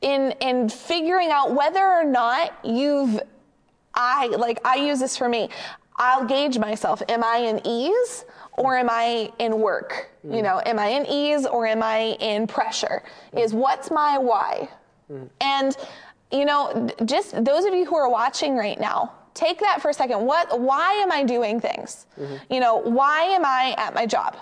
in 0.00 0.32
in 0.40 0.68
figuring 0.68 1.30
out 1.30 1.52
whether 1.54 1.84
or 1.84 2.04
not 2.04 2.52
you've 2.64 3.20
I 3.94 4.26
like 4.28 4.58
I 4.66 4.76
use 4.76 4.98
this 4.98 5.16
for 5.16 5.28
me. 5.28 5.48
I'll 5.96 6.24
gauge 6.24 6.58
myself. 6.58 7.02
Am 7.08 7.22
I 7.22 7.36
in 7.38 7.60
ease 7.66 8.24
or 8.58 8.76
am 8.76 8.88
I 8.90 9.30
in 9.38 9.60
work? 9.60 10.10
You 10.24 10.42
know, 10.42 10.60
am 10.64 10.78
I 10.78 10.88
in 10.88 11.06
ease 11.06 11.46
or 11.46 11.66
am 11.66 11.82
I 11.82 12.16
in 12.20 12.46
pressure? 12.46 13.02
Is 13.36 13.52
what's 13.54 13.90
my 13.90 14.18
why? 14.18 14.68
And 15.40 15.76
you 16.32 16.44
know, 16.46 16.88
just 17.04 17.44
those 17.44 17.64
of 17.66 17.74
you 17.74 17.84
who 17.84 17.94
are 17.96 18.08
watching 18.08 18.56
right 18.56 18.80
now, 18.80 19.12
take 19.34 19.60
that 19.60 19.82
for 19.82 19.90
a 19.90 19.94
second. 19.94 20.24
What 20.24 20.58
why 20.58 20.94
am 20.94 21.12
I 21.12 21.22
doing 21.24 21.60
things? 21.60 22.06
You 22.50 22.60
know, 22.60 22.76
why 22.78 23.24
am 23.24 23.44
I 23.44 23.74
at 23.78 23.94
my 23.94 24.06
job? 24.06 24.36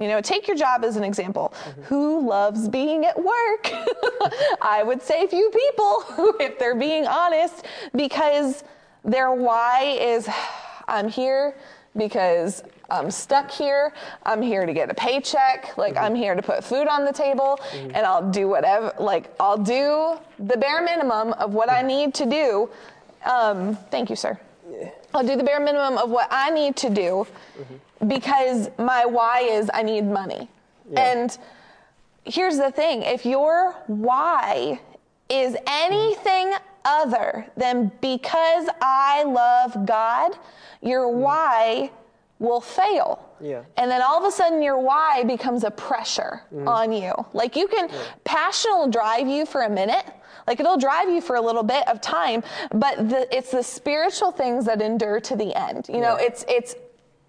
You 0.00 0.08
know, 0.08 0.20
take 0.20 0.48
your 0.48 0.56
job 0.56 0.84
as 0.84 0.96
an 0.96 1.04
example. 1.04 1.54
Mm-hmm. 1.54 1.82
Who 1.82 2.28
loves 2.28 2.68
being 2.68 3.04
at 3.04 3.16
work? 3.16 3.72
I 4.60 4.82
would 4.84 5.00
say 5.02 5.26
few 5.26 5.50
people, 5.50 6.34
if 6.40 6.58
they're 6.58 6.74
being 6.74 7.06
honest, 7.06 7.64
because 7.94 8.64
their 9.04 9.32
why 9.32 9.96
is 10.00 10.28
I'm 10.88 11.08
here 11.08 11.54
because 11.96 12.62
I'm 12.90 13.10
stuck 13.10 13.50
here. 13.50 13.92
I'm 14.24 14.42
here 14.42 14.66
to 14.66 14.72
get 14.72 14.90
a 14.90 14.94
paycheck. 14.94 15.76
Like, 15.78 15.94
mm-hmm. 15.94 16.04
I'm 16.04 16.14
here 16.14 16.34
to 16.34 16.42
put 16.42 16.64
food 16.64 16.88
on 16.88 17.04
the 17.04 17.12
table, 17.12 17.58
mm-hmm. 17.70 17.90
and 17.94 18.06
I'll 18.06 18.30
do 18.30 18.48
whatever, 18.48 18.92
like, 18.98 19.34
I'll 19.40 19.58
do 19.58 20.18
the 20.38 20.56
bare 20.56 20.82
minimum 20.82 21.32
of 21.34 21.54
what 21.54 21.70
I 21.70 21.82
need 21.82 22.14
to 22.14 22.26
do. 22.26 22.68
Um, 23.24 23.76
thank 23.90 24.10
you, 24.10 24.16
sir. 24.16 24.38
I'll 25.12 25.26
do 25.26 25.36
the 25.36 25.44
bare 25.44 25.60
minimum 25.60 25.98
of 25.98 26.10
what 26.10 26.28
I 26.30 26.50
need 26.50 26.76
to 26.76 26.90
do 26.90 27.26
because 28.06 28.70
my 28.78 29.04
why 29.04 29.40
is 29.40 29.70
I 29.72 29.82
need 29.82 30.04
money. 30.04 30.48
And 30.96 31.36
here's 32.24 32.58
the 32.58 32.70
thing 32.70 33.02
if 33.02 33.24
your 33.24 33.74
why 33.86 34.80
is 35.28 35.56
anything 35.66 36.52
other 36.84 37.46
than 37.56 37.90
because 38.00 38.68
I 38.80 39.22
love 39.24 39.86
God, 39.86 40.32
your 40.82 41.06
mm. 41.06 41.14
why 41.14 41.90
will 42.38 42.60
fail. 42.60 43.26
Yeah. 43.40 43.62
And 43.76 43.90
then 43.90 44.02
all 44.02 44.18
of 44.18 44.24
a 44.24 44.30
sudden, 44.30 44.62
your 44.62 44.78
why 44.78 45.24
becomes 45.24 45.64
a 45.64 45.70
pressure 45.70 46.42
mm. 46.54 46.68
on 46.68 46.92
you. 46.92 47.12
Like 47.32 47.56
you 47.56 47.68
can, 47.68 47.88
passion 48.24 48.72
will 48.72 48.90
drive 48.90 49.26
you 49.26 49.46
for 49.46 49.62
a 49.62 49.70
minute. 49.70 50.04
Like 50.46 50.60
it'll 50.60 50.76
drive 50.78 51.08
you 51.08 51.20
for 51.20 51.36
a 51.36 51.40
little 51.40 51.62
bit 51.62 51.86
of 51.88 52.00
time, 52.00 52.42
but 52.70 53.08
the, 53.08 53.36
it's 53.36 53.50
the 53.50 53.62
spiritual 53.62 54.30
things 54.30 54.64
that 54.66 54.82
endure 54.82 55.20
to 55.20 55.36
the 55.36 55.54
end. 55.58 55.86
You 55.88 56.00
know, 56.00 56.18
Yeah. 56.18 56.26
it's 56.26 56.44
it's 56.48 56.74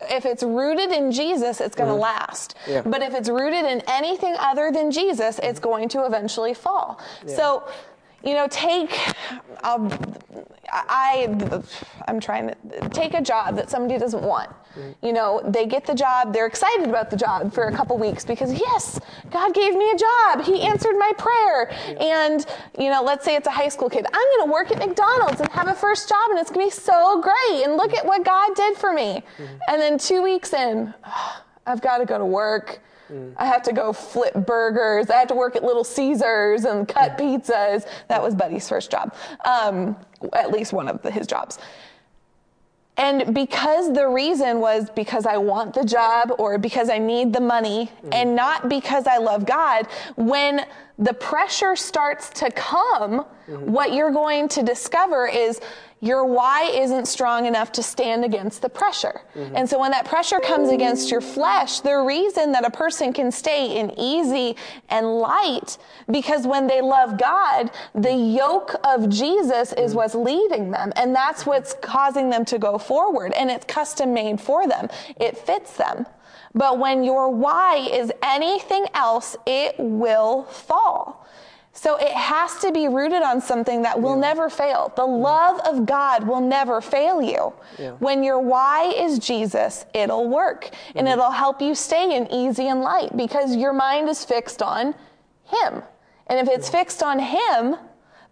if 0.09 0.25
it's 0.25 0.43
rooted 0.43 0.91
in 0.91 1.11
Jesus, 1.11 1.61
it's 1.61 1.75
going 1.75 1.87
to 1.87 1.93
mm-hmm. 1.93 2.01
last. 2.01 2.55
Yeah. 2.67 2.81
But 2.81 3.01
if 3.01 3.13
it's 3.13 3.29
rooted 3.29 3.65
in 3.65 3.81
anything 3.87 4.35
other 4.39 4.71
than 4.71 4.91
Jesus, 4.91 5.39
it's 5.39 5.59
mm-hmm. 5.59 5.69
going 5.69 5.89
to 5.89 6.05
eventually 6.05 6.53
fall. 6.53 6.99
So, 7.25 7.63
you 8.25 8.33
know, 8.33 8.47
take 8.49 8.97
I'll, 9.63 9.91
I 10.71 11.27
I'm 12.07 12.19
trying 12.19 12.47
to 12.49 12.89
take 12.89 13.13
a 13.13 13.21
job 13.21 13.55
that 13.55 13.69
somebody 13.69 13.99
doesn't 13.99 14.23
want. 14.23 14.49
You 15.01 15.13
know, 15.13 15.41
they 15.45 15.65
get 15.65 15.85
the 15.85 15.93
job, 15.93 16.33
they're 16.33 16.47
excited 16.47 16.89
about 16.89 17.09
the 17.09 17.15
job 17.15 17.53
for 17.53 17.65
a 17.65 17.71
couple 17.71 17.97
weeks 17.97 18.25
because 18.25 18.51
yes, 18.51 18.99
God 19.31 19.53
gave 19.53 19.73
me 19.73 19.89
a 19.91 19.97
job. 19.97 20.43
He 20.43 20.61
answered 20.61 20.97
my 20.97 21.13
prayer. 21.17 21.71
And, 21.99 22.45
you 22.77 22.89
know, 22.89 23.01
let's 23.01 23.23
say 23.23 23.35
it's 23.35 23.47
a 23.47 23.51
high 23.51 23.69
school 23.69 23.89
kid. 23.89 24.05
I'm 24.05 24.37
going 24.37 24.47
to 24.47 24.51
work 24.51 24.71
at 24.71 24.79
McDonald's 24.79 25.39
and 25.39 25.49
have 25.51 25.69
a 25.69 25.73
first 25.73 26.09
job 26.09 26.31
and 26.31 26.39
it's 26.39 26.51
going 26.51 26.69
to 26.69 26.75
be 26.75 26.81
so 26.81 27.21
great 27.21 27.63
and 27.63 27.77
look 27.77 27.93
at 27.93 28.05
what 28.05 28.25
God 28.25 28.53
did 28.55 28.75
for 28.77 28.91
me. 28.91 29.23
And 29.69 29.81
then 29.81 29.97
2 29.97 30.21
weeks 30.21 30.51
in, 30.53 30.93
I've 31.67 31.81
got 31.81 31.99
to 31.99 32.05
go 32.05 32.17
to 32.17 32.25
work. 32.25 32.81
Mm. 33.11 33.33
I 33.37 33.45
have 33.45 33.61
to 33.63 33.73
go 33.73 33.93
flip 33.93 34.33
burgers. 34.33 35.09
I 35.09 35.15
have 35.17 35.27
to 35.29 35.35
work 35.35 35.55
at 35.55 35.63
Little 35.63 35.83
Caesars 35.83 36.65
and 36.65 36.87
cut 36.87 37.17
mm. 37.17 37.41
pizzas. 37.41 37.87
That 38.07 38.21
was 38.21 38.35
Buddy's 38.35 38.67
first 38.67 38.91
job, 38.91 39.15
um, 39.45 39.95
at 40.33 40.51
least 40.51 40.73
one 40.73 40.87
of 40.87 41.01
the, 41.01 41.11
his 41.11 41.27
jobs. 41.27 41.59
And 42.97 43.35
because 43.35 43.91
the 43.93 44.07
reason 44.07 44.59
was 44.59 44.89
because 44.89 45.25
I 45.25 45.37
want 45.37 45.73
the 45.73 45.83
job 45.83 46.31
or 46.39 46.57
because 46.57 46.89
I 46.89 46.97
need 46.97 47.33
the 47.33 47.41
money 47.41 47.91
mm. 48.03 48.09
and 48.13 48.35
not 48.35 48.69
because 48.69 49.05
I 49.05 49.17
love 49.17 49.45
God, 49.45 49.87
when 50.15 50.65
the 50.97 51.13
pressure 51.13 51.75
starts 51.75 52.29
to 52.29 52.49
come, 52.51 53.25
mm-hmm. 53.49 53.71
what 53.71 53.93
you're 53.93 54.11
going 54.11 54.47
to 54.49 54.63
discover 54.63 55.27
is 55.27 55.59
your 56.05 56.23
why 56.23 56.69
isn't 56.71 57.07
strong 57.07 57.45
enough 57.47 57.71
to 57.73 57.83
stand 57.83 58.23
against 58.23 58.61
the 58.61 58.69
pressure. 58.69 59.21
Mm-hmm. 59.35 59.55
And 59.55 59.69
so 59.69 59.79
when 59.79 59.91
that 59.91 60.05
pressure 60.05 60.39
comes 60.39 60.69
against 60.69 61.09
your 61.09 61.21
flesh, 61.21 61.79
the 61.79 61.97
reason 61.97 62.51
that 62.51 62.63
a 62.63 62.69
person 62.69 63.11
can 63.11 63.31
stay 63.31 63.79
in 63.79 63.91
easy 63.97 64.55
and 64.89 65.19
light, 65.19 65.77
because 66.11 66.45
when 66.45 66.67
they 66.67 66.81
love 66.81 67.17
God, 67.17 67.71
the 67.95 68.13
yoke 68.13 68.75
of 68.83 69.09
Jesus 69.09 69.73
is 69.73 69.91
mm-hmm. 69.91 69.97
what's 69.97 70.15
leading 70.15 70.71
them. 70.71 70.93
And 70.95 71.15
that's 71.15 71.45
what's 71.45 71.73
causing 71.81 72.29
them 72.29 72.45
to 72.45 72.59
go 72.59 72.77
forward. 72.77 73.33
And 73.33 73.49
it's 73.49 73.65
custom 73.65 74.13
made 74.13 74.39
for 74.39 74.67
them. 74.67 74.89
It 75.19 75.37
fits 75.37 75.75
them. 75.75 76.05
But 76.53 76.79
when 76.79 77.03
your 77.03 77.29
why 77.29 77.75
is 77.91 78.11
anything 78.23 78.85
else, 78.93 79.35
it 79.45 79.75
will 79.77 80.43
fall. 80.43 81.24
So 81.77 81.97
it 81.97 82.13
has 82.13 82.57
to 82.59 82.71
be 82.71 82.87
rooted 82.87 83.21
on 83.21 83.41
something 83.41 83.81
that 83.81 84.01
will 84.01 84.15
never 84.15 84.49
fail. 84.49 84.93
The 84.95 85.01
mm. 85.03 85.21
love 85.21 85.59
of 85.65 85.85
God 85.85 86.25
will 86.25 86.39
never 86.39 86.79
fail 86.79 87.21
you. 87.21 87.53
When 87.99 88.23
your 88.23 88.39
why 88.39 88.93
is 88.95 89.19
Jesus, 89.19 89.85
it'll 89.93 90.29
work 90.29 90.69
and 90.95 91.05
mm-hmm. 91.05 91.19
it'll 91.19 91.31
help 91.31 91.61
you 91.61 91.75
stay 91.75 92.15
in 92.15 92.31
easy 92.31 92.69
and 92.69 92.81
light 92.81 93.15
because 93.17 93.57
your 93.57 93.73
mind 93.73 94.07
is 94.07 94.23
fixed 94.23 94.61
on 94.61 94.95
Him. 95.43 95.83
And 96.27 96.39
if 96.39 96.47
it's 96.47 96.69
fixed 96.69 97.03
on 97.03 97.19
Him, 97.19 97.75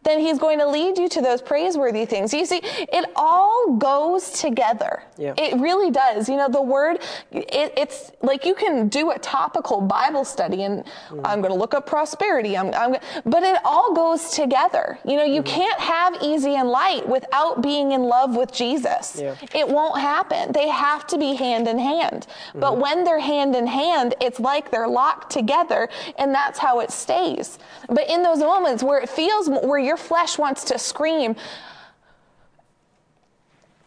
then 0.03 0.19
He's 0.19 0.39
going 0.39 0.59
to 0.59 0.67
lead 0.67 0.97
you 0.97 1.09
to 1.09 1.21
those 1.21 1.41
praiseworthy 1.41 2.05
things. 2.05 2.33
You 2.33 2.45
see, 2.45 2.61
it 2.63 3.11
all 3.15 3.75
goes 3.77 4.31
together. 4.31 5.03
Yeah. 5.17 5.33
It 5.37 5.59
really 5.59 5.91
does. 5.91 6.29
You 6.29 6.37
know, 6.37 6.49
the 6.49 6.61
word, 6.61 7.01
it, 7.31 7.73
it's 7.77 8.11
like 8.21 8.45
you 8.45 8.55
can 8.55 8.87
do 8.87 9.11
a 9.11 9.19
topical 9.19 9.81
Bible 9.81 10.25
study 10.25 10.63
and 10.63 10.83
mm. 11.09 11.21
I'm 11.23 11.41
going 11.41 11.53
to 11.53 11.59
look 11.59 11.73
up 11.73 11.85
prosperity. 11.85 12.57
I'm, 12.57 12.73
I'm, 12.73 12.97
but 13.25 13.43
it 13.43 13.57
all 13.63 13.93
goes 13.93 14.31
together. 14.31 14.99
You 15.05 15.17
know, 15.17 15.23
you 15.23 15.41
mm-hmm. 15.41 15.55
can't 15.55 15.79
have 15.79 16.17
easy 16.21 16.55
and 16.55 16.69
light 16.69 17.07
without 17.07 17.61
being 17.61 17.91
in 17.91 18.03
love 18.03 18.35
with 18.35 18.51
Jesus. 18.51 19.19
Yeah. 19.19 19.35
It 19.53 19.67
won't 19.67 19.99
happen. 19.99 20.51
They 20.51 20.69
have 20.69 21.07
to 21.07 21.17
be 21.17 21.33
hand 21.35 21.67
in 21.67 21.77
hand. 21.79 22.27
But 22.53 22.71
mm-hmm. 22.71 22.81
when 22.81 23.03
they're 23.03 23.19
hand 23.19 23.55
in 23.55 23.67
hand, 23.67 24.15
it's 24.21 24.39
like 24.39 24.71
they're 24.71 24.87
locked 24.87 25.31
together 25.31 25.89
and 26.17 26.33
that's 26.33 26.59
how 26.59 26.79
it 26.79 26.91
stays. 26.91 27.59
But 27.89 28.09
in 28.09 28.23
those 28.23 28.39
moments 28.39 28.83
where 28.83 28.99
it 28.99 29.09
feels, 29.09 29.49
where 29.49 29.79
your 29.79 29.97
flesh 29.97 30.37
wants 30.37 30.63
to 30.65 30.79
scream, 30.79 31.35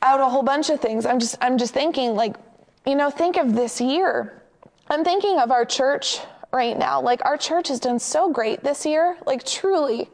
out 0.02 0.20
a 0.20 0.28
whole 0.28 0.42
bunch 0.42 0.70
of 0.70 0.80
things. 0.80 1.04
I'm 1.04 1.18
just 1.18 1.36
I'm 1.40 1.58
just 1.58 1.74
thinking 1.74 2.14
like, 2.14 2.36
you 2.86 2.94
know, 2.94 3.10
think 3.10 3.36
of 3.36 3.54
this 3.54 3.80
year. 3.80 4.42
I'm 4.88 5.02
thinking 5.02 5.38
of 5.38 5.50
our 5.50 5.64
church 5.64 6.20
right 6.52 6.78
now. 6.78 7.00
Like 7.00 7.24
our 7.24 7.36
church 7.36 7.68
has 7.68 7.80
done 7.80 7.98
so 7.98 8.30
great 8.30 8.62
this 8.62 8.86
year. 8.86 9.16
Like 9.26 9.44
truly. 9.44 10.08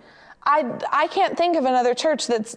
I, 0.45 0.65
I 0.93 1.07
can't 1.07 1.37
think 1.37 1.57
of 1.57 1.65
another 1.65 1.95
church 1.95 2.27
that's 2.27 2.57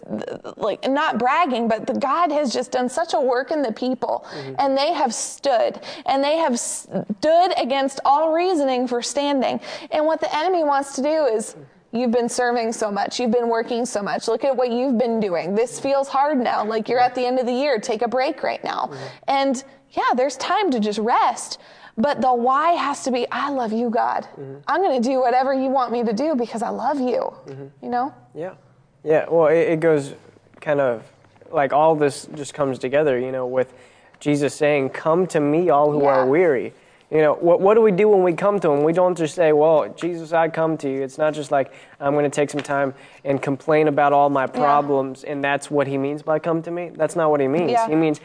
like 0.56 0.88
not 0.88 1.18
bragging, 1.18 1.68
but 1.68 1.86
the 1.86 1.94
God 1.94 2.32
has 2.32 2.52
just 2.52 2.72
done 2.72 2.88
such 2.88 3.14
a 3.14 3.20
work 3.20 3.50
in 3.52 3.62
the 3.62 3.72
people, 3.72 4.26
mm-hmm. 4.30 4.54
and 4.58 4.76
they 4.76 4.92
have 4.92 5.14
stood 5.14 5.80
and 6.04 6.22
they 6.22 6.36
have 6.36 6.58
stood 6.58 7.52
against 7.56 8.00
all 8.04 8.32
reasoning 8.32 8.88
for 8.88 9.02
standing. 9.02 9.60
And 9.92 10.04
what 10.04 10.20
the 10.20 10.34
enemy 10.36 10.64
wants 10.64 10.94
to 10.96 11.02
do 11.02 11.26
is 11.26 11.56
You've 11.92 12.10
been 12.10 12.28
serving 12.28 12.72
so 12.72 12.90
much. 12.90 13.18
You've 13.18 13.30
been 13.30 13.48
working 13.48 13.86
so 13.86 14.02
much. 14.02 14.28
Look 14.28 14.44
at 14.44 14.54
what 14.54 14.70
you've 14.70 14.98
been 14.98 15.18
doing. 15.18 15.54
This 15.54 15.80
feels 15.80 16.08
hard 16.08 16.38
now. 16.38 16.64
Like 16.64 16.88
you're 16.88 17.00
at 17.00 17.14
the 17.14 17.24
end 17.24 17.38
of 17.38 17.46
the 17.46 17.52
year. 17.52 17.78
Take 17.78 18.02
a 18.02 18.08
break 18.08 18.42
right 18.42 18.62
now. 18.62 18.90
Mm-hmm. 18.90 19.06
And 19.28 19.64
yeah, 19.92 20.12
there's 20.14 20.36
time 20.36 20.70
to 20.72 20.80
just 20.80 20.98
rest. 20.98 21.58
But 21.98 22.20
the 22.20 22.34
why 22.34 22.72
has 22.72 23.02
to 23.04 23.10
be 23.10 23.26
I 23.30 23.50
love 23.50 23.72
you, 23.72 23.88
God. 23.88 24.24
Mm-hmm. 24.24 24.56
I'm 24.68 24.82
going 24.82 25.00
to 25.00 25.08
do 25.08 25.20
whatever 25.20 25.54
you 25.54 25.68
want 25.70 25.92
me 25.92 26.04
to 26.04 26.12
do 26.12 26.34
because 26.34 26.62
I 26.62 26.68
love 26.68 27.00
you. 27.00 27.32
Mm-hmm. 27.46 27.66
You 27.82 27.90
know? 27.90 28.14
Yeah. 28.34 28.54
Yeah. 29.02 29.26
Well, 29.28 29.46
it, 29.46 29.68
it 29.70 29.80
goes 29.80 30.14
kind 30.60 30.80
of 30.80 31.02
like 31.50 31.72
all 31.72 31.94
this 31.94 32.28
just 32.34 32.52
comes 32.54 32.78
together, 32.78 33.18
you 33.18 33.32
know, 33.32 33.46
with 33.46 33.72
Jesus 34.20 34.54
saying, 34.54 34.90
Come 34.90 35.26
to 35.28 35.40
me, 35.40 35.70
all 35.70 35.90
who 35.90 36.02
Yeah. 36.02 36.08
are 36.08 36.26
weary. 36.26 36.74
You 37.10 37.18
know, 37.18 37.34
what, 37.34 37.60
what 37.60 37.74
do 37.74 37.82
we 37.82 37.92
do 37.92 38.08
when 38.08 38.24
we 38.24 38.32
come 38.32 38.58
to 38.60 38.70
Him? 38.72 38.82
We 38.82 38.92
don't 38.92 39.16
just 39.16 39.34
say, 39.36 39.52
Well, 39.52 39.88
Jesus, 39.94 40.32
I 40.32 40.48
come 40.48 40.76
to 40.78 40.90
you. 40.90 41.02
It's 41.02 41.18
not 41.18 41.34
just 41.34 41.50
like, 41.52 41.72
I'm 42.00 42.14
going 42.14 42.24
to 42.24 42.34
take 42.34 42.50
some 42.50 42.60
time 42.62 42.94
and 43.24 43.40
complain 43.40 43.86
about 43.88 44.12
all 44.12 44.28
my 44.28 44.46
problems, 44.46 45.22
and 45.22 45.42
that's 45.42 45.70
what 45.70 45.86
He 45.86 45.98
means 45.98 46.22
by 46.22 46.40
come 46.40 46.62
to 46.62 46.70
me. 46.70 46.90
That's 46.92 47.14
not 47.14 47.30
what 47.30 47.40
He 47.40 47.46
means. 47.48 47.70
Yeah. 47.70 47.88
He 47.88 47.94
means, 47.94 48.20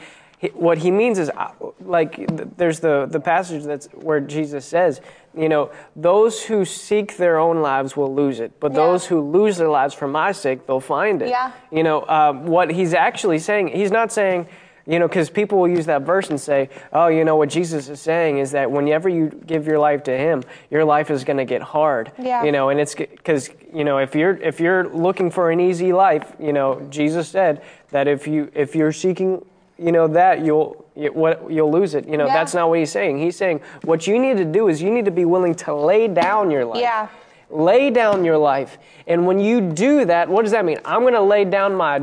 what 0.53 0.80
He 0.80 0.91
means 0.91 1.19
is, 1.19 1.30
uh, 1.30 1.51
like, 1.81 2.26
there's 2.57 2.80
the, 2.80 3.05
the 3.09 3.19
passage 3.19 3.63
that's 3.63 3.88
where 3.93 4.19
Jesus 4.19 4.65
says, 4.65 5.01
you 5.38 5.47
know, 5.47 5.72
those 5.95 6.43
who 6.43 6.65
seek 6.65 7.18
their 7.18 7.38
own 7.38 7.61
lives 7.61 7.95
will 7.95 8.13
lose 8.13 8.39
it, 8.39 8.59
but 8.59 8.72
Yeah. 8.72 8.77
those 8.77 9.05
who 9.05 9.22
lose 9.22 9.57
their 9.57 9.69
lives 9.69 9.93
for 9.93 10.07
my 10.07 10.31
sake, 10.31 10.65
they'll 10.65 10.80
find 10.80 11.22
it. 11.22 11.30
Yeah. 11.30 11.51
You 11.72 11.84
know, 11.84 12.05
um, 12.07 12.45
what 12.47 12.72
he's 12.72 12.93
actually 12.93 13.39
saying, 13.39 13.69
he's 13.69 13.91
not 13.91 14.11
saying, 14.11 14.47
you 14.88 14.97
know, 14.97 15.07
because 15.07 15.30
people 15.30 15.59
will 15.59 15.68
use 15.69 15.85
that 15.85 16.01
verse 16.01 16.31
and 16.31 16.41
say, 16.41 16.69
oh, 16.91 17.07
you 17.07 17.23
know, 17.23 17.35
what 17.35 17.49
Jesus 17.49 17.88
is 17.88 18.01
saying 18.01 18.39
is 18.39 18.51
that 18.51 18.72
whenever 18.72 19.07
you 19.07 19.27
give 19.45 19.68
your 19.68 19.77
life 19.77 20.03
to 20.03 20.18
him, 20.18 20.43
your 20.72 20.84
life 20.84 21.11
is 21.11 21.23
going 21.23 21.38
to 21.38 21.45
get 21.45 21.61
hard. 21.61 22.11
Yeah. 22.18 22.43
You 22.43 22.51
know, 22.51 22.69
and 22.69 22.80
it's 22.80 22.95
because, 22.95 23.51
you 23.72 23.84
know, 23.84 23.99
if 23.99 24.15
you're, 24.15 24.35
if 24.38 24.59
you're 24.59 24.89
looking 24.89 25.30
for 25.30 25.51
an 25.51 25.59
easy 25.59 25.93
life, 25.93 26.34
you 26.39 26.51
know, 26.51 26.81
Jesus 26.89 27.30
said 27.30 27.61
that 27.91 28.07
if 28.07 28.27
you, 28.27 28.51
if 28.55 28.76
you're 28.76 28.91
seeking, 28.91 29.45
you 29.81 29.91
know 29.91 30.07
that 30.07 30.45
you'll 30.45 30.85
you, 30.95 31.11
what 31.11 31.49
you'll 31.49 31.71
lose 31.71 31.95
it. 31.95 32.07
You 32.07 32.17
know 32.17 32.25
Yeah. 32.27 32.33
that's 32.33 32.53
not 32.53 32.69
what 32.69 32.79
he's 32.79 32.91
saying. 32.91 33.17
He's 33.17 33.35
saying 33.35 33.61
what 33.83 34.05
you 34.07 34.19
need 34.19 34.37
to 34.37 34.45
do 34.45 34.67
is 34.67 34.81
you 34.81 34.91
need 34.91 35.05
to 35.05 35.11
be 35.11 35.25
willing 35.25 35.55
to 35.55 35.73
lay 35.73 36.07
down 36.07 36.51
your 36.51 36.65
life. 36.65 36.79
Yeah. 36.81 37.07
Lay 37.51 37.89
down 37.89 38.23
your 38.23 38.37
life. 38.37 38.77
And 39.07 39.25
when 39.25 39.39
you 39.39 39.59
do 39.61 40.05
that, 40.05 40.29
what 40.29 40.43
does 40.43 40.51
that 40.51 40.63
mean? 40.63 40.79
I'm 40.85 41.01
going 41.01 41.13
to 41.13 41.21
lay 41.21 41.43
down 41.43 41.75
my 41.75 42.01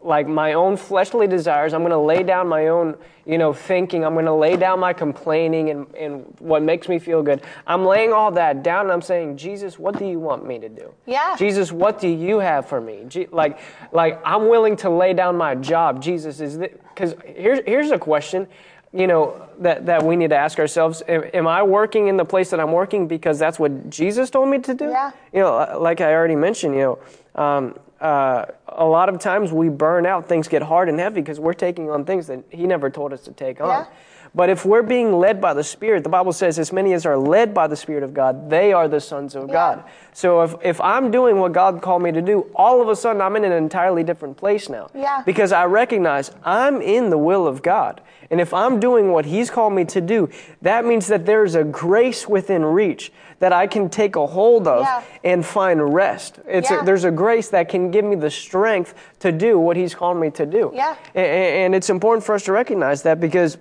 like 0.00 0.26
my 0.26 0.54
own 0.54 0.76
fleshly 0.76 1.26
desires. 1.26 1.74
I'm 1.74 1.80
going 1.80 1.90
to 1.90 1.98
lay 1.98 2.22
down 2.22 2.48
my 2.48 2.68
own, 2.68 2.96
you 3.26 3.36
know, 3.36 3.52
thinking. 3.52 4.04
I'm 4.04 4.14
going 4.14 4.24
to 4.24 4.32
lay 4.32 4.56
down 4.56 4.80
my 4.80 4.92
complaining 4.92 5.70
and, 5.70 5.94
and 5.94 6.34
what 6.38 6.62
makes 6.62 6.88
me 6.88 6.98
feel 6.98 7.22
good. 7.22 7.42
I'm 7.66 7.84
laying 7.84 8.12
all 8.12 8.30
that 8.32 8.62
down 8.62 8.86
and 8.86 8.92
I'm 8.92 9.02
saying, 9.02 9.36
"Jesus, 9.36 9.78
what 9.78 9.98
do 9.98 10.06
you 10.06 10.18
want 10.18 10.46
me 10.46 10.58
to 10.58 10.68
do?" 10.68 10.94
Yeah. 11.06 11.36
Jesus, 11.36 11.70
what 11.70 12.00
do 12.00 12.08
you 12.08 12.38
have 12.38 12.66
for 12.66 12.80
me? 12.80 13.04
Je- 13.08 13.28
like 13.30 13.58
like 13.92 14.20
I'm 14.24 14.48
willing 14.48 14.76
to 14.76 14.90
lay 14.90 15.12
down 15.12 15.36
my 15.36 15.54
job. 15.54 16.00
Jesus, 16.02 16.40
is 16.40 16.58
cuz 16.96 17.14
here's 17.26 17.60
here's 17.66 17.90
a 17.90 17.98
question 17.98 18.48
you 18.92 19.06
know 19.06 19.46
that, 19.58 19.84
that 19.86 20.02
we 20.02 20.16
need 20.16 20.30
to 20.30 20.36
ask 20.36 20.58
ourselves 20.58 21.02
am, 21.08 21.24
am 21.34 21.46
i 21.46 21.62
working 21.62 22.08
in 22.08 22.16
the 22.16 22.24
place 22.24 22.50
that 22.50 22.58
i'm 22.60 22.72
working 22.72 23.06
because 23.06 23.38
that's 23.38 23.58
what 23.58 23.90
jesus 23.90 24.30
told 24.30 24.48
me 24.48 24.58
to 24.60 24.74
do 24.74 24.86
Yeah. 24.88 25.10
you 25.32 25.40
know 25.40 25.78
like 25.78 26.00
i 26.00 26.12
already 26.14 26.36
mentioned 26.36 26.74
you 26.74 26.80
know 26.80 26.98
um, 27.42 27.78
uh, 28.00 28.46
a 28.68 28.84
lot 28.84 29.08
of 29.08 29.18
times 29.18 29.52
we 29.52 29.68
burn 29.68 30.06
out 30.06 30.28
things 30.28 30.48
get 30.48 30.62
hard 30.62 30.88
and 30.88 30.98
heavy 30.98 31.20
because 31.20 31.38
we're 31.40 31.52
taking 31.52 31.90
on 31.90 32.04
things 32.04 32.26
that 32.28 32.42
he 32.50 32.66
never 32.66 32.88
told 32.90 33.12
us 33.12 33.22
to 33.22 33.32
take 33.32 33.60
on 33.60 33.68
Yeah. 33.68 33.86
But 34.34 34.48
if 34.50 34.64
we're 34.64 34.82
being 34.82 35.12
led 35.18 35.40
by 35.40 35.52
the 35.54 35.64
spirit 35.64 36.02
the 36.02 36.08
bible 36.08 36.32
says 36.32 36.58
as 36.58 36.72
many 36.72 36.92
as 36.92 37.04
are 37.06 37.16
led 37.16 37.52
by 37.54 37.66
the 37.66 37.76
spirit 37.76 38.02
of 38.02 38.12
god 38.14 38.50
they 38.50 38.72
are 38.72 38.88
the 38.88 39.00
sons 39.00 39.34
of 39.34 39.48
Yeah. 39.48 39.52
god 39.52 39.84
so 40.12 40.42
if, 40.42 40.54
if 40.62 40.80
i'm 40.80 41.10
doing 41.10 41.38
what 41.38 41.52
god 41.52 41.80
called 41.82 42.02
me 42.02 42.12
to 42.12 42.22
do 42.22 42.50
all 42.54 42.80
of 42.82 42.88
a 42.88 42.96
sudden 42.96 43.20
i'm 43.22 43.36
in 43.36 43.44
an 43.44 43.52
entirely 43.52 44.02
different 44.04 44.36
place 44.36 44.68
now 44.68 44.88
Yeah. 44.94 45.22
because 45.24 45.52
I 45.52 45.64
recognize 45.64 46.30
I'm 46.44 46.80
in 46.82 47.10
the 47.10 47.18
will 47.18 47.46
of 47.46 47.62
God. 47.62 48.00
And 48.30 48.40
if 48.40 48.52
I'm 48.52 48.78
doing 48.78 49.10
what 49.12 49.24
He's 49.24 49.50
called 49.50 49.72
me 49.72 49.84
to 49.86 50.00
do, 50.02 50.28
that 50.62 50.84
means 50.84 51.06
that 51.06 51.24
there's 51.24 51.54
a 51.54 51.64
grace 51.64 52.28
within 52.28 52.62
reach 52.64 53.10
that 53.38 53.52
I 53.52 53.66
can 53.66 53.88
take 53.88 54.16
a 54.16 54.26
hold 54.26 54.68
of 54.68 54.82
Yeah. 54.82 55.02
and 55.24 55.44
find 55.46 55.94
rest. 55.94 56.38
It's 56.46 56.70
Yeah. 56.70 56.82
a, 56.82 56.84
there's 56.84 57.04
a 57.04 57.10
grace 57.10 57.48
that 57.50 57.68
can 57.68 57.90
give 57.90 58.04
me 58.04 58.16
the 58.16 58.30
strength 58.30 58.94
to 59.20 59.32
do 59.32 59.58
what 59.58 59.76
He's 59.76 59.94
called 59.94 60.18
me 60.18 60.30
to 60.32 60.44
do. 60.44 60.70
Yeah. 60.74 60.94
A- 61.14 61.18
a- 61.20 61.64
And, 61.64 61.74
it's 61.74 61.88
important 61.90 62.24
for 62.24 62.34
us 62.34 62.42
to 62.44 62.52
recognize 62.52 63.02
that 63.02 63.18
because 63.20 63.56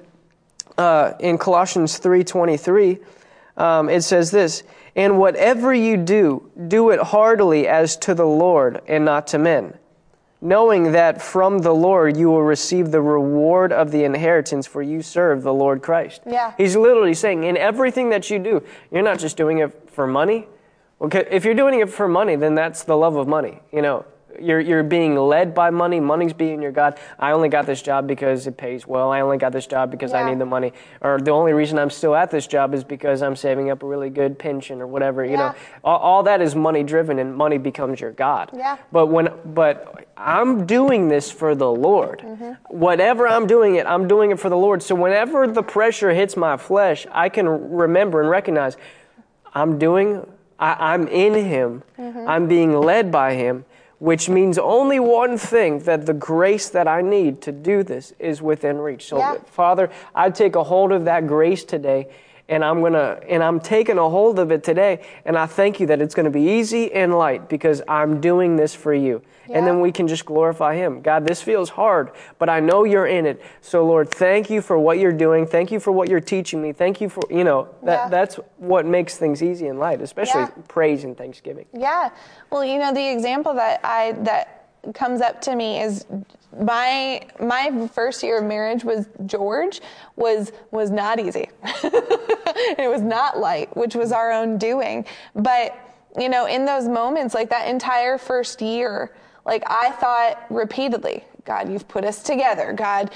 uh, 0.77 1.13
in 1.19 1.37
Colossians 1.37 1.99
3:23, 1.99 2.99
um, 3.57 3.89
it 3.89 4.01
says 4.01 4.31
this: 4.31 4.63
"And 4.95 5.19
whatever 5.19 5.73
you 5.73 5.97
do, 5.97 6.49
do 6.67 6.89
it 6.91 6.99
heartily 6.99 7.67
as 7.67 7.97
to 7.97 8.13
the 8.13 8.25
Lord 8.25 8.81
and 8.87 9.05
not 9.05 9.27
to 9.27 9.37
men." 9.37 9.77
knowing 10.41 10.91
that 10.91 11.21
from 11.21 11.59
the 11.59 11.73
Lord 11.73 12.15
you 12.15 12.29
will 12.29 12.43
receive 12.43 12.91
the 12.91 13.01
reward 13.01 13.73
of 13.73 13.91
the 13.91 14.03
inheritance 14.03 14.67
for 14.67 14.81
you 14.81 15.01
serve 15.01 15.43
the 15.43 15.53
Lord 15.53 15.81
Christ. 15.81 16.21
Yeah. 16.25 16.53
He's 16.57 16.75
literally 16.75 17.13
saying, 17.13 17.43
in 17.43 17.57
everything 17.57 18.09
that 18.11 18.29
you 18.29 18.39
do, 18.39 18.63
you're 18.91 19.03
not 19.03 19.19
just 19.19 19.37
doing 19.37 19.59
it 19.59 19.89
for 19.89 20.05
money. 20.05 20.47
Okay, 21.01 21.27
if 21.29 21.45
you're 21.45 21.53
doing 21.53 21.79
it 21.79 21.89
for 21.89 22.07
money, 22.07 22.35
then 22.35 22.55
that's 22.55 22.83
the 22.83 22.97
love 22.97 23.15
of 23.15 23.27
money. 23.27 23.59
You 23.71 23.81
know, 23.81 24.05
you're, 24.39 24.59
you're 24.59 24.83
being 24.83 25.15
led 25.15 25.53
by 25.53 25.69
money. 25.69 25.99
Money's 25.99 26.33
being 26.33 26.61
your 26.61 26.71
God. 26.71 26.99
I 27.19 27.31
only 27.31 27.49
got 27.49 27.65
this 27.65 27.81
job 27.81 28.07
because 28.07 28.47
it 28.47 28.57
pays 28.57 28.87
well. 28.87 29.11
I 29.11 29.21
only 29.21 29.37
got 29.37 29.51
this 29.51 29.67
job 29.67 29.91
because 29.91 30.13
I 30.13 30.29
need 30.29 30.39
the 30.39 30.45
money. 30.45 30.73
Or 31.01 31.19
the 31.19 31.31
only 31.31 31.53
reason 31.53 31.79
I'm 31.79 31.89
still 31.89 32.15
at 32.15 32.31
this 32.31 32.47
job 32.47 32.73
is 32.73 32.83
because 32.83 33.21
I'm 33.21 33.35
saving 33.35 33.69
up 33.69 33.83
a 33.83 33.85
really 33.85 34.09
good 34.09 34.37
pension 34.37 34.81
or 34.81 34.87
whatever. 34.87 35.23
You 35.23 35.31
Yeah. 35.31 35.37
know, 35.37 35.55
all, 35.83 35.97
all 35.99 36.23
that 36.23 36.41
is 36.41 36.55
money 36.55 36.83
driven, 36.83 37.19
and 37.19 37.35
money 37.35 37.57
becomes 37.57 37.99
your 37.99 38.11
God. 38.11 38.51
Yeah. 38.53 38.77
But 38.91 39.07
when 39.07 39.29
but 39.45 40.07
I'm 40.17 40.65
doing 40.65 41.07
this 41.09 41.31
for 41.31 41.55
the 41.55 41.71
Lord. 41.71 42.19
Mm-hmm. 42.19 42.51
Whatever 42.69 43.27
I'm 43.27 43.47
doing 43.47 43.75
it, 43.75 43.85
I'm 43.85 44.07
doing 44.07 44.31
it 44.31 44.39
for 44.39 44.49
the 44.49 44.57
Lord. 44.57 44.81
So 44.81 44.95
whenever 44.95 45.47
the 45.47 45.63
pressure 45.63 46.11
hits 46.13 46.35
my 46.35 46.57
flesh, 46.57 47.05
I 47.11 47.29
can 47.29 47.47
remember 47.71 48.21
and 48.21 48.29
recognize 48.29 48.77
I'm 49.53 49.77
doing 49.77 50.25
I, 50.59 50.93
I'm 50.93 51.07
in 51.07 51.33
him. 51.33 51.83
Mm-hmm. 51.99 52.27
I'm 52.27 52.47
being 52.47 52.73
led 52.75 53.11
by 53.11 53.35
him, 53.35 53.65
which 53.99 54.29
means 54.29 54.57
only 54.57 54.99
one 54.99 55.37
thing 55.37 55.79
that 55.79 56.05
the 56.05 56.13
grace 56.13 56.69
that 56.69 56.87
I 56.87 57.01
need 57.01 57.41
to 57.41 57.51
do 57.51 57.83
this 57.83 58.13
is 58.19 58.41
within 58.41 58.77
reach. 58.77 59.07
So 59.07 59.17
Yeah. 59.17 59.37
Father, 59.45 59.89
I 60.13 60.29
take 60.29 60.55
a 60.55 60.63
hold 60.63 60.91
of 60.91 61.05
that 61.05 61.27
grace 61.27 61.63
today 61.63 62.07
and 62.49 62.63
I'm 62.63 62.81
to 62.93 63.19
and 63.27 63.43
I'm 63.43 63.59
taking 63.59 63.97
a 63.97 64.09
hold 64.09 64.39
of 64.39 64.51
it 64.51 64.63
today 64.63 65.01
and 65.25 65.37
I 65.37 65.45
thank 65.45 65.79
you 65.79 65.87
that 65.87 66.01
it's 66.01 66.15
to 66.25 66.31
be 66.31 66.41
easy 66.41 66.91
and 66.93 67.17
light 67.17 67.49
because 67.49 67.81
I'm 67.87 68.21
doing 68.21 68.55
this 68.55 68.73
for 68.73 68.93
you. 68.93 69.21
And 69.49 69.65
then 69.65 69.79
we 69.79 69.93
can 69.93 70.09
just 70.09 70.25
glorify 70.25 70.75
him. 70.75 71.01
God, 71.01 71.25
this 71.25 71.41
feels 71.41 71.69
hard, 71.69 72.11
but 72.37 72.49
I 72.49 72.59
know 72.59 72.83
you're 72.83 73.05
in 73.07 73.25
it. 73.25 73.41
So 73.61 73.85
Lord, 73.85 74.09
thank 74.09 74.49
you 74.49 74.61
for 74.61 74.77
what 74.77 74.99
you're 74.99 75.13
doing. 75.13 75.45
Thank 75.47 75.71
you 75.71 75.79
for 75.79 75.91
what 75.91 76.09
you're 76.09 76.19
teaching 76.19 76.61
me. 76.61 76.73
Thank 76.73 76.99
you 76.99 77.07
for, 77.07 77.21
you 77.29 77.45
know, 77.45 77.69
that 77.83 77.97
Yeah. 78.05 78.09
that's 78.09 78.35
what 78.57 78.85
makes 78.85 79.17
things 79.17 79.41
easy 79.41 79.67
and 79.67 79.79
light, 79.79 80.01
especially 80.01 80.41
Yeah. 80.41 80.49
praise 80.67 81.05
and 81.05 81.17
thanksgiving. 81.17 81.65
Yeah. 81.71 82.09
Well, 82.49 82.65
you 82.65 82.77
know, 82.77 82.93
the 82.93 83.09
example 83.09 83.53
that 83.53 83.79
I 83.85 84.13
that 84.23 84.56
comes 84.93 85.21
up 85.21 85.41
to 85.41 85.55
me 85.55 85.81
is 85.81 86.05
my 86.59 87.21
my 87.39 87.87
first 87.93 88.23
year 88.23 88.39
of 88.39 88.45
marriage 88.45 88.83
was 88.83 89.07
George 89.25 89.81
was 90.15 90.51
was 90.71 90.89
not 90.89 91.19
easy. 91.19 91.49
it 91.63 92.89
was 92.89 93.01
not 93.01 93.39
light, 93.39 93.75
which 93.75 93.95
was 93.95 94.11
our 94.11 94.31
own 94.31 94.57
doing. 94.57 95.05
But, 95.35 95.77
you 96.17 96.29
know, 96.29 96.45
in 96.45 96.65
those 96.65 96.87
moments 96.87 97.33
like 97.33 97.49
that 97.49 97.67
entire 97.67 98.17
first 98.17 98.61
year, 98.61 99.13
like 99.45 99.63
I 99.67 99.91
thought 99.91 100.45
repeatedly, 100.49 101.23
God, 101.47 101.71
you've 101.71 101.87
put 101.87 102.03
us 102.03 102.21
together. 102.21 102.73
God, 102.73 103.09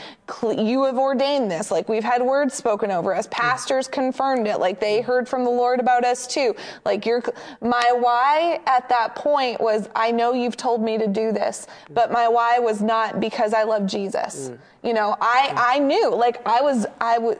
you 0.44 0.86
have 0.86 0.98
ordained 0.98 1.52
this. 1.52 1.70
Like 1.70 1.90
we've 1.90 2.04
had 2.04 2.22
words 2.22 2.54
spoken 2.54 2.90
over 2.90 3.14
us. 3.14 3.28
Pastors 3.30 3.90
confirmed 3.90 4.48
it. 4.48 4.58
Like 4.58 4.80
they 4.80 5.02
heard 5.02 5.28
from 5.28 5.44
the 5.44 5.50
Lord 5.50 5.82
about 5.82 6.06
us 6.06 6.26
too. 6.26 6.56
Like 6.86 7.06
your, 7.06 7.22
my 7.60 7.92
why 8.00 8.62
at 8.66 8.88
that 8.88 9.16
point 9.16 9.60
was, 9.60 9.90
I 9.98 10.12
know 10.12 10.32
you've 10.32 10.56
told 10.56 10.82
me 10.82 10.98
to 10.98 11.08
do 11.08 11.34
this, 11.34 11.68
but 11.90 12.10
my 12.10 12.30
why 12.30 12.58
was 12.58 12.82
not 12.82 13.20
because 13.20 13.54
I 13.54 13.64
love 13.64 13.86
Jesus. 13.86 14.50
Mm. 14.50 14.60
You 14.88 14.94
know, 14.94 15.18
I, 15.20 15.50
mm. 15.50 15.54
I 15.58 15.80
knew, 15.80 16.16
like 16.16 16.48
I 16.48 16.62
was, 16.62 16.86
I 17.02 17.18
would, 17.18 17.38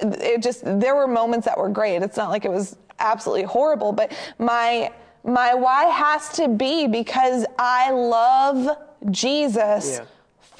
it 0.00 0.42
just, 0.42 0.62
there 0.64 0.96
were 0.96 1.06
moments 1.06 1.44
that 1.44 1.58
were 1.58 1.68
great. 1.68 2.02
It's 2.02 2.16
not 2.16 2.30
like 2.30 2.46
it 2.46 2.50
was 2.50 2.78
absolutely 3.00 3.44
horrible, 3.44 3.92
but 3.92 4.16
my, 4.38 4.90
my 5.24 5.52
why 5.52 5.84
has 5.84 6.30
to 6.36 6.48
be 6.48 6.86
because 6.86 7.44
I 7.58 7.90
love 7.90 8.78
Jesus 9.10 9.98
Yeah. 9.98 10.06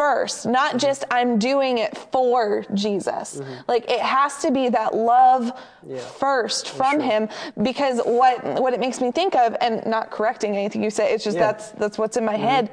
First, 0.02 0.46
not 0.46 0.78
just 0.78 1.04
I'm 1.10 1.38
doing 1.38 1.78
it 1.78 1.96
for 2.12 2.64
Jesus. 2.74 3.40
Like 3.68 3.88
it 3.90 4.00
has 4.00 4.38
to 4.44 4.50
be 4.50 4.68
that 4.70 4.94
love 4.94 5.52
first 6.18 6.70
from 6.70 6.98
him 7.00 7.28
because 7.62 8.00
what 8.04 8.36
what 8.62 8.72
it 8.74 8.80
makes 8.80 9.00
me 9.00 9.10
think 9.12 9.34
of 9.36 9.56
and 9.60 9.84
not 9.86 10.10
correcting 10.10 10.56
anything 10.56 10.82
you 10.82 10.90
say, 10.90 11.12
it's 11.14 11.24
just 11.24 11.36
Yeah. 11.36 11.46
that's 11.46 11.70
that's 11.82 11.98
what's 11.98 12.16
in 12.16 12.24
my 12.24 12.36
head. 12.36 12.68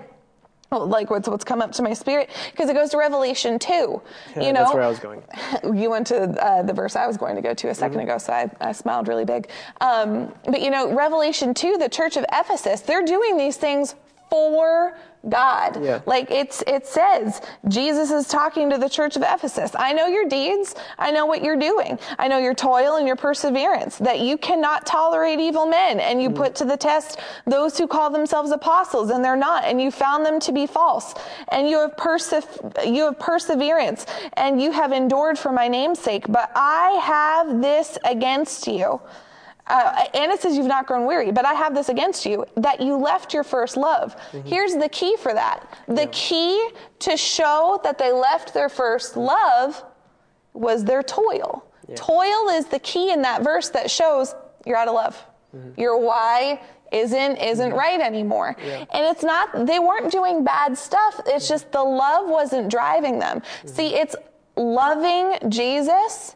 Oh, 0.72 0.84
Like 0.86 1.10
what's 1.10 1.28
what's 1.28 1.44
come 1.44 1.62
up 1.66 1.72
to 1.74 1.82
my 1.84 1.94
spirit 1.94 2.30
because 2.52 2.68
it 2.70 2.74
goes 2.80 2.90
to 2.92 2.98
Revelation 2.98 3.58
two. 3.60 4.02
you 4.36 4.54
know, 4.54 4.62
That's 4.62 4.74
where 4.74 4.84
I 4.84 4.88
was 4.96 5.00
going. 5.00 5.22
you 5.82 5.90
went 5.90 6.06
to 6.08 6.18
uh, 6.44 6.62
the 6.64 6.74
verse 6.74 6.96
I 6.96 7.06
was 7.08 7.18
going 7.18 7.36
to 7.36 7.42
go 7.42 7.54
to 7.56 7.68
a 7.70 7.72
2nd 7.72 7.90
Mm-hmm. 7.90 8.00
ago, 8.08 8.18
so 8.20 8.34
I, 8.34 8.44
I 8.70 8.72
smiled 8.74 9.08
really 9.08 9.26
big. 9.26 9.50
Um, 9.82 10.32
but 10.46 10.62
you 10.62 10.70
know, 10.70 10.84
Revelation 10.94 11.54
2, 11.56 11.78
the 11.78 11.90
church 11.90 12.18
of 12.18 12.26
Ephesus, 12.42 12.82
they're 12.82 13.06
doing 13.18 13.36
these 13.38 13.58
things 13.58 13.96
for 14.30 14.96
God. 15.28 15.84
Yeah. 15.84 16.00
Like 16.06 16.32
it's 16.32 16.64
it 16.66 16.88
says, 16.88 17.42
Jesus 17.68 18.10
is 18.10 18.28
talking 18.28 18.70
to 18.70 18.78
the 18.78 18.88
church 18.88 19.18
of 19.18 19.22
Ephesus. 19.22 19.72
I 19.78 19.92
know 19.92 20.08
your 20.08 20.26
deeds. 20.26 20.76
I 20.98 21.12
know 21.12 21.26
what 21.26 21.44
you're 21.44 21.60
doing. 21.60 22.00
I 22.18 22.30
know 22.30 22.38
your 22.38 22.54
toil 22.54 22.96
and 22.96 23.06
your 23.06 23.18
perseverance, 23.18 23.98
that 23.98 24.22
you 24.22 24.38
cannot 24.38 24.86
tolerate 24.86 25.40
evil 25.40 25.66
men, 25.66 26.00
and 26.00 26.22
you 26.22 26.30
mm. 26.30 26.36
put 26.36 26.56
to 26.56 26.66
the 26.66 26.78
test 26.78 27.20
those 27.46 27.78
who 27.78 27.86
call 27.86 28.10
themselves 28.10 28.52
apostles, 28.52 29.10
and 29.10 29.24
they're 29.24 29.36
not, 29.36 29.66
and 29.66 29.82
you 29.82 29.92
found 29.92 30.26
them 30.26 30.40
to 30.40 30.54
be 30.54 30.66
false. 30.66 31.14
And 31.50 31.68
you 31.68 31.80
have 31.80 31.98
perse- 31.98 32.48
you 32.86 33.04
have 33.04 33.20
perseverance, 33.20 34.06
and 34.34 34.62
you 34.62 34.72
have 34.72 34.94
endured 34.94 35.38
for 35.38 35.52
my 35.52 35.68
name's 35.68 36.00
sake. 36.00 36.26
But 36.30 36.50
I 36.56 36.92
have 37.04 37.62
this 37.62 37.98
against 38.06 38.68
you. 38.68 39.02
Uh, 39.70 40.06
and 40.16 40.32
it 40.32 40.42
says 40.42 40.58
you've 40.58 40.66
not 40.66 40.88
grown 40.88 41.06
weary, 41.06 41.32
but 41.32 41.46
I 41.46 41.54
have 41.54 41.76
this 41.76 41.90
against 41.90 42.26
you 42.26 42.46
that 42.58 42.82
you 42.82 42.96
left 42.96 43.34
your 43.34 43.44
first 43.44 43.78
love. 43.78 44.16
Mm-hmm. 44.32 44.48
Here's 44.48 44.76
the 44.76 44.90
key 44.90 45.16
for 45.18 45.34
that. 45.34 45.72
The 45.88 46.08
key 46.08 46.70
to 47.00 47.16
show 47.16 47.80
that 47.84 47.98
they 47.98 48.12
left 48.12 48.54
their 48.54 48.70
first 48.70 49.16
love 49.16 49.84
was 50.54 50.84
their 50.84 51.04
toil. 51.04 51.66
Toil 51.96 52.50
is 52.50 52.66
the 52.66 52.80
key 52.80 53.12
in 53.12 53.22
that 53.24 53.44
verse 53.44 53.70
that 53.70 53.90
shows 53.90 54.36
you're 54.66 54.78
out 54.78 54.88
of 54.88 54.94
love. 54.94 55.26
Mm-hmm. 55.56 55.80
Your 55.80 55.98
why 55.98 56.62
isn't 56.92 57.38
isn't 57.38 57.70
mm-hmm. 57.70 57.78
right 57.78 58.00
anymore. 58.00 58.56
And 58.60 59.06
it's 59.06 59.24
not 59.24 59.66
they 59.66 59.80
weren't 59.80 60.12
doing 60.12 60.44
bad 60.44 60.78
stuff. 60.78 61.20
It's 61.26 61.48
just 61.48 61.72
the 61.72 61.84
love 61.84 62.30
wasn't 62.30 62.70
driving 62.70 63.20
them. 63.20 63.42
See, 63.66 63.96
it's 63.96 64.16
loving 64.56 65.50
Jesus 65.50 66.36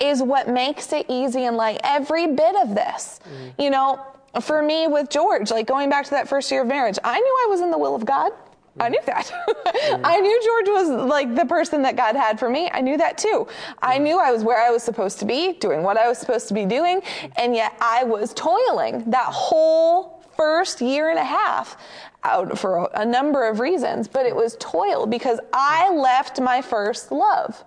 is 0.00 0.22
what 0.22 0.48
makes 0.48 0.92
it 0.92 1.06
easy 1.08 1.44
and 1.44 1.56
light. 1.56 1.80
Every 1.84 2.26
bit 2.28 2.56
of 2.56 2.74
this. 2.74 3.20
Mm. 3.24 3.64
You 3.64 3.70
know, 3.70 4.04
for 4.40 4.62
me 4.62 4.86
with 4.86 5.10
George, 5.10 5.50
like 5.50 5.66
going 5.66 5.90
back 5.90 6.04
to 6.06 6.10
that 6.12 6.28
first 6.28 6.50
year 6.50 6.62
of 6.62 6.68
marriage, 6.68 6.98
I 7.04 7.18
knew 7.18 7.38
I 7.44 7.46
was 7.50 7.60
in 7.60 7.70
the 7.70 7.78
will 7.78 7.94
of 7.94 8.04
God. 8.04 8.32
Mm. 8.32 8.84
I 8.84 8.88
knew 8.88 9.00
that. 9.06 9.32
Mm. 9.84 10.00
I 10.04 10.20
knew 10.20 10.42
George 10.44 10.68
was 10.68 11.08
like 11.08 11.34
the 11.34 11.44
person 11.44 11.82
that 11.82 11.96
God 11.96 12.16
had 12.16 12.38
for 12.38 12.48
me. 12.48 12.70
I 12.72 12.80
knew 12.80 12.96
that 12.96 13.18
too. 13.18 13.46
I 13.82 13.98
knew 13.98 14.18
I 14.18 14.30
was 14.32 14.44
where 14.44 14.64
I 14.64 14.70
was 14.70 14.82
supposed 14.82 15.18
to 15.18 15.26
be, 15.26 15.54
doing 15.54 15.82
what 15.82 15.98
I 15.98 16.08
was 16.08 16.16
supposed 16.16 16.48
to 16.48 16.54
be 16.54 16.64
doing, 16.64 17.02
and 17.36 17.54
yet 17.54 17.76
I 17.80 18.04
was 18.04 18.32
toiling 18.32 19.10
that 19.10 19.26
whole 19.26 20.24
first 20.36 20.80
year 20.80 21.10
and 21.10 21.18
a 21.18 21.24
half 21.24 21.76
out 22.24 22.58
for 22.58 22.88
a 22.94 23.04
number 23.04 23.46
of 23.46 23.60
reasons, 23.60 24.08
but 24.08 24.26
it 24.26 24.34
was 24.34 24.56
toil 24.58 25.06
because 25.06 25.38
I 25.52 25.94
left 25.94 26.40
my 26.40 26.62
first 26.62 27.12
love. 27.12 27.62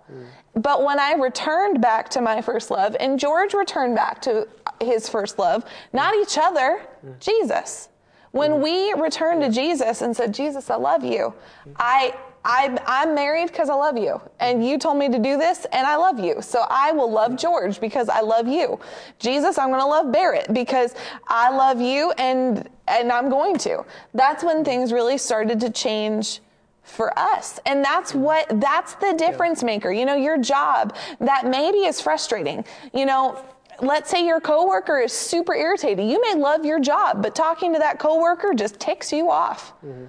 But 0.57 0.83
when 0.83 0.99
I 0.99 1.13
returned 1.13 1.81
back 1.81 2.09
to 2.09 2.21
my 2.21 2.41
first 2.41 2.71
love, 2.71 2.95
and 2.99 3.19
George 3.19 3.53
returned 3.53 3.95
back 3.95 4.21
to 4.23 4.47
his 4.81 5.07
first 5.07 5.37
love, 5.37 5.63
not 5.93 6.15
each 6.15 6.37
other, 6.37 6.81
Jesus. 7.19 7.89
When 8.31 8.61
we 8.61 8.93
returned 8.93 9.41
to 9.41 9.49
Jesus 9.49 10.01
and 10.01 10.15
said, 10.15 10.33
Jesus, 10.33 10.69
I 10.69 10.75
love 10.75 11.03
you, 11.03 11.33
I, 11.77 12.13
I, 12.43 12.77
I'm 12.85 13.15
married 13.15 13.47
because 13.47 13.69
I 13.69 13.73
love 13.73 13.97
you. 13.97 14.21
And 14.39 14.65
you 14.65 14.77
told 14.77 14.97
me 14.97 15.09
to 15.09 15.19
do 15.19 15.37
this, 15.37 15.65
and 15.71 15.85
I 15.85 15.95
love 15.95 16.19
you. 16.19 16.41
So 16.41 16.65
I 16.69 16.91
will 16.91 17.11
love 17.11 17.35
George 17.35 17.79
because 17.79 18.09
I 18.09 18.21
love 18.21 18.47
you. 18.47 18.79
Jesus, 19.19 19.57
I'm 19.57 19.69
going 19.69 19.81
to 19.81 19.87
love 19.87 20.11
Barrett 20.11 20.53
because 20.53 20.95
I 21.27 21.49
love 21.49 21.79
you, 21.81 22.11
and, 22.17 22.67
and 22.87 23.11
I'm 23.11 23.29
going 23.29 23.57
to. 23.59 23.85
That's 24.13 24.43
when 24.43 24.63
things 24.63 24.91
really 24.91 25.17
started 25.17 25.59
to 25.61 25.69
change 25.69 26.41
for 26.87 27.17
us. 27.17 27.59
And 27.65 27.83
that's 27.83 28.15
what, 28.15 28.47
that's 28.59 28.95
the 28.95 29.13
difference 29.13 29.63
maker. 29.63 29.91
You 29.91 30.05
know, 30.05 30.15
your 30.15 30.37
job 30.37 30.95
that 31.19 31.45
maybe 31.45 31.79
is 31.79 32.01
frustrating. 32.01 32.65
You 32.93 33.05
know, 33.05 33.43
let's 33.81 34.09
say 34.09 34.25
your 34.25 34.39
coworker 34.39 34.99
is 34.99 35.13
super 35.13 35.53
irritating. 35.53 36.09
You 36.09 36.21
may 36.21 36.35
love 36.35 36.65
your 36.65 36.79
job, 36.79 37.21
but 37.21 37.35
talking 37.35 37.73
to 37.73 37.79
that 37.79 37.99
coworker 37.99 38.53
just 38.53 38.79
ticks 38.79 39.11
you 39.11 39.29
off. 39.29 39.73
Mm-hmm. 39.85 40.05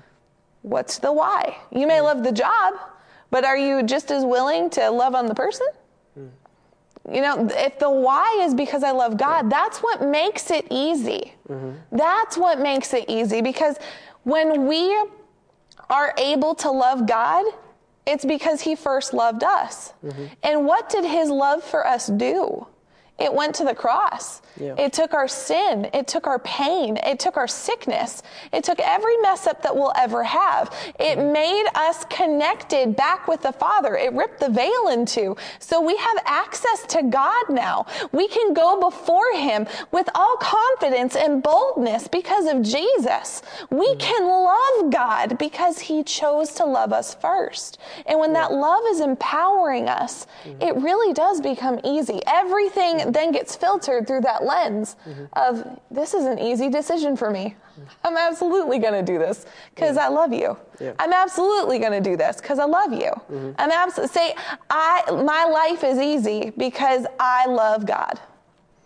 What's 0.63 0.99
the 0.99 1.13
why? 1.13 1.57
You 1.71 1.87
may 1.87 1.97
mm-hmm. 1.97 2.05
love 2.05 2.25
the 2.25 2.33
job, 2.33 2.75
but 3.31 3.45
are 3.45 3.57
you 3.57 3.83
just 3.83 4.11
as 4.11 4.25
willing 4.25 4.71
to 4.71 4.91
love 4.91 5.15
on 5.15 5.27
the 5.27 5.35
person? 5.35 5.67
Mm-hmm. 6.19 7.15
You 7.15 7.23
know, 7.23 7.49
if 7.51 7.79
the 7.79 7.91
why 7.91 8.41
is 8.43 8.55
because 8.55 8.83
I 8.83 8.93
love 8.93 9.17
God, 9.17 9.51
that's 9.51 9.79
what 9.79 10.03
makes 10.03 10.51
it 10.51 10.67
easy. 10.71 11.35
Mm-hmm. 11.49 11.97
That's 11.97 12.37
what 12.37 12.61
makes 12.61 12.93
it 12.95 13.05
easy 13.09 13.41
because 13.41 13.77
when 14.25 14.67
we 14.67 14.95
are 15.91 16.15
able 16.19 16.55
to 16.57 16.71
love 16.71 17.07
God, 17.07 17.45
it's 18.07 18.25
because 18.25 18.63
He 18.63 18.75
first 18.75 19.13
loved 19.13 19.45
us. 19.45 19.93
Mm-hmm. 20.05 20.25
And 20.43 20.67
what 20.67 20.89
did 20.89 21.05
His 21.05 21.31
love 21.31 21.63
for 21.63 21.87
us 21.87 22.07
do? 22.07 22.67
It 23.19 23.33
went 23.33 23.55
to 23.57 23.65
the 23.65 23.75
cross. 23.75 24.43
Yeah. 24.61 24.75
It 24.79 24.93
took 24.93 25.15
our 25.15 25.29
sin. 25.29 25.89
It 25.93 26.07
took 26.07 26.27
our 26.27 26.39
pain. 26.41 26.99
It 26.99 27.19
took 27.19 27.37
our 27.37 27.49
sickness. 27.49 28.23
It 28.53 28.65
took 28.65 28.79
every 28.81 29.17
mess 29.19 29.47
up 29.47 29.63
that 29.63 29.75
we'll 29.75 29.93
ever 29.97 30.23
have. 30.23 30.73
It 30.99 31.19
mm-hmm. 31.19 31.33
made 31.33 31.67
us 31.75 32.05
connected 32.07 32.97
back 32.97 33.29
with 33.29 33.43
the 33.43 33.53
Father. 33.53 33.97
It 33.97 34.13
ripped 34.13 34.41
the 34.41 34.49
veil 34.49 34.89
into. 34.89 35.37
So 35.59 35.81
we 35.81 35.97
have 35.97 36.19
access 36.25 36.87
to 36.89 37.03
God 37.03 37.45
now. 37.51 37.87
We 38.13 38.29
can 38.29 38.53
go 38.53 38.81
before 38.81 39.33
Him 39.35 39.67
with 39.93 40.09
all 40.15 40.37
confidence 40.37 41.17
and 41.17 41.43
boldness 41.43 42.09
because 42.09 42.47
of 42.47 42.63
Jesus. 42.63 43.43
We 43.71 43.87
mm-hmm. 43.87 43.99
can 43.99 44.29
love 44.29 44.93
God 44.93 45.39
because 45.39 45.79
He 45.79 46.03
chose 46.03 46.53
to 46.55 46.65
love 46.65 46.93
us 46.93 47.15
first. 47.15 47.79
And 48.07 48.19
when 48.19 48.33
that 48.35 48.53
love 48.53 48.83
is 48.89 49.01
empowering 49.01 49.89
us, 49.89 50.27
it 50.61 50.75
really 50.77 51.13
does 51.13 51.41
become 51.41 51.81
easy. 51.85 52.21
Everything 52.27 53.08
mm-hmm. 53.09 53.13
then 53.13 53.33
gets 53.33 53.57
filtered 53.57 54.07
through 54.07 54.21
that 54.23 54.45
lens 54.45 54.97
mm-hmm. 55.07 55.25
of 55.35 55.81
this 55.91 56.15
is 56.15 56.25
an 56.25 56.39
easy 56.39 56.69
decision 56.69 57.17
for 57.17 57.31
me. 57.31 57.57
I'm 58.05 58.17
absolutely 58.17 58.79
going 58.79 58.95
to 58.95 59.03
do 59.03 59.19
this 59.19 59.47
because 59.75 59.97
yeah. 59.97 60.07
I 60.07 60.09
love 60.09 60.33
you. 60.33 60.57
Yeah. 60.81 60.93
I'm 60.99 61.13
absolutely 61.13 61.79
going 61.79 61.93
to 61.93 62.01
do 62.01 62.17
this 62.17 62.37
because 62.37 62.59
I 62.59 62.65
love 62.65 62.93
you. 62.93 63.11
Mm-hmm. 63.31 63.53
I'm 63.59 63.71
absolutely 63.71 64.13
say 64.13 64.35
I 64.71 65.03
my 65.25 65.45
life 65.45 65.85
is 65.85 65.99
easy 65.99 66.53
because 66.57 67.07
I 67.19 67.47
love 67.47 67.87
God. 67.87 68.21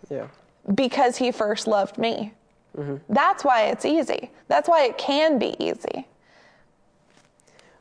Yeah. 0.09 0.27
Because 0.75 1.17
he 1.17 1.31
first 1.31 1.67
loved 1.67 1.97
me. 1.97 2.33
Mm-hmm. 2.77 2.97
That's 3.09 3.43
why 3.43 3.63
it's 3.65 3.85
easy. 3.85 4.31
That's 4.47 4.67
why 4.67 4.85
it 4.85 4.97
can 4.97 5.39
be 5.39 5.55
easy. 5.59 6.07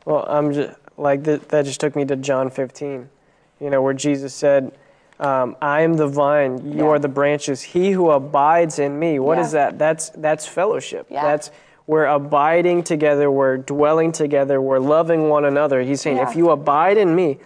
Well, 0.04 0.26
I'm 0.28 0.52
just 0.52 0.76
like 0.96 1.24
that. 1.24 1.48
That 1.50 1.64
just 1.64 1.80
took 1.80 1.94
me 1.94 2.04
to 2.06 2.16
John 2.16 2.50
15, 2.50 3.08
you 3.60 3.70
know, 3.70 3.80
where 3.82 3.94
Jesus 3.94 4.34
said, 4.34 4.72
um, 5.22 5.56
I 5.62 5.82
am 5.82 5.94
the 5.94 6.08
vine, 6.08 6.72
you 6.72 6.84
yeah. 6.84 6.90
are 6.90 6.98
the 6.98 7.08
branches. 7.08 7.62
He 7.62 7.92
who 7.92 8.10
abides 8.10 8.80
in 8.80 8.98
me. 8.98 9.20
What 9.20 9.38
yeah. 9.38 9.44
is 9.44 9.52
that? 9.52 9.78
That's 9.78 10.10
that's 10.10 10.46
fellowship. 10.46 11.06
Yeah. 11.08 11.22
That's 11.22 11.50
we're 11.86 12.06
abiding 12.06 12.82
together, 12.82 13.30
we're 13.30 13.58
dwelling 13.58 14.12
together, 14.12 14.60
we're 14.60 14.78
loving 14.78 15.28
one 15.28 15.44
another. 15.44 15.82
He's 15.82 16.00
saying, 16.00 16.18
if 16.18 16.36
you 16.36 16.50
abide 16.50 16.96
in 16.96 17.14
me, 17.14 17.38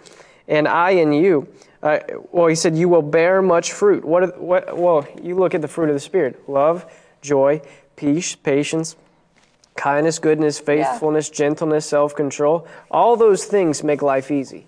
and 0.47 0.67
I 0.67 0.91
in 0.91 1.13
you. 1.13 1.47
Uh, 1.83 1.99
well, 2.31 2.47
he 2.47 2.55
said, 2.55 2.75
you 2.75 2.89
will 2.89 3.03
bear 3.03 3.41
much 3.41 3.71
fruit. 3.71 4.03
What, 4.03 4.39
what? 4.41 4.75
Well, 4.75 5.07
you 5.21 5.35
look 5.35 5.53
at 5.53 5.61
the 5.61 5.67
fruit 5.67 5.89
of 5.89 5.95
the 5.95 5.99
Spirit: 5.99 6.49
love, 6.49 6.91
joy, 7.21 7.61
peace, 7.95 8.35
patience, 8.35 8.95
kindness, 9.75 10.17
goodness, 10.17 10.59
faithfulness, 10.59 11.29
gentleness, 11.29 11.85
self-control. 11.85 12.67
All 12.89 13.15
those 13.15 13.45
things 13.45 13.83
make 13.83 14.01
life 14.01 14.31
easy 14.31 14.65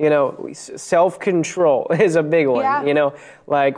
you 0.00 0.08
know 0.08 0.48
self-control 0.52 1.88
is 2.00 2.16
a 2.16 2.22
big 2.22 2.48
one 2.48 2.62
yeah. 2.62 2.82
you 2.82 2.94
know? 2.94 3.14
Like 3.46 3.76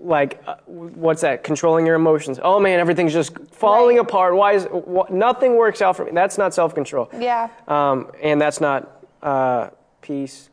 like 0.00 0.42
uh, 0.46 0.56
what's 0.66 1.20
that? 1.20 1.44
Controlling 1.44 1.84
your 1.84 1.96
emotions. 1.96 2.40
Oh 2.42 2.58
man 2.58 2.80
everything's 2.80 3.12
just 3.12 3.38
falling 3.52 3.96
right. 3.96 4.06
apart. 4.06 4.34
Why 4.34 4.54
is 4.54 4.64
wh- 4.64 5.10
nothing 5.10 5.56
works 5.56 5.82
out 5.82 5.96
for 5.96 6.06
me. 6.06 6.12
That's 6.12 6.38
not 6.38 6.54
self-control. 6.54 7.10
Yeah. 7.18 7.50
Um, 7.68 8.10
and 8.22 8.40
that's 8.40 8.60
not 8.60 9.04
uh, 9.22 9.68
peace 10.00 10.48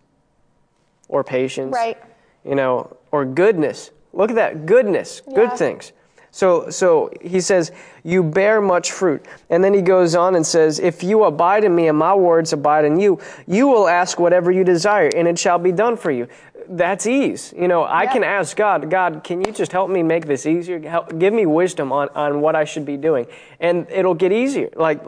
or 1.08 1.24
patience 1.24 1.74
right. 1.74 1.98
you 2.44 2.56
know 2.56 2.98
or 3.12 3.24
goodness. 3.24 3.92
Look 4.12 4.30
at 4.30 4.36
that. 4.36 4.66
Goodness. 4.66 5.22
Yeah. 5.28 5.36
good 5.36 5.54
things 5.54 5.94
so, 6.36 6.70
so 6.70 7.12
he 7.22 7.40
says, 7.40 7.72
You 8.04 8.22
bear 8.22 8.60
much 8.60 8.92
fruit. 8.92 9.26
And 9.50 9.64
then 9.64 9.74
he 9.74 9.82
goes 9.82 10.16
on 10.16 10.36
and 10.36 10.46
says, 10.46 10.80
If 10.80 11.02
you 11.02 11.24
abide 11.24 11.64
in 11.64 11.74
me 11.74 11.88
and 11.88 11.98
my 11.98 12.14
words 12.14 12.52
abide 12.52 12.84
in 12.84 13.00
you, 13.00 13.22
you 13.48 13.68
will 13.68 13.88
ask 13.88 14.20
whatever 14.20 14.52
you 14.52 14.66
desire, 14.66 15.08
and 15.16 15.30
it 15.30 15.40
shall 15.40 15.58
be 15.58 15.72
done 15.72 15.96
for 15.96 16.12
you. 16.12 16.28
That's 16.68 17.08
ease. 17.08 17.54
You 17.58 17.70
know, 17.70 17.86
I 17.86 18.06
can 18.08 18.26
ask 18.26 18.58
God, 18.58 18.90
God, 18.90 19.24
can 19.24 19.46
you 19.46 19.54
just 19.54 19.72
help 19.72 19.90
me 19.90 20.04
make 20.04 20.26
this 20.26 20.46
easier? 20.46 20.78
Help, 20.82 21.18
give 21.18 21.34
me 21.34 21.46
wisdom 21.46 21.94
on, 21.94 22.10
on 22.10 22.42
what 22.42 22.54
I 22.54 22.66
should 22.66 22.86
be 22.86 22.98
doing. 22.98 23.28
And 23.62 23.88
it'll 23.90 24.14
get 24.14 24.34
easier. 24.34 24.70
Like, 24.76 25.00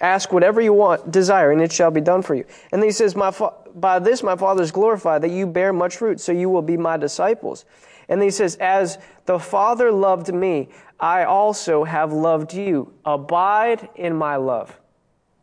ask 0.00 0.30
whatever 0.30 0.60
you 0.60 0.72
want, 0.72 1.10
desire, 1.10 1.50
and 1.50 1.60
it 1.60 1.72
shall 1.72 1.90
be 1.90 2.00
done 2.00 2.22
for 2.22 2.36
you. 2.36 2.44
And 2.70 2.80
then 2.80 2.86
he 2.86 2.92
says, 2.92 3.16
my 3.16 3.32
fa- 3.32 3.54
By 3.74 3.98
this 3.98 4.22
my 4.22 4.36
Father 4.36 4.62
is 4.62 4.70
glorified, 4.70 5.22
that 5.22 5.30
you 5.30 5.48
bear 5.48 5.72
much 5.72 5.96
fruit, 5.96 6.20
so 6.20 6.30
you 6.30 6.48
will 6.48 6.62
be 6.62 6.76
my 6.76 6.96
disciples. 6.96 7.64
And 8.08 8.22
he 8.22 8.30
says, 8.30 8.56
As 8.56 8.98
the 9.26 9.38
Father 9.38 9.90
loved 9.90 10.32
me, 10.32 10.68
I 10.98 11.24
also 11.24 11.84
have 11.84 12.12
loved 12.12 12.54
you. 12.54 12.92
Abide 13.04 13.88
in 13.96 14.14
my 14.14 14.36
love. 14.36 14.78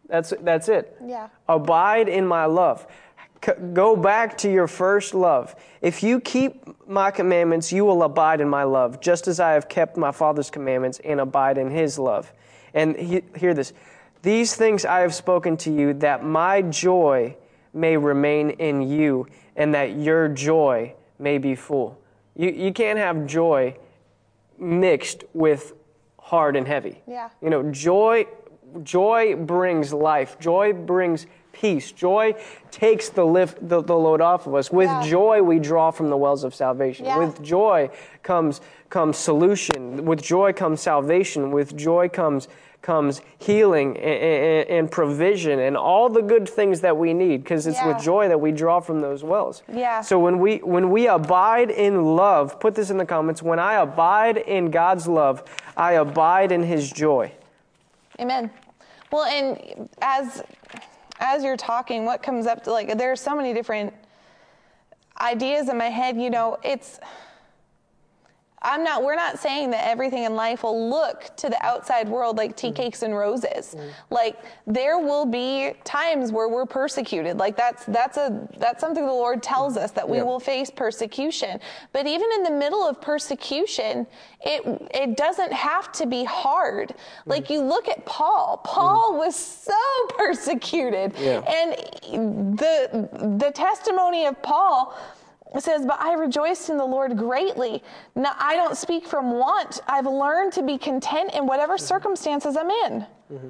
That's, 0.07 0.34
that's 0.41 0.69
it. 0.69 0.95
Yeah. 1.06 1.30
Abide 1.48 2.10
in 2.10 2.26
my 2.26 2.45
love. 2.45 2.88
C- 3.44 3.52
go 3.73 3.95
back 3.95 4.38
to 4.40 4.52
your 4.52 4.68
first 4.68 5.14
love. 5.14 5.56
If 5.81 6.02
you 6.03 6.19
keep 6.19 6.65
my 6.88 7.11
commandments, 7.11 7.72
you 7.72 7.85
will 7.85 8.03
abide 8.03 8.41
in 8.41 8.49
my 8.49 8.64
love, 8.64 9.02
just 9.02 9.27
as 9.27 9.40
I 9.40 9.52
have 9.52 9.68
kept 9.68 9.98
my 9.98 10.11
Father's 10.11 10.49
commandments 10.49 10.99
and 11.03 11.19
abide 11.19 11.57
in 11.57 11.69
his 11.69 11.99
love. 11.99 12.31
And 12.73 12.95
he, 12.95 13.23
hear 13.35 13.53
this 13.53 13.73
These 14.22 14.56
things 14.56 14.85
I 14.85 14.99
have 14.99 15.14
spoken 15.14 15.57
to 15.57 15.72
you, 15.72 15.94
that 15.95 16.23
my 16.23 16.61
joy 16.61 17.35
may 17.73 17.98
remain 17.98 18.52
in 18.52 18.81
you, 18.81 19.27
and 19.56 19.73
that 19.73 19.98
your 19.98 20.27
joy 20.30 20.94
may 21.19 21.38
be 21.38 21.56
full. 21.56 21.99
You, 22.35 22.49
you 22.49 22.73
can't 22.73 22.99
have 22.99 23.26
joy 23.26 23.77
mixed 24.57 25.23
with 25.34 25.73
hard 26.19 26.55
and 26.55 26.68
heavy. 26.68 27.01
Yeah. 27.07 27.30
You 27.41 27.49
know, 27.49 27.72
joy 27.72 28.27
joy 28.81 29.35
brings 29.35 29.93
life. 29.93 30.39
Joy 30.39 30.73
brings 30.73 31.27
peace. 31.51 31.91
Joy 31.91 32.34
takes 32.72 33.10
the 33.10 33.23
lift 33.23 33.68
the, 33.68 33.81
the 33.81 33.95
load 33.95 34.22
off 34.22 34.47
of 34.47 34.55
us. 34.55 34.72
With 34.72 34.89
yeah. 34.89 35.03
joy 35.07 35.41
we 35.41 35.60
draw 35.60 35.91
from 35.91 36.10
the 36.10 36.18
wells 36.18 36.43
of 36.43 36.55
salvation. 36.55 37.05
Yeah. 37.05 37.18
With 37.18 37.41
joy 37.43 37.89
comes 38.23 38.61
comes 38.94 39.18
solution. 39.18 40.06
With 40.06 40.22
joy 40.22 40.53
comes 40.53 40.80
salvation. 40.80 41.52
With 41.52 41.76
joy 41.76 42.10
comes 42.10 42.48
comes 42.84 43.22
healing 43.40 43.98
and, 43.98 44.70
and, 44.70 44.91
provision 44.91 45.57
and 45.60 45.78
all 45.78 46.10
the 46.10 46.22
good 46.22 46.48
things 46.49 46.82
that 46.82 46.98
we 46.98 47.14
need 47.14 47.41
because 47.41 47.65
it's 47.65 47.78
yeah. 47.78 47.88
with 47.88 48.03
joy 48.03 48.28
that 48.28 48.38
we 48.38 48.52
draw 48.52 48.82
from 48.82 48.99
those 48.99 49.24
wells. 49.24 49.64
Yeah. 49.72 50.02
So 50.02 50.20
when 50.20 50.38
we 50.38 50.57
when 50.57 50.91
we 50.91 51.07
abide 51.07 51.72
in 51.72 52.03
love, 52.15 52.60
put 52.60 52.76
this 52.76 52.90
in 52.90 52.98
the 52.98 53.06
comments, 53.06 53.41
when 53.41 53.57
I 53.57 53.76
abide 53.76 54.38
in 54.38 54.70
God's 54.70 55.07
love, 55.07 55.44
I 55.76 55.94
abide 55.94 56.52
in 56.52 56.61
his 56.61 56.91
joy. 56.91 57.32
Amen. 58.20 58.52
Well, 59.11 59.26
and 59.26 59.90
as 60.02 60.44
as 61.20 61.44
you're 61.44 61.57
talking, 61.57 62.06
what 62.06 62.22
comes 62.22 62.45
up 62.45 62.64
to 62.65 62.72
like 62.72 62.95
there 62.98 63.11
are 63.11 63.15
so 63.15 63.34
many 63.36 63.53
different 63.53 63.94
ideas 65.20 65.70
in 65.70 65.78
my 65.78 65.90
head, 65.90 66.18
you 66.18 66.30
know, 66.30 66.57
it's 66.64 66.99
I'm 68.64 68.84
not, 68.84 69.03
we're 69.03 69.15
not 69.15 69.40
saying 69.40 69.72
that 69.72 69.85
everything 69.85 70.23
in 70.23 70.35
life 70.35 70.64
will 70.64 70.90
look 70.90 71.35
to 71.38 71.49
the 71.49 71.64
outside 71.65 72.07
world 72.07 72.38
like 72.38 72.56
tea 72.56 72.68
mm-hmm. 72.68 72.76
cakes 72.77 73.02
and 73.03 73.15
roses. 73.15 73.76
Mm-hmm. 73.76 73.90
Like 74.10 74.38
there 74.65 74.98
will 74.99 75.26
be 75.26 75.73
times 75.84 76.31
where 76.31 76.48
we're 76.48 76.65
persecuted. 76.65 77.38
Like 77.38 77.57
that's, 77.57 77.85
that's 77.85 78.18
a, 78.18 78.48
that's 78.57 78.80
something 78.80 79.06
the 79.06 79.11
Lord 79.11 79.44
tells 79.44 79.76
us 79.76 79.91
that 79.91 80.07
we 80.07 80.18
Yeah. 80.18 80.23
will 80.23 80.40
face 80.40 80.69
persecution. 80.69 81.60
But 81.91 82.07
even 82.07 82.30
in 82.35 82.44
the 82.44 82.52
middle 82.52 82.88
of 82.88 83.02
persecution, 83.02 84.07
it, 84.41 84.61
it 84.94 85.18
doesn't 85.18 85.52
have 85.52 85.91
to 85.94 86.06
be 86.06 86.23
hard. 86.23 86.90
Mm-hmm. 86.90 87.30
Like 87.30 87.49
you 87.49 87.61
look 87.61 87.90
at 87.90 88.06
Paul, 88.06 88.61
Paul 88.64 89.18
was 89.18 89.35
so 89.35 89.73
persecuted. 90.18 91.14
Yeah. 91.19 91.40
And 91.41 92.57
the, 92.57 93.38
the 93.40 93.52
testimony 93.52 94.26
of 94.26 94.41
Paul, 94.41 94.98
it 95.53 95.63
says, 95.63 95.85
But 95.85 95.99
I 95.99 96.13
rejoiced 96.13 96.69
in 96.69 96.77
the 96.77 96.85
Lord 96.85 97.17
greatly. 97.17 97.84
Now, 98.15 98.35
I 98.38 98.55
don't 98.55 98.75
speak 98.77 99.05
from 99.05 99.31
want. 99.31 99.81
I've 99.88 100.05
learned 100.05 100.53
to 100.53 100.63
be 100.63 100.77
content 100.77 101.34
in 101.34 101.45
whatever 101.45 101.75
mm-hmm. 101.75 101.85
circumstances 101.85 102.57
I'm 102.57 102.69
in. 102.69 103.05
Mm-hmm. 103.31 103.49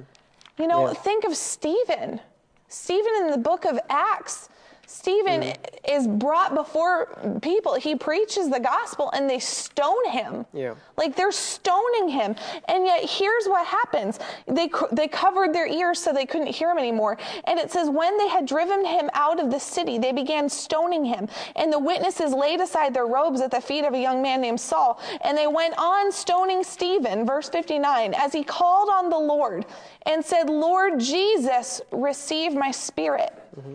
You 0.58 0.68
know, 0.68 0.88
Yeah. 0.88 0.94
think 0.94 1.24
of 1.24 1.36
Stephen. 1.36 2.20
Stephen 2.68 3.12
in 3.20 3.30
the 3.30 3.38
book 3.38 3.64
of 3.64 3.78
Acts. 3.88 4.48
Stephen 4.94 5.52
is 5.88 6.06
brought 6.06 6.54
before 6.54 7.18
people. 7.42 7.74
He 7.74 7.96
preaches 7.96 8.48
the 8.48 8.60
gospel 8.60 9.10
and 9.12 9.28
they 9.28 9.40
stone 9.40 10.08
him. 10.08 10.46
Yeah. 10.52 10.74
Like 10.96 11.16
they're 11.16 11.32
stoning 11.32 12.08
him. 12.08 12.36
And 12.68 12.86
yet 12.86 13.04
here's 13.04 13.46
what 13.46 13.66
happens. 13.66 14.20
They 14.46 14.70
they 14.92 15.08
covered 15.08 15.52
their 15.52 15.66
ears 15.66 15.98
so 15.98 16.12
they 16.12 16.24
couldn't 16.24 16.46
hear 16.46 16.70
him 16.70 16.78
anymore. 16.78 17.18
And 17.44 17.58
it 17.58 17.72
says 17.72 17.90
when 17.90 18.16
they 18.18 18.28
had 18.28 18.46
driven 18.46 18.84
him 18.84 19.10
out 19.14 19.40
of 19.40 19.50
the 19.50 19.58
city, 19.58 19.98
they 19.98 20.12
began 20.12 20.48
stoning 20.48 21.04
him. 21.04 21.28
And 21.56 21.72
the 21.72 21.78
witnesses 21.78 22.32
laid 22.32 22.60
aside 22.60 22.94
their 22.94 23.06
robes 23.06 23.40
at 23.40 23.50
the 23.50 23.60
feet 23.60 23.84
of 23.84 23.94
a 23.94 24.00
young 24.00 24.22
man 24.22 24.40
named 24.40 24.60
Saul, 24.60 25.00
and 25.22 25.36
they 25.36 25.48
went 25.48 25.74
on 25.76 26.12
stoning 26.12 26.62
Stephen, 26.62 27.26
verse 27.26 27.48
59, 27.48 28.14
as 28.14 28.32
he 28.32 28.44
called 28.44 28.88
on 28.88 29.10
the 29.10 29.18
Lord 29.18 29.66
and 30.06 30.24
said, 30.24 30.48
"Lord 30.48 31.00
Jesus, 31.00 31.80
receive 31.90 32.54
my 32.54 32.70
spirit." 32.70 33.32
Mm-hmm. 33.58 33.74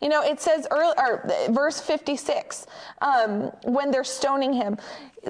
You 0.00 0.08
know, 0.08 0.22
it 0.22 0.40
says 0.40 0.66
early, 0.70 0.94
or 0.96 1.28
verse 1.50 1.80
56, 1.80 2.66
um, 3.00 3.50
when 3.64 3.90
they're 3.90 4.04
stoning 4.04 4.52
him, 4.52 4.76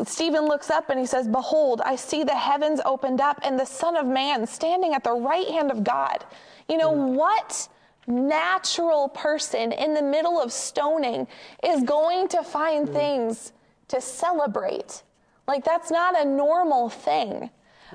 Stephen 0.04 0.44
looks 0.44 0.70
up 0.70 0.90
and 0.90 1.00
he 1.00 1.06
says, 1.06 1.26
Behold, 1.26 1.80
I 1.84 1.96
see 1.96 2.22
the 2.22 2.36
heavens 2.36 2.80
opened 2.84 3.20
up 3.20 3.40
and 3.42 3.58
the 3.58 3.64
Son 3.64 3.96
of 3.96 4.06
Man 4.06 4.46
standing 4.46 4.92
at 4.92 5.04
the 5.04 5.12
right 5.12 5.48
hand 5.48 5.70
of 5.70 5.82
God. 5.84 6.24
You 6.68 6.76
know, 6.76 6.92
mm. 6.92 7.14
what 7.14 7.66
natural 8.06 9.08
person 9.08 9.72
in 9.72 9.94
the 9.94 10.02
middle 10.02 10.40
of 10.40 10.52
stoning 10.52 11.26
is 11.64 11.82
going 11.82 12.28
to 12.28 12.42
find 12.42 12.88
mm. 12.88 12.92
things 12.92 13.52
to 13.88 14.02
celebrate? 14.02 15.02
Like, 15.46 15.64
that's 15.64 15.90
not 15.90 16.20
a 16.20 16.26
normal 16.26 16.90
thing. 16.90 17.48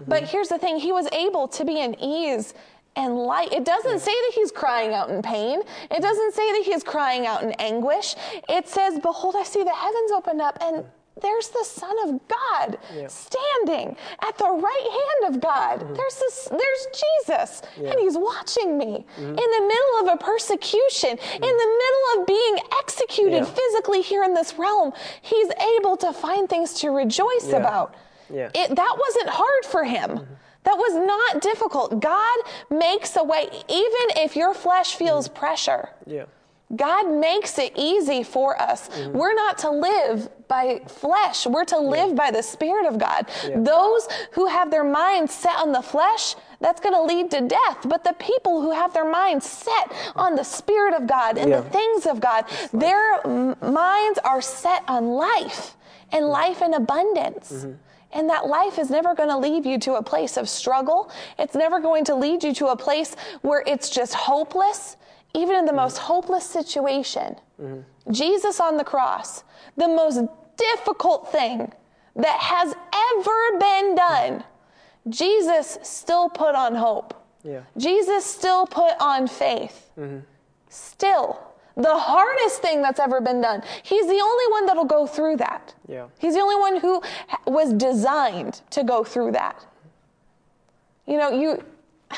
But 0.08 0.24
mm-hmm. 0.24 0.32
here's 0.32 0.48
the 0.48 0.58
thing 0.58 0.78
he 0.78 0.91
was 0.91 1.08
able 1.12 1.48
to 1.50 1.64
be 1.64 1.80
in 1.80 1.95
ease 2.02 2.56
and 2.95 3.15
light. 3.18 3.52
It 3.52 3.65
doesn't 3.65 3.99
say 3.99 4.11
that 4.11 4.32
he's 4.36 4.52
crying 4.52 4.94
out 4.94 5.10
in 5.10 5.22
pain. 5.22 5.61
It 5.90 6.02
doesn't 6.02 6.34
say 6.34 6.52
that 6.53 6.64
he's 6.65 6.84
crying 6.84 7.26
out 7.26 7.44
in 7.44 7.52
anguish. 7.53 8.15
It 8.49 8.68
says, 8.68 8.99
Behold, 8.99 9.36
I 9.38 9.44
see 9.44 9.64
the 9.64 9.74
heavens 9.74 10.11
open 10.11 10.40
up, 10.41 10.57
and 10.61 10.86
there's 11.22 11.49
the 11.49 11.64
Son 11.64 11.95
of 12.10 12.20
God 12.28 12.78
Yeah. 12.95 13.07
standing 13.07 13.95
at 14.28 14.38
the 14.38 14.49
right 14.49 14.90
hand 15.24 15.36
of 15.36 15.41
God. 15.41 15.80
Mm-hmm. 15.80 15.94
There's 15.94 16.15
this, 16.15 16.48
there's 16.49 16.88
Jesus, 17.28 17.61
and 17.78 17.99
he's 17.99 18.18
watching 18.18 18.78
me 18.78 19.06
mm-hmm. 19.15 19.22
in 19.22 19.36
the 19.36 19.61
middle 19.61 19.99
of 20.02 20.20
a 20.20 20.24
persecution, 20.24 21.18
mm-hmm. 21.18 21.44
in 21.44 21.57
the 21.64 21.80
middle 21.82 22.22
of 22.22 22.28
being 22.28 22.57
executed 22.80 23.38
Yeah. 23.38 23.45
physically 23.45 24.02
here 24.02 24.24
in 24.24 24.34
this 24.34 24.57
realm. 24.57 24.91
He's 25.22 25.49
able 25.78 25.98
to 25.98 26.14
find 26.14 26.49
things 26.49 26.74
to 26.82 26.90
rejoice 26.90 27.48
Yeah. 27.48 27.57
about. 27.57 27.95
Yeah. 28.34 28.49
It, 28.56 28.76
that 28.76 28.98
wasn't 28.99 29.30
hard 29.30 29.65
for 29.65 29.84
him. 29.84 30.28
That 30.64 30.77
was 30.77 30.94
not 30.95 31.41
difficult. 31.41 31.99
God 31.99 32.38
makes 32.69 33.15
a 33.15 33.23
way, 33.23 33.48
even 33.68 34.06
if 34.23 34.35
your 34.35 34.53
flesh 34.53 34.95
feels 34.95 35.27
pressure. 35.27 35.90
Yeah. 36.06 36.26
God 36.76 37.11
makes 37.11 37.60
it 37.60 37.73
easy 37.76 38.23
for 38.23 38.60
us. 38.60 38.90
Mm-hmm. 38.90 39.11
We're 39.15 39.35
not 39.35 39.60
to 39.60 39.69
live 39.69 40.30
by 40.48 40.81
flesh. 40.88 41.45
We're 41.45 41.65
to 41.65 41.77
live 41.77 42.15
by 42.15 42.31
the 42.31 42.41
Spirit 42.41 42.88
of 42.88 42.98
God. 42.98 43.27
Yeah. 43.48 43.60
Those 43.60 44.07
who 44.31 44.48
have 44.48 44.72
their 44.72 44.84
minds 44.84 45.34
set 45.34 45.56
on 45.57 45.72
the 45.72 45.84
flesh, 45.84 46.35
that's 46.61 46.81
going 46.81 46.95
to 46.95 47.03
lead 47.03 47.30
to 47.31 47.41
death. 47.41 47.80
But 47.85 48.03
the 48.03 48.14
people 48.14 48.61
who 48.61 48.72
have 48.72 48.91
their 48.94 49.07
minds 49.10 49.45
set 49.45 49.91
on 50.15 50.35
the 50.35 50.44
Spirit 50.44 50.95
of 50.95 51.06
God 51.06 51.38
and 51.38 51.49
Yeah. 51.52 51.60
the 51.61 51.69
things 51.69 52.07
of 52.07 52.19
God, 52.19 52.45
their 52.72 53.19
m- 53.26 53.56
minds 53.61 54.18
are 54.23 54.41
set 54.41 54.84
on 54.88 55.10
life 55.10 55.76
and 56.11 56.26
life 56.27 56.61
in 56.64 56.73
abundance. 56.73 57.52
Mm-hmm. 57.52 57.73
And 58.14 58.30
that 58.30 58.48
life 58.48 58.77
is 58.77 58.90
never 58.90 59.15
going 59.15 59.30
to 59.30 59.38
lead 59.38 59.65
you 59.65 59.80
to 59.80 59.95
a 59.95 60.03
place 60.03 60.38
of 60.38 60.48
struggle. 60.48 61.11
It's 61.40 61.56
never 61.56 61.80
going 61.80 62.06
to 62.06 62.15
lead 62.15 62.44
you 62.44 62.53
to 62.56 62.68
a 62.68 62.76
place 62.76 63.15
where 63.41 63.64
it's 63.65 63.90
just 63.90 64.14
hopeless. 64.14 64.98
Even 65.35 65.56
in 65.56 65.65
the 65.65 65.73
most 65.73 65.98
hopeless 65.98 66.45
situation, 66.45 67.35
mm-hmm. 67.60 68.11
Jesus 68.11 68.60
on 68.60 68.77
the 68.77 68.84
cross, 68.84 69.44
the 69.77 69.88
most 69.88 70.22
difficult 70.57 71.31
thing 71.31 71.73
that 72.15 72.40
has 72.40 72.76
ever 72.94 73.60
been 73.60 73.95
done, 73.95 74.44
Jesus 75.10 75.80
still 75.81 76.30
put 76.30 76.53
on 76.53 76.76
hope. 76.76 77.19
Yeah. 77.44 77.61
Jesus 77.77 78.26
still 78.26 78.68
put 78.68 78.94
on 78.99 79.27
faith. 79.27 79.90
Mm-hmm. 79.98 80.19
Still. 80.69 81.40
The 81.76 81.98
hardest 81.98 82.62
thing 82.62 82.82
that's 82.82 83.00
ever 83.00 83.20
been 83.20 83.41
done. 83.41 83.64
He's 83.82 84.06
the 84.06 84.20
only 84.20 84.52
one 84.52 84.66
that'll 84.68 84.86
go 84.86 85.08
through 85.08 85.38
that. 85.38 85.74
Yeah. 85.88 86.08
He's 86.20 86.36
the 86.36 86.41
only 86.41 86.56
one 86.56 86.80
who 86.80 87.02
was 87.48 87.74
designed 87.74 88.62
to 88.72 88.84
go 88.84 89.04
through 89.04 89.32
that. 89.32 89.66
You 91.08 91.18
know, 91.18 91.32
you, 91.32 91.64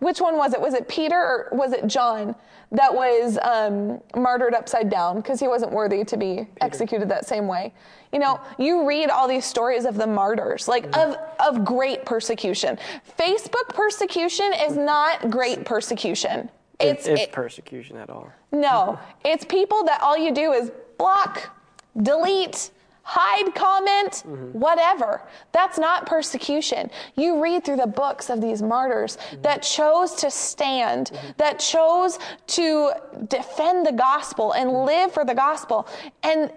which 0.00 0.20
one 0.20 0.36
was 0.36 0.54
it? 0.54 0.60
Was 0.60 0.74
it 0.74 0.88
Peter 0.88 1.16
or 1.16 1.48
was 1.52 1.72
it 1.72 1.86
John 1.86 2.34
that 2.72 2.92
was 2.92 3.38
um, 3.42 4.00
martyred 4.20 4.54
upside 4.54 4.90
down 4.90 5.16
because 5.16 5.38
he 5.38 5.46
wasn't 5.46 5.72
worthy 5.72 6.04
to 6.04 6.16
be 6.16 6.48
executed 6.60 7.08
that 7.08 7.26
same 7.26 7.46
way? 7.46 7.72
You 8.12 8.18
know, 8.18 8.40
you 8.58 8.88
read 8.88 9.08
all 9.08 9.28
these 9.28 9.44
stories 9.44 9.84
of 9.84 9.94
the 9.96 10.06
martyrs, 10.06 10.66
like 10.66 10.84
of, 10.96 11.16
of 11.38 11.64
great 11.64 12.04
persecution. 12.04 12.76
Facebook 13.16 13.68
persecution 13.68 14.52
is 14.52 14.76
not 14.76 15.30
great 15.30 15.64
persecution. 15.64 16.50
It's, 16.80 17.06
It's, 17.06 17.22
it- 17.22 17.32
persecution 17.32 17.96
at 17.96 18.10
all. 18.10 18.30
no, 18.52 18.98
it's 19.24 19.44
people 19.44 19.84
that 19.84 20.00
all 20.02 20.16
you 20.16 20.32
do 20.32 20.52
is 20.52 20.70
block, 20.98 21.56
delete, 22.02 22.70
hide 23.02 23.52
comment, 23.54 24.22
mm-hmm. 24.24 24.58
whatever. 24.58 25.22
That's 25.50 25.78
not 25.78 26.06
persecution. 26.06 26.90
You 27.16 27.42
read 27.42 27.64
through 27.64 27.78
the 27.78 27.86
books 27.86 28.30
of 28.30 28.40
these 28.40 28.62
martyrs 28.62 29.16
mm-hmm. 29.16 29.42
that 29.42 29.62
chose 29.62 30.14
to 30.16 30.30
stand, 30.30 31.10
mm-hmm. 31.12 31.30
that 31.38 31.58
chose 31.58 32.18
to 32.48 32.92
defend 33.28 33.84
the 33.86 33.92
gospel 33.92 34.52
and 34.52 34.84
live 34.84 35.12
for 35.12 35.24
the 35.24 35.34
gospel. 35.34 35.88
And 36.22 36.52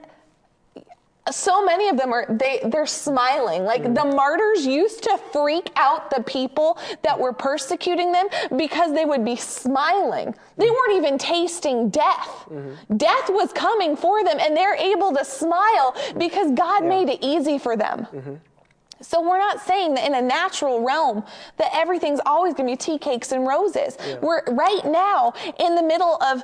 so 1.31 1.63
many 1.63 1.87
of 1.87 1.97
them 1.97 2.11
are 2.11 2.25
they 2.29 2.59
they're 2.65 2.85
smiling. 2.85 3.63
Like 3.63 3.83
the 3.83 4.01
mm. 4.01 4.15
martyrs 4.15 4.65
used 4.65 5.03
to 5.03 5.17
freak 5.31 5.71
out 5.75 6.09
the 6.09 6.21
people 6.23 6.77
that 7.01 7.17
were 7.17 7.31
persecuting 7.31 8.11
them 8.11 8.27
because 8.57 8.93
they 8.93 9.05
would 9.05 9.23
be 9.23 9.35
smiling. 9.35 10.35
They 10.57 10.67
mm. 10.67 10.71
weren't 10.71 10.97
even 10.97 11.17
tasting 11.17 11.89
death. 11.89 12.45
Mm-hmm. 12.49 12.97
Death 12.97 13.29
was 13.29 13.53
coming 13.53 13.95
for 13.95 14.23
them 14.23 14.37
and 14.39 14.55
they're 14.55 14.75
able 14.75 15.13
to 15.15 15.23
smile 15.23 15.93
mm. 15.93 16.19
because 16.19 16.51
god 16.51 16.83
made 16.83 17.07
it 17.07 17.19
easy 17.21 17.57
for 17.57 17.77
them. 17.77 18.07
Mm-hmm. 18.11 18.33
So 18.99 19.21
we're 19.21 19.37
not 19.37 19.59
saying 19.61 19.95
that 19.95 20.05
in 20.05 20.15
a 20.15 20.21
natural 20.21 20.81
realm 20.81 21.23
that 21.57 21.69
everything's 21.73 22.21
always 22.25 22.53
going 22.53 22.69
to 22.69 22.73
be 22.73 22.77
tea 22.77 22.97
cakes 22.97 23.33
and 23.33 23.45
roses. 23.45 23.97
We're 24.21 24.43
right 24.45 24.85
now 24.85 25.33
in 25.59 25.75
the 25.75 25.83
middle 25.83 26.15
of 26.23 26.43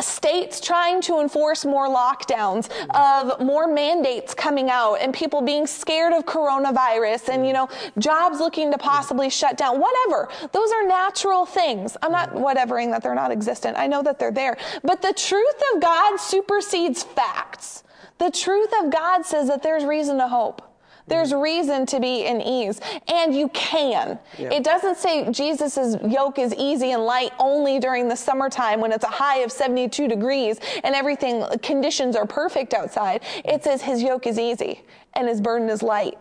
states 0.00 0.60
trying 0.60 1.00
to 1.02 1.20
enforce 1.20 1.64
more 1.64 1.88
lockdowns, 1.88 2.70
of 2.90 3.40
more 3.40 3.66
mandates 3.66 4.34
coming 4.34 4.70
out, 4.70 4.94
and 4.94 5.12
people 5.12 5.42
being 5.42 5.66
scared 5.66 6.12
of 6.12 6.24
coronavirus, 6.24 7.28
and 7.28 7.46
you 7.46 7.52
know, 7.52 7.68
jobs 7.98 8.38
looking 8.40 8.70
to 8.70 8.78
possibly 8.78 9.30
shut 9.30 9.56
down, 9.56 9.80
whatever. 9.80 10.28
Those 10.52 10.70
are 10.72 10.86
natural 10.86 11.46
things. 11.46 11.96
I'm 12.02 12.12
not 12.12 12.32
whatevering 12.32 12.90
that 12.90 13.02
they're 13.02 13.14
not 13.14 13.30
existent. 13.30 13.76
I 13.76 13.86
know 13.86 14.02
that 14.02 14.18
they're 14.18 14.32
there. 14.32 14.56
But 14.82 15.02
the 15.02 15.12
truth 15.12 15.62
of 15.74 15.80
God 15.80 16.18
supersedes 16.18 17.02
facts. 17.02 17.84
The 18.18 18.30
truth 18.30 18.70
of 18.82 18.90
God 18.90 19.24
says 19.24 19.48
that 19.48 19.62
there's 19.62 19.84
reason 19.84 20.18
to 20.18 20.28
hope. 20.28 20.69
There's 21.10 21.34
reason 21.34 21.86
to 21.86 21.98
be 21.98 22.24
in 22.24 22.40
ease, 22.40 22.80
and 23.08 23.34
you 23.34 23.48
can. 23.48 24.18
Yeah. 24.38 24.52
It 24.52 24.62
doesn't 24.62 24.96
say 24.96 25.30
Jesus' 25.32 25.96
yoke 26.06 26.38
is 26.38 26.54
easy 26.54 26.92
and 26.92 27.04
light 27.04 27.32
only 27.38 27.80
during 27.80 28.08
the 28.08 28.16
summertime 28.16 28.80
when 28.80 28.92
it's 28.92 29.04
a 29.04 29.08
high 29.08 29.38
of 29.38 29.50
72 29.50 30.06
degrees 30.06 30.60
and 30.84 30.94
everything, 30.94 31.44
conditions 31.62 32.14
are 32.14 32.26
perfect 32.26 32.74
outside. 32.74 33.22
It 33.44 33.64
says 33.64 33.82
his 33.82 34.02
yoke 34.02 34.26
is 34.28 34.38
easy 34.38 34.82
and 35.14 35.26
his 35.26 35.40
burden 35.40 35.68
is 35.68 35.82
light. 35.82 36.16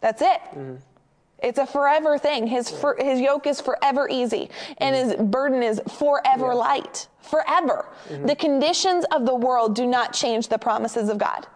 That's 0.00 0.22
it. 0.22 0.40
Mm-hmm. 0.50 0.76
It's 1.42 1.58
a 1.58 1.66
forever 1.66 2.16
thing. 2.16 2.46
His, 2.46 2.70
for, 2.70 2.96
his 2.98 3.20
yoke 3.20 3.46
is 3.46 3.60
forever 3.60 4.08
easy 4.08 4.50
and 4.78 4.94
mm-hmm. 4.94 5.10
his 5.10 5.28
burden 5.28 5.62
is 5.62 5.80
forever 5.98 6.48
Yeah. 6.48 6.54
light. 6.54 7.08
Forever. 7.20 7.86
Mm-hmm. 8.08 8.26
The 8.26 8.36
conditions 8.36 9.04
of 9.10 9.26
the 9.26 9.34
world 9.34 9.74
do 9.74 9.84
not 9.84 10.12
change 10.12 10.48
the 10.48 10.58
promises 10.58 11.08
of 11.08 11.18
God. 11.18 11.46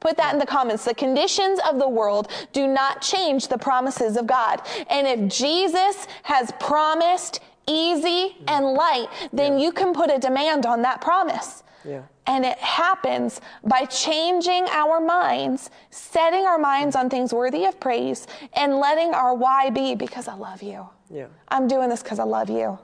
Put 0.00 0.16
that 0.16 0.32
in 0.32 0.38
the 0.38 0.46
comments. 0.46 0.84
The 0.84 0.94
conditions 0.94 1.60
of 1.68 1.78
the 1.78 1.88
world 1.88 2.28
do 2.52 2.66
not 2.66 3.02
change 3.02 3.48
the 3.48 3.58
promises 3.58 4.16
of 4.16 4.26
God. 4.26 4.62
And 4.88 5.06
if 5.06 5.32
Jesus 5.32 6.06
has 6.22 6.52
promised 6.60 7.40
easy 7.66 8.36
and 8.46 8.64
light, 8.64 9.08
then 9.32 9.58
you 9.58 9.72
can 9.72 9.92
put 9.92 10.10
a 10.10 10.18
demand 10.18 10.66
on 10.66 10.82
that 10.82 11.00
promise. 11.00 11.62
Yeah. 11.84 12.02
And 12.26 12.44
it 12.44 12.58
happens 12.58 13.40
by 13.64 13.84
changing 13.86 14.66
our 14.70 15.00
minds, 15.00 15.70
setting 15.90 16.44
our 16.44 16.58
minds 16.58 16.94
on 16.96 17.08
things 17.08 17.32
worthy 17.32 17.64
of 17.64 17.80
praise, 17.80 18.26
and 18.52 18.76
letting 18.76 19.14
our 19.14 19.34
why 19.34 19.70
be 19.70 19.94
because 19.94 20.28
I 20.28 20.34
love 20.34 20.62
you. 20.62 20.88
Yeah. 21.10 21.26
I'm 21.48 21.66
doing 21.68 21.88
this 21.88 22.02
because 22.02 22.18
I 22.18 22.24
love 22.24 22.50
you. 22.50 22.78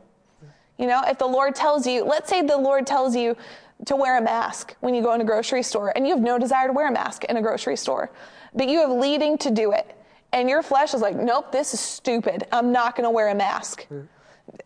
You 0.78 0.88
know, 0.88 1.02
if 1.06 1.18
the 1.18 1.26
Lord 1.26 1.54
tells 1.54 1.86
you, 1.86 2.04
let's 2.04 2.28
say 2.28 2.42
the 2.42 2.56
Lord 2.56 2.86
tells 2.86 3.14
you 3.14 3.36
to 3.86 3.96
wear 3.96 4.18
a 4.18 4.22
mask 4.22 4.76
when 4.80 4.94
you 4.94 5.02
go 5.02 5.12
in 5.14 5.20
a 5.20 5.24
grocery 5.24 5.62
store, 5.62 5.92
and 5.96 6.06
you 6.06 6.14
have 6.14 6.22
no 6.22 6.38
desire 6.38 6.68
to 6.68 6.72
wear 6.72 6.88
a 6.88 6.92
mask 6.92 7.24
in 7.24 7.36
a 7.36 7.42
grocery 7.42 7.76
store, 7.76 8.10
but 8.54 8.68
you 8.68 8.80
have 8.80 8.90
leading 8.90 9.36
to 9.38 9.50
do 9.50 9.72
it. 9.72 9.96
And 10.32 10.48
your 10.48 10.62
flesh 10.62 10.94
is 10.94 11.00
like, 11.00 11.16
nope, 11.16 11.52
this 11.52 11.74
is 11.74 11.80
stupid. 11.80 12.44
I'm 12.50 12.72
not 12.72 12.96
going 12.96 13.04
to 13.04 13.10
wear 13.10 13.28
a 13.28 13.34
mask. 13.34 13.86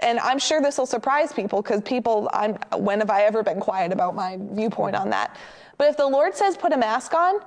And 0.01 0.19
I'm 0.19 0.39
sure 0.39 0.61
this 0.61 0.79
will 0.79 0.87
surprise 0.87 1.33
people 1.33 1.63
because 1.63 1.83
people, 1.83 2.29
I'm, 2.33 2.59
when 2.77 3.01
have 3.01 3.11
I 3.11 3.23
ever 3.23 3.43
been 3.43 3.61
quiet 3.61 3.93
about 3.93 4.15
my 4.15 4.39
viewpoint 4.41 4.97
on 4.97 5.11
that? 5.11 5.37
But 5.77 5.89
if 5.89 5.97
the 5.97 6.07
Lord 6.07 6.35
says 6.35 6.57
put 6.57 6.73
a 6.73 6.77
mask 6.77 7.15
on, 7.15 7.41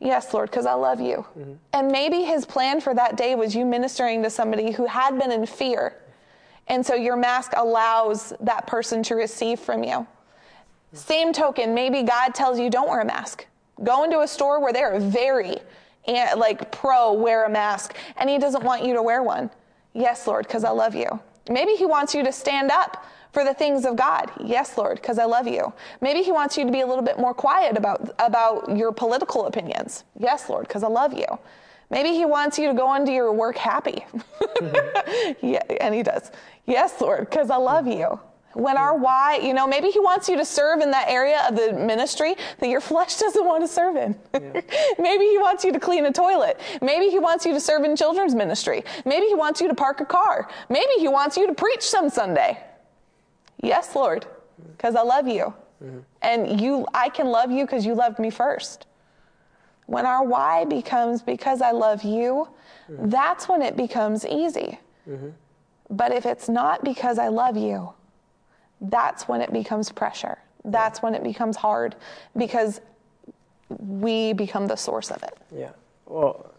yes, 0.00 0.32
Lord, 0.32 0.50
because 0.50 0.66
I 0.66 0.74
love 0.74 1.00
you. 1.00 1.26
Mm-hmm. 1.38 1.52
And 1.72 1.88
maybe 1.88 2.22
his 2.22 2.46
plan 2.46 2.80
for 2.80 2.94
that 2.94 3.16
day 3.16 3.34
was 3.34 3.54
you 3.54 3.64
ministering 3.64 4.22
to 4.22 4.30
somebody 4.30 4.70
who 4.72 4.86
had 4.86 5.18
been 5.18 5.32
in 5.32 5.46
fear. 5.46 5.96
And 6.68 6.84
so 6.84 6.94
your 6.94 7.16
mask 7.16 7.52
allows 7.56 8.32
that 8.40 8.66
person 8.66 9.02
to 9.04 9.14
receive 9.14 9.60
from 9.60 9.84
you. 9.84 10.06
Same 10.96 11.32
token, 11.32 11.74
maybe 11.74 12.02
God 12.02 12.34
tells 12.34 12.58
you 12.58 12.70
don't 12.70 12.88
wear 12.88 13.00
a 13.00 13.04
mask. 13.04 13.46
Go 13.84 14.04
into 14.04 14.20
a 14.20 14.28
store 14.28 14.60
where 14.60 14.72
they're 14.72 14.98
very 14.98 15.56
eh, 16.06 16.34
like 16.34 16.72
pro 16.72 17.12
wear 17.12 17.44
a 17.44 17.50
mask 17.50 17.94
and 18.16 18.30
he 18.30 18.38
doesn't 18.38 18.64
want 18.64 18.84
you 18.84 18.94
to 18.94 19.02
wear 19.02 19.22
one. 19.22 19.50
Yes, 19.92 20.26
Lord, 20.26 20.46
because 20.46 20.64
I 20.64 20.70
love 20.70 20.94
you. 20.94 21.06
Maybe 21.48 21.72
he 21.74 21.86
wants 21.86 22.14
you 22.14 22.22
to 22.24 22.32
stand 22.32 22.70
up 22.70 23.04
for 23.32 23.44
the 23.44 23.54
things 23.54 23.84
of 23.84 23.96
God. 23.96 24.30
Yes, 24.42 24.78
Lord, 24.78 25.00
because 25.00 25.18
I 25.18 25.24
love 25.24 25.46
you. 25.46 25.72
Maybe 26.00 26.22
he 26.22 26.32
wants 26.32 26.56
you 26.56 26.64
to 26.64 26.72
be 26.72 26.80
a 26.80 26.86
little 26.86 27.04
bit 27.04 27.18
more 27.18 27.34
quiet 27.34 27.76
about 27.76 28.14
about 28.18 28.76
your 28.76 28.92
political 28.92 29.46
opinions. 29.46 30.04
Yes, 30.18 30.48
Lord, 30.48 30.66
because 30.66 30.82
I 30.82 30.88
love 30.88 31.12
you. 31.12 31.26
Maybe 31.90 32.10
he 32.10 32.24
wants 32.24 32.58
you 32.58 32.68
to 32.68 32.74
go 32.74 32.94
into 32.94 33.12
your 33.12 33.32
work 33.32 33.56
happy. 33.56 34.04
yeah, 35.40 35.62
and 35.80 35.94
he 35.94 36.02
does. 36.02 36.32
Yes, 36.66 37.00
Lord, 37.00 37.30
because 37.30 37.50
I 37.50 37.56
love 37.56 37.86
you. 37.86 38.18
When 38.56 38.78
our 38.78 38.96
why, 38.96 39.36
you 39.36 39.52
know, 39.52 39.66
maybe 39.66 39.90
he 39.90 40.00
wants 40.00 40.30
you 40.30 40.36
to 40.38 40.44
serve 40.44 40.80
in 40.80 40.90
that 40.92 41.10
area 41.10 41.46
of 41.46 41.56
the 41.56 41.74
ministry 41.74 42.36
that 42.58 42.70
your 42.70 42.80
flesh 42.92 43.18
doesn't 43.18 43.44
want 43.44 43.62
to 43.62 43.68
serve 43.68 43.96
in. 43.96 44.16
maybe 44.98 45.24
he 45.26 45.36
wants 45.36 45.62
you 45.62 45.72
to 45.72 45.78
clean 45.78 46.06
a 46.06 46.12
toilet. 46.12 46.58
Maybe 46.80 47.10
he 47.10 47.18
wants 47.18 47.44
you 47.44 47.52
to 47.52 47.60
serve 47.60 47.84
in 47.84 47.94
children's 47.96 48.34
ministry. 48.34 48.82
Maybe 49.04 49.26
he 49.26 49.34
wants 49.34 49.60
you 49.60 49.68
to 49.68 49.74
park 49.74 50.00
a 50.00 50.06
car. 50.06 50.48
Maybe 50.70 50.92
he 50.98 51.06
wants 51.06 51.36
you 51.36 51.46
to 51.46 51.52
preach 51.52 51.82
some 51.82 52.08
Sunday. 52.08 52.58
Yes, 53.62 53.94
Lord, 53.94 54.24
because 54.72 54.96
I 54.96 55.02
love 55.02 55.28
you. 55.28 55.52
Mm-hmm. 55.84 55.98
And 56.22 56.58
you 56.58 56.86
I 56.94 57.10
can 57.10 57.26
love 57.26 57.50
you 57.50 57.66
because 57.66 57.84
you 57.84 57.94
loved 57.94 58.18
me 58.18 58.30
first. 58.30 58.86
When 59.84 60.06
our 60.06 60.24
why 60.24 60.64
becomes 60.64 61.20
because 61.20 61.60
I 61.60 61.72
love 61.72 62.04
you, 62.04 62.48
mm-hmm. 62.90 63.10
that's 63.10 63.50
when 63.50 63.60
it 63.60 63.76
becomes 63.76 64.24
easy. 64.24 64.78
Mm-hmm. 65.06 65.28
But 65.90 66.12
if 66.12 66.24
it's 66.24 66.48
not 66.48 66.82
because 66.84 67.18
I 67.18 67.28
love 67.28 67.58
you, 67.58 67.92
that's 68.80 69.26
when 69.28 69.40
it 69.40 69.52
becomes 69.52 69.90
pressure. 69.90 70.38
That's 70.64 71.02
when 71.02 71.14
it 71.14 71.22
becomes 71.22 71.56
hard 71.56 71.94
because 72.36 72.80
we 73.68 74.32
become 74.32 74.66
the 74.66 74.76
source 74.76 75.10
of 75.10 75.22
it. 75.22 75.36
Yeah. 75.54 75.70
Well, 76.06 76.52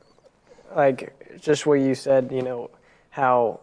like 0.76 1.39
just 1.39 1.65
what 1.65 1.76
you 1.76 1.95
said, 1.95 2.31
you 2.31 2.41
know, 2.41 2.69
how 3.10 3.60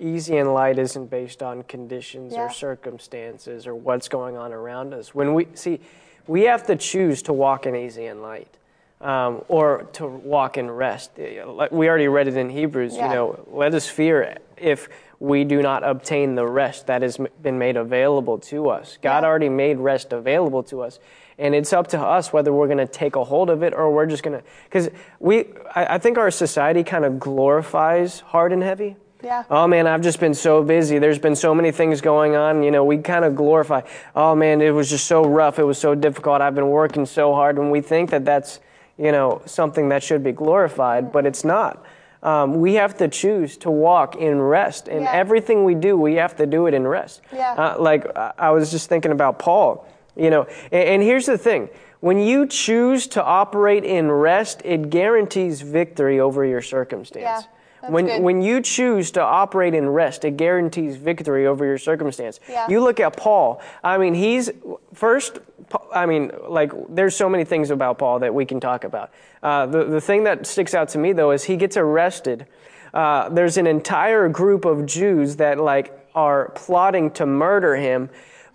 easy 0.00 0.36
and 0.38 0.52
light 0.52 0.78
isn't 0.78 1.06
based 1.06 1.42
on 1.42 1.62
conditions 1.64 2.32
Yeah. 2.34 2.46
or 2.46 2.50
circumstances 2.50 3.66
or 3.66 3.74
what's 3.74 4.08
going 4.08 4.36
on 4.36 4.52
around 4.52 4.92
us. 4.92 5.14
When 5.14 5.34
we 5.34 5.48
see, 5.54 5.80
we 6.26 6.42
have 6.42 6.66
to 6.66 6.76
choose 6.76 7.22
to 7.22 7.32
walk 7.32 7.66
in 7.66 7.76
easy 7.76 8.06
and 8.06 8.22
light. 8.22 8.56
Um, 9.04 9.42
or 9.48 9.86
to 9.94 10.06
walk 10.06 10.56
in 10.56 10.70
rest. 10.70 11.10
We 11.18 11.88
already 11.90 12.08
read 12.08 12.26
it 12.26 12.38
in 12.38 12.48
Hebrews, 12.48 12.96
Yeah. 12.96 13.08
you 13.08 13.14
know, 13.14 13.38
let 13.52 13.74
us 13.74 13.86
fear 13.86 14.38
if 14.56 14.88
we 15.20 15.44
do 15.44 15.60
not 15.60 15.84
obtain 15.84 16.36
the 16.36 16.46
rest 16.46 16.86
that 16.86 17.02
has 17.02 17.18
been 17.42 17.58
made 17.58 17.76
available 17.76 18.38
to 18.38 18.70
us. 18.70 18.96
God 19.02 19.22
Yeah. 19.22 19.28
already 19.28 19.50
made 19.50 19.78
rest 19.78 20.14
available 20.14 20.62
to 20.64 20.80
us. 20.82 21.00
And 21.38 21.54
it's 21.54 21.74
up 21.74 21.88
to 21.88 22.00
us 22.00 22.32
whether 22.32 22.50
we're 22.50 22.66
going 22.66 22.78
to 22.78 22.86
take 22.86 23.14
a 23.14 23.24
hold 23.24 23.50
of 23.50 23.62
it 23.62 23.74
or 23.74 23.90
we're 23.90 24.06
just 24.06 24.22
going 24.22 24.38
to. 24.38 24.44
Because 24.64 24.88
we, 25.20 25.48
I, 25.74 25.96
I 25.96 25.98
think 25.98 26.16
our 26.16 26.30
society 26.30 26.82
kind 26.82 27.04
of 27.04 27.20
glorifies 27.20 28.20
hard 28.20 28.54
and 28.54 28.62
heavy. 28.62 28.96
Yeah. 29.22 29.42
Oh 29.50 29.66
man, 29.66 29.86
I've 29.86 30.00
just 30.02 30.18
been 30.18 30.34
so 30.34 30.62
busy. 30.62 30.98
There's 30.98 31.18
been 31.18 31.36
so 31.36 31.54
many 31.54 31.72
things 31.72 32.00
going 32.00 32.36
on. 32.36 32.62
You 32.62 32.70
know, 32.70 32.84
we 32.84 32.96
kind 32.98 33.26
of 33.26 33.36
glorify. 33.36 33.82
Oh 34.16 34.34
man, 34.34 34.62
it 34.62 34.70
was 34.70 34.88
just 34.88 35.06
so 35.06 35.24
rough. 35.26 35.58
It 35.58 35.64
was 35.64 35.76
so 35.76 35.94
difficult. 35.94 36.40
I've 36.40 36.54
been 36.54 36.70
working 36.70 37.04
so 37.04 37.34
hard. 37.34 37.58
And 37.58 37.70
we 37.70 37.82
think 37.82 38.08
that 38.10 38.24
that's, 38.24 38.60
you 38.98 39.12
know, 39.12 39.42
something 39.46 39.88
that 39.90 40.02
should 40.02 40.22
be 40.22 40.32
glorified, 40.32 41.12
but 41.12 41.26
it's 41.26 41.44
not. 41.44 41.84
Um, 42.22 42.60
we 42.60 42.74
have 42.74 42.96
to 42.98 43.08
choose 43.08 43.56
to 43.58 43.70
walk 43.70 44.16
in 44.16 44.40
rest. 44.40 44.88
And 44.88 45.02
Yeah. 45.02 45.12
everything 45.12 45.64
we 45.64 45.74
do, 45.74 45.96
we 45.98 46.14
have 46.14 46.36
to 46.36 46.46
do 46.46 46.66
it 46.66 46.72
in 46.74 46.86
rest. 46.86 47.20
Yeah. 47.32 47.52
Uh, 47.52 47.76
like 47.78 48.06
I 48.16 48.32
I 48.38 48.50
was 48.50 48.70
just 48.70 48.88
thinking 48.88 49.12
about 49.12 49.38
Paul, 49.38 49.84
you 50.16 50.30
know, 50.30 50.46
and, 50.72 50.88
and 50.88 51.02
here's 51.02 51.26
the 51.26 51.36
thing. 51.36 51.68
When 52.00 52.18
you 52.18 52.46
choose 52.46 53.06
to 53.08 53.22
operate 53.24 53.84
in 53.84 54.10
rest, 54.10 54.62
it 54.64 54.90
guarantees 54.90 55.60
victory 55.62 56.20
over 56.20 56.44
your 56.44 56.60
circumstance. 56.62 57.22
Yeah, 57.22 57.40
that's 57.84 57.92
when 57.92 58.06
good. 58.06 58.22
when 58.22 58.42
you 58.42 58.60
choose 58.60 59.10
to 59.12 59.22
operate 59.22 59.74
in 59.74 59.88
rest, 59.88 60.24
it 60.24 60.36
guarantees 60.36 60.96
victory 60.96 61.46
over 61.46 61.64
your 61.64 61.78
circumstance. 61.78 62.40
Yeah. 62.48 62.66
You 62.68 62.80
look 62.82 63.00
at 63.00 63.16
Paul. 63.16 63.60
I 63.82 63.98
mean, 63.98 64.14
he's 64.14 64.50
first. 64.92 65.38
I 65.94 66.06
mean, 66.06 66.30
like, 66.48 66.72
there's 66.88 67.16
so 67.16 67.28
many 67.28 67.44
things 67.44 67.70
about 67.70 67.98
Paul 67.98 68.18
that 68.20 68.34
we 68.34 68.44
can 68.44 68.60
talk 68.60 68.84
about. 68.84 69.10
Uh, 69.42 69.66
the 69.66 69.84
the 69.84 70.00
thing 70.00 70.24
that 70.24 70.46
sticks 70.46 70.74
out 70.74 70.88
to 70.90 70.98
me 70.98 71.12
though 71.12 71.30
is 71.30 71.44
he 71.44 71.56
gets 71.56 71.76
arrested. 71.76 72.46
Uh, 72.92 73.28
there's 73.28 73.56
an 73.56 73.66
entire 73.66 74.28
group 74.28 74.64
of 74.64 74.86
Jews 74.86 75.36
that 75.36 75.58
like 75.58 75.92
are 76.14 76.50
plotting 76.54 77.10
to 77.12 77.26
murder 77.26 77.74
him, 77.76 78.08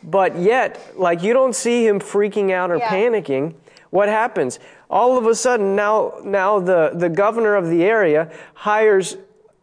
but 0.03 0.37
yet, 0.37 0.79
like, 0.95 1.21
you 1.23 1.33
don't 1.33 1.53
see 1.53 1.85
him 1.85 1.99
freaking 1.99 2.51
out 2.51 2.71
or 2.71 2.77
Yeah. 2.77 2.89
panicking. 2.89 3.53
What 3.89 4.07
happens? 4.07 4.59
All 4.89 5.17
of 5.17 5.27
a 5.27 5.35
sudden, 5.35 5.75
now, 5.75 6.13
now 6.23 6.59
the, 6.59 6.91
the 6.95 7.09
governor 7.09 7.55
of 7.55 7.69
the 7.69 7.83
area 7.83 8.31
hires 8.55 9.17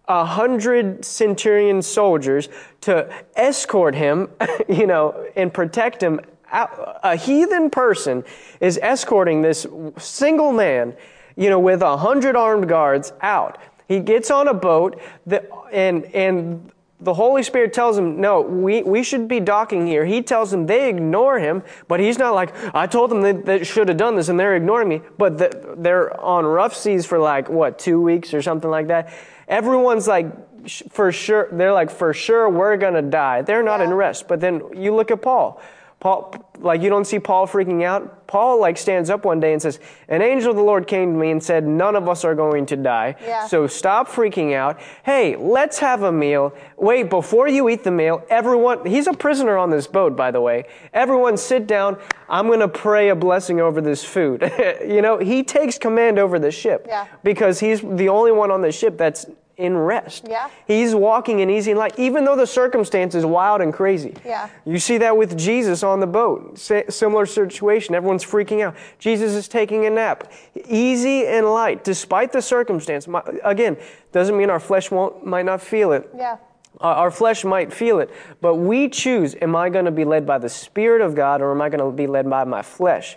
a 0.09 0.24
hundred 0.24 1.05
centurion 1.05 1.82
soldiers 1.82 2.48
to 2.82 3.12
escort 3.35 3.94
him, 3.94 4.28
you 4.69 4.86
know, 4.86 5.27
and 5.35 5.53
protect 5.53 6.03
him. 6.03 6.20
A 6.53 7.16
heathen 7.16 7.70
person 7.70 8.23
is 8.61 8.78
escorting 8.81 9.43
this 9.43 9.66
single 9.98 10.53
man, 10.53 10.94
you 11.35 11.51
know, 11.51 11.59
with 11.59 11.82
a 11.82 11.97
hundred 11.97 12.36
armed 12.36 12.69
guards 12.69 13.12
out. 13.20 13.59
He 13.89 13.98
gets 13.98 14.31
on 14.31 14.47
a 14.47 14.55
boat, 14.55 15.01
the, 15.27 15.44
and 15.73 16.05
and 16.07 16.70
the 16.98 17.14
Holy 17.14 17.43
Spirit 17.43 17.73
tells 17.74 17.98
him, 17.98 18.20
no, 18.20 18.40
we, 18.40 18.82
we 18.82 19.02
should 19.02 19.28
be 19.28 19.39
docking 19.39 19.86
here. 19.86 20.06
He 20.06 20.23
tells 20.23 20.51
them 20.51 20.66
they 20.66 20.89
ignore 20.89 21.39
him, 21.39 21.62
but 21.89 22.01
he's 22.01 22.18
not 22.18 22.35
like, 22.35 22.55
I 22.74 22.86
told 22.86 23.10
them 23.10 23.20
that 23.20 23.44
they 23.44 23.64
should 23.64 23.89
have 23.89 23.98
done 23.98 24.16
this 24.16 24.28
and 24.28 24.40
they're 24.40 24.56
ignoring 24.56 24.89
me. 24.89 25.02
But 25.18 25.36
the, 25.39 25.74
they're 25.77 26.18
on 26.18 26.47
rough 26.47 26.74
seas 26.74 27.05
for 27.05 27.18
like, 27.18 27.51
what, 27.51 27.78
two 27.78 28.01
weeks 28.01 28.32
or 28.32 28.40
something 28.40 28.70
like 28.70 28.86
that. 28.89 29.12
Everyone's 29.47 30.09
like, 30.09 30.27
for 30.90 31.12
sure, 31.12 31.48
they're 31.52 31.73
like, 31.73 31.90
for 31.90 32.14
sure, 32.14 32.48
we're 32.48 32.77
going 32.77 32.94
to 32.94 33.02
die. 33.02 33.43
They're 33.43 33.62
not 33.62 33.81
in 33.81 33.93
rest. 33.93 34.27
But 34.27 34.40
then 34.40 34.62
you 34.74 34.94
look 34.94 35.10
at 35.10 35.20
Paul. 35.20 35.60
Paul, 35.98 36.35
like 36.59 36.82
you 36.82 36.90
don't 36.90 37.06
see 37.06 37.18
Paul 37.18 37.47
freaking 37.47 37.82
out. 37.82 38.27
Paul 38.27 38.60
like 38.60 38.77
stands 38.77 39.09
up 39.09 39.24
one 39.24 39.40
day 39.40 39.52
and 39.52 39.62
says, 39.62 39.81
"An 40.09 40.20
angel 40.20 40.51
of 40.51 40.56
the 40.56 40.62
Lord 40.62 40.86
came 40.86 41.12
to 41.14 41.18
me 41.18 41.31
and 41.31 41.43
said, 41.43 41.66
none 41.66 41.97
of 41.97 42.09
us 42.09 42.24
are 42.24 42.35
going 42.35 42.66
to 42.66 42.77
die. 42.77 43.14
Yeah. 43.24 43.47
So 43.47 43.66
stop 43.66 44.09
freaking 44.09 44.52
out. 44.55 44.78
Hey, 45.05 45.36
let's 45.36 45.78
have 45.78 46.02
a 46.02 46.12
meal. 46.12 46.52
Wait, 46.77 47.09
before 47.09 47.48
you 47.48 47.68
eat 47.68 47.82
the 47.82 47.90
meal, 47.90 48.23
everyone, 48.28 48.85
he's 48.85 49.06
a 49.06 49.12
prisoner 49.14 49.56
on 49.56 49.70
this 49.70 49.86
boat, 49.86 50.16
by 50.16 50.31
the 50.31 50.40
way. 50.40 50.64
Everyone 50.93 51.36
sit 51.36 51.66
down. 51.66 51.97
I'm 52.28 52.47
going 52.47 52.60
to 52.60 52.68
pray 52.68 53.09
a 53.09 53.16
blessing 53.16 53.60
over 53.60 53.81
this 53.81 54.05
food. 54.05 54.43
you 54.86 55.01
know, 55.01 55.18
he 55.18 55.43
takes 55.44 55.78
command 55.78 56.18
over 56.18 56.39
the 56.39 56.51
ship 56.51 56.85
Yeah. 56.89 57.06
because 57.23 57.60
he's 57.60 57.81
the 57.81 58.09
only 58.09 58.32
one 58.32 58.51
on 58.51 58.60
the 58.60 58.73
ship 58.73 58.98
that's 58.98 59.27
in 59.56 59.76
rest. 59.76 60.26
Yeah. 60.28 60.50
He's 60.66 60.94
walking 60.94 61.40
in 61.40 61.48
easy 61.48 61.72
light, 61.74 61.98
even 61.98 62.24
though 62.24 62.36
the 62.36 62.46
circumstance 62.46 63.14
is 63.14 63.24
wild 63.24 63.60
and 63.62 63.72
crazy. 63.72 64.14
Yeah. 64.24 64.48
You 64.64 64.78
see 64.78 64.98
that 64.98 65.16
with 65.16 65.36
Jesus 65.38 65.82
on 65.82 66.00
the 66.00 66.06
boat. 66.06 66.58
Similar 66.58 67.26
situation. 67.26 67.94
Everyone's 67.94 68.24
freaking 68.24 68.62
out. 68.62 68.74
Jesus 68.98 69.32
is 69.32 69.48
taking 69.48 69.86
a 69.86 69.90
nap. 69.90 70.30
Easy 70.68 71.26
and 71.26 71.46
light, 71.46 71.84
despite 71.84 72.32
the 72.32 72.42
circumstance. 72.42 73.08
My- 73.08 73.22
Again, 73.44 73.76
doesn't 74.12 74.36
mean 74.36 74.50
our 74.50 74.60
flesh 74.60 74.90
won't, 74.90 75.24
might 75.24 75.46
not 75.46 75.62
feel 75.62 75.92
it. 75.92 76.10
Yeah. 76.14 76.36
Our 76.80 77.10
flesh 77.10 77.42
might 77.42 77.72
feel 77.72 78.00
it, 78.00 78.10
but 78.42 78.56
we 78.56 78.90
choose 78.90 79.34
am 79.40 79.56
I 79.56 79.70
going 79.70 79.86
to 79.86 79.90
be 79.90 80.04
led 80.04 80.26
by 80.26 80.36
the 80.36 80.50
Spirit 80.50 81.00
of 81.00 81.14
God 81.14 81.40
or 81.40 81.50
am 81.50 81.62
I 81.62 81.70
going 81.70 81.80
to 81.80 81.90
be 81.96 82.06
led 82.06 82.28
by 82.28 82.44
my 82.44 82.60
flesh? 82.60 83.16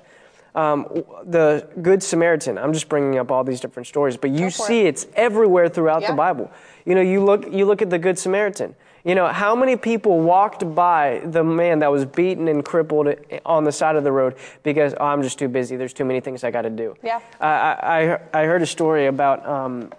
Um, 0.55 0.87
the 1.25 1.67
Good 1.81 2.01
Samaritan. 2.01 2.57
I'm 2.57 2.73
just 2.73 2.89
bringing 2.89 3.19
up 3.19 3.31
all 3.31 3.43
these 3.43 3.59
different 3.59 3.87
stories, 3.87 4.17
but 4.17 4.31
you 4.31 4.49
see 4.49 4.81
it. 4.81 4.87
it's 4.87 5.07
everywhere 5.15 5.69
throughout 5.69 6.01
Yeah. 6.01 6.11
the 6.11 6.17
Bible. 6.17 6.51
You 6.85 6.95
know, 6.95 7.01
you 7.01 7.23
look 7.23 7.51
you 7.51 7.65
look 7.65 7.81
at 7.81 7.89
the 7.89 7.99
Good 7.99 8.17
Samaritan. 8.17 8.75
You 9.05 9.15
know, 9.15 9.27
how 9.27 9.55
many 9.55 9.77
people 9.77 10.19
walked 10.19 10.75
by 10.75 11.21
the 11.23 11.43
man 11.43 11.79
that 11.79 11.91
was 11.91 12.03
beaten 12.05 12.47
and 12.49 12.65
crippled 12.65 13.15
on 13.45 13.63
the 13.63 13.71
side 13.71 13.95
of 13.95 14.03
the 14.03 14.11
road 14.11 14.35
because 14.63 14.93
oh, 14.99 15.05
I'm 15.05 15.23
just 15.23 15.39
too 15.39 15.47
busy. 15.47 15.77
There's 15.77 15.93
too 15.93 16.03
many 16.05 16.19
things 16.19 16.43
I 16.43 16.51
got 16.51 16.63
to 16.63 16.69
do. 16.69 16.95
Yeah. 17.03 17.21
I, 17.39 18.17
I 18.33 18.41
I 18.41 18.45
heard 18.45 18.61
a 18.61 18.65
story 18.65 19.07
about 19.07 19.45
um, 19.47 19.91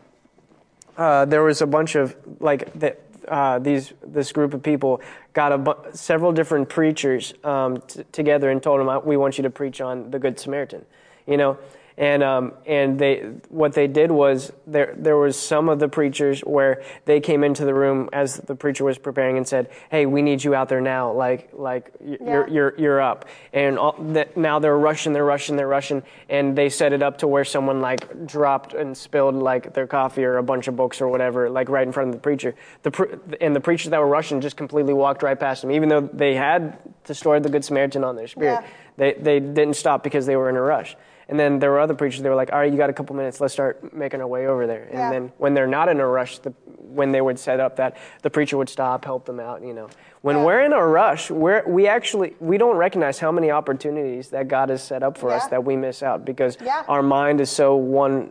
uh, 0.99 1.25
there 1.25 1.43
was 1.43 1.63
a 1.63 1.67
bunch 1.67 1.95
of 1.95 2.15
like 2.41 2.79
the, 2.79 2.95
uh, 3.27 3.59
these 3.59 3.93
this 4.03 4.33
group 4.33 4.53
of 4.53 4.63
people 4.63 5.01
got 5.33 5.53
a 5.53 5.59
bu- 5.59 5.93
several 5.93 6.33
different 6.33 6.69
preachers 6.69 7.35
um, 7.45 7.81
t- 7.83 8.03
together 8.13 8.51
and 8.51 8.63
told 8.63 8.81
them 8.81 8.89
"Uh, 8.89 9.01
we 9.01 9.17
want 9.17 9.39
you 9.39 9.43
to 9.43 9.51
preach 9.51 9.81
on 9.81 10.11
the 10.11 10.19
Good 10.19 10.39
Samaritan, 10.39 10.85
you 11.27 11.37
know, 11.37 11.59
and 12.01 12.23
um, 12.23 12.55
and 12.65 12.99
they 12.99 13.19
what 13.51 13.75
they 13.75 13.87
did 13.87 14.11
was 14.11 14.51
there 14.67 14.95
there 14.97 15.19
was 15.19 15.39
some 15.39 15.69
of 15.69 15.79
the 15.79 15.89
preachers 15.89 16.41
where 16.41 16.83
they 17.05 17.21
came 17.21 17.45
into 17.45 17.67
the 17.67 17.75
room 17.75 18.09
as 18.15 18.37
the 18.39 18.55
preacher 18.55 18.85
was 18.85 18.97
preparing 18.97 19.37
and 19.37 19.47
said 19.47 19.69
hey 19.91 20.07
we 20.07 20.23
need 20.23 20.43
you 20.43 20.55
out 20.55 20.71
there 20.71 20.81
now. 20.81 21.13
Like 21.13 21.51
like 21.53 21.93
you're 22.03 22.19
Yeah. 22.49 22.53
you're 22.55 22.75
you're 22.79 23.01
up. 23.03 23.27
And 23.53 23.79
all, 23.79 23.97
that 24.15 24.35
now 24.35 24.59
they're 24.61 24.79
rushing 24.79 25.13
they're 25.13 25.27
rushing 25.27 25.57
they're 25.57 25.69
rushing 25.69 26.03
and 26.31 26.57
they 26.57 26.71
set 26.71 26.95
it 26.95 27.03
up 27.03 27.19
to 27.19 27.29
where 27.29 27.45
someone 27.45 27.83
like 27.83 28.27
dropped 28.27 28.73
and 28.73 28.97
spilled 28.97 29.35
like 29.35 29.75
their 29.75 29.87
coffee 29.87 30.25
or 30.25 30.39
a 30.39 30.43
bunch 30.43 30.69
of 30.69 30.77
books 30.77 31.03
or 31.03 31.09
whatever 31.09 31.51
like 31.51 31.69
right 31.69 31.87
in 31.87 31.93
front 31.93 32.09
of 32.09 32.15
the 32.15 32.21
preacher. 32.23 32.55
The 32.83 32.91
pre- 32.93 33.15
and 33.43 33.55
the 33.55 33.61
preachers 33.61 33.91
that 33.91 34.01
were 34.01 34.09
rushing 34.09 34.41
just 34.41 34.57
completely 34.57 34.95
walked 34.95 35.23
right 35.23 35.39
past 35.39 35.61
them. 35.61 35.71
Even 35.71 35.91
though 35.91 36.01
they 36.01 36.35
had 36.35 36.79
the 37.05 37.15
story 37.15 37.37
of 37.37 37.43
the 37.43 37.51
good 37.51 37.65
samaritan 37.65 38.05
on 38.05 38.17
their 38.17 38.27
spirit 38.27 38.63
Yeah. 38.63 38.67
they 38.97 39.13
they 39.21 39.39
didn't 39.39 39.75
stop 39.77 40.03
because 40.03 40.25
they 40.25 40.37
were 40.37 40.49
in 40.49 40.57
a 40.57 40.63
rush 40.63 40.97
and 41.31 41.39
then 41.39 41.59
there 41.61 41.71
were 41.71 41.79
other 41.81 41.95
preachers 41.95 42.21
they 42.23 42.29
were 42.29 42.35
like 42.35 42.53
all 42.53 42.59
right 42.59 42.71
you 42.73 42.77
got 42.77 42.91
a 42.91 42.93
couple 42.93 43.17
minutes 43.17 43.41
let's 43.41 43.55
start 43.55 43.95
making 43.95 44.21
our 44.21 44.27
way 44.27 44.47
over 44.47 44.67
there 44.67 44.83
and 44.85 44.99
Yeah. 44.99 45.11
then 45.11 45.33
when 45.39 45.55
they're 45.55 45.67
not 45.79 45.89
in 45.89 45.99
a 46.01 46.07
rush 46.07 46.39
the, 46.41 46.51
when 46.77 47.13
they 47.13 47.21
would 47.21 47.39
set 47.39 47.61
up 47.61 47.77
that 47.77 47.97
the 48.23 48.29
preacher 48.31 48.57
would 48.59 48.69
stop 48.69 49.05
help 49.05 49.25
them 49.25 49.41
out 49.41 49.63
you 49.63 49.73
know 49.73 49.89
when 50.23 50.37
Yeah. 50.39 50.45
we're 50.45 50.61
in 50.61 50.73
a 50.73 50.87
rush 50.87 51.31
we're 51.31 51.67
we 51.67 51.87
actually 51.87 52.35
we 52.41 52.59
don't 52.59 52.77
recognize 52.77 53.19
how 53.19 53.31
many 53.33 53.51
opportunities 53.51 54.29
that 54.31 54.49
god 54.49 54.69
has 54.69 54.83
set 54.83 55.03
up 55.03 55.17
for 55.17 55.31
us 55.31 55.47
that 55.47 55.65
we 55.65 55.77
miss 55.77 56.03
out 56.03 56.25
because 56.25 56.59
Yeah. 56.63 56.83
our 56.89 57.03
mind 57.03 57.41
is 57.41 57.49
so 57.49 57.77
one 57.77 58.27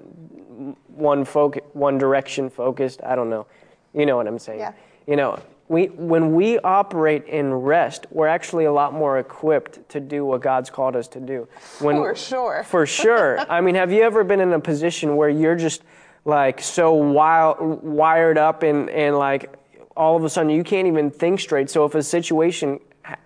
one 0.93 1.23
focus 1.23 1.63
one 1.73 1.97
direction 1.97 2.49
focused 2.49 3.01
i 3.05 3.15
don't 3.15 3.29
know 3.29 3.47
you 3.93 4.05
know 4.05 4.17
what 4.17 4.27
i'm 4.27 4.39
saying 4.39 4.59
Yeah. 4.59 4.73
you 5.07 5.15
know 5.15 5.39
we 5.69 5.85
when 5.85 6.33
we 6.33 6.59
operate 6.59 7.25
in 7.27 7.53
rest 7.53 8.07
we're 8.11 8.27
actually 8.27 8.65
a 8.65 8.71
lot 8.71 8.91
more 8.91 9.19
equipped 9.19 9.87
to 9.87 9.99
do 10.01 10.25
what 10.25 10.41
god's 10.41 10.69
called 10.69 10.95
us 10.95 11.07
to 11.07 11.19
do. 11.21 11.47
When, 11.79 11.95
For 11.95 12.15
sure. 12.15 12.63
for 12.63 12.85
sure. 12.85 13.39
I 13.49 13.61
mean 13.61 13.75
have 13.75 13.93
you 13.93 14.01
ever 14.01 14.25
been 14.25 14.41
in 14.41 14.51
a 14.51 14.59
position 14.59 15.15
where 15.15 15.29
you're 15.29 15.55
just 15.55 15.83
like 16.25 16.61
so 16.61 16.93
wild, 16.93 17.81
wired 17.81 18.37
up 18.37 18.63
and, 18.63 18.89
and 18.89 19.17
like 19.17 19.53
all 19.95 20.17
of 20.17 20.23
a 20.23 20.29
sudden 20.29 20.49
you 20.49 20.63
can't 20.63 20.87
even 20.87 21.11
think 21.11 21.39
straight? 21.39 21.69
So 21.69 21.85
if 21.85 21.95
a 21.95 22.03
situation 22.03 22.79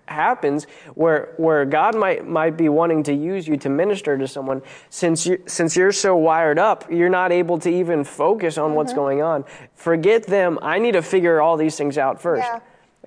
happens 0.06 0.66
where 0.94 1.34
where 1.36 1.64
God 1.64 1.94
might 1.94 2.26
might 2.26 2.56
be 2.56 2.68
wanting 2.68 3.02
to 3.04 3.14
use 3.14 3.48
you 3.48 3.56
to 3.58 3.68
minister 3.68 4.16
to 4.18 4.28
someone 4.28 4.62
since 4.90 5.26
you 5.26 5.42
since 5.46 5.76
you're 5.76 5.92
so 5.92 6.16
wired 6.16 6.58
up 6.58 6.90
you're 6.90 7.08
not 7.08 7.32
able 7.32 7.58
to 7.58 7.70
even 7.70 8.04
focus 8.04 8.58
on 8.58 8.74
what's 8.74 8.92
mm-hmm. 8.92 9.00
going 9.00 9.22
on 9.22 9.44
forget 9.74 10.26
them 10.26 10.58
I 10.62 10.78
need 10.78 10.92
to 10.92 11.02
figure 11.02 11.40
all 11.40 11.56
these 11.56 11.76
things 11.76 11.98
out 11.98 12.20
first 12.20 12.46
Yeah. 12.46 12.60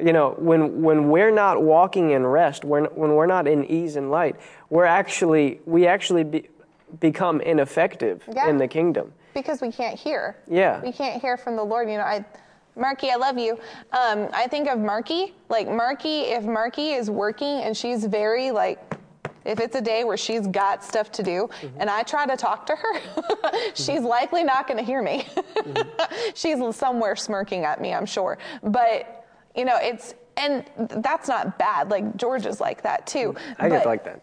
you 0.04 0.14
know 0.14 0.36
when 0.38 0.82
when 0.82 1.10
we're 1.10 1.32
not 1.32 1.62
walking 1.62 2.12
in 2.12 2.26
rest 2.26 2.66
when 2.66 2.86
when 2.86 3.14
we're 3.14 3.28
not 3.28 3.48
in 3.48 3.66
ease 3.66 3.96
and 3.96 4.12
light 4.12 4.36
we're 4.70 4.86
actually 4.86 5.62
we 5.66 5.88
actually 5.88 6.24
be, 6.24 6.50
become 7.00 7.42
ineffective 7.42 8.24
Yeah. 8.34 8.50
in 8.50 8.58
the 8.58 8.68
kingdom 8.68 9.14
because 9.38 9.62
we 9.62 9.72
can't 9.72 9.98
hear. 9.98 10.36
Yeah. 10.50 10.82
We 10.82 10.92
can't 10.92 11.22
hear 11.22 11.38
from 11.38 11.56
the 11.56 11.64
Lord. 11.64 11.90
You 11.90 11.98
know, 11.98 12.04
I, 12.04 12.26
Marky, 12.78 13.10
I 13.12 13.16
love 13.16 13.38
you. 13.38 13.54
Um, 13.92 14.30
I 14.34 14.48
think 14.48 14.68
of 14.70 14.80
Marky, 14.80 15.34
like 15.50 15.68
Marky, 15.70 16.22
if 16.22 16.44
Marky 16.44 16.92
is 16.92 17.10
working 17.10 17.62
and 17.62 17.76
she's 17.76 18.06
very 18.06 18.52
like, 18.52 18.80
if 19.46 19.60
it's 19.62 19.76
a 19.76 19.82
day 19.82 20.04
where 20.04 20.18
she's 20.18 20.46
got 20.48 20.84
stuff 20.84 21.12
to 21.14 21.24
do 21.24 21.50
Mm-hmm. 21.62 21.82
and 21.82 21.90
I 21.90 22.04
try 22.04 22.26
to 22.26 22.36
talk 22.38 22.66
to 22.68 22.76
her, 22.76 23.72
she's 23.74 24.02
likely 24.02 24.44
not 24.44 24.68
going 24.68 24.78
to 24.78 24.84
hear 24.84 25.02
me. 25.02 25.26
she's 26.36 26.60
somewhere 26.76 27.16
smirking 27.16 27.64
at 27.64 27.80
me, 27.82 27.94
I'm 27.94 28.06
sure. 28.06 28.38
But, 28.62 29.26
you 29.56 29.66
know, 29.66 29.78
it's, 29.82 30.16
and 30.36 30.66
that's 30.78 31.28
not 31.28 31.58
bad. 31.58 31.90
Like 31.90 32.16
George 32.18 32.46
is 32.46 32.60
like 32.60 32.82
that 32.84 33.08
too. 33.08 33.36
I 33.58 33.70
But- 33.70 33.86
like 33.86 34.04
that 34.04 34.22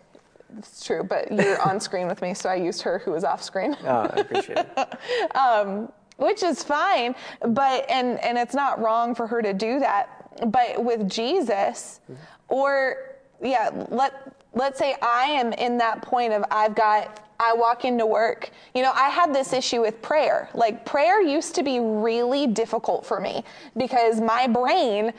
It's 0.59 0.85
true, 0.85 1.02
but 1.02 1.32
you're 1.32 1.60
on 1.62 1.81
screen 1.81 2.06
with 2.06 2.20
me, 2.22 2.35
so 2.35 2.48
I 2.48 2.55
used 2.56 2.82
her 2.82 2.98
who 3.01 3.10
was 3.12 3.24
off 3.24 3.43
screen. 3.43 3.76
oh, 3.82 3.86
I 4.12 4.20
appreciate 4.20 4.59
it 4.59 5.35
um, 5.36 5.90
which 6.16 6.43
is 6.43 6.62
fine 6.62 7.15
but 7.49 7.89
and 7.91 8.19
and 8.20 8.39
it's 8.39 8.55
not 8.55 8.81
wrong 8.81 9.15
for 9.15 9.27
her 9.27 9.43
to 9.43 9.53
do 9.53 9.78
that. 9.78 10.11
But 10.51 10.82
with 10.82 11.09
jesus 11.09 12.01
or 12.49 12.97
yeah 13.43 13.70
let 13.89 14.32
let's 14.55 14.78
say 14.78 14.97
i 15.03 15.24
am 15.24 15.53
in 15.53 15.78
that 15.78 16.03
point 16.03 16.32
of 16.32 16.45
i've 16.51 16.74
got 16.74 17.20
i 17.39 17.53
walk 17.53 17.85
into 17.85 18.07
work. 18.07 18.51
You 18.74 18.82
know 18.82 18.93
i 18.95 19.09
had 19.09 19.35
this 19.35 19.53
issue 19.53 19.81
with 19.81 20.01
prayer. 20.03 20.49
Like 20.55 20.85
prayer 20.85 21.23
used 21.23 21.55
to 21.57 21.62
be 21.62 21.78
really 21.81 22.47
difficult 22.47 23.07
for 23.07 23.20
me 23.20 23.45
because 23.77 24.20
my 24.20 24.47
brain 24.47 25.12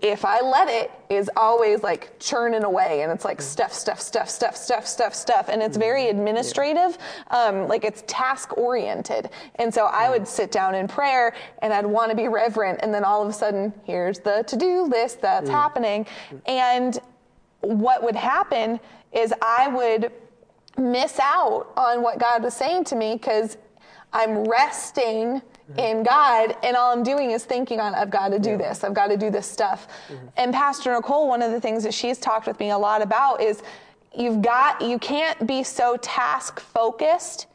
if 0.00 0.24
I 0.24 0.40
let 0.40 0.68
it, 0.68 0.90
is 1.08 1.30
always 1.36 1.82
like 1.82 2.18
churning 2.18 2.64
away, 2.64 3.02
and 3.02 3.12
it's 3.12 3.24
like 3.24 3.38
mm. 3.38 3.42
stuff, 3.42 3.72
stuff, 3.72 4.00
stuff, 4.00 4.28
stuff, 4.28 4.56
stuff, 4.56 4.86
stuff, 4.86 5.14
stuff, 5.14 5.48
and 5.48 5.62
it's 5.62 5.72
mm-hmm. 5.72 5.80
very 5.80 6.08
administrative, 6.08 6.98
um, 7.30 7.68
like 7.68 7.84
it's 7.84 8.02
task 8.06 8.56
oriented. 8.56 9.30
And 9.56 9.72
so 9.72 9.86
I 9.86 10.04
mm. 10.04 10.10
would 10.12 10.28
sit 10.28 10.50
down 10.50 10.74
in 10.74 10.88
prayer, 10.88 11.34
and 11.60 11.72
I'd 11.72 11.86
want 11.86 12.10
to 12.10 12.16
be 12.16 12.28
reverent, 12.28 12.80
and 12.82 12.92
then 12.92 13.04
all 13.04 13.22
of 13.22 13.28
a 13.28 13.32
sudden, 13.32 13.72
here's 13.84 14.18
the 14.18 14.44
to-do 14.46 14.84
list 14.84 15.20
that's 15.20 15.48
mm. 15.48 15.52
happening, 15.52 16.06
and 16.46 16.98
what 17.60 18.02
would 18.02 18.16
happen 18.16 18.80
is 19.12 19.32
I 19.42 19.68
would 19.68 20.10
miss 20.78 21.18
out 21.20 21.72
on 21.76 22.02
what 22.02 22.18
God 22.18 22.42
was 22.42 22.54
saying 22.54 22.84
to 22.84 22.96
me 22.96 23.14
because 23.14 23.56
I'm 24.12 24.44
resting 24.44 25.42
Mm-hmm. 25.70 25.78
in 25.78 26.02
God 26.02 26.56
and 26.64 26.76
all 26.76 26.92
I'm 26.92 27.04
doing 27.04 27.30
is 27.30 27.44
thinking 27.44 27.78
on 27.78 27.94
I've 27.94 28.10
got 28.10 28.30
to 28.30 28.40
do 28.40 28.56
this. 28.56 28.82
I've 28.82 28.94
got 28.94 29.06
to 29.06 29.16
do 29.16 29.30
this 29.30 29.46
stuff. 29.46 29.86
Mm-hmm. 30.08 30.26
And 30.36 30.52
Pastor 30.52 30.92
Nicole, 30.92 31.28
one 31.28 31.40
of 31.40 31.52
the 31.52 31.60
things 31.60 31.84
that 31.84 31.94
she's 31.94 32.18
talked 32.18 32.48
with 32.48 32.58
me 32.58 32.70
a 32.70 32.78
lot 32.78 33.00
about 33.00 33.40
is 33.40 33.62
you've 34.12 34.42
got 34.42 34.82
you 34.82 34.98
can't 34.98 35.46
be 35.46 35.62
so 35.62 35.96
task 35.98 36.58
focused 36.58 37.46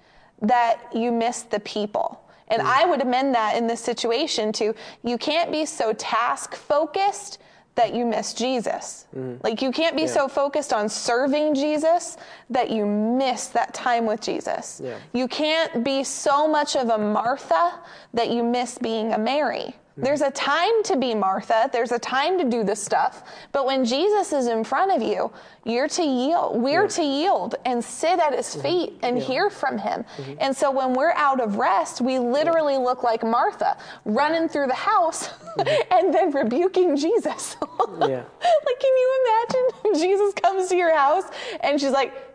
that 0.42 0.80
you 0.96 1.12
miss 1.12 1.42
the 1.44 1.60
people. 1.60 2.24
And 2.48 2.62
mm-hmm. 2.62 2.82
I 2.82 2.86
would 2.86 3.02
amend 3.02 3.36
that 3.36 3.58
in 3.58 3.68
this 3.68 3.82
situation 3.82 4.54
to 4.54 4.74
you 5.04 5.18
can't 5.18 5.52
be 5.52 5.66
so 5.66 5.92
task 5.92 6.56
focused 6.56 7.40
that 7.78 7.94
you 7.96 8.06
miss 8.06 8.34
Jesus. 8.34 9.06
Mm-hmm. 9.16 9.36
Like 9.44 9.62
you 9.62 9.72
can't 9.72 9.96
be 9.96 10.08
so 10.08 10.28
focused 10.28 10.74
on 10.74 10.90
serving 10.90 11.56
Jesus 11.56 12.18
that 12.50 12.70
you 12.70 12.86
miss 12.86 13.48
that 13.48 13.74
time 13.74 14.06
with 14.06 14.20
Jesus. 14.20 14.82
Yeah. 14.84 14.98
You 15.14 15.28
can't 15.28 15.84
be 15.84 16.04
so 16.04 16.48
much 16.48 16.76
of 16.76 16.90
a 16.90 16.98
Martha 16.98 17.80
that 18.14 18.32
you 18.32 18.44
miss 18.44 18.78
being 18.80 19.14
a 19.14 19.18
Mary. 19.18 19.76
There's 19.98 20.22
a 20.22 20.32
time 20.32 20.84
to 20.84 20.96
be 20.96 21.16
Martha, 21.16 21.70
there's 21.74 21.92
a 21.92 22.00
time 22.00 22.38
to 22.38 22.44
do 22.44 22.64
the 22.64 22.76
stuff, 22.76 23.24
but 23.52 23.66
when 23.66 23.84
Jesus 23.84 24.32
is 24.32 24.48
in 24.48 24.64
front 24.64 24.92
of 24.92 25.02
you, 25.02 25.32
you're 25.66 25.88
to 25.90 26.04
yield. 26.04 26.62
We're 26.62 26.88
to 26.88 27.04
yield 27.04 27.56
and 27.66 27.84
sit 27.84 28.20
at 28.20 28.34
his 28.34 28.48
mm-hmm. 28.48 28.62
feet 28.62 29.00
and 29.04 29.18
hear 29.18 29.50
from 29.50 29.78
him. 29.78 30.06
Mm-hmm. 30.18 30.34
And 30.40 30.56
so 30.56 30.72
when 30.72 30.94
we're 30.94 31.12
out 31.14 31.42
of 31.42 31.56
rest, 31.56 32.00
we 32.00 32.20
literally 32.20 32.78
look 32.78 33.04
like 33.04 33.24
Martha 33.24 33.78
running 34.06 34.48
through 34.48 34.68
the 34.68 34.76
house 34.76 35.28
mm-hmm. 35.28 35.92
and 35.94 36.14
then 36.14 36.32
rebuking 36.32 36.96
Jesus. 36.96 37.58
Yeah. 38.00 38.24
like, 38.24 38.80
can 38.80 38.94
you 38.98 39.26
imagine? 39.26 39.94
Jesus 40.02 40.34
comes 40.34 40.70
to 40.70 40.76
your 40.76 40.96
house 40.96 41.24
and 41.62 41.80
she's 41.80 41.92
like, 41.92 42.27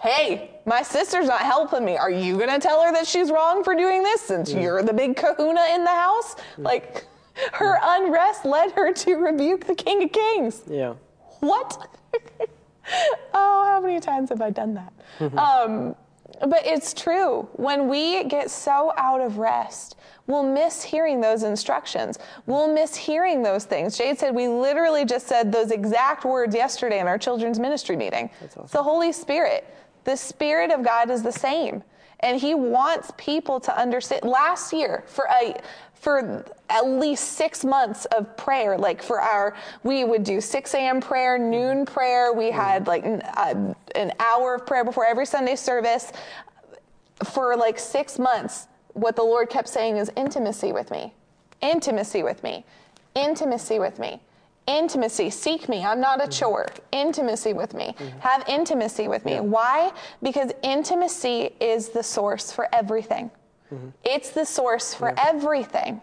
Hey, 0.00 0.50
my 0.64 0.82
sister's 0.82 1.26
not 1.26 1.42
helping 1.42 1.84
me. 1.84 1.98
Are 1.98 2.10
you 2.10 2.36
going 2.38 2.48
to 2.48 2.58
tell 2.58 2.82
her 2.82 2.92
that 2.92 3.06
she's 3.06 3.30
wrong 3.30 3.62
for 3.62 3.74
doing 3.74 4.02
this 4.02 4.22
since 4.22 4.52
mm. 4.52 4.62
you're 4.62 4.82
the 4.82 4.94
big 4.94 5.14
kahuna 5.14 5.66
in 5.74 5.84
the 5.84 5.90
house? 5.90 6.36
Mm. 6.56 6.64
Like, 6.64 7.06
her 7.52 7.78
mm. 7.78 7.80
unrest 7.82 8.46
led 8.46 8.72
her 8.72 8.92
to 8.92 9.16
rebuke 9.16 9.66
the 9.66 9.74
King 9.74 10.04
of 10.04 10.12
Kings. 10.12 10.62
yeah 10.66 10.94
What? 11.40 11.86
oh, 13.34 13.64
how 13.66 13.80
many 13.82 14.00
times 14.00 14.30
have 14.30 14.40
I 14.40 14.48
done 14.48 14.74
that? 14.74 14.92
Mm-hmm. 15.18 15.38
um, 15.38 15.94
but 16.48 16.64
it's 16.64 16.94
true. 16.94 17.46
When 17.52 17.88
we 17.88 18.24
get 18.24 18.50
so 18.50 18.94
out 18.96 19.20
of 19.20 19.36
rest, 19.36 19.96
we'll 20.26 20.42
miss 20.42 20.82
hearing 20.82 21.20
those 21.20 21.42
instructions. 21.42 22.18
We'll 22.46 22.72
miss 22.72 22.96
hearing 22.96 23.42
those 23.42 23.64
things. 23.64 23.98
Jade 23.98 24.18
said 24.18 24.34
we 24.34 24.48
literally 24.48 25.04
just 25.04 25.26
said 25.26 25.52
those 25.52 25.70
exact 25.70 26.24
words 26.24 26.54
yesterday 26.54 27.00
in 27.00 27.06
our 27.06 27.18
children's 27.18 27.58
ministry 27.58 27.96
meeting. 27.96 28.30
It's 28.40 28.72
the 28.72 28.82
Holy 28.82 29.12
Spirit. 29.12 29.66
The 30.04 30.16
Spirit 30.16 30.70
of 30.70 30.82
God 30.82 31.10
is 31.10 31.22
the 31.22 31.32
same. 31.32 31.82
And 32.20 32.38
He 32.40 32.54
wants 32.54 33.10
people 33.16 33.60
to 33.60 33.76
understand. 33.78 34.24
Last 34.24 34.72
year, 34.72 35.04
for 35.06 35.26
a 35.30 35.54
for 36.00 36.46
at 36.70 36.86
least 36.86 37.32
six 37.32 37.62
months 37.62 38.06
of 38.06 38.34
prayer, 38.38 38.78
like 38.78 39.02
for 39.02 39.20
our, 39.20 39.54
we 39.82 40.02
would 40.02 40.24
do 40.24 40.40
6 40.40 40.74
a.m. 40.74 40.98
prayer, 40.98 41.36
noon 41.36 41.84
prayer. 41.84 42.32
We 42.32 42.50
had 42.50 42.86
like 42.86 43.04
an, 43.04 43.20
uh, 43.20 43.74
an 43.94 44.12
hour 44.18 44.54
of 44.54 44.66
prayer 44.66 44.82
before 44.82 45.04
every 45.04 45.26
Sunday 45.26 45.56
service. 45.56 46.10
For 47.24 47.54
like 47.54 47.78
six 47.78 48.18
months, 48.18 48.66
what 48.94 49.14
the 49.14 49.22
Lord 49.22 49.50
kept 49.50 49.68
saying 49.68 49.98
is 49.98 50.10
intimacy 50.16 50.72
with 50.72 50.90
me, 50.90 51.12
intimacy 51.60 52.22
with 52.22 52.42
me, 52.42 52.64
intimacy 53.14 53.78
with 53.78 53.98
me. 53.98 54.20
Intimacy, 54.70 55.30
seek 55.30 55.68
me. 55.68 55.84
I'm 55.84 56.00
not 56.00 56.20
a 56.20 56.22
mm-hmm. 56.22 56.30
chore. 56.30 56.68
Intimacy 56.92 57.52
with 57.52 57.74
me. 57.74 57.94
Mm-hmm. 57.98 58.18
Have 58.20 58.44
intimacy 58.48 59.08
with 59.08 59.24
me. 59.24 59.40
Why? 59.40 59.92
Because 60.22 60.52
intimacy 60.62 61.50
is 61.60 61.88
the 61.88 62.02
source 62.02 62.52
for 62.52 62.68
everything. 62.72 63.32
Mm-hmm. 63.74 63.88
It's 64.04 64.30
the 64.30 64.44
source 64.44 64.94
for 64.94 65.12
everything. 65.18 66.00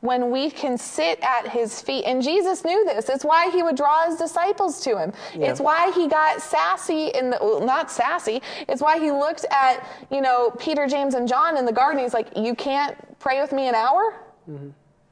When 0.00 0.30
we 0.30 0.50
can 0.50 0.78
sit 0.78 1.18
at 1.22 1.48
his 1.48 1.80
feet, 1.80 2.04
and 2.04 2.22
Jesus 2.22 2.64
knew 2.64 2.84
this. 2.84 3.08
It's 3.08 3.24
why 3.24 3.50
he 3.50 3.64
would 3.64 3.76
draw 3.76 4.06
his 4.06 4.16
disciples 4.16 4.80
to 4.82 4.96
him. 4.96 5.12
It's 5.34 5.58
why 5.58 5.90
he 5.90 6.06
got 6.06 6.40
sassy 6.40 7.08
in 7.08 7.30
the, 7.30 7.38
well, 7.40 7.64
not 7.64 7.90
sassy. 7.90 8.40
It's 8.68 8.80
why 8.80 9.00
he 9.00 9.10
looked 9.10 9.44
at, 9.50 9.84
you 10.12 10.20
know, 10.20 10.50
Peter, 10.60 10.86
James, 10.86 11.14
and 11.14 11.26
John 11.26 11.56
in 11.56 11.64
the 11.64 11.72
garden. 11.72 12.00
He's 12.00 12.14
like, 12.14 12.28
You 12.36 12.54
can't 12.54 12.96
pray 13.18 13.40
with 13.40 13.52
me 13.52 13.66
an 13.66 13.74
hour? 13.74 14.14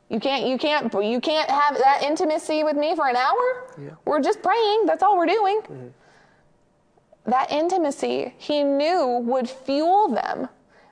You 0.09 0.21
can't, 0.21 0.47
you 0.47 0.57
can't, 0.57 0.93
you 0.95 1.21
can't 1.21 1.51
have 1.51 1.77
that 1.79 2.03
intimacy 2.03 2.63
with 2.63 2.77
me 2.77 2.95
for 2.95 3.09
an 3.09 3.17
hour. 3.17 3.97
We're 4.05 4.21
just 4.21 4.43
praying. 4.43 4.87
That's 4.87 5.03
all 5.03 5.17
we're 5.17 5.27
doing. 5.27 5.61
Mm-hmm. 5.63 5.87
That 7.31 7.51
intimacy, 7.51 8.35
he 8.39 8.63
knew 8.63 9.19
would 9.25 9.51
fuel 9.51 10.09
them. 10.09 10.49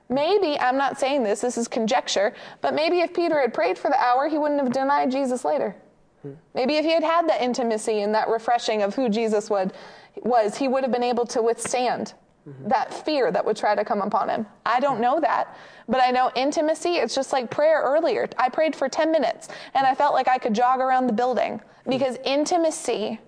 Maybe 0.09 0.59
I'm 0.59 0.77
not 0.77 0.99
saying 0.99 1.23
this. 1.23 1.39
This 1.39 1.57
is 1.57 1.67
conjecture. 1.67 2.33
But 2.61 2.75
maybe 2.75 2.99
if 2.99 3.13
Peter 3.13 3.39
had 3.39 3.53
prayed 3.53 3.77
for 3.77 3.89
the 3.89 3.99
hour, 3.99 4.27
he 4.27 4.37
wouldn't 4.37 4.61
have 4.61 4.73
denied 4.73 5.11
Jesus 5.11 5.45
later. 5.45 5.75
Hmm. 6.21 6.33
Maybe 6.53 6.75
if 6.75 6.83
he 6.83 6.91
had 6.91 7.03
had 7.03 7.29
that 7.29 7.41
intimacy 7.41 8.01
and 8.01 8.13
that 8.13 8.27
refreshing 8.27 8.83
of 8.83 8.95
who 8.95 9.07
Jesus 9.07 9.49
would, 9.49 9.71
was, 10.17 10.57
he 10.57 10.67
would 10.67 10.83
have 10.83 10.91
been 10.91 11.03
able 11.03 11.25
to 11.27 11.41
withstand 11.41 12.13
Mm-hmm. 12.47 12.67
that 12.67 12.93
fear 12.93 13.31
that 13.31 13.43
would 13.43 13.57
try 13.57 13.73
to 13.73 13.83
come 13.83 14.01
upon 14.01 14.29
him. 14.29 14.45
I 14.67 14.79
don't 14.79 15.01
know 15.01 15.19
that, 15.19 15.57
but 15.87 15.99
I 15.99 16.11
know 16.11 16.31
intimacy, 16.35 16.97
it's 16.97 17.15
just 17.15 17.33
like 17.33 17.49
prayer 17.49 17.81
earlier. 17.83 18.29
I 18.37 18.49
prayed 18.49 18.75
for 18.75 18.87
10 18.87 19.11
minutes 19.11 19.47
and 19.73 19.87
I 19.87 19.95
felt 19.95 20.13
like 20.13 20.27
I 20.27 20.37
could 20.37 20.53
jog 20.53 20.79
around 20.79 21.07
the 21.07 21.13
building 21.13 21.53
mm-hmm. 21.53 21.89
because 21.89 22.17
intimacy 22.23 23.19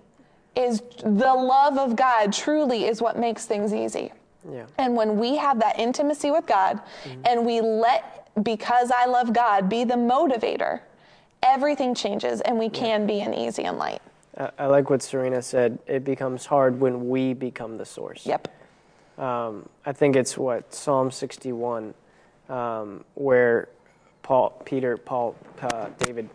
is 0.54 0.82
the 1.02 1.34
love 1.34 1.78
of 1.78 1.96
God 1.96 2.32
truly 2.32 2.84
is 2.84 3.02
what 3.02 3.18
makes 3.18 3.44
things 3.44 3.74
easy. 3.74 4.12
Yeah. 4.48 4.66
And 4.78 4.94
when 4.94 5.18
we 5.18 5.36
have 5.36 5.58
that 5.58 5.80
intimacy 5.80 6.30
with 6.30 6.46
God 6.46 6.80
mm-hmm. 7.02 7.22
and 7.26 7.44
we 7.44 7.60
let, 7.60 8.30
because 8.44 8.92
I 8.92 9.06
love 9.06 9.32
God, 9.32 9.68
be 9.68 9.82
the 9.82 9.94
motivator, 9.94 10.82
everything 11.42 11.92
changes 11.92 12.40
and 12.42 12.56
we 12.56 12.68
can 12.68 13.04
be 13.04 13.20
an 13.20 13.34
easy 13.34 13.64
and 13.64 13.78
light. 13.78 14.00
I 14.56 14.66
like 14.66 14.90
what 14.90 15.02
Serena 15.02 15.42
said. 15.42 15.80
It 15.88 16.04
becomes 16.04 16.46
hard 16.46 16.78
when 16.78 17.08
we 17.08 17.34
become 17.34 17.78
the 17.78 17.84
source. 17.84 18.24
Yep. 18.24 18.54
Um, 19.18 19.68
I 19.84 19.92
think 19.92 20.14
it's 20.14 20.38
what 20.38 20.72
Psalm 20.72 21.10
61, 21.10 21.92
um, 22.48 23.04
where 23.14 23.68
Paul, 24.22 24.50
Peter, 24.64 24.96
Paul, 24.96 25.34
uh, 25.60 25.88
David, 25.98 26.30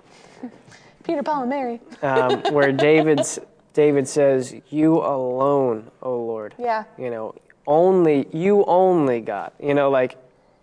Peter, 1.04 1.24
Paul, 1.24 1.42
and 1.42 1.50
Mary. 1.50 1.80
um, 2.02 2.42
where 2.52 2.72
David's 2.72 3.40
David 3.74 4.08
says, 4.08 4.54
"You 4.70 4.98
alone, 4.98 5.92
O 6.02 6.16
Lord." 6.16 6.56
Yeah. 6.60 6.84
You 6.98 7.10
know, 7.10 7.36
only 7.66 8.28
you, 8.32 8.66
only 8.66 9.22
God. 9.22 9.52
You 9.62 9.74
know, 9.74 9.90
like 9.90 10.18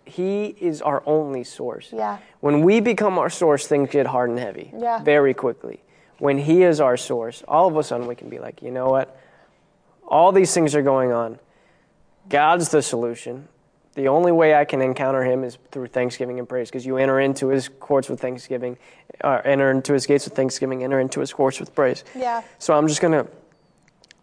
He 0.05 0.55
is 0.59 0.81
our 0.81 1.01
only 1.05 1.43
source. 1.43 1.89
Yeah. 1.91 2.19
When 2.39 2.61
we 2.61 2.79
become 2.79 3.17
our 3.17 3.29
source, 3.29 3.67
things 3.67 3.89
get 3.89 4.05
hard 4.05 4.29
and 4.29 4.39
heavy. 4.39 4.71
Yeah. 4.77 5.01
Very 5.03 5.33
quickly. 5.33 5.81
When 6.19 6.37
He 6.37 6.61
is 6.61 6.79
our 6.79 6.97
source, 6.97 7.43
all 7.47 7.67
of 7.67 7.75
a 7.77 7.83
sudden 7.83 8.05
we 8.07 8.15
can 8.15 8.29
be 8.29 8.37
like, 8.37 8.61
you 8.61 8.69
know 8.71 8.89
what? 8.89 9.19
All 10.07 10.31
these 10.31 10.53
things 10.53 10.75
are 10.75 10.81
going 10.83 11.11
on. 11.11 11.39
God's 12.29 12.69
the 12.69 12.81
solution. 12.81 13.47
The 13.93 14.07
only 14.07 14.31
way 14.31 14.55
I 14.55 14.63
can 14.63 14.81
encounter 14.81 15.23
Him 15.23 15.43
is 15.43 15.57
through 15.71 15.87
thanksgiving 15.87 16.39
and 16.39 16.47
praise, 16.47 16.69
because 16.69 16.85
you 16.85 16.97
enter 16.97 17.19
into 17.19 17.49
His 17.49 17.67
courts 17.67 18.07
with 18.07 18.21
thanksgiving, 18.21 18.77
uh, 19.21 19.41
enter 19.43 19.69
into 19.69 19.93
His 19.93 20.05
gates 20.05 20.25
with 20.25 20.33
thanksgiving, 20.33 20.83
enter 20.83 20.99
into 20.99 21.19
His 21.19 21.33
courts 21.33 21.59
with 21.59 21.75
praise. 21.75 22.05
Yeah. 22.15 22.41
So 22.57 22.73
I'm 22.73 22.87
just 22.87 23.01
going 23.01 23.11
to 23.11 23.29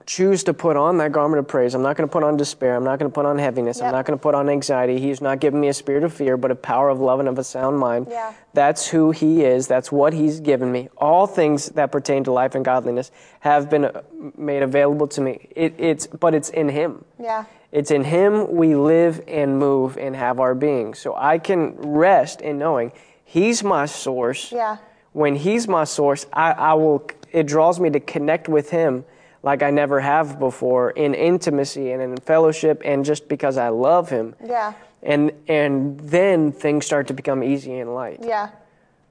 choose 0.06 0.42
to 0.44 0.54
put 0.54 0.74
on 0.74 0.96
that 0.96 1.12
garment 1.12 1.38
of 1.38 1.46
praise. 1.46 1.74
I'm 1.74 1.82
not 1.82 1.94
going 1.94 2.08
to 2.08 2.10
put 2.10 2.22
on 2.22 2.38
despair. 2.38 2.74
I'm 2.76 2.82
not 2.82 2.98
going 2.98 3.10
to 3.10 3.14
put 3.14 3.26
on 3.26 3.36
heaviness. 3.36 3.76
Yep. 3.76 3.86
I'm 3.86 3.92
not 3.92 4.06
going 4.06 4.18
to 4.18 4.22
put 4.22 4.34
on 4.34 4.48
anxiety. 4.48 4.98
He's 4.98 5.20
not 5.20 5.38
giving 5.38 5.60
me 5.60 5.68
a 5.68 5.74
spirit 5.74 6.02
of 6.02 6.14
fear, 6.14 6.38
but 6.38 6.50
a 6.50 6.54
power 6.54 6.88
of 6.88 6.98
love 6.98 7.20
and 7.20 7.28
of 7.28 7.38
a 7.38 7.44
sound 7.44 7.78
mind. 7.78 8.06
Yeah. 8.08 8.32
That's 8.54 8.88
who 8.88 9.10
He 9.10 9.44
is. 9.44 9.66
That's 9.66 9.92
what 9.92 10.14
He's 10.14 10.40
given 10.40 10.72
me. 10.72 10.88
All 10.96 11.26
things 11.26 11.66
that 11.72 11.92
pertain 11.92 12.24
to 12.24 12.32
life 12.32 12.54
and 12.54 12.64
godliness 12.64 13.10
have 13.40 13.68
been 13.68 13.84
uh, 13.84 14.00
made 14.34 14.62
available 14.62 15.08
to 15.08 15.20
me. 15.20 15.46
It, 15.54 15.74
it's, 15.76 16.06
but 16.06 16.32
it's 16.32 16.48
in 16.48 16.70
Him. 16.70 17.04
Yeah. 17.20 17.44
It's 17.70 17.90
in 17.90 18.04
Him 18.04 18.54
we 18.54 18.74
live 18.74 19.22
and 19.28 19.58
move 19.58 19.98
and 19.98 20.16
have 20.16 20.40
our 20.40 20.54
being. 20.54 20.94
So 20.94 21.14
I 21.14 21.38
can 21.38 21.76
rest 21.76 22.40
in 22.40 22.58
knowing 22.58 22.92
He's 23.24 23.62
my 23.62 23.84
source. 23.84 24.50
Yeah. 24.50 24.78
When 25.12 25.36
He's 25.36 25.68
my 25.68 25.84
source, 25.84 26.26
I, 26.32 26.52
I 26.52 26.74
will. 26.74 27.06
It 27.30 27.46
draws 27.46 27.78
me 27.78 27.90
to 27.90 28.00
connect 28.00 28.48
with 28.48 28.70
Him 28.70 29.04
like 29.42 29.62
I 29.62 29.70
never 29.70 30.00
have 30.00 30.38
before 30.38 30.90
in 30.90 31.14
intimacy 31.14 31.92
and 31.92 32.02
in 32.02 32.16
fellowship, 32.16 32.80
and 32.84 33.04
just 33.04 33.28
because 33.28 33.58
I 33.58 33.68
love 33.68 34.08
Him. 34.08 34.34
Yeah. 34.44 34.72
And 35.02 35.32
and 35.46 36.00
then 36.00 36.52
things 36.52 36.86
start 36.86 37.06
to 37.08 37.14
become 37.14 37.44
easy 37.44 37.78
and 37.78 37.94
light. 37.94 38.20
Yeah. 38.22 38.50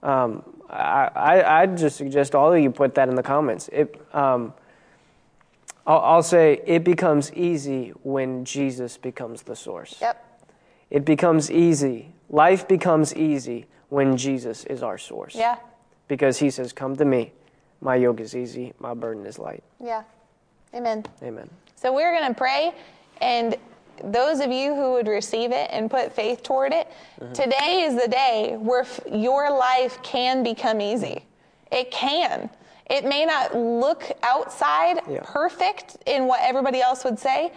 Um, 0.01 0.43
I, 0.67 1.09
I 1.15 1.61
I'd 1.61 1.77
just 1.77 1.97
suggest 1.97 2.33
all 2.33 2.51
of 2.51 2.59
you 2.59 2.71
put 2.71 2.95
that 2.95 3.07
in 3.07 3.15
the 3.15 3.23
comments. 3.23 3.69
It. 3.71 4.01
Um, 4.13 4.53
I'll, 5.87 5.99
I'll 5.99 6.23
say 6.23 6.61
it 6.67 6.83
becomes 6.83 7.33
easy 7.33 7.89
when 8.03 8.45
Jesus 8.45 8.97
becomes 8.97 9.41
the 9.41 9.55
source. 9.55 9.97
Yep. 10.01 10.23
It 10.91 11.05
becomes 11.05 11.49
easy. 11.49 12.13
Life 12.29 12.67
becomes 12.67 13.15
easy 13.15 13.65
when 13.89 14.17
Jesus 14.17 14.65
is 14.65 14.83
our 14.83 14.97
source. 14.97 15.33
Yeah. 15.33 15.57
Because 16.07 16.37
he 16.37 16.49
says, 16.49 16.73
Come 16.73 16.95
to 16.97 17.05
me. 17.05 17.31
My 17.79 17.95
yoke 17.95 18.19
is 18.19 18.35
easy, 18.35 18.73
my 18.79 18.93
burden 18.93 19.25
is 19.25 19.39
light. 19.39 19.63
Yeah. 19.83 20.03
Amen. 20.73 21.05
Amen. 21.23 21.49
So 21.75 21.93
we're 21.93 22.11
going 22.11 22.27
to 22.27 22.37
pray, 22.37 22.73
and 23.21 23.55
those 24.03 24.39
of 24.39 24.51
you 24.51 24.75
who 24.75 24.93
would 24.93 25.07
receive 25.07 25.51
it 25.51 25.69
and 25.71 25.89
put 25.89 26.11
faith 26.11 26.43
toward 26.43 26.73
it, 26.73 26.87
mm-hmm. 27.21 27.33
today 27.33 27.83
is 27.83 28.01
the 28.01 28.07
day 28.07 28.57
where 28.59 28.81
f- 28.81 28.99
your 29.11 29.51
life 29.51 30.01
can 30.01 30.43
become 30.43 30.81
easy. 30.81 31.23
It 31.71 31.91
can. 31.91 32.49
It 32.89 33.05
may 33.05 33.25
not 33.25 33.55
look 33.55 34.03
outside 34.23 35.01
Yeah. 35.09 35.19
perfect 35.23 35.97
in 36.05 36.25
what 36.25 36.39
everybody 36.41 36.81
else 36.81 37.03
would 37.03 37.19
say, 37.19 37.51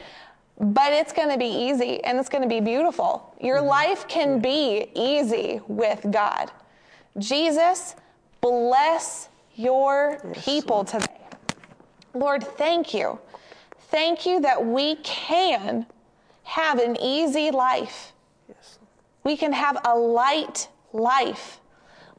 but 0.59 0.93
it's 0.93 1.13
going 1.13 1.31
to 1.31 1.39
be 1.39 1.47
easy 1.47 2.03
and 2.05 2.19
it's 2.19 2.29
going 2.29 2.43
to 2.43 2.49
be 2.49 2.61
beautiful. 2.61 3.35
Your 3.41 3.59
mm-hmm. 3.59 3.69
life 3.69 4.09
can 4.09 4.41
be 4.41 4.91
easy 4.95 5.61
with 5.69 6.05
God. 6.11 6.51
Jesus, 7.19 7.97
bless 8.41 9.29
your 9.55 10.21
people 10.35 10.85
today. 10.85 11.07
Lord, 12.15 12.43
thank 12.43 12.93
you. 12.93 13.19
Thank 13.91 14.27
you 14.27 14.41
that 14.41 14.65
we 14.65 14.97
can 14.97 15.87
have 16.43 16.79
an 16.79 16.97
easy 17.01 17.51
life. 17.51 18.13
Yes. 18.49 18.79
We 19.25 19.37
can 19.37 19.53
have 19.53 19.81
a 19.85 19.97
light 19.97 20.69
life. 20.93 21.60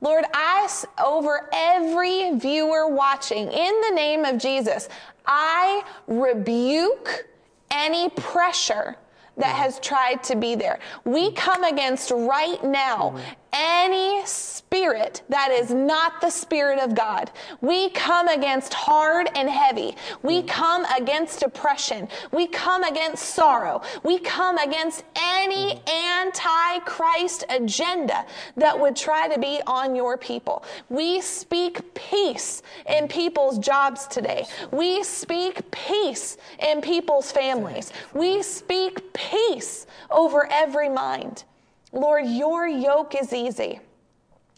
Lord, 0.02 0.26
I, 0.34 0.68
over 1.04 1.48
every 1.54 2.38
viewer 2.38 2.88
watching, 2.88 3.52
in 3.52 3.82
the 3.82 3.96
name 3.96 4.26
of 4.26 4.40
Jesus, 4.40 4.90
I 5.28 5.84
rebuke 6.08 7.28
any 7.70 8.10
pressure 8.10 8.98
that 9.38 9.56
mm. 9.56 9.60
has 9.60 9.80
tried 9.80 10.24
to 10.24 10.36
be 10.36 10.56
there. 10.56 10.80
We 11.06 11.32
come 11.34 11.64
against 11.64 12.12
right 12.12 12.64
now 12.64 13.12
mm. 13.16 13.22
Any 13.54 14.26
spirit 14.26 15.22
that 15.30 15.52
is 15.52 15.72
not 15.72 16.22
the 16.22 16.30
spirit 16.30 16.80
of 16.80 16.96
God. 16.96 17.32
We 17.60 17.90
come 17.90 18.30
against 18.30 18.74
hard 18.74 19.30
and 19.36 19.50
heavy. 19.50 19.96
We 20.24 20.44
come 20.44 20.86
against 20.86 21.44
oppression. 21.44 22.08
We 22.32 22.48
come 22.48 22.84
against 22.84 23.36
sorrow. 23.36 23.82
We 24.04 24.20
come 24.20 24.58
against 24.58 25.04
any 25.16 25.82
anti-Christ 25.88 27.44
agenda 27.50 28.26
that 28.56 28.80
would 28.80 28.96
try 28.96 29.28
to 29.28 29.40
be 29.40 29.60
on 29.68 29.96
your 29.96 30.18
people. 30.18 30.64
We 30.90 31.20
speak 31.20 31.94
peace 31.94 32.62
in 32.88 33.10
people's 33.10 33.60
jobs 33.60 34.08
today. 34.08 34.46
We 34.72 35.04
speak 35.04 35.70
peace 35.72 36.38
in 36.60 36.80
people's 36.82 37.32
families. 37.32 37.92
We 38.14 38.42
speak 38.42 39.12
peace 39.14 39.86
over 40.10 40.48
every 40.52 40.88
mind. 40.88 41.44
Lord, 41.92 42.26
your 42.26 42.68
yoke 42.68 43.16
is 43.16 43.34
easy. 43.34 43.80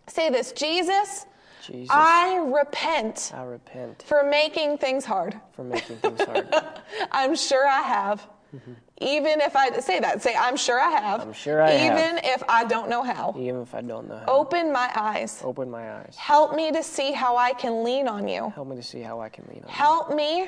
Say 0.07 0.30
this 0.30 0.51
Jesus, 0.51 1.26
Jesus, 1.65 1.89
I 1.91 2.38
repent 2.38 3.31
I 3.34 3.43
repent 3.43 4.03
for 4.03 4.23
making 4.23 4.77
things 4.77 5.05
hard. 5.05 5.39
for 5.53 5.64
making 5.64 5.97
things 5.97 6.22
hard. 6.22 6.53
I'm 7.11 7.35
sure 7.35 7.65
I 7.68 7.81
have. 7.81 8.27
Mm-hmm. 8.55 8.73
Even 9.01 9.41
if 9.41 9.55
I 9.55 9.72
say 9.80 9.99
that, 9.99 10.22
say, 10.22 10.35
I'm 10.35 10.55
sure 10.55 10.80
I 10.80 10.89
have. 10.91 11.22
I'm 11.22 11.34
sure 11.34 11.61
I 11.61 11.72
have. 11.72 11.97
Even 11.97 12.19
if 12.23 12.43
I 12.47 12.64
don't 12.65 12.88
know 12.89 13.01
how. 13.01 13.34
Even 13.38 13.61
if 13.61 13.73
I 13.73 13.81
don't 13.81 14.07
know 14.07 14.18
how. 14.19 14.26
Open 14.27 14.72
my 14.72 14.91
eyes. 14.95 15.41
Open 15.43 15.72
my 15.72 15.91
eyes. 15.99 16.15
Help 16.18 16.53
me 16.55 16.72
to 16.72 16.84
see 16.84 17.11
how 17.14 17.35
I 17.35 17.53
can 17.53 17.84
lean 17.84 18.07
on 18.07 18.27
you. 18.27 18.51
Help 18.53 18.68
me 18.68 18.76
to 18.76 18.84
see 18.84 19.01
how 19.01 19.19
I 19.22 19.30
can 19.30 19.45
lean 19.49 19.64
on 19.64 19.69
you. 19.69 19.73
Help 19.73 20.14
me 20.14 20.47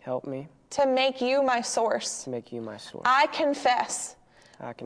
Help 0.00 0.26
me 0.26 0.48
to 0.70 0.86
make 0.86 1.20
you 1.20 1.42
my 1.42 1.60
source. 1.60 2.24
to 2.24 2.30
make 2.30 2.50
you 2.52 2.62
my 2.62 2.76
source. 2.78 3.02
I 3.04 3.26
confess 3.26 4.16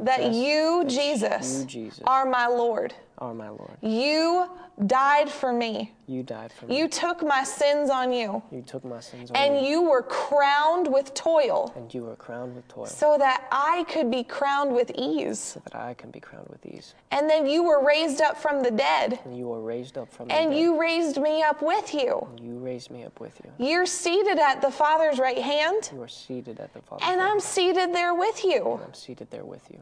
that 0.05 0.33
you, 0.33 0.85
Jesus, 0.87 1.61
you, 1.61 1.67
Jesus, 1.67 2.01
are 2.07 2.27
my 2.27 2.47
Lord. 2.47 2.95
Are 3.19 3.35
my 3.35 3.49
Lord. 3.49 3.77
You 3.83 4.51
died 4.87 5.31
for 5.31 5.53
me. 5.53 5.93
You 6.07 6.23
died 6.23 6.53
for 6.53 6.67
me. 6.67 6.79
You 6.79 6.87
took 6.87 7.23
my 7.23 7.43
sins 7.43 7.91
on 7.91 8.13
you, 8.13 8.43
You 8.53 8.63
took 8.63 8.85
my 8.85 9.01
sins 9.01 9.31
on 9.31 9.37
and 9.37 9.65
you, 9.67 9.71
you 9.73 9.83
were 9.91 10.03
crowned 10.03 10.87
with 10.87 11.15
toil 11.15 11.73
and 11.77 11.93
you 11.93 12.05
were 12.05 12.15
crowned 12.17 12.55
with 12.55 12.69
toil, 12.69 12.87
so 12.87 13.17
that 13.19 13.49
I 13.51 13.85
could 13.89 14.11
be 14.11 14.23
crowned 14.23 14.73
with 14.75 14.91
ease. 14.95 15.39
so 15.41 15.63
that 15.65 15.75
I 15.75 15.95
can 15.95 16.11
be 16.11 16.21
crowned 16.21 16.49
with 16.49 16.65
ease. 16.67 16.95
And 17.11 17.29
then 17.29 17.47
you 17.47 17.63
were 17.65 17.85
raised 17.85 18.21
up 18.21 18.37
from 18.37 18.63
the 18.63 18.71
dead, 18.71 19.19
And 19.25 19.37
you 19.37 19.49
were 19.49 19.63
raised 19.63 19.97
up 19.99 20.13
from 20.13 20.29
the 20.29 20.35
dead. 20.35 20.45
and 20.45 20.57
you 20.57 20.79
raised 20.81 21.19
me 21.21 21.43
up 21.43 21.63
with 21.63 21.95
you. 21.95 22.29
You 22.41 22.59
raised 22.59 22.91
me 22.91 23.05
up 23.05 23.19
with 23.19 23.41
you. 23.45 23.51
You're 23.67 23.87
seated 23.87 24.39
at 24.39 24.61
the 24.61 24.71
Father's 24.71 25.19
right 25.19 25.39
hand, 25.39 25.91
You 25.93 26.03
are 26.03 26.09
seated 26.09 26.61
at 26.61 26.73
the 26.75 26.83
Father's 26.83 27.07
and 27.09 27.19
right 27.19 27.25
I'm 27.25 27.31
hand. 27.31 27.43
seated 27.43 27.95
there 27.95 28.15
with 28.15 28.45
you. 28.45 28.75
And 28.75 28.85
I'm 28.85 28.95
seated 28.95 29.31
there 29.31 29.45
with 29.45 29.63
you. 29.71 29.81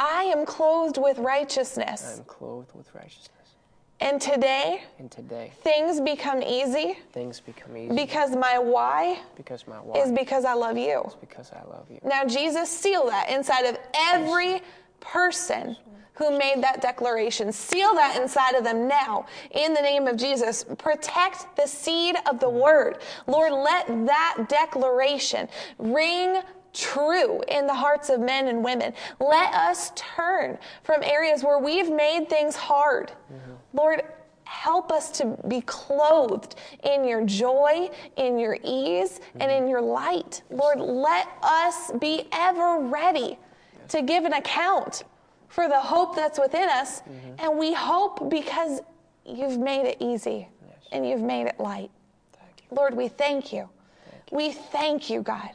I 0.00 0.22
am 0.34 0.46
clothed 0.46 0.96
with 0.96 1.18
righteousness. 1.18 2.14
I 2.14 2.18
am 2.18 2.24
clothed 2.24 2.70
with 2.74 2.92
righteousness. 2.94 3.36
And 4.00 4.18
today, 4.18 4.82
And 4.98 5.10
today, 5.10 5.52
things 5.60 6.00
become 6.00 6.42
easy 6.42 6.96
things 7.12 7.38
become 7.38 7.76
easy 7.76 7.94
because 7.94 8.34
my 8.34 8.58
why 8.58 9.20
because 9.36 9.66
my 9.66 9.76
why 9.76 10.00
is 10.00 10.10
because 10.10 10.46
I 10.46 10.54
love 10.54 10.78
you. 10.78 11.02
is 11.06 11.14
because 11.16 11.52
I 11.52 11.62
love 11.68 11.84
you. 11.90 12.00
Now, 12.02 12.24
Jesus, 12.24 12.70
seal 12.70 13.06
that 13.08 13.28
inside 13.28 13.66
of 13.66 13.76
every 13.94 14.62
person 15.00 15.76
who 16.14 16.38
made 16.38 16.62
that 16.62 16.80
declaration. 16.80 17.52
Seal 17.52 17.94
that 17.94 18.18
inside 18.20 18.54
of 18.54 18.64
them 18.64 18.86
now 18.88 19.26
in 19.52 19.74
the 19.74 19.80
name 19.80 20.06
of 20.06 20.16
Jesus. 20.16 20.64
Protect 20.78 21.44
the 21.56 21.66
seed 21.66 22.16
of 22.26 22.40
the 22.40 22.46
mm-hmm. 22.46 22.58
word. 22.58 22.98
Lord, 23.26 23.52
let 23.52 23.86
that 24.06 24.46
declaration 24.48 25.48
ring 25.78 26.40
true 26.72 27.42
in 27.48 27.66
the 27.66 27.74
hearts 27.74 28.08
of 28.10 28.20
men 28.20 28.48
and 28.48 28.62
women. 28.64 28.92
Let 29.18 29.52
us 29.54 29.92
turn 29.96 30.58
from 30.82 31.02
areas 31.02 31.42
where 31.42 31.58
we've 31.58 31.90
made 31.90 32.28
things 32.28 32.56
hard. 32.56 33.12
Lord, 33.72 34.02
help 34.44 34.90
us 34.90 35.10
to 35.12 35.36
be 35.48 35.60
clothed 35.62 36.56
in 36.82 37.04
your 37.06 37.24
joy, 37.24 37.88
in 38.16 38.38
your 38.38 38.58
ease, 38.64 39.20
and 39.38 39.50
in 39.50 39.68
your 39.68 39.80
light. 39.80 40.42
Lord, 40.50 40.80
let 40.80 41.28
us 41.42 41.92
be 42.00 42.24
ever 42.32 42.78
ready 42.80 43.38
to 43.88 44.02
give 44.02 44.24
an 44.24 44.32
account 44.32 45.04
for 45.48 45.68
the 45.68 45.78
hope 45.80 46.14
that's 46.16 46.38
within 46.38 46.68
us. 46.68 47.02
And 47.38 47.58
we 47.58 47.72
hope 47.72 48.28
because 48.30 48.80
you've 49.24 49.58
made 49.58 49.86
it 49.86 49.96
easy 50.00 50.48
and 50.92 51.06
you've 51.08 51.22
made 51.22 51.46
it 51.46 51.58
light. 51.60 51.90
Thank 52.32 52.62
you. 52.70 52.76
Lord, 52.76 52.94
we 52.96 53.08
thank 53.08 53.52
you. 53.52 53.68
We 54.32 54.52
thank 54.52 55.10
you, 55.10 55.22
God. 55.22 55.50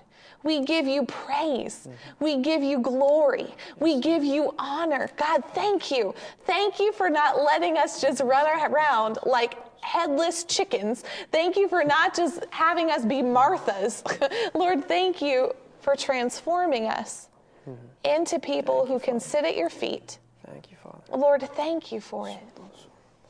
We 0.46 0.64
give 0.64 0.88
you 0.88 1.06
praise. 1.06 1.90
We 2.20 2.38
give 2.38 2.62
you 2.62 2.80
glory. 2.80 3.48
We 3.80 4.00
give 4.00 4.24
you 4.24 4.54
honor. 4.60 5.10
God, 5.18 5.44
thank 5.54 5.90
you. 5.90 6.14
Thank 6.46 6.80
you 6.80 6.94
for 6.94 7.10
not 7.10 7.42
letting 7.42 7.78
us 7.78 8.00
just 8.00 8.22
run 8.22 8.46
around 8.72 9.18
like 9.26 9.58
headless 9.82 10.44
chickens. 10.44 11.04
Thank 11.32 11.58
you 11.58 11.68
for 11.68 11.84
not 11.84 12.16
just 12.16 12.46
having 12.52 12.92
us 12.92 13.04
be 13.04 13.24
Marthas. 13.24 14.04
Lord, 14.54 14.88
thank 14.88 15.20
you 15.20 15.52
for 15.82 15.96
transforming 15.96 16.86
us 16.86 17.30
mm-hmm. 17.68 17.84
into 18.04 18.40
people 18.40 18.86
who 18.86 19.00
can 19.00 19.20
sit 19.20 19.46
at 19.46 19.58
your 19.58 19.72
feet. 19.72 20.20
Thank 20.46 20.70
you, 20.70 20.78
Father. 20.84 21.18
Lord, 21.18 21.42
thank 21.56 21.92
you 21.92 22.00
for 22.00 22.30
it. 22.30 22.38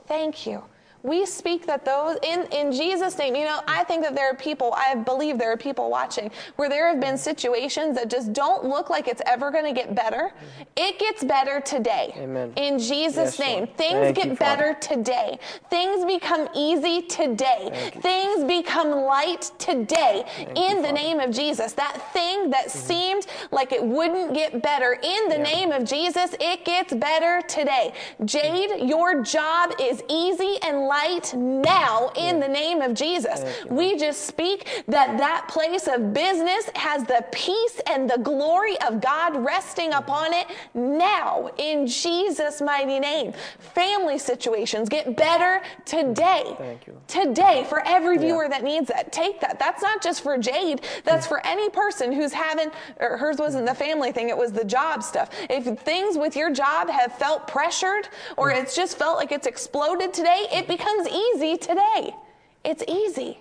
Thank 0.06 0.46
you. 0.46 0.64
We 1.06 1.26
speak 1.27 1.68
that 1.68 1.86
those 1.86 2.18
in, 2.23 2.48
in 2.52 2.72
Jesus' 2.72 3.15
name, 3.19 3.36
you 3.36 3.45
know, 3.45 3.60
I 3.68 3.84
think 3.84 4.02
that 4.03 4.15
there 4.15 4.27
are 4.32 4.36
people, 4.36 4.73
I 4.76 4.95
believe 4.95 5.38
there 5.38 5.52
are 5.52 5.57
people 5.57 5.91
watching 5.91 6.32
where 6.56 6.68
there 6.68 6.88
have 6.88 6.99
been 6.99 7.15
situations 7.18 7.95
that 7.95 8.10
just 8.10 8.34
don't 8.34 8.65
look 8.65 8.90
like 8.90 9.07
it's 9.07 9.22
ever 9.27 9.52
going 9.52 9.65
to 9.65 9.72
get 9.80 9.94
better. 9.94 10.32
It 10.76 10.98
gets 10.98 11.23
better 11.23 11.61
today. 11.61 12.11
Amen. 12.18 12.53
In 12.56 12.80
Jesus' 12.80 13.38
Yes, 13.38 13.40
name. 13.40 13.57
Lord. 13.65 13.77
Things 13.77 13.99
Thank 13.99 14.15
get 14.15 14.27
you, 14.30 14.36
better 14.36 14.73
today. 14.82 15.38
Things 15.69 16.06
become 16.06 16.49
easy 16.56 17.03
today. 17.03 17.91
Things 18.02 18.44
become 18.44 18.90
light 18.91 19.52
today 19.60 20.26
in 20.40 20.48
you, 20.48 20.53
the 20.56 20.56
Father. 20.56 20.88
Mm-hmm. 20.88 20.95
name 20.95 21.19
of 21.19 21.30
Jesus. 21.36 21.73
That 21.73 22.02
thing 22.14 22.49
that 22.49 22.72
seemed 22.72 23.27
like 23.52 23.72
it 23.72 23.84
wouldn't 23.84 24.34
get 24.34 24.64
better 24.64 24.94
in 25.03 25.30
the 25.30 25.36
Yeah. 25.38 25.44
name 25.44 25.72
of 25.72 25.84
Jesus, 25.86 26.36
it 26.40 26.65
gets 26.65 26.95
better 26.95 27.44
today. 27.48 27.94
Jade, 28.26 28.90
your 28.90 29.22
job 29.22 29.73
is 29.80 30.02
easy 30.10 30.57
and 30.64 30.80
light 30.88 30.95
now 31.34 32.12
in 32.16 32.40
the 32.40 32.48
name 32.48 32.82
of 32.82 32.94
Jesus. 32.94 33.44
We 33.70 33.98
just 33.98 34.26
speak 34.26 34.84
that 34.88 35.18
that 35.18 35.48
place 35.50 35.88
of 35.88 36.14
business 36.14 36.70
has 36.76 37.04
the 37.04 37.26
peace 37.32 37.82
and 37.88 38.10
the 38.10 38.18
glory 38.18 38.80
of 38.82 39.02
God 39.02 39.36
resting 39.36 39.94
upon 39.94 40.34
it 40.34 40.48
now 40.74 41.52
in 41.58 41.86
Jesus' 41.86 42.62
mighty 42.62 43.00
name. 43.00 43.34
Family 43.60 44.18
situations 44.18 44.90
get 44.90 45.18
better 45.18 45.62
today. 45.86 46.56
Thank 46.58 46.88
you. 46.88 47.00
Today, 47.08 47.66
for 47.68 47.86
every 47.86 48.18
viewer 48.18 48.48
that 48.50 48.64
needs 48.64 48.88
that, 48.88 49.12
take 49.12 49.40
that. 49.42 49.60
That's 49.60 49.82
not 49.82 50.02
just 50.02 50.22
for 50.22 50.38
Jade. 50.38 50.82
That's 51.04 51.28
for 51.28 51.46
any 51.46 51.70
person 51.70 52.12
who's 52.12 52.34
having, 52.34 52.72
or 53.00 53.18
hers 53.18 53.38
wasn't 53.38 53.68
the 53.68 53.76
family 53.76 54.12
thing, 54.12 54.30
it 54.30 54.38
was 54.38 54.52
the 54.52 54.64
job 54.64 55.04
stuff. 55.04 55.30
If 55.50 55.66
things 55.80 56.18
with 56.18 56.36
your 56.36 56.52
job 56.52 56.90
have 56.90 57.14
felt 57.18 57.48
pressured 57.48 58.08
or 58.38 58.52
it's 58.52 58.76
just 58.76 58.98
felt 58.98 59.18
like 59.18 59.32
it's 59.32 59.48
exploded 59.48 60.14
today, 60.14 60.48
it 60.52 60.68
becomes 60.68 60.85
easy 61.07 61.57
today. 61.57 62.16
It's 62.64 62.84
easy. 62.88 63.40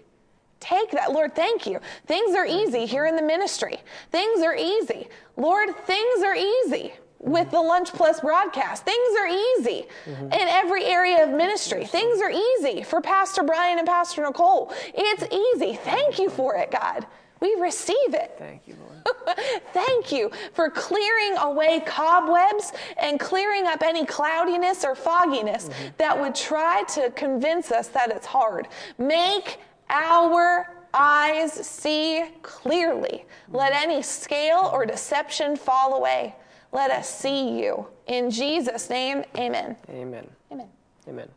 Take 0.60 0.90
that. 0.92 1.12
Lord, 1.12 1.34
thank 1.34 1.66
you. 1.66 1.78
Things 2.06 2.34
are 2.34 2.46
easy 2.46 2.86
here 2.86 3.06
in 3.06 3.16
the 3.16 3.22
ministry. 3.22 3.78
Things 4.10 4.42
are 4.42 4.56
easy. 4.56 5.08
Lord, 5.36 5.76
things 5.86 6.22
are 6.22 6.34
easy 6.34 6.94
with 7.18 7.50
the 7.50 7.60
Lunch 7.60 7.92
Plus 7.92 8.20
broadcast. 8.20 8.84
Things 8.84 9.16
are 9.18 9.26
easy 9.26 9.86
in 10.06 10.32
every 10.32 10.84
area 10.84 11.22
of 11.22 11.30
ministry. 11.30 11.84
Things 11.86 12.20
are 12.20 12.30
easy 12.30 12.82
for 12.82 13.00
Pastor 13.00 13.42
Brian 13.42 13.78
and 13.78 13.86
Pastor 13.86 14.22
Nicole. 14.22 14.72
It's 14.94 15.24
easy. 15.32 15.76
Thank 15.76 16.18
you 16.18 16.30
for 16.30 16.54
it, 16.56 16.70
God. 16.70 17.06
We 17.44 17.54
receive 17.60 18.14
it. 18.14 18.34
Thank 18.38 18.62
you, 18.66 18.74
Lord. 18.80 19.38
Thank 19.74 20.10
you 20.10 20.30
for 20.54 20.70
clearing 20.70 21.36
away 21.36 21.82
cobwebs 21.84 22.72
and 22.96 23.20
clearing 23.20 23.66
up 23.66 23.82
any 23.82 24.06
cloudiness 24.06 24.82
or 24.82 24.94
fogginess 24.94 25.68
mm-hmm. 25.68 25.88
that 25.98 26.18
would 26.18 26.34
try 26.34 26.84
to 26.94 27.10
convince 27.10 27.70
us 27.70 27.88
that 27.88 28.10
it's 28.10 28.24
hard. 28.24 28.68
Make 28.96 29.58
our 29.90 30.74
eyes 30.94 31.52
see 31.52 32.24
clearly. 32.40 33.26
Let 33.52 33.74
mm-hmm. 33.74 33.90
any 33.90 34.02
scale 34.02 34.70
or 34.72 34.86
deception 34.86 35.54
fall 35.54 35.98
away. 35.98 36.34
Let 36.72 36.90
us 36.90 37.10
see 37.10 37.60
you. 37.60 37.86
In 38.06 38.30
Jesus' 38.30 38.88
name, 38.88 39.22
amen. 39.36 39.76
Amen. 39.90 40.26
Amen. 40.50 40.68
Amen. 41.06 41.28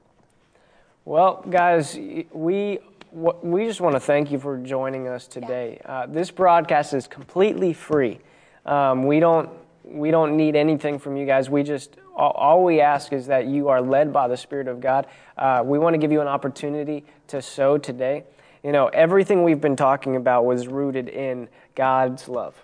Well, 1.03 1.43
guys, 1.49 1.99
we 2.31 2.79
we 3.11 3.65
just 3.65 3.81
want 3.81 3.95
to 3.95 3.99
thank 3.99 4.31
you 4.31 4.39
for 4.39 4.57
joining 4.57 5.07
us 5.07 5.27
today. 5.27 5.81
Uh, 5.85 6.05
this 6.05 6.31
broadcast 6.31 6.93
is 6.93 7.07
completely 7.07 7.73
free. 7.73 8.19
Um, 8.65 9.05
we 9.05 9.19
don't 9.19 9.49
we 9.83 10.11
don't 10.11 10.35
need 10.35 10.55
anything 10.55 10.99
from 10.99 11.15
you 11.15 11.25
guys. 11.25 11.49
We 11.49 11.63
just 11.63 11.95
all, 12.15 12.31
all 12.31 12.63
we 12.63 12.81
ask 12.81 13.13
is 13.13 13.27
that 13.27 13.47
you 13.47 13.69
are 13.69 13.81
led 13.81 14.11
by 14.11 14.27
the 14.27 14.35
Spirit 14.35 14.67
of 14.67 14.81
God. 14.81 15.07
Uh, 15.37 15.61
we 15.63 15.79
want 15.79 15.93
to 15.93 15.97
give 15.97 16.11
you 16.11 16.21
an 16.21 16.27
opportunity 16.27 17.05
to 17.27 17.41
sow 17.41 17.77
today. 17.77 18.25
You 18.63 18.71
know, 18.71 18.87
everything 18.87 19.43
we've 19.43 19.61
been 19.61 19.75
talking 19.75 20.15
about 20.15 20.45
was 20.45 20.67
rooted 20.67 21.07
in 21.07 21.47
God's 21.75 22.27
love. 22.27 22.55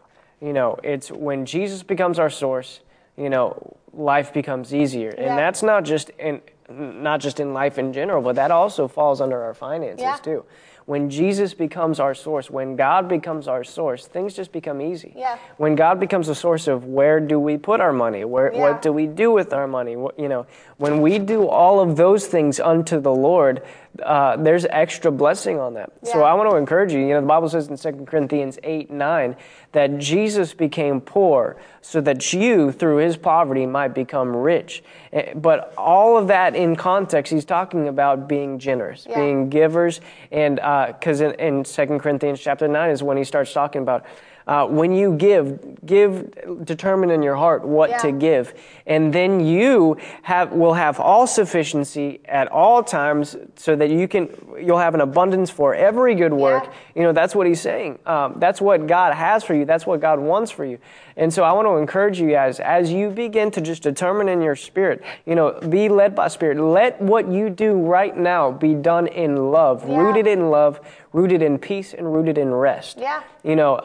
You 0.41 0.51
know, 0.51 0.77
it's 0.83 1.11
when 1.11 1.45
Jesus 1.45 1.83
becomes 1.83 2.19
our 2.19 2.29
source. 2.29 2.81
You 3.15 3.29
know, 3.29 3.77
life 3.93 4.33
becomes 4.33 4.73
easier, 4.73 5.11
and 5.11 5.37
that's 5.37 5.61
not 5.63 5.85
just 5.85 6.09
in 6.19 6.41
not 6.69 7.19
just 7.19 7.39
in 7.39 7.53
life 7.53 7.77
in 7.77 7.93
general, 7.93 8.21
but 8.21 8.35
that 8.35 8.51
also 8.51 8.87
falls 8.87 9.21
under 9.21 9.41
our 9.43 9.53
finances 9.53 10.01
Yeah. 10.01 10.15
too. 10.15 10.45
When 10.85 11.09
Jesus 11.09 11.53
becomes 11.53 11.97
our 12.01 12.13
source, 12.13 12.51
when 12.51 12.75
God 12.75 13.07
becomes 13.07 13.47
our 13.47 13.63
source, 13.63 14.05
things 14.05 14.33
just 14.33 14.51
become 14.51 14.81
easy. 14.81 15.13
Yeah. 15.15 15.37
When 15.55 15.75
God 15.75 15.97
becomes 15.97 16.27
a 16.27 16.35
source 16.35 16.67
of 16.67 16.85
where 16.85 17.21
do 17.21 17.39
we 17.39 17.57
put 17.57 17.79
our 17.79 17.93
money, 17.93 18.25
where 18.25 18.51
Yeah. 18.53 18.59
what 18.59 18.81
do 18.81 18.91
we 18.91 19.07
do 19.07 19.31
with 19.31 19.53
our 19.53 19.65
money, 19.65 19.95
what, 19.95 20.19
you 20.19 20.27
know, 20.27 20.45
when 20.83 20.99
we 20.99 21.17
do 21.17 21.47
all 21.47 21.79
of 21.79 21.95
those 21.95 22.27
things 22.27 22.59
unto 22.59 22.99
the 22.99 23.13
Lord, 23.13 23.61
uh, 24.03 24.35
there's 24.35 24.65
extra 24.65 25.13
blessing 25.13 25.57
on 25.57 25.75
that. 25.75 25.93
So 26.03 26.23
I 26.23 26.33
want 26.33 26.49
to 26.49 26.57
encourage 26.57 26.91
you. 26.91 26.99
You 26.99 27.13
know, 27.13 27.21
the 27.21 27.27
Bible 27.27 27.47
says 27.47 27.69
in 27.69 27.77
2 27.77 28.03
Corinthians 28.05 28.59
8 28.63 28.91
9 28.91 29.37
that 29.71 29.97
Jesus 29.97 30.53
became 30.53 30.99
poor 30.99 31.55
so 31.81 32.01
that 32.01 32.33
you, 32.33 32.73
through 32.73 32.97
his 32.97 33.15
poverty, 33.15 33.65
might 33.65 33.93
become 33.93 34.35
rich. 34.35 34.83
Eh, 35.13 35.31
But 35.35 35.73
all 35.77 36.17
of 36.17 36.27
that 36.27 36.53
in 36.53 36.75
context, 36.75 37.31
he's 37.31 37.45
talking 37.45 37.87
about 37.87 38.27
being 38.27 38.59
generous, 38.59 39.07
Yeah. 39.09 39.15
being 39.15 39.47
givers. 39.49 40.01
And 40.33 40.57
because 40.57 41.21
in, 41.21 41.31
in 41.35 41.63
2 41.63 41.99
Corinthians 41.99 42.41
chapter 42.41 42.67
9 42.67 42.89
is 42.89 43.01
when 43.01 43.15
he 43.15 43.23
starts 43.23 43.53
talking 43.53 43.81
about 43.81 44.03
Uh, 44.45 44.67
when 44.67 44.91
you 44.91 45.13
give, 45.15 45.85
give, 45.85 46.65
determine 46.65 47.09
in 47.09 47.23
your 47.23 47.35
heart 47.35 47.63
what 47.65 47.89
Yeah. 47.89 47.97
to 47.99 48.11
give, 48.11 48.53
and 48.85 49.13
then 49.13 49.39
you 49.39 49.97
have 50.23 50.51
will 50.51 50.73
have 50.73 50.99
all 50.99 51.27
sufficiency 51.27 52.19
at 52.25 52.49
all 52.51 52.83
times, 52.83 53.37
so 53.55 53.75
that 53.75 53.89
you 53.89 54.07
can 54.07 54.29
you'll 54.59 54.79
have 54.79 54.95
an 54.95 55.01
abundance 55.01 55.49
for 55.49 55.73
every 55.73 56.15
good 56.15 56.33
work. 56.33 56.63
Yeah. 56.65 56.71
You 56.95 57.03
know 57.03 57.11
that's 57.13 57.33
what 57.35 57.47
he's 57.47 57.61
saying. 57.61 57.99
Um, 58.05 58.35
that's 58.37 58.59
what 58.59 58.85
God 58.87 59.13
has 59.13 59.43
for 59.43 59.53
you. 59.53 59.65
That's 59.65 59.85
what 59.85 60.01
God 60.01 60.19
wants 60.19 60.51
for 60.51 60.65
you. 60.65 60.77
And 61.15 61.33
so 61.33 61.43
I 61.43 61.51
want 61.53 61.67
to 61.67 61.75
encourage 61.75 62.19
you 62.19 62.29
guys 62.31 62.59
as 62.59 62.91
you 62.91 63.09
begin 63.09 63.51
to 63.51 63.61
just 63.61 63.83
determine 63.83 64.29
in 64.29 64.41
your 64.41 64.55
spirit. 64.55 65.03
You 65.25 65.35
know, 65.35 65.51
be 65.69 65.89
led 65.89 66.15
by 66.15 66.27
spirit. 66.27 66.57
Let 66.59 67.01
what 67.01 67.27
you 67.27 67.49
do 67.49 67.73
right 67.73 68.15
now 68.15 68.51
be 68.51 68.73
done 68.73 69.07
in 69.07 69.51
love, 69.51 69.87
Yeah. 69.87 69.97
rooted 69.99 70.27
in 70.27 70.49
love, 70.49 70.79
rooted 71.11 71.41
in 71.41 71.59
peace, 71.59 71.93
and 71.93 72.11
rooted 72.13 72.37
in 72.37 72.53
rest. 72.53 72.97
Yeah. 72.99 73.21
You 73.43 73.55
know, 73.55 73.79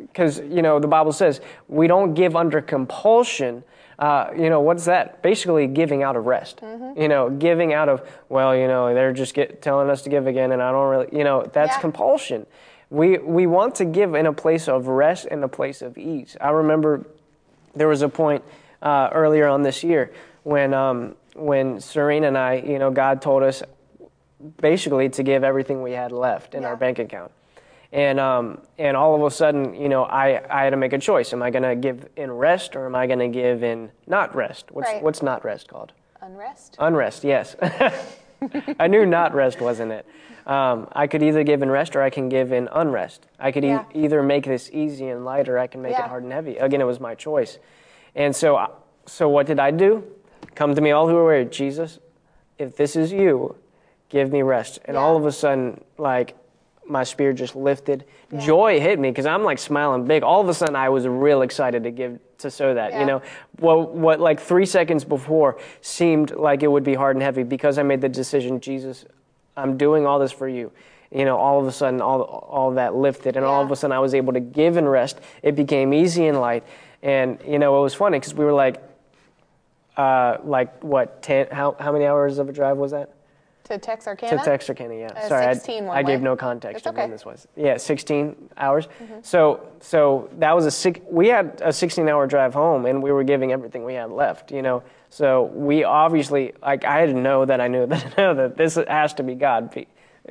because, 0.00 0.40
you 0.40 0.62
know, 0.62 0.78
the 0.80 0.88
Bible 0.88 1.12
says 1.12 1.40
we 1.68 1.86
don't 1.86 2.14
give 2.14 2.34
under 2.34 2.60
compulsion. 2.60 3.62
Uh, 3.98 4.28
you 4.36 4.50
know, 4.50 4.60
what's 4.60 4.84
that? 4.84 5.22
Basically, 5.22 5.66
giving 5.66 6.02
out 6.02 6.16
of 6.16 6.26
rest. 6.26 6.60
Mm-hmm. 6.60 7.00
You 7.00 7.08
know, 7.08 7.30
giving 7.30 7.72
out 7.72 7.88
of, 7.88 8.06
well, 8.28 8.54
you 8.54 8.66
know, 8.66 8.92
they're 8.92 9.12
just 9.12 9.32
get, 9.32 9.62
telling 9.62 9.88
us 9.88 10.02
to 10.02 10.10
give 10.10 10.26
again, 10.26 10.52
and 10.52 10.60
I 10.62 10.70
don't 10.70 10.88
really, 10.90 11.08
you 11.12 11.24
know, 11.24 11.48
that's 11.50 11.76
Yeah. 11.76 11.80
compulsion. 11.80 12.46
We, 12.90 13.18
we 13.18 13.46
want 13.46 13.74
to 13.76 13.84
give 13.84 14.14
in 14.14 14.26
a 14.26 14.32
place 14.32 14.68
of 14.68 14.86
rest 14.86 15.26
and 15.30 15.42
a 15.42 15.48
place 15.48 15.82
of 15.82 15.98
ease. 15.98 16.36
I 16.40 16.50
remember 16.50 17.04
there 17.74 17.88
was 17.88 18.02
a 18.02 18.08
point 18.08 18.44
uh, 18.80 19.10
earlier 19.12 19.48
on 19.48 19.62
this 19.62 19.82
year 19.82 20.12
when, 20.44 20.72
um, 20.72 21.16
when 21.34 21.80
Serena 21.80 22.28
and 22.28 22.38
I, 22.38 22.54
you 22.54 22.78
know, 22.78 22.90
God 22.92 23.20
told 23.20 23.42
us 23.42 23.62
basically 24.60 25.08
to 25.10 25.22
give 25.22 25.42
everything 25.42 25.82
we 25.82 25.92
had 25.92 26.12
left 26.12 26.54
in 26.54 26.62
Yeah. 26.62 26.68
our 26.68 26.76
bank 26.76 26.98
account. 26.98 27.32
And, 27.92 28.20
um, 28.20 28.60
and 28.78 28.96
all 28.96 29.14
of 29.14 29.22
a 29.22 29.30
sudden, 29.34 29.74
you 29.74 29.88
know, 29.88 30.04
I, 30.04 30.42
I 30.50 30.64
had 30.64 30.70
to 30.70 30.76
make 30.76 30.92
a 30.92 30.98
choice. 30.98 31.32
Am 31.32 31.42
I 31.42 31.50
going 31.50 31.62
to 31.62 31.74
give 31.74 32.08
in 32.16 32.30
rest 32.30 32.76
or 32.76 32.86
am 32.86 32.94
I 32.94 33.06
going 33.06 33.20
to 33.20 33.28
give 33.28 33.62
in 33.62 33.90
not 34.06 34.34
rest? 34.36 34.70
What's, 34.70 34.88
Right. 34.90 35.02
what's 35.02 35.22
not 35.22 35.44
rest 35.44 35.68
called? 35.68 35.92
Unrest. 36.20 36.76
Unrest, 36.78 37.24
yes. 37.24 37.56
I 38.78 38.86
knew 38.86 39.06
not 39.06 39.34
rest 39.34 39.60
wasn't 39.60 39.92
it. 39.92 40.06
Um, 40.46 40.86
I 40.92 41.08
could 41.08 41.22
either 41.24 41.42
give 41.42 41.62
in 41.62 41.70
rest 41.70 41.96
or 41.96 42.02
I 42.02 42.10
can 42.10 42.28
give 42.28 42.52
in 42.52 42.68
unrest. 42.70 43.26
I 43.38 43.50
could 43.50 43.64
e- 43.64 43.78
either 43.94 44.22
make 44.22 44.44
this 44.44 44.70
easy 44.72 45.08
and 45.08 45.24
light 45.24 45.48
or 45.48 45.58
I 45.58 45.66
can 45.66 45.82
make 45.82 45.92
Yeah. 45.92 46.04
it 46.04 46.08
hard 46.08 46.22
and 46.22 46.32
heavy. 46.32 46.56
Again, 46.58 46.80
it 46.80 46.84
was 46.84 47.00
my 47.00 47.14
choice. 47.16 47.58
And 48.14 48.34
so, 48.34 48.64
so 49.06 49.28
what 49.28 49.46
did 49.46 49.58
I 49.58 49.72
do? 49.72 50.04
Come 50.54 50.74
to 50.76 50.80
me, 50.80 50.92
all 50.92 51.08
who 51.08 51.16
are 51.16 51.24
weary. 51.24 51.46
Jesus, 51.46 51.98
if 52.58 52.76
this 52.76 52.94
is 52.94 53.12
you, 53.12 53.56
give 54.08 54.30
me 54.30 54.42
rest. 54.42 54.78
And 54.84 54.94
Yeah. 54.94 55.00
all 55.02 55.16
of 55.16 55.26
a 55.26 55.32
sudden, 55.32 55.82
like, 55.98 56.34
my 56.88 57.02
spirit 57.02 57.34
just 57.34 57.56
lifted. 57.56 58.04
Joy 58.38 58.78
hit 58.78 59.00
me 59.00 59.10
because 59.10 59.26
I'm 59.26 59.42
like 59.42 59.58
smiling 59.58 60.04
big. 60.04 60.22
All 60.22 60.40
of 60.40 60.48
a 60.48 60.54
sudden, 60.54 60.76
I 60.76 60.88
was 60.90 61.08
real 61.08 61.42
excited 61.42 61.82
to 61.82 61.90
give 61.90 62.20
to 62.38 62.48
sow 62.52 62.74
that. 62.74 62.92
Yeah. 62.92 63.00
You 63.00 63.06
know, 63.06 63.22
what 63.58 63.92
what 63.94 64.20
like 64.20 64.38
three 64.38 64.66
seconds 64.66 65.04
before 65.04 65.58
seemed 65.80 66.30
like 66.36 66.62
it 66.62 66.68
would 66.68 66.84
be 66.84 66.94
hard 66.94 67.16
and 67.16 67.22
heavy 67.24 67.42
because 67.42 67.76
I 67.78 67.82
made 67.82 68.00
the 68.02 68.08
decision. 68.08 68.60
Jesus, 68.60 69.04
I'm 69.56 69.76
doing 69.76 70.06
all 70.06 70.18
this 70.18 70.32
for 70.32 70.48
you. 70.48 70.70
You 71.10 71.24
know, 71.24 71.36
all 71.36 71.60
of 71.60 71.66
a 71.66 71.72
sudden, 71.72 72.00
all 72.00 72.22
all 72.22 72.72
that 72.72 72.94
lifted, 72.94 73.36
and 73.36 73.44
all 73.44 73.62
of 73.62 73.70
a 73.70 73.76
sudden, 73.76 73.96
I 73.96 74.00
was 74.00 74.14
able 74.14 74.32
to 74.32 74.40
give 74.40 74.76
and 74.76 74.90
rest. 74.90 75.20
It 75.42 75.54
became 75.54 75.94
easy 75.94 76.26
and 76.26 76.40
light. 76.40 76.64
And 77.02 77.38
you 77.46 77.58
know, 77.58 77.78
it 77.78 77.82
was 77.82 77.94
funny 77.94 78.18
because 78.18 78.34
we 78.34 78.44
were 78.44 78.52
like, 78.52 78.82
uh, 79.96 80.38
like 80.44 80.82
what 80.82 81.22
ten? 81.22 81.46
How 81.50 81.76
how 81.78 81.92
many 81.92 82.06
hours 82.06 82.38
of 82.38 82.48
a 82.48 82.52
drive 82.52 82.76
was 82.76 82.90
that? 82.90 83.12
To 83.64 83.78
Texarkana? 83.78 84.38
To 84.38 84.44
Texarkana, 84.44 84.94
yeah. 84.94 85.06
Uh, 85.06 85.28
Sorry, 85.28 85.54
16 85.54 85.84
I, 85.86 85.94
I 85.94 86.02
gave 86.04 86.22
no 86.22 86.36
context 86.36 86.78
It's 86.78 86.86
of 86.86 86.94
when 86.94 87.10
this 87.10 87.24
was. 87.24 87.48
Yeah, 87.56 87.76
16 87.76 88.50
hours. 88.56 88.86
So, 89.22 89.66
so 89.80 90.30
that 90.38 90.54
was 90.54 90.66
a 90.66 90.70
six. 90.70 91.00
We 91.10 91.26
had 91.26 91.60
a 91.64 91.70
16-hour 91.70 92.28
drive 92.28 92.54
home, 92.54 92.86
and 92.86 93.02
we 93.02 93.10
were 93.10 93.24
giving 93.24 93.50
everything 93.50 93.84
we 93.84 93.94
had 93.94 94.12
left. 94.12 94.52
You 94.52 94.62
know, 94.62 94.84
so 95.16 95.44
we 95.54 95.82
obviously 95.82 96.52
like 96.60 96.84
I 96.84 97.00
had 97.00 97.06
to 97.08 97.14
know 97.14 97.46
that 97.46 97.58
I 97.58 97.68
knew 97.68 97.86
that 97.92 98.18
know 98.18 98.34
that 98.34 98.56
this 98.58 98.74
has 98.74 99.14
to 99.14 99.22
be 99.22 99.34
God, 99.34 99.72
be, 99.72 99.86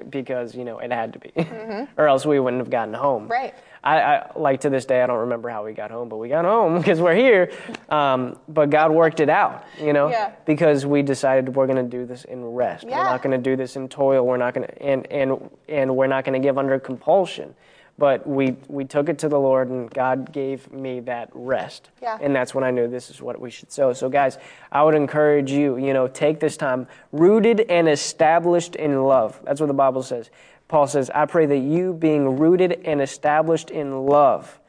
because 0.09 0.53
you 0.53 0.63
know 0.63 0.77
it 0.77 0.91
had 0.91 1.13
to 1.13 1.19
be, 1.19 1.31
or 1.97 2.07
else 2.07 2.23
we 2.23 2.39
wouldn't 2.39 2.61
have 2.61 2.69
gotten 2.69 2.93
home. 2.93 3.23
Mm-hmm. 3.23 3.31
Right. 3.31 3.53
I, 3.83 3.97
I 3.99 4.31
like 4.35 4.61
to 4.61 4.69
this 4.69 4.85
day 4.85 5.01
I 5.01 5.07
don't 5.07 5.19
remember 5.19 5.49
how 5.49 5.63
we 5.65 5.73
got 5.73 5.89
home, 5.89 6.07
but 6.09 6.17
we 6.17 6.29
got 6.29 6.45
home 6.45 6.77
because 6.79 6.99
we're 7.01 7.15
here. 7.15 7.51
Um, 7.89 8.37
but 8.47 8.69
God 8.69 8.91
worked 8.91 9.19
it 9.19 9.29
out, 9.29 9.63
you 9.81 9.93
know, 9.93 10.09
Yeah. 10.09 10.31
because 10.45 10.85
we 10.85 11.01
decided 11.01 11.55
we're 11.55 11.67
going 11.67 11.83
to 11.83 11.97
do 11.97 12.05
this 12.05 12.23
in 12.25 12.43
rest. 12.45 12.85
Yeah. 12.87 12.97
We're 12.99 13.03
not 13.05 13.21
going 13.23 13.31
to 13.43 13.49
do 13.49 13.55
this 13.55 13.75
in 13.75 13.87
toil. 13.89 14.25
We're 14.25 14.37
not 14.37 14.53
going 14.53 14.67
to, 14.67 14.81
and 14.83 15.07
and 15.11 15.49
and 15.67 15.95
we're 15.95 16.07
not 16.07 16.25
going 16.25 16.39
to 16.39 16.45
give 16.45 16.57
under 16.59 16.79
compulsion. 16.79 17.55
But 17.97 18.27
we 18.27 18.57
we 18.67 18.83
took 18.83 19.07
it 19.07 19.19
to 19.19 19.29
the 19.29 19.39
Lord, 19.39 19.69
and 19.69 19.89
God 19.89 20.33
gave 20.33 20.71
me 20.71 20.99
that 21.01 21.29
rest. 21.33 21.89
Yeah. 22.01 22.17
And 22.21 22.35
that's 22.35 22.53
when 22.53 22.65
I 22.65 22.71
knew 22.71 22.89
this 22.89 23.09
is 23.09 23.21
what 23.21 23.39
we 23.39 23.49
should 23.49 23.71
sow. 23.71 23.93
So, 23.93 24.09
guys, 24.09 24.37
I 24.69 24.83
would 24.83 24.95
encourage 24.95 25.49
you, 25.49 25.77
you 25.77 25.93
know, 25.93 26.07
take 26.07 26.41
this 26.41 26.57
time 26.57 26.87
rooted 27.13 27.61
and 27.61 27.87
established 27.87 28.75
in 28.75 29.03
love. 29.03 29.39
That's 29.45 29.61
what 29.61 29.67
the 29.67 29.73
Bible 29.73 30.03
says. 30.03 30.29
Paul 30.67 30.87
says, 30.87 31.09
I 31.11 31.25
pray 31.25 31.45
that 31.45 31.59
you, 31.59 31.93
being 31.93 32.37
rooted 32.37 32.81
and 32.85 33.01
established 33.01 33.69
in 33.69 34.05
love, 34.05 34.59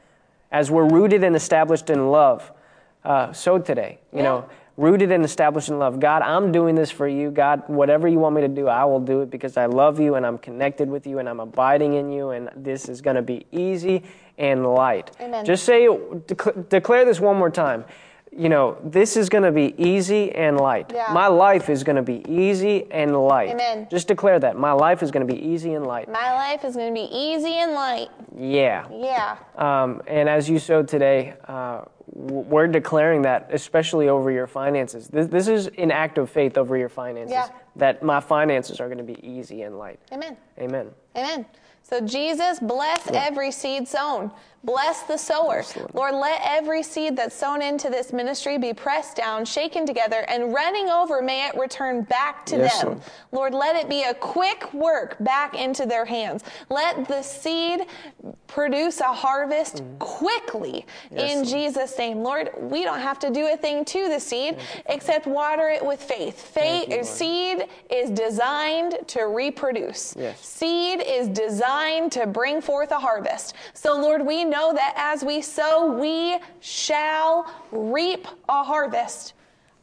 as 0.53 0.71
we're 0.71 0.89
rooted 0.89 1.25
and 1.25 1.35
established 1.35 1.91
in 1.91 2.11
love, 2.11 2.53
uh, 3.05 3.33
so 3.33 3.59
today, 3.59 3.99
you 4.13 4.23
know, 4.23 4.49
rooted 4.77 5.11
and 5.11 5.25
established 5.25 5.69
in 5.69 5.79
love. 5.79 6.01
God, 6.01 6.23
I'm 6.23 6.53
doing 6.53 6.75
this 6.75 6.91
for 6.91 7.09
you. 7.09 7.31
God, 7.31 7.63
whatever 7.69 8.07
you 8.07 8.19
want 8.19 8.35
me 8.35 8.43
to 8.43 8.49
do, 8.49 8.69
I 8.69 8.85
will 8.85 9.01
do 9.01 9.23
it 9.23 9.31
because 9.31 9.57
I 9.57 9.67
love 9.67 10.01
you 10.01 10.15
and 10.17 10.27
I'm 10.27 10.39
connected 10.39 10.89
with 10.89 11.07
you 11.07 11.19
and 11.19 11.29
I'm 11.29 11.41
abiding 11.41 11.95
in 11.95 12.11
you, 12.13 12.31
and 12.31 12.51
this 12.55 12.89
is 12.89 13.01
going 13.01 13.17
to 13.17 13.23
be 13.23 13.47
easy 13.53 14.03
and 14.39 14.67
light. 14.67 15.11
Amen. 15.21 15.45
Just 15.45 15.65
say, 15.65 15.87
dec- 15.87 16.69
declare 16.69 17.05
this 17.05 17.21
one 17.21 17.37
more 17.37 17.51
time. 17.51 17.85
You 18.37 18.49
know, 18.51 18.77
this 18.85 19.17
is 19.17 19.29
going 19.29 19.45
to 19.45 19.53
be 19.53 19.75
easy 19.79 20.31
and 20.33 20.59
light. 20.59 20.93
Yeah. 20.93 21.11
My 21.13 21.27
life 21.27 21.71
is 21.71 21.83
going 21.83 21.97
to 21.97 22.03
be 22.03 22.23
easy 22.29 22.87
and 22.91 23.17
light. 23.17 23.51
Amen. 23.51 23.89
Just 23.91 24.09
declare 24.09 24.39
that. 24.41 24.59
My 24.59 24.73
life 24.73 25.03
is 25.03 25.11
going 25.11 25.27
to 25.27 25.33
be 25.33 25.41
easy 25.41 25.73
and 25.73 25.87
light. 25.87 26.11
My 26.11 26.35
life 26.35 26.65
is 26.65 26.77
going 26.77 26.95
to 26.95 27.01
be 27.01 27.09
easy 27.11 27.55
and 27.55 27.73
light. 27.73 28.09
Yeah. 28.37 28.87
Yeah. 28.93 29.39
Um, 29.57 30.03
and 30.07 30.29
as 30.29 30.51
you 30.51 30.59
sowed 30.59 30.87
today, 30.87 31.35
uh, 31.49 31.83
we're 32.13 32.69
declaring 32.69 33.23
that, 33.23 33.49
especially 33.53 34.09
over 34.09 34.31
your 34.31 34.47
finances. 34.47 35.09
This, 35.09 35.27
this 35.29 35.49
is 35.49 35.69
an 35.79 35.91
act 35.91 36.19
of 36.19 36.31
faith 36.31 36.57
over 36.59 36.77
your 36.77 36.89
finances. 36.89 37.33
Yeah. 37.33 37.49
That 37.77 38.03
my 38.03 38.21
finances 38.21 38.81
are 38.81 38.87
going 38.87 38.99
to 38.99 39.05
be 39.05 39.19
easy 39.27 39.63
and 39.63 39.79
light. 39.79 39.99
Amen. 40.13 40.37
Amen. 40.59 40.91
Amen. 41.17 41.47
So 41.83 42.01
Jesus 42.01 42.59
bless 42.59 43.09
every 43.13 43.53
seed 43.53 43.87
sown. 43.87 44.33
Bless 44.67 45.03
the 45.05 45.17
sower. 45.17 45.63
Lord, 45.95 46.15
let 46.15 46.41
every 46.45 46.83
seed 46.83 47.17
that's 47.17 47.37
sown 47.37 47.63
into 47.63 47.89
this 47.89 48.13
ministry 48.13 48.59
be 48.59 48.75
pressed 48.75 49.17
down, 49.17 49.45
shaken 49.45 49.87
together, 49.87 50.25
and 50.29 50.53
running 50.53 50.89
over, 50.91 51.23
may 51.23 51.47
it 51.47 51.55
return 51.57 52.03
back 52.03 52.45
to 52.47 52.57
Yes, 52.57 52.81
them. 52.81 52.89
Lord. 52.89 53.01
Lord, 53.31 53.55
let 53.55 53.77
it 53.77 53.89
be 53.89 54.03
a 54.03 54.15
quick 54.15 54.73
work 54.75 55.17
back 55.21 55.55
into 55.55 55.87
their 55.87 56.05
hands. 56.05 56.43
Let 56.69 57.07
the 57.07 57.23
seed 57.23 57.87
produce 58.49 58.99
a 59.01 59.05
harvest 59.13 59.83
quickly 60.01 60.67
Mm. 60.67 61.17
Yes, 61.17 61.31
in 61.31 61.37
Lord. 61.39 61.49
Jesus' 61.49 61.99
name. 61.99 62.23
Lord, 62.25 62.51
we 62.59 62.83
don't 62.83 62.99
have 63.01 63.21
to 63.21 63.31
do 63.31 63.47
a 63.53 63.57
thing 63.57 63.85
to 63.85 64.09
the 64.09 64.19
seed 64.19 64.57
except 64.87 65.27
water 65.29 65.69
it 65.69 65.85
with 65.85 66.03
faith. 66.03 66.41
Faith 66.41 66.89
you, 66.89 67.05
seed 67.05 67.67
is 67.89 68.11
designed 68.11 68.99
to 69.09 69.29
reproduce. 69.29 70.15
Yes. 70.19 70.41
Seed 70.45 71.03
is 71.07 71.29
designed 71.29 72.11
to 72.13 72.27
bring 72.27 72.61
forth 72.61 72.91
a 72.91 72.99
harvest. 72.99 73.55
So, 73.75 73.95
Lord, 73.97 74.27
we 74.27 74.45
know 74.45 74.56
that 74.75 74.95
as 74.97 75.23
we 75.23 75.41
sow, 75.43 75.93
we 75.93 76.39
shall 76.61 77.53
reap 77.71 78.27
a 78.49 78.65
harvest. 78.65 79.35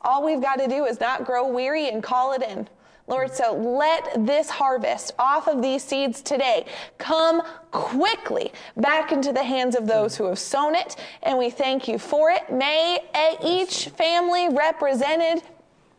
All 0.01 0.23
we've 0.25 0.41
got 0.41 0.59
to 0.59 0.67
do 0.67 0.85
is 0.85 0.99
not 0.99 1.25
grow 1.25 1.47
weary 1.47 1.89
and 1.89 2.01
call 2.01 2.33
it 2.33 2.41
in. 2.41 2.67
Lord, 3.05 3.33
so 3.33 3.53
let 3.53 4.25
this 4.25 4.49
harvest 4.49 5.13
off 5.19 5.47
of 5.47 5.61
these 5.61 5.83
seeds 5.83 6.21
today 6.21 6.65
come 6.97 7.41
quickly 7.71 8.53
back 8.77 9.11
into 9.11 9.33
the 9.33 9.43
hands 9.43 9.75
of 9.75 9.87
those 9.87 10.15
who 10.15 10.25
have 10.25 10.39
sown 10.39 10.73
it, 10.73 10.95
and 11.21 11.37
we 11.37 11.49
thank 11.49 11.87
you 11.87 11.99
for 11.99 12.31
it. 12.31 12.49
May 12.51 12.99
each 13.43 13.89
family 13.89 14.47
represented 14.49 15.43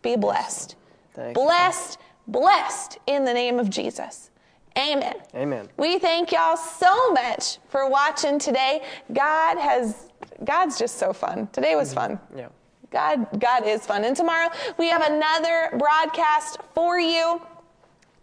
be 0.00 0.16
blessed. 0.16 0.76
Blessed, 1.34 1.98
blessed 2.26 2.98
in 3.06 3.24
the 3.24 3.34
name 3.34 3.58
of 3.58 3.68
Jesus. 3.68 4.30
Amen. 4.76 5.14
Amen. 5.34 5.68
We 5.76 5.98
thank 5.98 6.32
y'all 6.32 6.56
so 6.56 7.12
much 7.12 7.58
for 7.68 7.88
watching 7.88 8.38
today. 8.38 8.82
God 9.12 9.56
has 9.58 10.10
God's 10.44 10.78
just 10.78 10.96
so 10.96 11.12
fun. 11.12 11.48
Today 11.52 11.76
was 11.76 11.94
mm-hmm. 11.94 12.16
fun. 12.16 12.20
Yeah. 12.36 12.48
God 12.90 13.40
God 13.40 13.66
is 13.66 13.86
fun. 13.86 14.04
And 14.04 14.16
tomorrow 14.16 14.50
we 14.76 14.88
have 14.88 15.02
another 15.02 15.70
broadcast 15.78 16.58
for 16.74 16.98
you. 16.98 17.40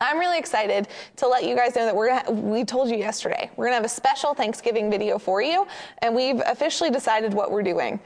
I'm 0.02 0.18
really 0.18 0.40
excited 0.40 0.88
to 1.18 1.28
let 1.28 1.44
you 1.46 1.56
guys 1.56 1.76
know 1.76 1.86
that 1.86 1.96
we're 1.96 2.10
gonna, 2.10 2.32
we 2.32 2.66
told 2.66 2.90
you 2.90 2.98
yesterday, 2.98 3.52
we're 3.56 3.66
gonna 3.66 3.76
have 3.76 3.86
a 3.86 3.90
special 3.90 4.34
Thanksgiving 4.34 4.90
video 4.90 5.20
for 5.20 5.44
you, 5.44 5.68
and 6.00 6.16
we've 6.16 6.42
officially 6.48 6.90
decided 6.90 7.34
what 7.34 7.52
we're 7.52 7.62
doing. 7.62 8.00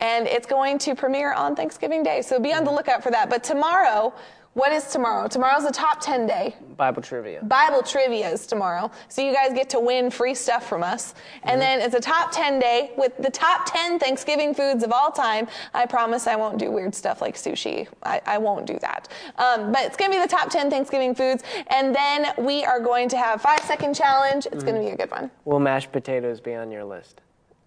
And 0.00 0.26
it's 0.26 0.46
going 0.46 0.78
to 0.78 0.94
premiere 0.94 1.34
on 1.34 1.54
Thanksgiving 1.54 2.02
Day, 2.02 2.22
so 2.22 2.40
be 2.40 2.52
on 2.52 2.64
the 2.64 2.70
mm-hmm. 2.70 2.76
lookout 2.76 3.02
for 3.02 3.10
that. 3.10 3.28
But 3.28 3.44
tomorrow, 3.44 4.14
What 4.54 4.70
is 4.70 4.84
tomorrow? 4.86 5.26
Tomorrow's 5.26 5.64
the 5.64 5.72
top 5.72 6.00
10 6.00 6.28
day. 6.28 6.54
Bible 6.76 7.02
trivia. 7.02 7.42
Bible 7.42 7.82
trivia 7.82 8.28
is 8.30 8.46
tomorrow. 8.46 8.88
So 9.08 9.20
you 9.20 9.32
guys 9.34 9.52
get 9.52 9.68
to 9.70 9.80
win 9.80 10.10
free 10.10 10.34
stuff 10.34 10.68
from 10.68 10.84
us. 10.84 11.14
And 11.42 11.60
then 11.60 11.80
it's 11.80 11.94
a 11.96 12.00
top 12.00 12.30
10 12.30 12.60
day 12.60 12.92
with 12.96 13.16
the 13.18 13.30
top 13.30 13.62
10 13.66 13.98
Thanksgiving 13.98 14.54
foods 14.54 14.84
of 14.84 14.92
all 14.92 15.10
time. 15.10 15.48
I 15.74 15.86
promise 15.86 16.28
I 16.28 16.36
won't 16.36 16.58
do 16.58 16.70
weird 16.70 16.94
stuff 16.94 17.20
like 17.20 17.34
sushi. 17.34 17.88
I, 18.04 18.20
I 18.26 18.38
won't 18.38 18.64
do 18.64 18.78
that. 18.80 19.08
Um, 19.38 19.72
but 19.72 19.82
it's 19.82 19.96
going 19.96 20.12
to 20.12 20.16
be 20.16 20.22
the 20.22 20.28
top 20.28 20.50
10 20.50 20.70
Thanksgiving 20.70 21.16
foods. 21.16 21.42
And 21.66 21.92
then 21.92 22.32
we 22.38 22.64
are 22.64 22.78
going 22.78 23.08
to 23.08 23.16
have 23.16 23.42
five 23.42 23.60
second 23.60 23.94
challenge. 23.94 24.46
It's 24.52 24.62
going 24.62 24.76
to 24.76 24.80
be 24.80 24.90
a 24.90 24.96
good 24.96 25.10
one. 25.10 25.32
Will 25.44 25.58
mashed 25.60 25.90
potatoes 25.90 26.40
be 26.40 26.54
on 26.54 26.70
your 26.70 26.84
list? 26.84 27.22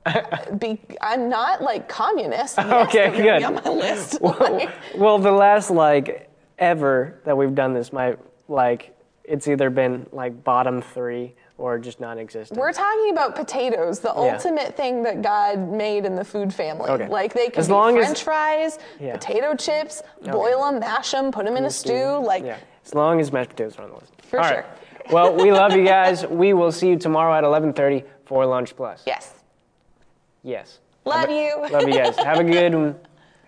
Be, 0.59 0.79
I'm 1.01 1.27
not 1.27 1.61
like 1.61 1.89
communist. 1.89 2.57
Yes, 2.57 2.87
Okay, 2.87 3.11
good. 3.21 3.43
on 3.43 3.55
my 3.55 3.69
list. 3.69 4.19
well, 4.21 4.71
well, 4.95 5.19
the 5.19 5.31
last 5.33 5.69
like 5.69 6.29
ever 6.59 7.19
that 7.25 7.37
we've 7.37 7.55
done 7.55 7.73
this, 7.73 7.91
my 7.93 8.15
like 8.47 8.93
it's 9.23 9.47
either 9.47 9.69
been 9.69 10.05
like 10.11 10.43
bottom 10.43 10.81
three 10.81 11.35
or 11.57 11.77
just 11.79 11.99
non-existent. 11.99 12.57
We're 12.59 12.71
talking 12.71 13.11
about 13.11 13.35
potatoes, 13.35 13.99
the 13.99 14.09
Yeah. 14.09 14.13
ultimate 14.33 14.75
thing 14.77 15.03
that 15.03 15.21
God 15.21 15.57
made 15.71 16.05
in 16.05 16.15
the 16.15 16.23
food 16.23 16.53
family. 16.53 16.89
Okay. 16.89 17.07
Like 17.07 17.33
they 17.33 17.49
can 17.49 17.59
As 17.59 17.67
be 17.67 17.73
long 17.73 17.97
as- 17.97 18.05
French 18.05 18.23
fries, 18.23 18.79
Yeah. 18.99 19.13
potato 19.13 19.53
chips, 19.55 20.01
oh, 20.27 20.31
boil 20.31 20.63
them, 20.71 20.79
mash 20.79 21.11
them, 21.11 21.31
put 21.31 21.45
them 21.45 21.57
in 21.57 21.65
a 21.65 21.69
stew. 21.69 22.19
Like 22.23 22.43
yeah, 22.43 22.57
as 22.85 22.93
long 22.95 23.19
as 23.19 23.31
mashed 23.33 23.49
potatoes 23.49 23.77
are 23.77 23.83
on 23.83 23.89
the 23.89 23.95
list. 23.95 24.13
For 24.21 24.39
All 24.39 24.45
sure. 24.47 24.55
right. 24.57 24.65
Well, 25.09 25.35
we 25.35 25.53
love 25.53 25.73
you 25.73 25.85
guys. 25.85 26.25
We 26.27 26.51
will 26.53 26.71
see 26.71 26.89
you 26.89 26.97
tomorrow 26.97 27.33
at 27.33 27.45
11:30 27.45 28.03
for 28.25 28.45
Lunch 28.45 28.75
Plus. 28.75 29.03
yes, 29.05 29.33
Yes. 30.43 30.79
love 31.05 31.29
you. 31.29 31.55
Love 31.71 31.87
you 31.87 31.93
guys. 31.93 32.15
Have 32.17 32.39
a 32.39 32.43
good 32.43 32.73
one. 32.75 32.99